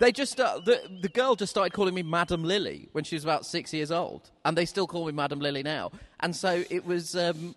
They 0.00 0.12
just 0.12 0.40
uh, 0.40 0.60
the 0.64 0.80
the 1.02 1.10
girl 1.10 1.36
just 1.36 1.50
started 1.50 1.74
calling 1.74 1.92
me 1.92 2.02
Madam 2.02 2.42
Lily 2.42 2.88
when 2.92 3.04
she 3.04 3.16
was 3.16 3.22
about 3.22 3.44
six 3.44 3.74
years 3.74 3.90
old, 3.90 4.30
and 4.46 4.56
they 4.56 4.64
still 4.64 4.86
call 4.86 5.04
me 5.04 5.12
Madam 5.12 5.40
Lily 5.40 5.62
now. 5.62 5.90
And 6.20 6.34
so 6.34 6.64
it 6.70 6.86
was, 6.86 7.14
um, 7.14 7.54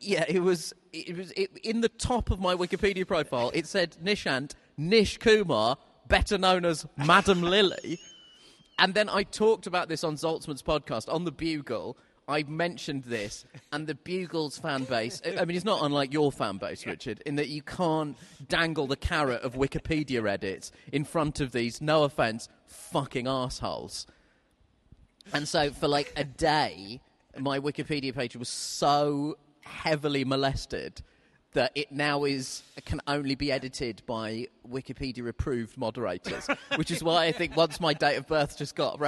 yeah, 0.00 0.24
it 0.26 0.40
was 0.40 0.72
it 0.94 1.14
was 1.14 1.32
it, 1.32 1.50
in 1.62 1.82
the 1.82 1.90
top 1.90 2.30
of 2.30 2.40
my 2.40 2.54
Wikipedia 2.54 3.06
profile. 3.06 3.50
It 3.52 3.66
said 3.66 3.94
Nishant 4.02 4.54
Nish 4.78 5.18
Kumar, 5.18 5.76
better 6.08 6.38
known 6.38 6.64
as 6.64 6.86
Madam 6.96 7.42
Lily. 7.42 8.00
And 8.78 8.94
then 8.94 9.08
I 9.08 9.22
talked 9.22 9.66
about 9.66 9.88
this 9.88 10.04
on 10.04 10.16
Zaltzman's 10.16 10.62
podcast 10.62 11.12
on 11.12 11.24
the 11.24 11.32
Bugle. 11.32 11.96
I 12.26 12.42
mentioned 12.44 13.04
this, 13.04 13.44
and 13.70 13.86
the 13.86 13.94
Bugle's 13.94 14.58
fan 14.58 14.84
base. 14.84 15.20
I 15.26 15.44
mean, 15.44 15.56
it's 15.56 15.64
not 15.64 15.84
unlike 15.84 16.12
your 16.12 16.32
fan 16.32 16.56
base, 16.56 16.86
Richard, 16.86 17.22
in 17.26 17.36
that 17.36 17.48
you 17.48 17.60
can't 17.60 18.16
dangle 18.48 18.86
the 18.86 18.96
carrot 18.96 19.42
of 19.42 19.54
Wikipedia 19.54 20.26
edits 20.28 20.72
in 20.90 21.04
front 21.04 21.40
of 21.40 21.52
these, 21.52 21.82
no 21.82 22.04
offense, 22.04 22.48
fucking 22.66 23.28
assholes. 23.28 24.06
And 25.34 25.46
so, 25.46 25.70
for 25.70 25.86
like 25.86 26.12
a 26.16 26.24
day, 26.24 27.00
my 27.38 27.58
Wikipedia 27.60 28.14
page 28.14 28.36
was 28.36 28.48
so 28.48 29.36
heavily 29.60 30.24
molested 30.24 31.02
that 31.54 31.72
it 31.74 31.90
now 31.90 32.24
is 32.24 32.62
can 32.84 33.00
only 33.06 33.34
be 33.34 33.50
edited 33.50 34.02
by 34.06 34.46
Wikipedia 34.68 35.26
approved 35.28 35.78
moderators, 35.78 36.48
which 36.76 36.90
is 36.90 37.02
why 37.02 37.26
I 37.26 37.32
think 37.32 37.56
once 37.56 37.80
my 37.80 37.94
date 37.94 38.16
of 38.16 38.26
birth 38.26 38.58
just 38.58 38.74
got 38.74 39.00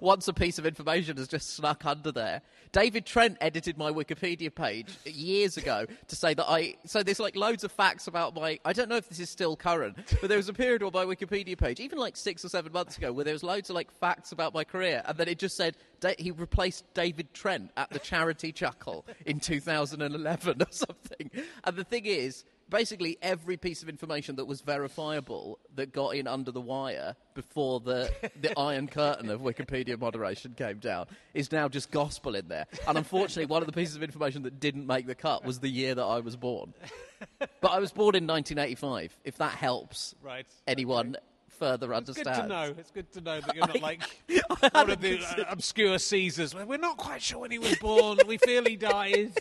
once 0.00 0.28
a 0.28 0.32
piece 0.32 0.58
of 0.58 0.66
information 0.66 1.16
has 1.16 1.28
just 1.28 1.54
snuck 1.54 1.86
under 1.86 2.12
there. 2.12 2.42
David 2.72 3.06
Trent 3.06 3.38
edited 3.40 3.78
my 3.78 3.90
Wikipedia 3.90 4.54
page 4.54 4.88
years 5.04 5.56
ago 5.56 5.86
to 6.08 6.16
say 6.16 6.34
that 6.34 6.46
I 6.48 6.76
so 6.84 7.02
there's 7.02 7.20
like 7.20 7.36
loads 7.36 7.64
of 7.64 7.72
facts 7.72 8.06
about 8.06 8.34
my 8.34 8.58
I 8.64 8.72
don't 8.72 8.88
know 8.88 8.96
if 8.96 9.08
this 9.08 9.20
is 9.20 9.30
still 9.30 9.56
current, 9.56 9.96
but 10.20 10.28
there 10.28 10.38
was 10.38 10.48
a 10.48 10.54
period 10.54 10.82
on 10.82 10.92
my 10.92 11.04
Wikipedia 11.04 11.56
page, 11.56 11.80
even 11.80 11.98
like 11.98 12.16
six 12.16 12.44
or 12.44 12.48
seven 12.48 12.72
months 12.72 12.98
ago, 12.98 13.12
where 13.12 13.24
there 13.24 13.34
was 13.34 13.42
loads 13.42 13.70
of 13.70 13.76
like 13.76 13.90
facts 13.90 14.32
about 14.32 14.52
my 14.54 14.64
career, 14.64 15.02
and 15.06 15.16
then 15.16 15.28
it 15.28 15.38
just 15.38 15.56
said 15.56 15.76
da- 16.02 16.14
he 16.18 16.30
replaced 16.30 16.84
David 16.92 17.32
Trent 17.32 17.70
at 17.78 17.88
the 17.90 17.98
charity 17.98 18.52
chuckle 18.52 19.06
in 19.24 19.40
2011 19.40 20.60
or 20.60 20.66
something. 20.70 21.30
And 21.64 21.76
the 21.76 21.84
thing 21.84 22.04
is, 22.04 22.44
basically 22.68 23.18
every 23.20 23.56
piece 23.58 23.82
of 23.82 23.88
information 23.90 24.36
that 24.36 24.46
was 24.46 24.62
verifiable 24.62 25.58
that 25.74 25.92
got 25.92 26.10
in 26.14 26.26
under 26.26 26.50
the 26.50 26.60
wire 26.60 27.14
before 27.34 27.80
the 27.80 28.10
the 28.40 28.58
iron 28.58 28.88
curtain 28.88 29.28
of 29.30 29.42
Wikipedia 29.42 29.98
moderation 29.98 30.54
came 30.56 30.78
down 30.78 31.06
is 31.34 31.52
now 31.52 31.68
just 31.68 31.90
gospel 31.90 32.34
in 32.34 32.48
there. 32.48 32.66
And 32.88 32.96
unfortunately, 32.96 33.44
one 33.46 33.60
of 33.62 33.66
the 33.66 33.72
pieces 33.72 33.96
of 33.96 34.02
information 34.02 34.42
that 34.44 34.58
didn't 34.60 34.86
make 34.86 35.06
the 35.06 35.14
cut 35.14 35.44
was 35.44 35.58
the 35.60 35.68
year 35.68 35.94
that 35.94 36.04
I 36.04 36.20
was 36.20 36.34
born. 36.36 36.72
But 37.38 37.70
I 37.72 37.78
was 37.78 37.92
born 37.92 38.14
in 38.14 38.26
1985. 38.26 39.16
If 39.24 39.36
that 39.38 39.52
helps 39.52 40.14
Right. 40.22 40.46
anyone 40.66 41.16
further 41.62 41.92
It's 41.94 42.10
good 42.14 42.24
to 42.24 42.46
know. 42.48 42.74
It's 42.76 42.90
good 42.90 43.12
to 43.12 43.20
know 43.20 43.40
that 43.40 43.54
you're 43.54 43.66
not 43.66 43.80
like 43.90 44.02
one 44.72 44.90
of 44.90 45.00
the 45.00 45.20
uh, 45.20 45.44
obscure 45.48 45.96
Caesars. 45.98 46.54
We're 46.56 46.76
not 46.76 46.96
quite 46.96 47.22
sure 47.22 47.38
when 47.40 47.52
he 47.52 47.60
was 47.60 47.76
born. 47.78 48.18
we 48.26 48.36
feel 48.38 48.64
he 48.64 48.74
died 48.74 49.32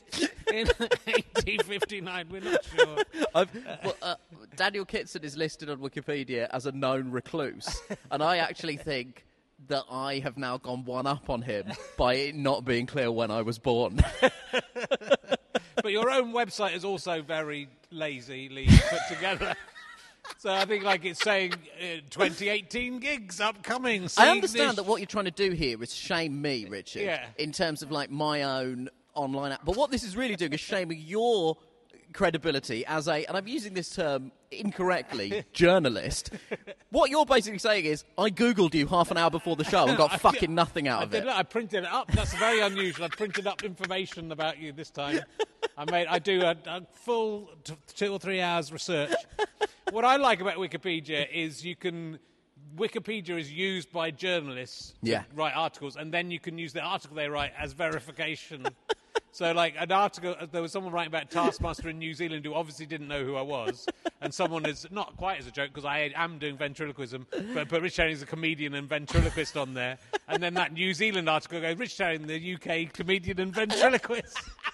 in 0.54 0.68
1859. 0.78 2.28
We're 2.30 2.42
not 2.42 2.64
sure. 2.64 2.98
I've, 3.34 3.50
well, 3.84 3.96
uh, 4.04 4.16
Daniel 4.56 4.86
Kitson 4.86 5.24
is 5.24 5.36
listed 5.36 5.70
on 5.72 5.80
Wikipedia 5.80 6.48
as 6.52 6.68
a 6.68 6.72
known 6.72 7.10
recluse, 7.10 7.82
and 8.12 8.22
I 8.22 8.38
actually 8.38 8.78
think 8.78 9.26
that 9.68 9.84
I 9.90 10.20
have 10.20 10.38
now 10.38 10.58
gone 10.58 10.86
one 10.86 11.08
up 11.08 11.28
on 11.30 11.42
him 11.42 11.72
by 11.98 12.14
it 12.16 12.36
not 12.36 12.66
being 12.66 12.86
clear 12.86 13.12
when 13.12 13.32
I 13.32 13.42
was 13.42 13.58
born. 13.58 14.00
But 15.82 15.92
your 15.92 16.12
own 16.12 16.34
website 16.34 16.76
is 16.76 16.86
also 16.86 17.22
very 17.22 17.68
lazily 17.90 18.68
put 18.68 19.00
together. 19.10 19.56
So 20.42 20.52
I 20.52 20.66
think, 20.66 20.84
like 20.84 21.06
it's 21.06 21.22
saying, 21.22 21.54
uh, 21.54 22.02
2018 22.10 22.98
gigs 22.98 23.40
upcoming. 23.40 24.10
I 24.18 24.32
understand 24.32 24.76
that 24.80 24.88
what 24.88 25.00
you're 25.00 25.06
trying 25.06 25.26
to 25.26 25.30
do 25.30 25.52
here 25.52 25.84
is 25.84 25.94
shame 25.94 26.42
me, 26.42 26.66
Richard, 26.66 27.04
Yeah. 27.04 27.28
in 27.38 27.52
terms 27.52 27.84
of 27.84 27.92
like 27.92 28.10
my 28.10 28.42
own 28.42 28.90
online 29.14 29.52
app. 29.52 29.64
But 29.64 29.78
what 29.78 29.92
this 29.92 30.02
is 30.04 30.18
really 30.18 30.36
doing 30.36 30.52
is 30.54 30.60
shaming 30.60 30.98
your 31.00 31.58
credibility 32.14 32.86
as 32.86 33.08
a, 33.08 33.26
and 33.26 33.38
I'm 33.38 33.48
using 33.48 33.74
this 33.74 33.90
term 33.90 34.32
incorrectly, 34.52 35.44
journalist. 35.54 36.32
What 36.90 37.10
you're 37.10 37.26
basically 37.26 37.60
saying 37.60 37.86
is, 37.86 38.04
I 38.18 38.30
googled 38.30 38.74
you 38.74 38.88
half 38.88 39.12
an 39.12 39.18
hour 39.18 39.30
before 39.30 39.56
the 39.56 39.64
show 39.64 39.88
and 39.88 39.98
got 39.98 40.20
fucking 40.22 40.54
nothing 40.54 40.88
out 40.88 41.02
I 41.02 41.04
of 41.04 41.14
it. 41.14 41.28
I 41.28 41.44
printed 41.44 41.84
it 41.84 41.90
up. 41.92 42.12
That's 42.12 42.34
very 42.36 42.60
unusual. 42.60 43.06
I 43.06 43.10
printed 43.10 43.48
up 43.48 43.64
information 43.64 44.32
about 44.32 44.60
you 44.60 44.72
this 44.72 44.90
time. 44.90 45.20
I 45.78 45.90
made. 45.90 46.08
I 46.08 46.20
do 46.20 46.42
a, 46.42 46.56
a 46.66 46.82
full 46.92 47.50
t- 47.64 47.74
two 47.96 48.12
or 48.12 48.20
three 48.20 48.42
hours 48.42 48.72
research. 48.72 49.14
what 49.92 50.04
I 50.06 50.18
like 50.18 50.42
about 50.42 50.56
Wikipedia 50.56 51.28
is 51.32 51.66
you 51.66 51.76
can. 51.76 52.20
Wikipedia 52.76 53.40
is 53.40 53.52
used 53.52 53.92
by 53.92 54.12
journalists 54.12 54.94
to 55.30 55.36
write 55.36 55.54
articles, 55.56 55.96
and 55.96 56.14
then 56.14 56.32
you 56.32 56.40
can 56.40 56.58
use 56.58 56.74
the 56.74 56.82
article 56.82 57.16
they 57.16 57.28
write 57.28 57.52
as 57.58 57.74
verification. 57.74 58.66
so, 59.32 59.52
like 59.52 59.76
an 59.80 59.92
article, 59.92 60.36
uh, 60.40 60.46
there 60.52 60.62
was 60.62 60.72
someone 60.72 60.94
writing 60.94 61.08
about 61.08 61.30
Taskmaster 61.30 61.90
in 61.90 62.00
New 62.00 62.14
Zealand 62.14 62.46
who 62.46 62.54
obviously 62.54 62.86
didn't 62.86 63.08
know 63.08 63.24
who 63.24 63.36
I 63.36 63.42
was, 63.42 63.86
and 64.22 64.34
someone 64.34 64.66
is 64.66 64.88
not 64.92 65.18
quite 65.18 65.40
as 65.40 65.48
a 65.48 65.52
joke 65.52 65.70
because 65.70 65.86
I 65.86 66.12
am 66.16 66.38
doing 66.38 66.58
ventriloquism, 66.58 67.28
but, 67.54 67.70
but 67.70 67.82
Rich 67.82 67.98
Herring 67.98 68.14
is 68.14 68.22
a 68.22 68.26
comedian 68.28 68.74
and 68.74 68.88
ventriloquist 68.88 69.58
on 69.58 69.74
there, 69.74 69.98
and 70.28 70.42
then 70.42 70.54
that 70.56 70.74
New 70.74 70.94
Zealand 70.94 71.30
article 71.30 71.62
goes 71.62 71.78
Rich 71.78 71.98
Herring, 71.98 72.28
the 72.28 72.56
UK 72.56 72.94
comedian 72.94 73.40
and 73.40 73.54
ventriloquist. 73.54 74.38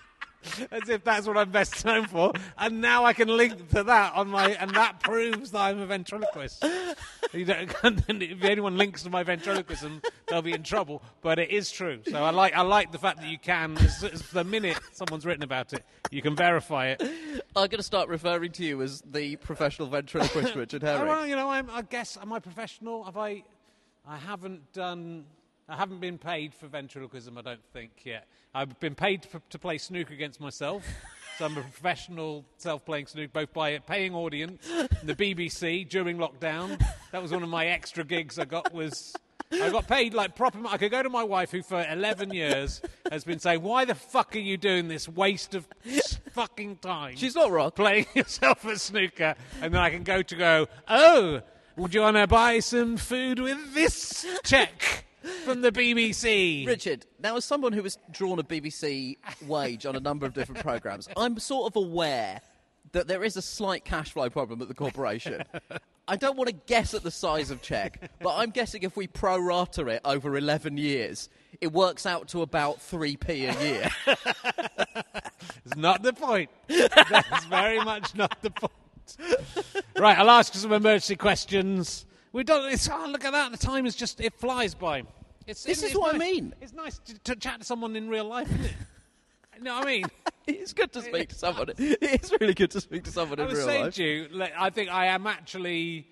As 0.72 0.90
if 0.90 1.04
that's 1.04 1.28
what 1.28 1.38
I'm 1.38 1.52
best 1.52 1.84
known 1.86 2.08
for, 2.08 2.34
and 2.58 2.82
now 2.82 3.06
I 3.06 3.14
can 3.14 3.28
link 3.28 3.70
to 3.70 3.84
that 3.84 4.14
on 4.16 4.30
my, 4.30 4.52
and 4.52 4.72
that 4.72 5.00
proves 5.00 5.52
that 5.52 5.60
I'm 5.60 5.80
a 5.80 5.86
ventriloquist. 5.86 6.66
You 7.34 7.46
don't, 7.46 7.72
if 7.84 8.44
anyone 8.44 8.78
links 8.78 9.04
to 9.04 9.10
my 9.10 9.24
ventriloquism, 9.24 10.02
they'll 10.28 10.42
be 10.42 10.54
in 10.54 10.64
trouble. 10.64 11.02
But 11.22 11.40
it 11.40 11.50
is 11.52 11.72
true. 11.72 12.00
So 12.10 12.24
I 12.24 12.30
like, 12.32 12.56
I 12.56 12.62
like 12.62 12.92
the 12.92 12.98
fact 12.98 13.20
that 13.22 13.28
you 13.30 13.38
can. 13.38 13.78
As, 13.78 14.04
as 14.04 14.22
the 14.32 14.44
minute 14.44 14.80
someone's 14.94 15.26
written 15.26 15.44
about 15.44 15.74
it, 15.74 15.84
you 16.12 16.22
can 16.22 16.36
verify 16.36 16.88
it. 16.88 17.02
I'm 17.02 17.68
going 17.68 17.72
to 17.72 17.84
start 17.84 18.10
referring 18.10 18.52
to 18.54 18.64
you 18.64 18.82
as 18.82 19.02
the 19.02 19.36
professional 19.38 19.88
ventriloquist 19.88 20.56
Richard 20.56 20.84
Oh, 20.84 20.88
Herring. 20.88 21.08
well, 21.08 21.28
you 21.28 21.36
know, 21.36 21.50
I'm, 21.50 21.70
I 21.70 21.82
guess 21.82 22.18
am 22.22 22.32
I 22.32 22.40
professional? 22.40 23.04
Have 23.04 23.18
I? 23.18 23.44
I 24.08 24.18
haven't 24.18 24.72
done. 24.74 25.26
I 25.70 25.76
haven't 25.76 26.00
been 26.00 26.18
paid 26.18 26.54
for 26.54 26.68
ventriloquism. 26.68 27.38
I 27.38 27.42
don't 27.42 27.64
think 27.74 27.92
yet. 28.06 28.28
I've 28.56 28.80
been 28.80 28.96
paid 28.96 29.24
to, 29.24 29.42
to 29.50 29.60
play 29.60 29.78
snooker 29.78 30.14
against 30.14 30.40
myself. 30.40 30.86
So 31.38 31.46
I'm 31.46 31.58
a 31.58 31.62
professional 31.62 32.46
self-playing 32.58 33.08
snooker, 33.08 33.32
both 33.34 33.54
by 33.54 33.70
a 33.70 33.82
paying 33.82 34.16
audience, 34.16 34.66
the 35.04 35.14
BBC 35.14 35.88
during 35.88 36.18
lockdown. 36.18 36.82
That 37.12 37.22
was 37.22 37.32
one 37.32 37.44
of 37.44 37.50
my 37.50 37.68
extra 37.68 38.06
gigs 38.06 38.40
I 38.40 38.46
got. 38.46 38.74
Was 38.74 39.14
I 39.52 39.70
got 39.70 39.88
paid 39.88 40.14
like 40.14 40.36
proper. 40.36 40.60
I 40.68 40.78
could 40.78 40.90
go 40.90 41.04
to 41.04 41.10
my 41.10 41.24
wife, 41.24 41.52
who 41.52 41.62
for 41.62 41.86
11 41.88 42.34
years 42.34 42.82
has 43.12 43.24
been 43.24 43.40
saying, 43.40 43.62
"Why 43.62 43.86
the 43.86 43.94
fuck 43.94 44.36
are 44.36 44.40
you 44.40 44.58
doing 44.58 44.88
this 44.88 45.08
waste 45.08 45.54
of 45.54 45.68
fucking 46.32 46.78
time?" 46.78 47.18
She's 47.18 47.36
not 47.36 47.52
wrong. 47.52 47.72
playing 47.72 48.08
yourself 48.16 48.66
at 48.66 48.80
snooker, 48.80 49.36
and 49.62 49.74
then 49.74 49.82
I 49.82 49.90
can 49.90 50.04
go 50.04 50.22
to 50.22 50.36
go. 50.36 50.68
Oh, 50.88 51.42
would 51.76 51.94
you 51.94 52.02
want 52.02 52.18
to 52.18 52.26
buy 52.26 52.60
some 52.60 52.98
food 52.98 53.40
with 53.40 53.74
this 53.74 54.26
check 54.44 55.07
from 55.44 55.62
the 55.62 55.72
BBC? 55.72 56.66
Richard, 56.68 57.06
now 57.20 57.38
as 57.38 57.46
someone 57.46 57.74
who 57.74 57.84
has 57.84 57.98
drawn 58.12 58.40
a 58.40 58.44
BBC 58.44 59.18
wage 59.46 59.86
on 59.86 59.96
a 59.96 60.00
number 60.00 60.26
of 60.26 60.34
different 60.34 60.62
programs, 60.62 61.08
I'm 61.18 61.40
sort 61.40 61.72
of 61.72 61.76
aware 61.76 62.42
that 62.94 63.08
there 63.08 63.24
is 63.24 63.36
a 63.36 63.42
slight 63.42 63.84
cash 63.84 64.12
flow 64.12 64.30
problem 64.30 64.62
at 64.62 64.68
the 64.68 64.74
corporation. 64.74 65.44
I 66.08 66.16
don't 66.16 66.38
want 66.38 66.48
to 66.48 66.56
guess 66.68 66.94
at 66.94 67.04
the 67.04 67.12
size 67.12 67.52
of 67.52 67.62
check, 67.62 68.10
but 68.22 68.36
I'm 68.38 68.50
guessing 68.50 68.84
if 68.84 68.96
we 68.96 69.08
pro 69.08 69.38
rata 69.38 69.88
it 69.88 70.02
over 70.06 70.38
11 70.38 70.78
years, 70.78 71.30
it 71.60 71.74
works 71.74 72.06
out 72.06 72.30
to 72.30 72.44
about 72.44 72.80
3p 72.80 73.30
a 73.30 73.66
year. 73.66 73.90
It's 75.66 75.76
not 75.76 76.02
the 76.02 76.14
point. 76.14 76.50
That's 76.70 77.46
very 77.46 77.84
much 77.84 78.16
not 78.16 78.42
the 78.42 78.52
point. 78.52 78.72
Right, 79.98 80.18
I'll 80.18 80.30
ask 80.30 80.54
some 80.54 80.72
emergency 80.72 81.18
questions. 81.18 82.06
We 82.38 82.44
don't. 82.44 82.72
It's, 82.72 82.88
oh, 82.88 83.08
look 83.10 83.26
at 83.26 83.32
that. 83.32 83.52
The 83.52 83.58
time 83.58 83.88
is 83.88 83.96
just. 83.96 84.22
It 84.22 84.32
flies 84.32 84.76
by. 84.76 85.02
It's, 85.48 85.64
This 85.64 85.82
is 85.82 85.96
what 85.96 86.14
I 86.14 86.20
mean. 86.20 86.54
It's 86.62 86.72
nice 86.72 87.00
to, 87.00 87.18
to 87.22 87.36
chat 87.36 87.62
to 87.62 87.66
someone 87.66 87.96
in 87.96 88.10
real 88.10 88.26
life, 88.26 88.48
isn't 88.48 88.66
it? 88.66 88.74
you 89.58 89.64
know 89.64 89.80
what 89.80 89.88
I 89.88 89.92
mean? 89.92 90.06
it's 90.46 90.72
good 90.72 90.92
to 90.94 91.02
speak 91.02 91.30
to 91.30 91.36
someone. 91.46 91.72
It's 91.80 92.32
really 92.40 92.54
good 92.54 92.70
to 92.72 92.80
speak 92.80 93.06
to 93.06 93.12
someone 93.12 93.40
I 93.40 93.44
in 93.44 93.50
was 93.50 93.58
real 93.58 93.68
saying 93.68 93.84
life. 93.86 93.96
to 93.96 94.04
you, 94.04 94.44
I 94.56 94.70
think 94.70 94.92
I 94.92 95.08
am 95.08 95.26
actually 95.26 96.10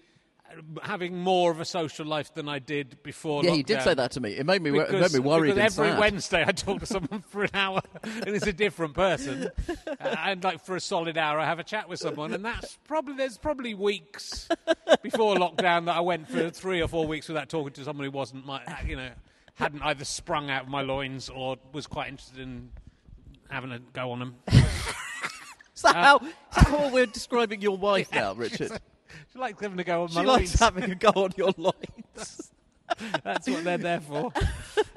having 0.84 1.18
more 1.20 1.52
of 1.52 1.60
a 1.60 1.66
social 1.66 2.06
life 2.06 2.34
than 2.34 2.48
I 2.50 2.60
did 2.60 3.02
before. 3.04 3.44
Yeah, 3.44 3.54
you 3.54 3.64
did 3.64 3.82
say 3.82 3.94
that 3.94 4.12
to 4.12 4.20
me. 4.22 4.32
It 4.32 4.46
made 4.46 4.62
me, 4.62 4.78
it 4.80 4.92
made 4.92 5.14
me 5.14 5.20
worried 5.20 5.56
because 5.56 5.78
every 5.78 5.92
sad. 5.92 6.00
Wednesday 6.00 6.44
I 6.48 6.52
talk 6.52 6.80
to 6.80 6.86
someone 6.96 7.22
for 7.22 7.44
an 7.44 7.50
hour 7.54 7.82
and 8.04 8.28
it's 8.30 8.48
a 8.48 8.54
different 8.54 8.94
person, 8.94 9.50
Uh, 9.68 9.74
and 10.00 10.44
like 10.44 10.64
for 10.64 10.76
a 10.76 10.80
solid 10.80 11.18
hour 11.18 11.40
I 11.40 11.46
have 11.46 11.60
a 11.60 11.64
chat 11.64 11.90
with 11.90 12.00
someone, 12.00 12.34
and 12.34 12.44
that's 12.44 12.78
probably 12.88 13.16
there's 13.16 13.38
probably 13.38 13.74
weeks 13.74 14.48
before 15.04 15.36
lockdown 15.36 15.86
that 15.86 15.96
I 15.96 16.02
went 16.02 16.30
for 16.30 16.50
three 16.50 16.82
or 16.82 16.88
four 16.88 17.08
weeks 17.08 17.28
without 17.28 17.50
talking 17.50 17.74
to 17.74 17.84
someone 17.84 18.06
who 18.06 18.12
wasn't 18.12 18.46
my, 18.46 18.62
you 18.88 18.96
know, 18.96 19.10
hadn't 19.56 19.82
either 19.84 20.06
sprung 20.06 20.50
out 20.50 20.64
of 20.64 20.70
my 20.70 20.82
loins 20.82 21.30
or 21.30 21.58
was 21.72 21.88
quite 21.88 22.10
interested 22.10 22.40
in 22.40 22.70
having 23.50 23.72
a 23.72 23.80
go 23.80 24.12
on 24.12 24.20
them. 24.20 24.36
Is 24.48 25.82
that, 25.82 25.96
how, 25.96 26.18
is 26.20 26.24
that 26.56 26.68
how 26.68 26.90
we're 26.90 27.06
describing 27.06 27.62
your 27.62 27.78
wife 27.78 28.12
now, 28.14 28.34
Richard? 28.34 28.72
She 29.34 29.40
likes 29.40 29.62
having 29.62 29.80
a 29.80 29.84
go 29.84 30.04
on 30.04 30.14
my 30.14 30.22
She 30.22 30.28
loins. 30.28 30.40
likes 30.52 30.60
having 30.60 30.92
a 30.92 30.96
go 30.96 31.10
on 31.16 31.32
your 31.38 31.52
loins. 31.58 32.52
That's 33.24 33.50
what 33.50 33.64
they're 33.64 33.78
there 33.80 34.00
for. 34.00 34.32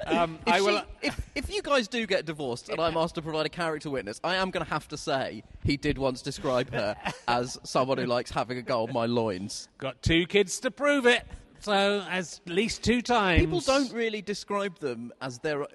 Um, 0.05 0.37
If, 0.45 0.53
I 0.53 0.61
will. 0.61 0.79
she- 1.01 1.07
if, 1.07 1.21
if 1.35 1.53
you 1.53 1.61
guys 1.61 1.87
do 1.87 2.05
get 2.05 2.25
divorced 2.25 2.69
and 2.69 2.79
I'm 2.79 2.95
asked 2.97 3.15
to 3.15 3.21
provide 3.21 3.45
a 3.47 3.49
character 3.49 3.89
witness, 3.89 4.19
I 4.23 4.35
am 4.35 4.51
going 4.51 4.63
to 4.65 4.69
have 4.71 4.87
to 4.89 4.97
say 4.97 5.43
he 5.63 5.75
did 5.75 5.97
once 5.97 6.21
describe 6.21 6.71
her 6.71 6.95
as 7.27 7.57
someone 7.63 7.97
who 7.97 8.05
likes 8.05 8.29
having 8.31 8.57
a 8.57 8.61
go 8.61 8.83
on 8.83 8.93
my 8.93 9.05
loins. 9.07 9.67
Got 9.79 10.01
two 10.03 10.25
kids 10.27 10.59
to 10.61 10.71
prove 10.71 11.05
it. 11.07 11.23
So 11.61 12.05
as 12.09 12.39
at 12.47 12.53
least 12.53 12.83
two 12.83 13.01
times. 13.01 13.41
People 13.41 13.59
don't 13.61 13.91
really 13.91 14.21
describe 14.21 14.77
them 14.79 15.11
as 15.21 15.39
their. 15.39 15.65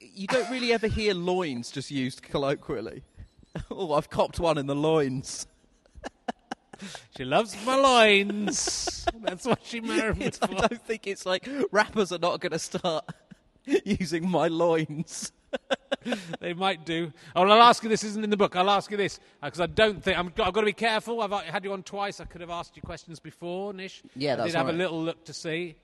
You 0.00 0.26
don't 0.26 0.50
really 0.50 0.72
ever 0.72 0.86
hear 0.88 1.14
loins 1.14 1.70
just 1.70 1.90
used 1.90 2.22
colloquially. 2.22 3.02
Oh, 3.70 3.94
I've 3.94 4.08
copped 4.10 4.38
one 4.38 4.56
in 4.58 4.66
the 4.66 4.74
loins. 4.76 5.46
She 7.16 7.24
loves 7.24 7.56
my 7.66 7.76
loins. 7.76 9.04
That's 9.22 9.44
what 9.44 9.60
she 9.64 9.80
married 9.80 10.18
me 10.18 10.26
It's- 10.26 10.38
I 10.42 10.54
don't 10.54 10.82
think 10.82 11.06
it's 11.06 11.26
like 11.26 11.48
rappers 11.72 12.12
are 12.12 12.18
not 12.18 12.40
going 12.40 12.52
to 12.52 12.58
start 12.58 13.04
using 13.84 14.28
my 14.28 14.48
loins. 14.48 15.32
They 16.40 16.52
might 16.54 16.84
do. 16.84 17.12
Oh, 17.34 17.42
I'll 17.42 17.62
ask 17.62 17.82
you. 17.82 17.88
This 17.88 18.04
isn't 18.04 18.22
in 18.22 18.30
the 18.30 18.36
book. 18.36 18.54
I'll 18.54 18.70
ask 18.70 18.90
you 18.90 18.96
this 18.96 19.18
uh, 19.42 19.46
because 19.46 19.60
I 19.60 19.66
don't 19.66 20.02
think 20.02 20.18
I'm, 20.18 20.26
I've 20.26 20.52
got 20.52 20.60
to 20.60 20.66
be 20.66 20.72
careful. 20.72 21.20
I've 21.22 21.32
had 21.46 21.64
you 21.64 21.72
on 21.72 21.82
twice. 21.82 22.20
I 22.20 22.24
could 22.26 22.40
have 22.40 22.50
asked 22.50 22.76
you 22.76 22.82
questions 22.82 23.18
before, 23.18 23.72
Nish. 23.72 24.02
Yeah, 24.14 24.36
that's 24.36 24.44
I 24.44 24.46
did 24.48 24.56
have 24.56 24.66
right. 24.66 24.74
a 24.74 24.78
little 24.78 25.02
look 25.02 25.24
to 25.24 25.32
see. 25.32 25.76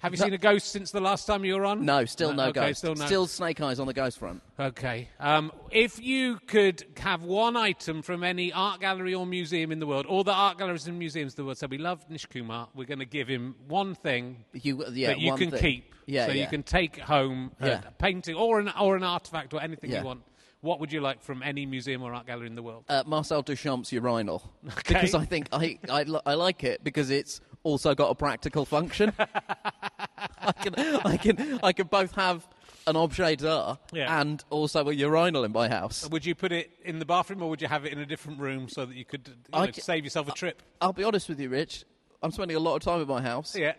Have 0.00 0.12
you 0.12 0.18
No. 0.18 0.24
seen 0.26 0.34
a 0.34 0.38
ghost 0.38 0.68
since 0.72 0.90
the 0.90 1.00
last 1.00 1.26
time 1.26 1.44
you 1.44 1.54
were 1.54 1.64
on? 1.64 1.84
No, 1.84 2.04
still 2.04 2.34
no, 2.34 2.44
okay, 2.48 2.66
ghost. 2.68 2.78
Still 2.80 2.94
no. 2.94 3.26
snake 3.26 3.60
eyes 3.62 3.80
on 3.80 3.86
the 3.86 3.94
ghost 3.94 4.18
front. 4.18 4.42
Okay. 4.60 5.08
Um, 5.18 5.50
if 5.70 5.98
you 6.02 6.38
could 6.46 6.84
have 6.98 7.22
one 7.22 7.56
item 7.56 8.02
from 8.02 8.22
any 8.22 8.52
art 8.52 8.80
gallery 8.80 9.14
or 9.14 9.24
museum 9.26 9.72
in 9.72 9.78
the 9.78 9.86
world, 9.86 10.04
all 10.04 10.22
the 10.22 10.32
art 10.34 10.58
galleries 10.58 10.86
and 10.86 10.98
museums 10.98 11.32
in 11.32 11.36
the 11.36 11.44
world, 11.46 11.56
so 11.58 11.66
we 11.66 11.78
love 11.78 12.04
Nish 12.10 12.26
Kumar, 12.26 12.68
we're 12.74 12.84
going 12.86 12.98
to 12.98 13.06
give 13.06 13.26
him 13.26 13.54
one 13.68 13.94
thing 13.94 14.44
You, 14.52 14.84
yeah, 14.92 15.08
that 15.08 15.18
you 15.20 15.34
can 15.34 15.50
thing. 15.50 15.60
keep. 15.60 15.94
Yeah, 16.04 16.26
so 16.26 16.32
yeah. 16.32 16.42
you 16.42 16.48
can 16.48 16.62
take 16.62 16.98
home 16.98 17.52
a 17.60 17.80
painting 17.98 18.36
or 18.36 18.60
an, 18.60 18.70
or 18.78 18.96
an 18.96 19.02
artifact 19.02 19.54
or 19.54 19.62
anything 19.62 19.90
Yeah. 19.90 20.00
you 20.00 20.04
want. 20.06 20.22
What 20.60 20.80
would 20.80 20.92
you 20.92 21.00
like 21.00 21.22
from 21.22 21.42
any 21.42 21.64
museum 21.66 22.02
or 22.02 22.12
art 22.14 22.26
gallery 22.26 22.46
in 22.48 22.54
the 22.54 22.62
world? 22.62 22.84
uh, 22.88 23.02
Marcel 23.06 23.42
Duchamp's 23.42 23.92
urinal 23.92 24.42
Okay. 24.66 24.94
because 24.94 25.14
I 25.14 25.24
think 25.24 25.48
I, 25.52 25.78
I 25.88 26.02
li- 26.04 26.20
I 26.26 26.34
like 26.34 26.64
it 26.64 26.82
because 26.84 27.10
it's 27.10 27.40
also 27.62 27.94
got 27.94 28.10
a 28.10 28.14
practical 28.14 28.64
function. 28.64 29.12
I 29.18 30.52
can 30.52 30.74
I 31.04 31.16
can 31.16 31.60
I 31.62 31.72
can 31.72 31.86
both 31.86 32.14
have 32.14 32.46
an 32.86 32.96
objet 32.96 33.38
d'art 33.40 33.80
Yeah. 33.92 34.20
and 34.20 34.42
also 34.50 34.88
a 34.88 34.92
urinal 34.92 35.44
in 35.44 35.52
my 35.52 35.68
house. 35.68 36.08
Would 36.08 36.24
you 36.24 36.34
put 36.34 36.52
it 36.52 36.70
in 36.84 36.98
the 37.00 37.04
bathroom 37.04 37.42
or 37.42 37.50
would 37.50 37.60
you 37.60 37.68
have 37.68 37.84
it 37.84 37.92
in 37.92 37.98
a 37.98 38.06
different 38.06 38.38
room 38.38 38.68
so 38.68 38.86
that 38.86 38.94
you 38.94 39.04
could 39.04 39.26
you 39.28 39.34
know, 39.60 39.70
c- 39.72 39.80
save 39.80 40.04
yourself 40.04 40.28
a 40.28 40.32
trip? 40.32 40.62
I'll 40.80 40.92
be 40.92 41.02
honest 41.02 41.28
with 41.28 41.40
you, 41.40 41.48
Rich. 41.48 41.84
I'm 42.22 42.30
spending 42.30 42.56
a 42.56 42.60
lot 42.60 42.76
of 42.76 42.82
time 42.82 43.00
in 43.02 43.08
my 43.08 43.20
house. 43.20 43.56
Yeah. 43.56 43.72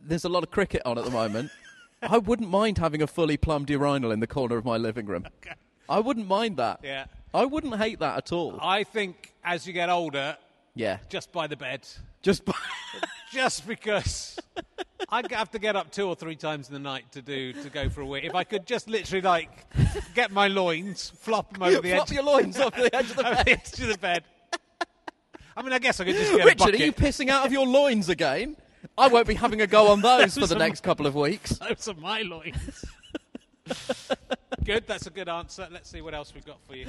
There's 0.00 0.24
a 0.24 0.28
lot 0.28 0.44
of 0.44 0.50
cricket 0.50 0.82
on 0.84 0.96
at 0.96 1.04
the 1.04 1.10
moment. 1.10 1.50
I 2.02 2.18
wouldn't 2.18 2.48
mind 2.48 2.78
having 2.78 3.02
a 3.02 3.06
fully 3.06 3.36
plumbed 3.36 3.68
urinal 3.70 4.12
in 4.12 4.20
the 4.20 4.26
corner 4.26 4.56
of 4.56 4.64
my 4.64 4.76
living 4.76 5.06
room. 5.06 5.26
I 5.88 5.98
wouldn't 5.98 6.28
mind 6.28 6.58
that. 6.58 6.80
Yeah. 6.84 7.06
I 7.34 7.44
wouldn't 7.46 7.76
hate 7.76 7.98
that 7.98 8.16
at 8.16 8.32
all. 8.32 8.58
I 8.62 8.84
think 8.84 9.32
as 9.42 9.66
you 9.66 9.72
get 9.72 9.88
older, 9.90 10.36
yeah. 10.74 10.98
just 11.08 11.32
by 11.32 11.46
the 11.48 11.56
bed, 11.56 11.86
Just 12.26 12.42
just 13.32 13.68
because 13.68 14.36
I'd 15.10 15.30
have 15.30 15.52
to 15.52 15.60
get 15.60 15.76
up 15.76 15.92
two 15.92 16.08
or 16.08 16.16
three 16.16 16.34
times 16.34 16.66
in 16.66 16.74
the 16.74 16.80
night 16.80 17.04
to 17.12 17.22
do 17.22 17.52
to 17.52 17.70
go 17.70 17.88
for 17.88 18.00
a 18.00 18.06
wee. 18.06 18.22
If 18.24 18.34
I 18.34 18.42
could 18.42 18.66
just 18.66 18.88
literally 18.88 19.22
like 19.22 19.48
get 20.12 20.32
my 20.32 20.48
loins, 20.48 21.12
flop 21.20 21.52
them 21.52 21.62
over 21.62 21.80
the 21.82 21.90
flop 21.92 22.08
edge, 22.08 22.12
your 22.12 22.24
loins 22.24 22.58
off 22.58 22.74
the 22.74 22.92
edge 22.92 23.10
of 23.10 23.16
the 23.16 23.22
bed. 23.22 23.46
the 23.46 23.50
edge 23.52 23.80
of 23.80 23.86
the 23.86 23.98
bed. 23.98 24.24
I 25.56 25.62
mean, 25.62 25.72
I 25.72 25.78
guess 25.78 26.00
I 26.00 26.04
could 26.04 26.16
just 26.16 26.32
get 26.32 26.40
a 26.40 26.44
Richard, 26.46 26.58
bucket. 26.58 26.80
are 26.80 26.84
you 26.84 26.92
pissing 26.92 27.28
out 27.28 27.46
of 27.46 27.52
your 27.52 27.64
loins 27.64 28.08
again? 28.08 28.56
I 28.98 29.06
won't 29.06 29.28
be 29.28 29.34
having 29.34 29.60
a 29.60 29.68
go 29.68 29.92
on 29.92 30.00
those 30.00 30.36
for 30.36 30.48
the 30.48 30.56
next 30.56 30.82
couple 30.82 31.06
of 31.06 31.14
weeks. 31.14 31.58
Those 31.58 31.86
are 31.86 31.94
my 31.94 32.22
loins. 32.22 32.84
Good, 34.64 34.86
that's 34.86 35.06
a 35.06 35.10
good 35.10 35.28
answer. 35.28 35.68
Let's 35.70 35.90
see 35.90 36.00
what 36.00 36.14
else 36.14 36.34
we've 36.34 36.44
got 36.44 36.58
for 36.68 36.76
you. 36.76 36.86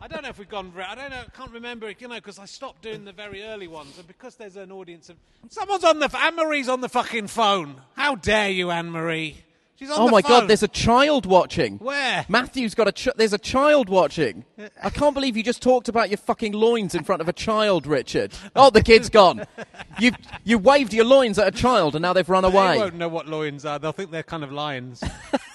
I 0.00 0.08
don't 0.08 0.22
know 0.22 0.28
if 0.28 0.38
we've 0.38 0.48
gone. 0.48 0.72
I 0.76 0.94
don't 0.94 1.10
know. 1.10 1.20
I 1.20 1.36
can't 1.36 1.52
remember. 1.52 1.90
You 1.90 2.08
know, 2.08 2.14
because 2.16 2.38
I 2.38 2.46
stopped 2.46 2.82
doing 2.82 3.04
the 3.04 3.12
very 3.12 3.42
early 3.44 3.68
ones, 3.68 3.98
and 3.98 4.06
because 4.06 4.36
there's 4.36 4.56
an 4.56 4.72
audience 4.72 5.08
of 5.08 5.16
someone's 5.50 5.84
on 5.84 5.98
the 5.98 6.10
Anne 6.18 6.36
Marie's 6.36 6.68
on 6.68 6.80
the 6.80 6.88
fucking 6.88 7.26
phone. 7.28 7.80
How 7.94 8.14
dare 8.14 8.50
you, 8.50 8.70
Anne 8.70 8.90
Marie? 8.90 9.36
She's 9.78 9.90
on 9.90 10.00
Oh 10.00 10.08
my 10.08 10.22
phone. 10.22 10.40
God, 10.40 10.48
there's 10.48 10.64
a 10.64 10.68
child 10.68 11.24
watching. 11.24 11.78
Where? 11.78 12.26
Matthew's 12.28 12.74
got 12.74 12.88
a. 12.88 12.92
Ch- 12.92 13.14
there's 13.16 13.32
a 13.32 13.38
child 13.38 13.88
watching. 13.88 14.44
I 14.82 14.90
can't 14.90 15.14
believe 15.14 15.36
you 15.36 15.44
just 15.44 15.62
talked 15.62 15.88
about 15.88 16.10
your 16.10 16.16
fucking 16.18 16.52
loins 16.52 16.96
in 16.96 17.04
front 17.04 17.22
of 17.22 17.28
a 17.28 17.32
child, 17.32 17.86
Richard. 17.86 18.32
Oh, 18.56 18.70
the 18.70 18.82
kid's 18.82 19.08
gone. 19.08 19.44
You 20.00 20.12
you 20.44 20.58
waved 20.58 20.94
your 20.94 21.04
loins 21.04 21.40
at 21.40 21.48
a 21.48 21.50
child 21.50 21.96
and 21.96 22.02
now 22.02 22.12
they've 22.12 22.28
run 22.28 22.44
away. 22.44 22.74
They 22.74 22.78
won't 22.78 22.94
know 22.94 23.08
what 23.08 23.26
loins 23.26 23.64
are. 23.64 23.80
They'll 23.80 23.90
think 23.90 24.12
they're 24.12 24.22
kind 24.22 24.44
of 24.44 24.52
lions. 24.52 25.02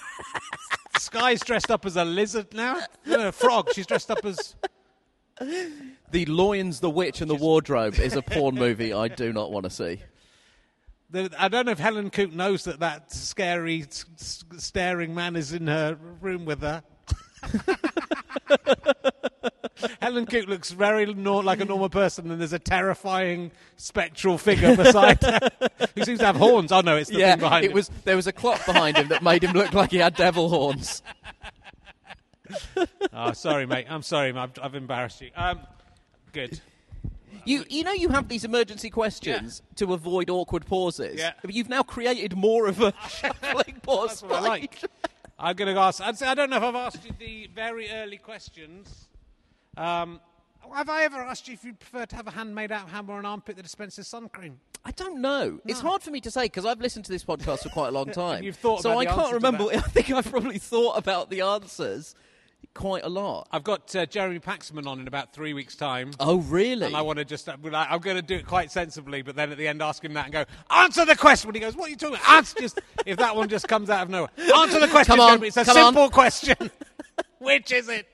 Sky's 1.14 1.40
dressed 1.40 1.70
up 1.70 1.86
as 1.86 1.96
a 1.96 2.04
lizard 2.04 2.52
now. 2.52 2.80
No, 3.06 3.16
no, 3.18 3.28
a 3.28 3.32
frog. 3.32 3.70
She's 3.72 3.86
dressed 3.86 4.10
up 4.10 4.24
as. 4.24 4.56
The 6.10 6.26
Loins, 6.26 6.80
the 6.80 6.90
Witch, 6.90 7.20
and 7.20 7.30
the 7.30 7.34
Wardrobe 7.34 7.98
is 7.98 8.14
a 8.14 8.22
porn 8.22 8.54
movie 8.56 8.92
I 8.92 9.08
do 9.08 9.32
not 9.32 9.50
want 9.52 9.64
to 9.64 9.70
see. 9.70 10.00
The, 11.10 11.30
I 11.38 11.48
don't 11.48 11.66
know 11.66 11.72
if 11.72 11.78
Helen 11.78 12.10
Coop 12.10 12.32
knows 12.32 12.64
that 12.64 12.80
that 12.80 13.12
scary, 13.12 13.82
s- 13.82 14.04
s- 14.18 14.44
staring 14.56 15.14
man 15.14 15.36
is 15.36 15.52
in 15.52 15.66
her 15.68 15.96
room 16.20 16.44
with 16.44 16.62
her. 16.62 16.82
Helen 20.00 20.26
Coot 20.26 20.48
looks 20.48 20.70
very 20.70 21.12
nor- 21.14 21.42
like 21.42 21.60
a 21.60 21.64
normal 21.64 21.88
person, 21.88 22.30
and 22.30 22.40
there's 22.40 22.52
a 22.52 22.58
terrifying 22.58 23.50
spectral 23.76 24.38
figure 24.38 24.76
beside 24.76 25.22
her 25.22 25.38
who 25.94 26.04
seems 26.04 26.20
to 26.20 26.26
have 26.26 26.36
horns. 26.36 26.70
Oh 26.72 26.80
no, 26.80 26.96
it's 26.96 27.10
the 27.10 27.18
yeah, 27.18 27.32
thing 27.32 27.40
behind 27.40 27.64
it 27.64 27.70
him. 27.70 27.74
was. 27.74 27.90
There 28.04 28.16
was 28.16 28.26
a 28.26 28.32
clock 28.32 28.64
behind 28.66 28.96
him 28.96 29.08
that 29.08 29.22
made 29.22 29.42
him 29.42 29.52
look 29.52 29.72
like 29.72 29.90
he 29.90 29.98
had 29.98 30.14
devil 30.16 30.48
horns. 30.48 31.02
Oh, 33.12 33.32
sorry, 33.32 33.64
mate. 33.66 33.86
I'm 33.88 34.02
sorry. 34.02 34.32
I've, 34.32 34.50
I've 34.60 34.74
embarrassed 34.74 35.20
you. 35.20 35.30
Um, 35.36 35.60
good. 36.32 36.60
You, 37.44 37.64
you 37.68 37.84
know, 37.84 37.92
you 37.92 38.08
have 38.08 38.28
these 38.28 38.44
emergency 38.44 38.90
questions 38.90 39.62
to 39.76 39.92
avoid 39.92 40.30
awkward 40.30 40.66
pauses. 40.66 41.18
Yeah. 41.18 41.32
But 41.42 41.54
you've 41.54 41.68
now 41.68 41.82
created 41.82 42.36
more 42.36 42.66
of 42.66 42.80
a 42.82 42.92
shuffling 43.08 43.80
pause. 43.82 44.20
That's 44.20 44.22
what 44.22 44.32
I 44.32 44.40
like. 44.40 44.80
I'm 45.38 45.54
going 45.56 45.72
to 45.74 45.80
ask. 45.80 46.00
I'd 46.02 46.18
say 46.18 46.26
I 46.26 46.34
don't 46.34 46.50
know 46.50 46.56
if 46.56 46.62
I've 46.62 46.74
asked 46.74 47.04
you 47.04 47.12
the 47.18 47.48
very 47.54 47.88
early 47.90 48.16
questions. 48.18 49.06
Um, 49.76 50.20
Have 50.72 50.88
I 50.88 51.04
ever 51.04 51.18
asked 51.18 51.48
you 51.48 51.54
if 51.54 51.64
you 51.64 51.74
prefer 51.74 52.06
to 52.06 52.16
have 52.16 52.26
a 52.26 52.30
hand 52.30 52.54
made 52.54 52.72
out 52.72 52.84
of 52.84 52.90
ham 52.90 53.08
or 53.08 53.18
an 53.18 53.26
armpit 53.26 53.56
that 53.56 53.62
dispenses 53.62 54.08
sun 54.08 54.28
cream? 54.28 54.60
I 54.84 54.90
don't 54.90 55.20
know. 55.20 55.60
It's 55.66 55.80
hard 55.80 56.02
for 56.02 56.10
me 56.10 56.20
to 56.20 56.30
say 56.30 56.44
because 56.44 56.66
I've 56.66 56.80
listened 56.80 57.06
to 57.06 57.12
this 57.12 57.24
podcast 57.24 57.62
for 57.62 57.70
quite 57.70 57.88
a 57.88 57.92
long 57.92 58.06
time. 58.12 58.44
You've 58.44 58.56
thought 58.56 58.82
so 58.82 58.98
I 58.98 59.06
can't 59.06 59.32
remember. 59.32 59.64
I 59.72 59.78
think 59.78 60.10
I've 60.10 60.30
probably 60.30 60.58
thought 60.58 60.98
about 60.98 61.30
the 61.30 61.40
answers 61.40 62.14
quite 62.74 63.04
a 63.04 63.08
lot. 63.08 63.48
I've 63.52 63.64
got 63.64 63.94
uh, 63.94 64.04
Jeremy 64.06 64.40
Paxman 64.40 64.86
on 64.86 65.00
in 65.00 65.06
about 65.08 65.32
three 65.32 65.54
weeks' 65.54 65.76
time. 65.76 66.10
Oh, 66.18 66.38
really? 66.38 66.86
And 66.86 66.96
I 66.96 67.02
want 67.02 67.18
to 67.18 67.24
just, 67.24 67.48
uh, 67.48 67.56
I'm 67.72 68.00
going 68.00 68.16
to 68.16 68.22
do 68.22 68.36
it 68.36 68.46
quite 68.46 68.70
sensibly, 68.70 69.22
but 69.22 69.36
then 69.36 69.52
at 69.52 69.58
the 69.58 69.68
end 69.68 69.80
ask 69.80 70.04
him 70.04 70.14
that 70.14 70.24
and 70.24 70.32
go, 70.32 70.44
answer 70.70 71.04
the 71.04 71.16
question. 71.16 71.48
When 71.48 71.54
he 71.54 71.60
goes, 71.60 71.76
what 71.76 71.88
are 71.88 71.90
you 71.90 71.96
talking 71.96 72.16
about? 72.16 72.30
Answer 72.30 72.60
just, 72.60 72.80
if 73.06 73.18
that 73.18 73.36
one 73.36 73.48
just 73.48 73.68
comes 73.68 73.90
out 73.90 74.02
of 74.02 74.10
nowhere. 74.10 74.30
Answer 74.54 74.80
the 74.80 74.88
question, 74.88 75.12
Come 75.12 75.20
on, 75.20 75.30
Jeremy. 75.30 75.48
It's 75.48 75.56
a 75.56 75.64
come 75.64 75.76
on. 75.76 75.84
simple 75.94 76.10
question. 76.10 76.56
Which 77.44 77.72
is 77.72 77.88
it? 77.88 78.06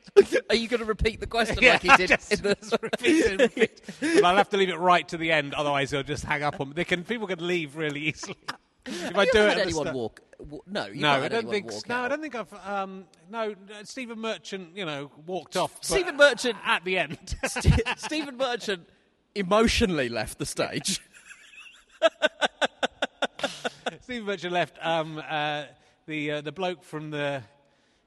Are 0.50 0.54
you 0.56 0.68
going 0.68 0.80
to 0.80 0.86
repeat 0.86 1.20
the 1.20 1.26
question 1.26 1.58
Yeah, 1.62 1.72
like 1.82 1.82
he 1.82 1.96
did 1.96 2.08
just, 2.08 2.32
in 2.32 2.42
the? 2.42 2.54
just 2.56 2.76
repeat 2.82 3.24
it, 3.26 3.40
repeat. 3.40 3.80
But 4.00 4.24
I'll 4.24 4.36
have 4.36 4.48
to 4.50 4.56
leave 4.56 4.68
it 4.70 4.78
right 4.78 5.06
to 5.08 5.16
the 5.16 5.30
end, 5.32 5.54
otherwise 5.54 5.90
he'll 5.92 6.02
just 6.02 6.24
hang 6.24 6.42
up 6.42 6.60
on 6.60 6.68
me. 6.70 6.74
They 6.74 6.84
can, 6.84 7.04
people 7.04 7.26
can 7.26 7.46
leave 7.46 7.76
really 7.76 8.00
easily. 8.00 8.36
If 8.86 9.16
I 9.16 9.24
Have 9.26 9.32
do 9.32 9.38
you 9.38 9.44
it 9.44 9.58
anyone 9.58 9.84
start- 9.84 9.94
walk? 9.96 10.20
No, 10.66 10.88
No, 10.94 11.10
I 11.22 11.28
don't 11.28 11.48
think. 11.50 11.70
No, 11.86 11.98
I 12.00 12.08
don't 12.08 12.22
think 12.22 12.34
I've. 12.34 12.52
Um, 12.66 13.04
no, 13.30 13.50
uh, 13.50 13.84
Stephen 13.84 14.18
Merchant, 14.20 14.74
you 14.74 14.86
know, 14.86 15.10
walked 15.26 15.54
off. 15.56 15.76
Stephen 15.82 16.16
Merchant- 16.16 16.56
at 16.64 16.82
the 16.84 16.96
end. 16.98 17.18
St- 17.46 17.82
Stephen 17.98 18.38
Merchant 18.38 18.88
emotionally 19.34 20.08
left 20.08 20.38
the 20.38 20.46
stage. 20.46 20.98
Stephen 24.00 24.24
Merchant 24.26 24.52
left. 24.52 24.78
Um, 24.80 25.22
uh, 25.28 25.64
the 26.06 26.30
uh, 26.32 26.40
the 26.40 26.52
bloke 26.52 26.82
from 26.84 27.10
the 27.10 27.42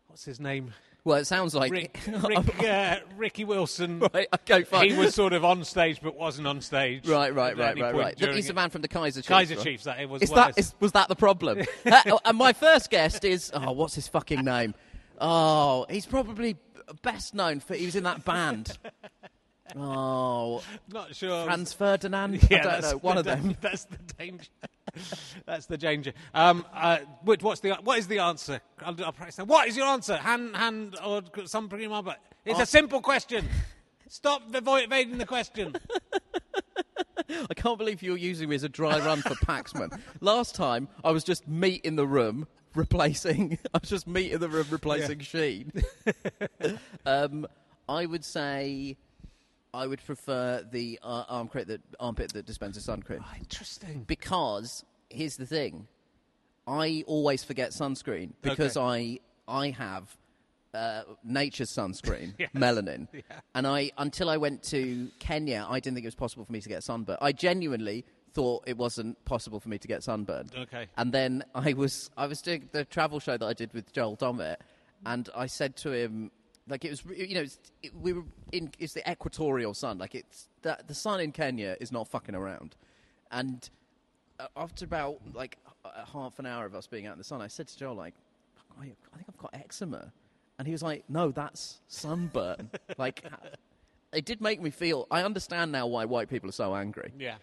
what's 0.07 0.25
his 0.25 0.39
name? 0.39 0.73
Well, 1.05 1.17
it 1.17 1.25
sounds 1.25 1.53
like 1.53 1.69
Rick, 1.71 1.99
Rick 2.07 2.63
uh, 2.63 2.99
Ricky 3.17 3.43
Wilson. 3.43 3.99
right. 4.13 4.27
Okay, 4.33 4.63
fine. 4.63 4.89
He 4.89 4.97
was 4.97 5.13
sort 5.13 5.33
of 5.33 5.43
on 5.43 5.65
stage, 5.65 5.99
but 6.01 6.15
wasn't 6.15 6.47
on 6.47 6.61
stage. 6.61 7.05
right, 7.07 7.33
right, 7.33 7.57
right, 7.57 7.77
right, 7.77 7.93
right. 7.93 8.17
He's 8.17 8.47
the 8.47 8.53
man 8.53 8.69
from 8.69 8.81
the 8.81 8.87
Kaiser 8.87 9.19
Chiefs. 9.19 9.27
Kaiser 9.27 9.55
right? 9.55 9.63
Chiefs. 9.63 9.83
That 9.83 9.99
it 9.99 10.07
was. 10.07 10.21
Is 10.21 10.29
that 10.29 10.57
is, 10.57 10.73
was 10.79 10.93
that 10.93 11.09
the 11.09 11.15
problem? 11.15 11.61
Uh, 11.85 12.17
and 12.25 12.37
my 12.37 12.53
first 12.53 12.89
guest 12.89 13.23
is 13.23 13.51
oh, 13.53 13.71
what's 13.71 13.95
his 13.95 14.07
fucking 14.07 14.43
name? 14.43 14.73
Oh, 15.19 15.85
he's 15.89 16.05
probably 16.05 16.55
best 17.01 17.33
known 17.33 17.59
for 17.59 17.75
he 17.75 17.85
was 17.85 17.95
in 17.95 18.03
that 18.03 18.23
band. 18.25 18.77
Oh, 19.75 20.61
not 20.91 21.15
sure. 21.15 21.45
Franz 21.45 21.73
Ferdinand. 21.73 22.41
Yeah, 22.51 22.59
I 22.59 22.61
don't 22.63 22.81
know. 22.81 22.97
One 22.99 23.15
the 23.15 23.19
of 23.21 23.25
them. 23.25 23.57
That's 23.61 23.85
the 23.85 23.97
danger. 24.17 24.47
that's 25.47 25.65
the 25.65 25.77
danger. 25.77 26.13
Um, 26.35 26.63
uh, 26.71 26.99
what's 27.23 27.61
the 27.61 27.71
what 27.83 27.97
is 27.97 28.07
the 28.07 28.19
answer? 28.19 28.61
I'll, 28.85 28.95
I'll 29.03 29.11
practice 29.11 29.39
now. 29.39 29.45
What 29.45 29.67
is 29.67 29.75
your 29.75 29.87
answer? 29.87 30.17
Hand, 30.17 30.55
hand, 30.55 30.97
or 31.03 31.23
some 31.45 31.67
pretty 31.67 31.87
much? 31.87 32.05
But 32.05 32.19
it's 32.45 32.59
Oh. 32.59 32.63
a 32.63 32.65
simple 32.67 33.01
question. 33.01 33.47
Stop 34.07 34.43
evading 34.53 35.17
the 35.17 35.25
question. 35.25 35.75
I 37.49 37.53
can't 37.55 37.79
believe 37.79 38.03
you're 38.03 38.17
using 38.17 38.49
me 38.49 38.55
as 38.55 38.63
a 38.63 38.69
dry 38.69 38.99
run 38.99 39.21
for 39.23 39.33
Paxman. 39.35 39.99
Last 40.21 40.53
time 40.53 40.87
I 41.03 41.09
was 41.11 41.23
just 41.23 41.47
meat 41.47 41.81
in 41.83 41.95
the 41.95 42.05
room 42.05 42.47
replacing. 42.75 43.57
I 43.73 43.79
was 43.79 43.89
just 43.89 44.05
meat 44.05 44.31
in 44.31 44.41
the 44.41 44.49
room 44.49 44.67
replacing 44.69 45.19
Sheen. 45.21 45.71
um, 47.07 47.47
I 47.89 48.05
would 48.05 48.23
say 48.25 48.97
I 49.73 49.87
would 49.87 50.03
prefer 50.05 50.63
the 50.69 50.99
uh, 51.01 51.23
armpit 51.29 51.67
that 51.67 51.81
armpit 51.99 52.33
that 52.33 52.45
dispenses 52.45 52.85
sun 52.85 53.01
cream 53.01 53.23
Interesting. 53.39 54.03
because 54.07 54.85
here's 55.09 55.37
the 55.37 55.45
thing: 55.45 55.87
I 56.67 57.03
always 57.07 57.43
forget 57.43 57.71
sunscreen 57.71 58.33
because 58.41 58.77
I 58.77 59.19
I 59.47 59.71
have 59.71 60.15
uh, 60.73 61.03
nature's 61.23 61.71
sunscreen, 61.71 62.33
Yes. 62.39 62.49
melanin, 62.55 63.07
and 63.55 63.67
I 63.67 63.91
until 63.97 64.29
I 64.29 64.37
went 64.37 64.63
to 64.63 65.09
Kenya, 65.19 65.65
I 65.69 65.79
didn't 65.79 65.95
think 65.95 66.05
it 66.05 66.07
was 66.07 66.15
possible 66.15 66.45
for 66.45 66.51
me 66.51 66.61
to 66.61 66.69
get 66.69 66.83
sunburn. 66.83 67.17
I 67.21 67.31
genuinely 67.31 68.05
thought 68.33 68.63
it 68.65 68.77
wasn't 68.77 69.23
possible 69.25 69.59
for 69.59 69.69
me 69.69 69.77
to 69.77 69.87
get 69.87 70.01
sunburned. 70.01 70.51
Okay. 70.57 70.87
And 70.97 71.11
then 71.11 71.43
I 71.53 71.73
was 71.73 72.09
I 72.17 72.27
was 72.27 72.41
doing 72.41 72.69
the 72.71 72.85
travel 72.85 73.19
show 73.19 73.37
that 73.37 73.45
I 73.45 73.53
did 73.53 73.73
with 73.73 73.91
Joel 73.93 74.17
Dommett, 74.17 74.57
and 75.05 75.29
I 75.35 75.45
said 75.47 75.75
to 75.77 75.91
him, 75.91 76.31
like 76.67 76.85
it 76.85 76.91
was 76.91 77.03
you 77.05 77.35
know 77.35 77.41
it's, 77.41 77.59
it, 77.81 77.93
we 77.95 78.13
were 78.13 78.23
in 78.51 78.71
it's 78.79 78.93
the 78.93 79.09
equatorial 79.09 79.73
sun, 79.73 79.97
like 79.97 80.15
it's 80.15 80.47
the, 80.61 80.77
the 80.87 80.93
sun 80.93 81.19
in 81.19 81.31
Kenya 81.31 81.75
is 81.79 81.91
not 81.91 82.07
fucking 82.07 82.35
around, 82.35 82.75
and 83.31 83.69
uh, 84.39 84.47
after 84.55 84.85
about 84.85 85.19
like 85.33 85.57
a 85.85 86.05
half 86.05 86.39
an 86.39 86.45
hour 86.45 86.65
of 86.65 86.75
us 86.75 86.87
being 86.87 87.07
out 87.07 87.13
in 87.13 87.17
the 87.17 87.23
sun, 87.23 87.41
I 87.41 87.47
said 87.47 87.67
to 87.67 87.77
Joel 87.77 87.95
like, 87.95 88.13
I, 88.79 88.83
I 88.83 89.17
think 89.17 89.27
I've 89.27 89.37
got 89.37 89.53
eczema, 89.53 90.11
and 90.57 90.67
he 90.67 90.71
was 90.71 90.83
like, 90.83 91.03
No, 91.09 91.31
that's 91.31 91.79
sunburn. 91.87 92.69
like, 92.97 93.23
it 94.13 94.25
did 94.25 94.41
make 94.41 94.61
me 94.61 94.69
feel. 94.69 95.07
I 95.11 95.23
understand 95.23 95.71
now 95.71 95.87
why 95.87 96.05
white 96.05 96.29
people 96.29 96.49
are 96.49 96.53
so 96.53 96.75
angry. 96.75 97.11
Yeah. 97.17 97.35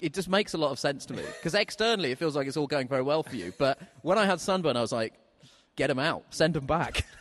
It 0.00 0.14
just 0.14 0.28
makes 0.28 0.54
a 0.54 0.58
lot 0.58 0.70
of 0.70 0.78
sense 0.78 1.06
to 1.06 1.14
me 1.14 1.22
because 1.38 1.54
externally 1.54 2.12
it 2.12 2.18
feels 2.18 2.36
like 2.36 2.46
it's 2.46 2.56
all 2.56 2.68
going 2.68 2.86
very 2.86 3.02
well 3.02 3.22
for 3.22 3.34
you, 3.34 3.52
but 3.58 3.80
when 4.02 4.18
I 4.18 4.26
had 4.26 4.40
sunburn, 4.40 4.76
I 4.76 4.80
was 4.80 4.92
like, 4.92 5.14
Get 5.76 5.86
them 5.86 5.98
out, 5.98 6.24
send 6.30 6.54
them 6.54 6.66
back. 6.66 7.06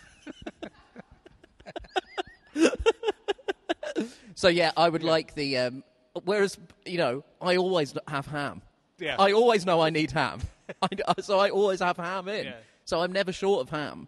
so 4.37 4.49
yeah, 4.49 4.71
I 4.77 4.87
would 4.87 5.01
like 5.03 5.33
the. 5.33 5.57
Um, 5.57 5.83
whereas 6.25 6.59
you 6.85 6.99
know, 6.99 7.23
I 7.41 7.57
always 7.57 7.95
have 8.07 8.27
ham. 8.27 8.61
Yeah. 8.99 9.15
I 9.17 9.31
always 9.31 9.65
know 9.65 9.81
I 9.81 9.89
need 9.89 10.11
ham, 10.11 10.41
I, 10.81 11.21
so 11.21 11.39
I 11.39 11.49
always 11.49 11.79
have 11.79 11.97
ham 11.97 12.27
in. 12.27 12.45
Yeah. 12.45 12.53
So 12.85 13.01
I'm 13.01 13.11
never 13.11 13.31
short 13.31 13.61
of 13.61 13.69
ham. 13.69 14.07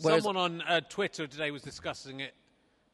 Whereas- 0.00 0.24
Someone 0.24 0.36
on 0.42 0.60
uh, 0.62 0.82
Twitter 0.90 1.26
today 1.26 1.50
was 1.50 1.62
discussing 1.62 2.20
it, 2.20 2.34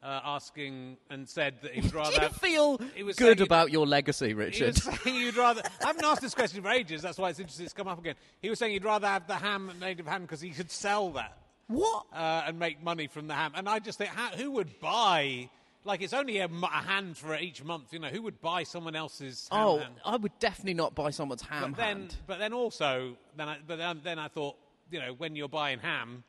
uh, 0.05 0.21
asking 0.25 0.99
and 1.11 1.29
said 1.29 1.57
that 1.63 1.73
he 1.73 1.81
would 1.81 1.95
rather. 1.95 2.17
Do 2.17 2.23
you 2.23 2.31
feel 2.31 2.81
good 3.17 3.41
about 3.41 3.73
your 3.73 3.87
legacy, 3.87 4.33
Richard? 4.33 4.79
He 4.79 4.89
was 4.89 5.01
saying 5.03 5.17
you'd 5.21 5.37
rather. 5.37 5.63
I 5.83 5.89
haven't 5.89 6.05
asked 6.05 6.23
this 6.23 6.35
question 6.35 6.63
for 6.63 6.71
ages. 6.71 7.03
That's 7.03 7.19
why 7.19 7.31
it's 7.31 7.41
interesting 7.41 7.65
it's 7.65 7.75
come 7.75 7.89
up 7.89 7.99
again. 7.99 8.15
He 8.41 8.49
was 8.51 8.61
saying 8.61 8.73
he'd 8.73 8.85
rather 8.85 9.09
have 9.09 9.27
the 9.27 9.35
ham, 9.35 9.73
made 9.81 9.99
of 9.99 10.07
ham, 10.07 10.23
because 10.23 10.41
he 10.41 10.51
could 10.51 10.71
sell 10.71 11.11
that 11.11 11.37
what? 11.67 12.05
uh, 12.13 12.45
and 12.47 12.59
make 12.59 12.83
money 12.83 13.09
from 13.09 13.27
the 13.27 13.35
ham. 13.35 13.53
And 13.57 13.69
I 13.69 13.81
just 13.81 13.99
think, 13.99 14.11
how, 14.11 14.31
who 14.31 14.53
would 14.53 14.79
buy? 14.81 15.49
Like 15.85 16.01
it's 16.01 16.13
only 16.13 16.39
a 16.39 16.49
hand 16.49 17.17
for 17.17 17.37
each 17.37 17.65
month. 17.65 17.93
You 17.93 17.99
know, 17.99 18.09
who 18.09 18.23
would 18.23 18.41
buy 18.41 18.63
someone 18.63 18.95
else's? 18.95 19.49
Ham 19.51 19.61
Oh, 19.61 19.79
hand? 19.79 19.95
I 20.05 20.17
would 20.17 20.39
definitely 20.39 20.75
not 20.75 20.95
buy 20.95 21.11
someone's 21.11 21.43
ham 21.43 21.73
but 21.73 21.77
then, 21.79 21.97
hand. 21.97 22.17
but 22.27 22.39
then 22.39 22.53
also, 22.53 23.17
then 23.37 23.49
I, 23.49 23.57
but 23.67 23.77
then, 23.79 24.01
then 24.05 24.19
I 24.19 24.29
thought, 24.29 24.57
you 24.91 25.01
know, 25.01 25.13
when 25.15 25.35
you're 25.35 25.49
buying 25.49 25.81
ham, 25.81 26.23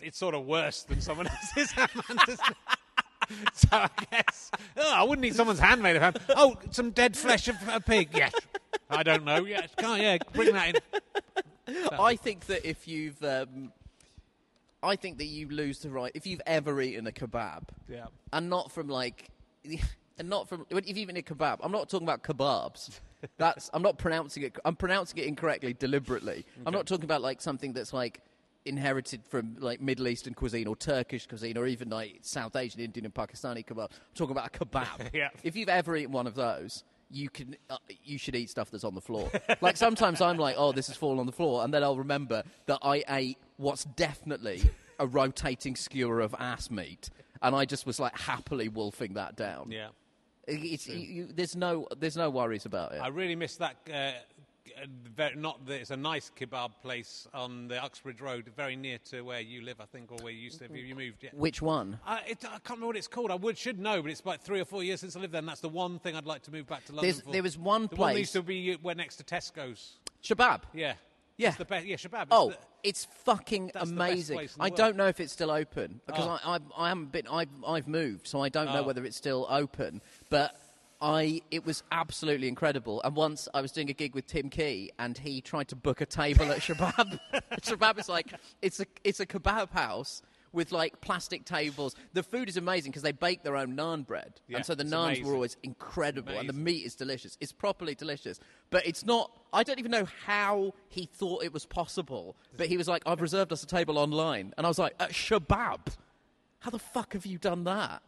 it's 0.00 0.16
sort 0.16 0.34
of 0.34 0.46
worse 0.46 0.84
than 0.84 1.00
someone 1.02 1.26
else's 1.56 1.70
ham. 1.72 1.88
hand, 2.06 2.20
isn't 2.28 2.40
it? 2.48 2.56
so 3.52 3.68
I 3.72 3.90
guess 4.10 4.50
oh, 4.78 4.94
I 4.94 5.02
wouldn't 5.02 5.24
eat 5.26 5.34
someone's 5.34 5.58
hand 5.58 5.82
made 5.82 5.96
of 5.96 6.02
ham. 6.02 6.14
Oh, 6.30 6.56
some 6.70 6.90
dead 6.92 7.14
flesh 7.14 7.48
of 7.48 7.56
a 7.70 7.80
pig. 7.80 8.08
Yes, 8.14 8.32
I 8.88 9.02
don't 9.02 9.24
know. 9.26 9.44
Yes, 9.44 9.68
can't. 9.76 10.00
Yeah, 10.00 10.16
bring 10.32 10.54
that 10.54 10.76
in. 11.66 11.86
I 11.92 12.16
think 12.16 12.46
that 12.46 12.66
if 12.66 12.88
you've, 12.88 13.22
um, 13.22 13.70
I 14.82 14.96
think 14.96 15.18
that 15.18 15.26
you 15.26 15.48
lose 15.48 15.80
the 15.80 15.90
right 15.90 16.12
if 16.14 16.26
you've 16.26 16.40
ever 16.46 16.80
eaten 16.80 17.06
a 17.06 17.12
kebab, 17.12 17.64
Yeah. 17.88 18.06
and 18.32 18.48
not 18.48 18.70
from 18.72 18.88
like, 18.88 19.28
and 20.18 20.28
not 20.28 20.48
from 20.48 20.66
if 20.70 20.86
you've 20.88 20.98
eaten 20.98 21.16
a 21.16 21.22
kebab. 21.22 21.58
I'm 21.62 21.72
not 21.72 21.88
talking 21.88 22.06
about 22.06 22.22
kebabs. 22.22 23.00
That's 23.38 23.68
I'm 23.74 23.82
not 23.82 23.98
pronouncing 23.98 24.44
it. 24.44 24.56
I'm 24.64 24.76
pronouncing 24.76 25.18
it 25.18 25.26
incorrectly 25.26 25.74
deliberately. 25.74 26.46
I'm 26.64 26.72
not 26.72 26.86
talking 26.86 27.04
about 27.04 27.20
like 27.20 27.40
something 27.40 27.72
that's 27.72 27.92
like 27.92 28.20
inherited 28.64 29.22
from 29.28 29.56
like 29.58 29.80
Middle 29.80 30.06
Eastern 30.06 30.34
cuisine 30.34 30.68
or 30.68 30.76
Turkish 30.76 31.26
cuisine 31.26 31.56
or 31.56 31.66
even 31.66 31.88
like 31.90 32.18
South 32.22 32.54
Asian, 32.54 32.80
Indian, 32.80 33.06
and 33.06 33.14
Pakistani 33.14 33.64
kebab. 33.66 33.84
I'm 33.90 34.14
talking 34.14 34.32
about 34.32 34.54
a 34.54 34.58
kebab. 34.64 35.10
Yeah. 35.12 35.30
If 35.42 35.56
you've 35.56 35.68
ever 35.68 35.96
eaten 35.96 36.12
one 36.12 36.28
of 36.28 36.36
those, 36.36 36.84
you 37.10 37.28
can 37.28 37.56
uh, 37.70 37.78
you 38.04 38.18
should 38.18 38.36
eat 38.36 38.50
stuff 38.50 38.70
that's 38.70 38.84
on 38.84 38.94
the 38.94 39.00
floor. 39.00 39.30
like 39.60 39.76
sometimes 39.76 40.20
I'm 40.20 40.36
like, 40.36 40.56
oh, 40.58 40.72
this 40.72 40.88
has 40.88 40.96
fallen 40.96 41.18
on 41.18 41.26
the 41.26 41.32
floor, 41.32 41.64
and 41.64 41.72
then 41.72 41.82
I'll 41.82 41.96
remember 41.96 42.42
that 42.66 42.78
I 42.82 43.04
ate 43.08 43.38
what's 43.56 43.84
definitely 43.84 44.70
a 44.98 45.06
rotating 45.06 45.76
skewer 45.76 46.20
of 46.20 46.34
ass 46.38 46.70
meat, 46.70 47.10
and 47.42 47.54
I 47.54 47.64
just 47.64 47.86
was 47.86 47.98
like 47.98 48.18
happily 48.18 48.68
wolfing 48.68 49.14
that 49.14 49.36
down. 49.36 49.70
Yeah. 49.70 49.88
It's, 50.50 50.86
you, 50.86 50.96
you, 50.96 51.28
there's 51.34 51.54
no 51.54 51.86
there's 51.98 52.16
no 52.16 52.30
worries 52.30 52.64
about 52.64 52.92
it. 52.92 52.98
I 52.98 53.08
really 53.08 53.36
miss 53.36 53.56
that. 53.56 53.76
Uh, 53.92 54.12
not 55.36 55.66
that 55.66 55.80
it's 55.80 55.90
a 55.90 55.96
nice 55.96 56.30
kebab 56.38 56.70
place 56.82 57.26
on 57.34 57.68
the 57.68 57.82
Uxbridge 57.82 58.20
Road, 58.20 58.50
very 58.56 58.76
near 58.76 58.98
to 59.10 59.22
where 59.22 59.40
you 59.40 59.62
live, 59.62 59.80
I 59.80 59.84
think, 59.86 60.10
or 60.12 60.18
where 60.22 60.32
you 60.32 60.40
used 60.40 60.58
to. 60.58 60.64
Have 60.66 60.76
you 60.76 60.94
moved 60.94 61.22
yet? 61.22 61.34
Which 61.34 61.60
one? 61.62 61.98
Uh, 62.06 62.18
it, 62.26 62.38
I 62.44 62.48
can't 62.48 62.62
remember 62.70 62.86
what 62.88 62.96
it's 62.96 63.08
called. 63.08 63.30
I 63.30 63.34
would 63.36 63.58
should 63.58 63.78
know, 63.78 64.00
but 64.02 64.10
it's 64.10 64.24
like 64.24 64.40
three 64.42 64.60
or 64.60 64.64
four 64.64 64.82
years 64.82 65.00
since 65.00 65.16
I 65.16 65.20
lived 65.20 65.32
there, 65.34 65.40
and 65.40 65.48
that's 65.48 65.60
the 65.60 65.68
one 65.68 65.98
thing 65.98 66.16
I'd 66.16 66.26
like 66.26 66.42
to 66.42 66.52
move 66.52 66.66
back 66.66 66.84
to 66.86 66.92
London 66.92 67.10
There's- 67.10 67.20
for. 67.22 67.32
there 67.32 67.42
was 67.42 67.56
one 67.58 67.82
the 67.82 67.86
one 67.86 67.88
that 67.90 67.96
place- 67.96 68.18
used 68.18 68.32
to 68.34 68.42
be 68.42 68.74
uh, 68.74 68.76
where 68.82 68.94
next 68.94 69.16
to 69.16 69.24
Tesco's. 69.24 69.94
Shabab. 70.22 70.62
Yeah, 70.74 70.94
Yeah. 71.36 71.48
it's 71.48 71.58
the 71.58 71.64
best. 71.64 71.86
Yeah, 71.86 71.96
Shabab. 71.96 72.26
Oh, 72.30 72.50
the- 72.50 72.56
it's 72.84 73.04
fucking 73.24 73.72
the 73.74 73.82
amazing. 73.82 74.36
the 74.38 74.48
I 74.60 74.64
world. 74.68 74.76
don't 74.76 74.96
know 74.96 75.06
if 75.08 75.18
it's 75.20 75.32
still 75.32 75.50
open 75.50 76.00
because 76.06 76.26
Oh. 76.26 76.38
I, 76.44 76.56
I, 76.56 76.58
I 76.76 76.88
haven't 76.88 77.10
been. 77.12 77.26
I've, 77.28 77.48
I've 77.66 77.88
moved, 77.88 78.26
so 78.28 78.40
I 78.40 78.48
don't 78.48 78.66
know 78.66 78.80
Oh. 78.82 78.86
whether 78.86 79.04
it's 79.04 79.16
still 79.16 79.46
open. 79.50 80.00
But 80.30 80.56
I, 81.00 81.42
it 81.50 81.64
was 81.64 81.82
absolutely 81.92 82.48
incredible. 82.48 83.00
And 83.02 83.14
once 83.14 83.48
I 83.54 83.60
was 83.60 83.70
doing 83.72 83.88
a 83.88 83.92
gig 83.92 84.14
with 84.14 84.26
Tim 84.26 84.50
Key, 84.50 84.90
and 84.98 85.16
he 85.16 85.40
tried 85.40 85.68
to 85.68 85.76
book 85.76 86.00
a 86.00 86.06
table 86.06 86.50
at 86.50 86.58
Shabab. 86.58 87.18
Shabab 87.62 87.98
is 87.98 88.08
like 88.08 88.32
it's 88.62 88.80
a 88.80 88.86
it's 89.04 89.20
a 89.20 89.26
kebab 89.26 89.70
house 89.70 90.22
with 90.52 90.72
like 90.72 91.00
plastic 91.00 91.44
tables. 91.44 91.94
The 92.14 92.22
food 92.22 92.48
is 92.48 92.56
amazing 92.56 92.90
because 92.90 93.02
they 93.02 93.12
bake 93.12 93.44
their 93.44 93.56
own 93.56 93.76
naan 93.76 94.04
bread, 94.06 94.40
Yeah, 94.48 94.56
and 94.56 94.66
so 94.66 94.74
the 94.74 94.82
naans 94.82 95.04
amazing. 95.04 95.26
were 95.26 95.34
always 95.34 95.56
incredible, 95.62 96.36
and 96.36 96.48
the 96.48 96.52
meat 96.54 96.84
is 96.84 96.94
delicious. 96.96 97.36
It's 97.40 97.52
properly 97.52 97.94
delicious, 97.94 98.40
but 98.70 98.84
it's 98.86 99.04
not. 99.04 99.30
I 99.52 99.62
don't 99.62 99.78
even 99.78 99.92
know 99.92 100.06
how 100.26 100.74
he 100.88 101.06
thought 101.06 101.44
it 101.44 101.52
was 101.52 101.64
possible, 101.64 102.34
but 102.56 102.66
he 102.66 102.76
was 102.76 102.88
like, 102.88 103.02
"I've 103.06 103.20
reserved 103.20 103.52
us 103.52 103.62
a 103.62 103.66
table 103.66 103.98
online," 103.98 104.52
and 104.56 104.66
I 104.66 104.68
was 104.68 104.78
like, 104.78 104.94
"At 104.98 105.10
Shabab, 105.12 105.94
how 106.60 106.70
the 106.70 106.78
fuck 106.80 107.12
have 107.12 107.24
you 107.26 107.38
done 107.38 107.62
that?" 107.64 108.02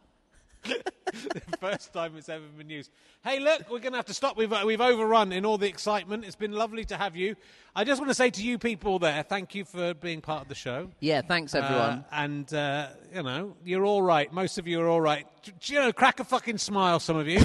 First 1.59 1.93
time 1.93 2.15
it's 2.17 2.29
ever 2.29 2.45
been 2.57 2.69
used. 2.69 2.91
Hey, 3.23 3.39
look, 3.39 3.69
we're 3.69 3.79
going 3.79 3.93
to 3.93 3.97
have 3.97 4.05
to 4.05 4.13
stop. 4.13 4.37
We've, 4.37 4.51
uh, 4.51 4.63
we've 4.65 4.81
overrun 4.81 5.31
in 5.31 5.45
all 5.45 5.57
the 5.57 5.67
excitement. 5.67 6.25
It's 6.25 6.35
been 6.35 6.51
lovely 6.53 6.85
to 6.85 6.97
have 6.97 7.15
you. 7.15 7.35
I 7.75 7.83
just 7.83 7.99
want 7.99 8.09
to 8.09 8.15
say 8.15 8.29
to 8.29 8.43
you 8.43 8.57
people 8.57 8.99
there, 8.99 9.23
thank 9.23 9.55
you 9.55 9.65
for 9.65 9.93
being 9.93 10.21
part 10.21 10.43
of 10.43 10.47
the 10.47 10.55
show. 10.55 10.89
Yeah, 10.99 11.21
thanks 11.21 11.55
everyone. 11.55 11.99
Uh, 11.99 12.03
and, 12.11 12.53
uh, 12.53 12.87
you 13.13 13.23
know, 13.23 13.55
you're 13.65 13.85
all 13.85 14.01
right. 14.01 14.31
Most 14.31 14.57
of 14.57 14.67
you 14.67 14.81
are 14.81 14.87
all 14.87 15.01
right. 15.01 15.25
D- 15.43 15.51
d- 15.59 15.73
you 15.73 15.79
know, 15.79 15.91
crack 15.91 16.19
a 16.19 16.23
fucking 16.23 16.57
smile, 16.57 16.99
some 16.99 17.17
of 17.17 17.27
you. 17.27 17.39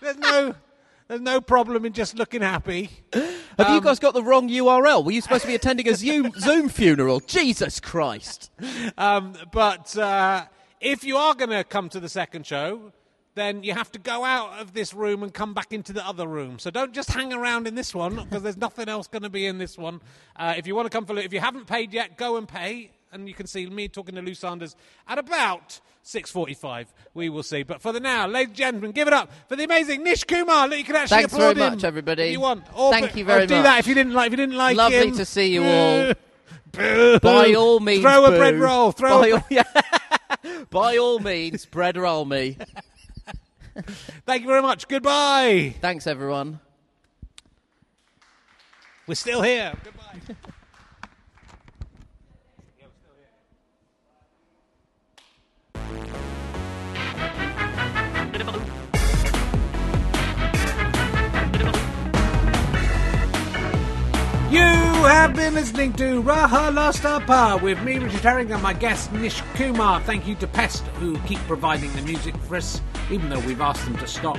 there's, 0.00 0.18
no, 0.18 0.54
there's 1.08 1.20
no 1.20 1.40
problem 1.40 1.84
in 1.84 1.92
just 1.92 2.16
looking 2.16 2.42
happy. 2.42 2.90
Have 3.58 3.74
you 3.74 3.80
guys 3.80 3.98
got 3.98 4.14
the 4.14 4.22
wrong 4.22 4.48
URL? 4.48 5.04
Were 5.04 5.12
you 5.12 5.20
supposed 5.20 5.42
to 5.42 5.48
be 5.48 5.54
attending 5.54 5.88
a 5.88 5.94
Zoom 5.94 6.32
Zoom 6.38 6.68
funeral? 6.68 7.20
Jesus 7.20 7.80
Christ! 7.80 8.50
Um, 8.98 9.34
but 9.52 9.96
uh, 9.96 10.46
if 10.80 11.04
you 11.04 11.16
are 11.16 11.34
going 11.34 11.50
to 11.50 11.64
come 11.64 11.88
to 11.90 12.00
the 12.00 12.08
second 12.08 12.46
show, 12.46 12.92
then 13.34 13.62
you 13.62 13.72
have 13.74 13.90
to 13.92 13.98
go 13.98 14.24
out 14.24 14.60
of 14.60 14.74
this 14.74 14.94
room 14.94 15.22
and 15.22 15.32
come 15.32 15.54
back 15.54 15.72
into 15.72 15.92
the 15.92 16.06
other 16.06 16.26
room. 16.26 16.58
So 16.58 16.70
don't 16.70 16.92
just 16.92 17.10
hang 17.10 17.32
around 17.32 17.66
in 17.66 17.74
this 17.74 17.94
one 17.94 18.16
because 18.16 18.42
there's 18.42 18.56
nothing 18.56 18.88
else 18.88 19.08
going 19.08 19.22
to 19.22 19.30
be 19.30 19.46
in 19.46 19.58
this 19.58 19.76
one. 19.76 20.00
Uh, 20.36 20.54
if 20.56 20.66
you 20.66 20.74
want 20.74 20.86
to 20.86 20.90
come 20.90 21.04
for, 21.04 21.16
if 21.18 21.32
you 21.32 21.40
haven't 21.40 21.66
paid 21.66 21.92
yet, 21.92 22.16
go 22.16 22.36
and 22.36 22.48
pay, 22.48 22.90
and 23.12 23.28
you 23.28 23.34
can 23.34 23.46
see 23.46 23.66
me 23.66 23.88
talking 23.88 24.14
to 24.14 24.22
Lou 24.22 24.34
Sanders 24.34 24.76
at 25.08 25.18
about. 25.18 25.80
6.45, 26.04 26.86
we 27.14 27.28
will 27.30 27.42
see. 27.42 27.62
But 27.62 27.80
for 27.80 27.92
the 27.92 28.00
now, 28.00 28.26
ladies 28.26 28.48
and 28.48 28.56
gentlemen, 28.56 28.90
give 28.92 29.08
it 29.08 29.14
up 29.14 29.30
for 29.48 29.56
the 29.56 29.64
amazing 29.64 30.02
Nish 30.04 30.24
Kumar. 30.24 30.68
Look, 30.68 30.78
you 30.78 30.84
can 30.84 30.96
actually 30.96 31.16
Thanks 31.22 31.32
applaud 31.32 31.56
very 31.56 31.66
him 31.68 31.74
much, 31.74 31.84
everybody. 31.84 32.22
If 32.24 32.32
you 32.32 32.40
want. 32.40 32.64
Or, 32.74 32.92
Thank 32.92 33.06
but- 33.06 33.16
you 33.16 33.24
very 33.24 33.44
or 33.44 33.46
do 33.46 33.54
much. 33.56 33.64
that 33.64 33.78
if 33.78 33.86
you 33.86 33.94
didn't 33.94 34.12
like, 34.12 34.26
if 34.26 34.32
you 34.32 34.36
didn't 34.36 34.56
like 34.56 34.76
Lovely 34.76 35.08
him. 35.08 35.16
to 35.16 35.24
see 35.24 35.52
you 35.54 35.64
all. 35.64 36.12
Boo. 36.72 37.18
By 37.20 37.54
all 37.54 37.78
means, 37.80 38.02
throw 38.02 38.24
a 38.24 38.30
boo. 38.32 38.36
bread 38.36 38.56
roll. 38.56 38.90
Throw 38.92 39.20
By 39.20 39.28
a 39.28 39.34
all, 39.36 39.44
yeah. 39.48 39.62
By 40.70 40.96
all 40.98 41.20
means, 41.20 41.64
bread 41.66 41.96
roll 41.96 42.24
me. 42.24 42.58
Thank 44.26 44.42
you 44.42 44.48
very 44.48 44.60
much. 44.62 44.88
Goodbye. 44.88 45.74
Thanks, 45.80 46.06
everyone. 46.08 46.58
We're 49.06 49.14
still 49.14 49.42
here. 49.42 49.72
Goodbye. 49.84 50.36
You 64.50 64.60
have 64.60 65.34
been 65.34 65.54
listening 65.54 65.92
to 65.94 66.22
RHLSTP 66.22 67.60
with 67.60 67.82
me, 67.82 67.98
Richard 67.98 68.20
Herring, 68.20 68.52
and 68.52 68.62
my 68.62 68.72
guest 68.72 69.12
Nish 69.12 69.42
Kumar. 69.54 70.00
Thank 70.00 70.26
you 70.28 70.34
to 70.36 70.46
Pest, 70.46 70.82
who 70.98 71.18
keep 71.20 71.40
providing 71.40 71.92
the 71.94 72.02
music 72.02 72.36
for 72.36 72.56
us, 72.56 72.80
even 73.10 73.28
though 73.28 73.40
we've 73.40 73.60
asked 73.60 73.84
them 73.84 73.96
to 73.96 74.06
stop. 74.06 74.38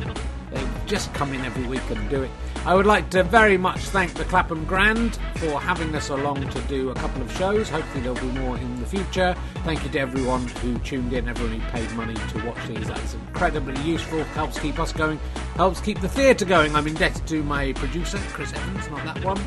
They 0.52 0.66
just 0.86 1.14
come 1.14 1.34
in 1.34 1.42
every 1.42 1.66
week 1.66 1.82
and 1.90 2.10
do 2.10 2.24
it. 2.24 2.32
I 2.66 2.74
would 2.74 2.88
like 2.88 3.12
to 3.12 3.22
very 3.22 3.58
much 3.58 3.80
thank 3.80 4.16
the 4.16 4.24
Clapham 4.24 4.66
Grand 4.66 5.18
for 5.36 5.60
having 5.60 5.94
us 5.94 6.10
along 6.10 6.50
to 6.50 6.62
do 6.62 6.90
a 6.90 6.96
couple 6.96 7.22
of 7.22 7.32
shows. 7.34 7.70
Hopefully, 7.70 8.02
there'll 8.02 8.20
be 8.20 8.40
more 8.40 8.58
in 8.58 8.80
the 8.80 8.88
future. 8.88 9.36
Thank 9.64 9.84
you 9.84 9.92
to 9.92 10.00
everyone 10.00 10.48
who 10.48 10.80
tuned 10.80 11.14
in, 11.14 11.30
everyone 11.30 11.60
who 11.60 11.70
paid 11.70 11.92
money 11.92 12.16
to 12.16 12.44
watch 12.44 12.58
these. 12.68 12.88
That's 12.88 13.14
incredibly 13.14 13.80
useful, 13.84 14.24
helps 14.24 14.58
keep 14.58 14.80
us 14.80 14.92
going, 14.92 15.20
helps 15.58 15.80
keep 15.80 16.02
the 16.02 16.10
theatre 16.10 16.46
going. 16.46 16.76
I'm 16.76 16.88
indebted 16.88 17.28
to 17.28 17.44
my 17.44 17.72
producer, 17.74 18.18
Chris 18.30 18.52
Evans, 18.52 18.90
not 18.90 19.06
that 19.06 19.24
one. 19.24 19.40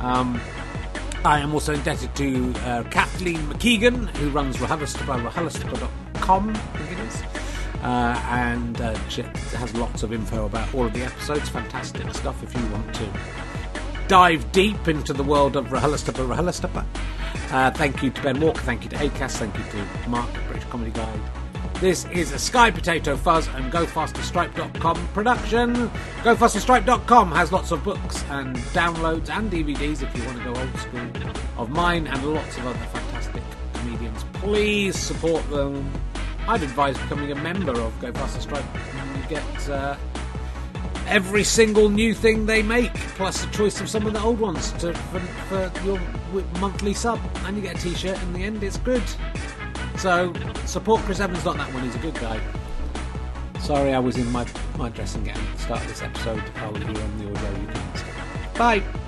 Um, 0.00 0.40
I 1.22 1.40
am 1.40 1.52
also 1.52 1.74
indebted 1.74 2.16
to 2.16 2.54
uh, 2.60 2.82
Kathleen 2.84 3.40
McKeegan, 3.42 4.08
who 4.16 4.30
runs 4.30 4.56
RHLSTP, 4.56 5.30
rhlstp.com, 5.30 6.50
I 6.50 6.78
think 6.78 6.98
it 6.98 7.06
is. 7.08 7.33
Uh, 7.84 8.18
and 8.30 8.80
uh, 8.80 8.94
has 8.94 9.74
lots 9.76 10.02
of 10.02 10.10
info 10.10 10.46
about 10.46 10.72
all 10.74 10.86
of 10.86 10.92
the 10.94 11.02
episodes. 11.02 11.50
Fantastic 11.50 12.10
stuff 12.14 12.42
if 12.42 12.54
you 12.54 12.66
want 12.72 12.94
to 12.94 13.06
dive 14.08 14.50
deep 14.52 14.88
into 14.88 15.12
the 15.12 15.22
world 15.22 15.54
of 15.54 15.66
RHLSTP, 15.66 16.34
RHLSTP. 16.34 16.84
Uh, 17.52 17.70
thank 17.72 18.02
you 18.02 18.10
to 18.10 18.22
Ben 18.22 18.40
Walker, 18.40 18.62
thank 18.62 18.84
you 18.84 18.90
to 18.90 18.96
Acast, 18.96 19.36
thank 19.36 19.56
you 19.58 19.64
to 19.64 20.08
Mark, 20.08 20.28
British 20.46 20.64
Comedy 20.70 20.90
Guide. 20.92 21.20
This 21.80 22.06
is 22.06 22.32
a 22.32 22.38
Sky 22.38 22.70
Potato 22.70 23.16
Fuzz 23.16 23.48
and 23.48 23.70
GoFasterStripe.com 23.72 25.08
production. 25.08 25.74
GoFasterStripe.com 26.22 27.32
has 27.32 27.52
lots 27.52 27.70
of 27.70 27.84
books 27.84 28.24
and 28.30 28.56
downloads 28.56 29.28
and 29.28 29.50
DVDs 29.50 30.02
if 30.02 30.16
you 30.16 30.24
want 30.24 30.38
to 30.38 30.44
go 30.44 30.54
old 30.58 30.76
school 30.78 31.32
of 31.58 31.70
mine 31.70 32.06
and 32.06 32.32
lots 32.32 32.56
of 32.56 32.66
other 32.66 32.78
fantastic 32.78 33.42
comedians. 33.74 34.24
Please 34.34 34.96
support 34.98 35.48
them. 35.50 35.90
I'd 36.46 36.62
advise 36.62 36.98
becoming 36.98 37.32
a 37.32 37.36
member 37.36 37.80
of 37.80 37.98
Go 38.00 38.12
Faster 38.12 38.40
Stripe 38.40 38.64
and 38.74 39.22
you 39.22 39.28
get 39.28 39.68
uh, 39.68 39.96
every 41.06 41.44
single 41.44 41.88
new 41.88 42.14
thing 42.14 42.46
they 42.46 42.62
make, 42.62 42.94
plus 43.16 43.44
a 43.44 43.50
choice 43.50 43.80
of 43.80 43.88
some 43.88 44.06
of 44.06 44.12
the 44.12 44.20
old 44.20 44.40
ones 44.40 44.72
to, 44.72 44.92
for, 44.94 45.20
for 45.20 45.72
your 45.84 45.98
monthly 46.60 46.94
sub, 46.94 47.18
and 47.44 47.56
you 47.56 47.62
get 47.62 47.76
a 47.76 47.80
T-shirt. 47.80 48.20
In 48.22 48.32
the 48.32 48.44
end, 48.44 48.62
it's 48.62 48.78
good. 48.78 49.02
So 49.96 50.32
support 50.66 51.00
Chris 51.02 51.20
Evans. 51.20 51.44
Not 51.44 51.56
that 51.56 51.72
one. 51.72 51.84
He's 51.84 51.94
a 51.94 51.98
good 51.98 52.14
guy. 52.14 52.40
Sorry, 53.60 53.94
I 53.94 53.98
was 53.98 54.16
in 54.16 54.30
my 54.30 54.46
my 54.76 54.90
dressing 54.90 55.24
gown 55.24 55.36
at 55.38 55.56
the 55.56 55.62
start 55.62 55.80
of 55.80 55.88
this 55.88 56.02
episode. 56.02 56.42
I'll 56.56 56.74
hear 56.74 56.88
on 56.88 57.18
the 57.18 57.30
audio. 57.30 57.60
You 57.60 57.66
can. 57.68 58.58
Bye. 58.58 59.03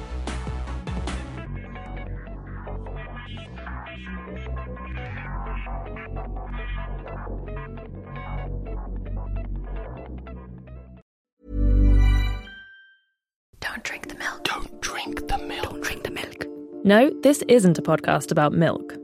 Drink 15.06 15.28
the 15.28 15.38
milk. 15.38 15.62
Don't 15.62 15.82
drink 15.82 16.02
the 16.02 16.10
milk. 16.10 16.46
No, 16.84 17.10
this 17.22 17.42
isn't 17.48 17.78
a 17.78 17.82
podcast 17.82 18.32
about 18.32 18.52
milk. 18.52 18.96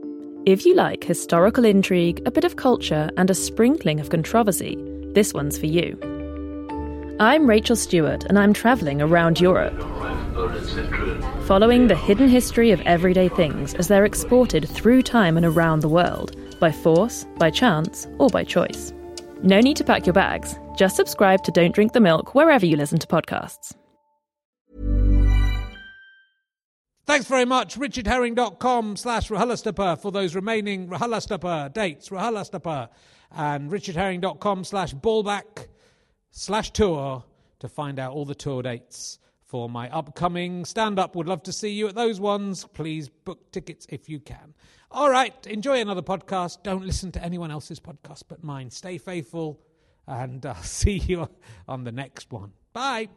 If 0.45 0.65
you 0.65 0.75
like 0.75 1.03
historical 1.03 1.63
intrigue, 1.63 2.21
a 2.25 2.31
bit 2.31 2.43
of 2.43 2.57
culture, 2.57 3.09
and 3.15 3.29
a 3.29 3.35
sprinkling 3.35 3.99
of 4.01 4.09
controversy, 4.09 4.77
this 5.13 5.33
one's 5.33 5.57
for 5.57 5.67
you. 5.67 5.97
I'm 7.19 7.47
Rachel 7.47 7.77
Stewart, 7.77 8.25
and 8.25 8.37
I'm 8.37 8.53
travelling 8.53 9.01
around 9.01 9.39
Europe, 9.39 9.79
following 11.45 11.87
the 11.87 11.95
hidden 11.95 12.27
history 12.27 12.71
of 12.71 12.81
everyday 12.81 13.29
things 13.29 13.73
as 13.75 13.87
they're 13.87 14.03
exported 14.03 14.67
through 14.67 15.03
time 15.03 15.37
and 15.37 15.45
around 15.45 15.81
the 15.81 15.89
world, 15.89 16.35
by 16.59 16.71
force, 16.71 17.25
by 17.37 17.49
chance, 17.49 18.07
or 18.17 18.27
by 18.29 18.43
choice. 18.43 18.91
No 19.41 19.61
need 19.61 19.77
to 19.77 19.83
pack 19.85 20.05
your 20.05 20.13
bags. 20.13 20.55
Just 20.75 20.95
subscribe 20.95 21.43
to 21.43 21.51
Don't 21.51 21.73
Drink 21.73 21.93
the 21.93 22.01
Milk 22.01 22.35
wherever 22.35 22.65
you 22.65 22.75
listen 22.75 22.99
to 22.99 23.07
podcasts. 23.07 23.73
Thanks 27.05 27.25
very 27.25 27.45
much. 27.45 27.77
RichardHerring.com 27.77 28.95
slash 28.95 29.29
RHLSTP 29.29 30.01
for 30.01 30.11
those 30.11 30.35
remaining 30.35 30.87
RHLSTP 30.87 31.73
dates. 31.73 32.09
RHLSTP. 32.09 32.89
And 33.35 33.69
RichardHerring.com 33.69 34.63
slash 34.63 34.93
ballback 34.93 35.67
slash 36.31 36.71
tour 36.71 37.23
to 37.59 37.67
find 37.67 37.99
out 37.99 38.13
all 38.13 38.25
the 38.25 38.35
tour 38.35 38.61
dates 38.61 39.19
for 39.41 39.69
my 39.69 39.89
upcoming 39.89 40.65
stand 40.65 40.97
up. 40.97 41.15
Would 41.15 41.27
love 41.27 41.43
to 41.43 41.51
see 41.53 41.69
you 41.69 41.87
at 41.87 41.95
those 41.95 42.19
ones. 42.19 42.65
Please 42.73 43.09
book 43.09 43.51
tickets 43.51 43.85
if 43.89 44.07
you 44.07 44.19
can. 44.19 44.53
All 44.89 45.09
right. 45.09 45.35
Enjoy 45.45 45.81
another 45.81 46.01
podcast. 46.01 46.63
Don't 46.63 46.85
listen 46.85 47.11
to 47.13 47.23
anyone 47.23 47.51
else's 47.51 47.79
podcast 47.79 48.23
but 48.29 48.43
mine. 48.43 48.69
Stay 48.69 48.97
faithful. 48.97 49.59
And 50.07 50.45
I'll 50.45 50.53
uh, 50.53 50.61
see 50.61 50.99
you 50.99 51.27
on 51.67 51.83
the 51.83 51.91
next 51.91 52.31
one. 52.31 52.53
Bye. 52.71 53.09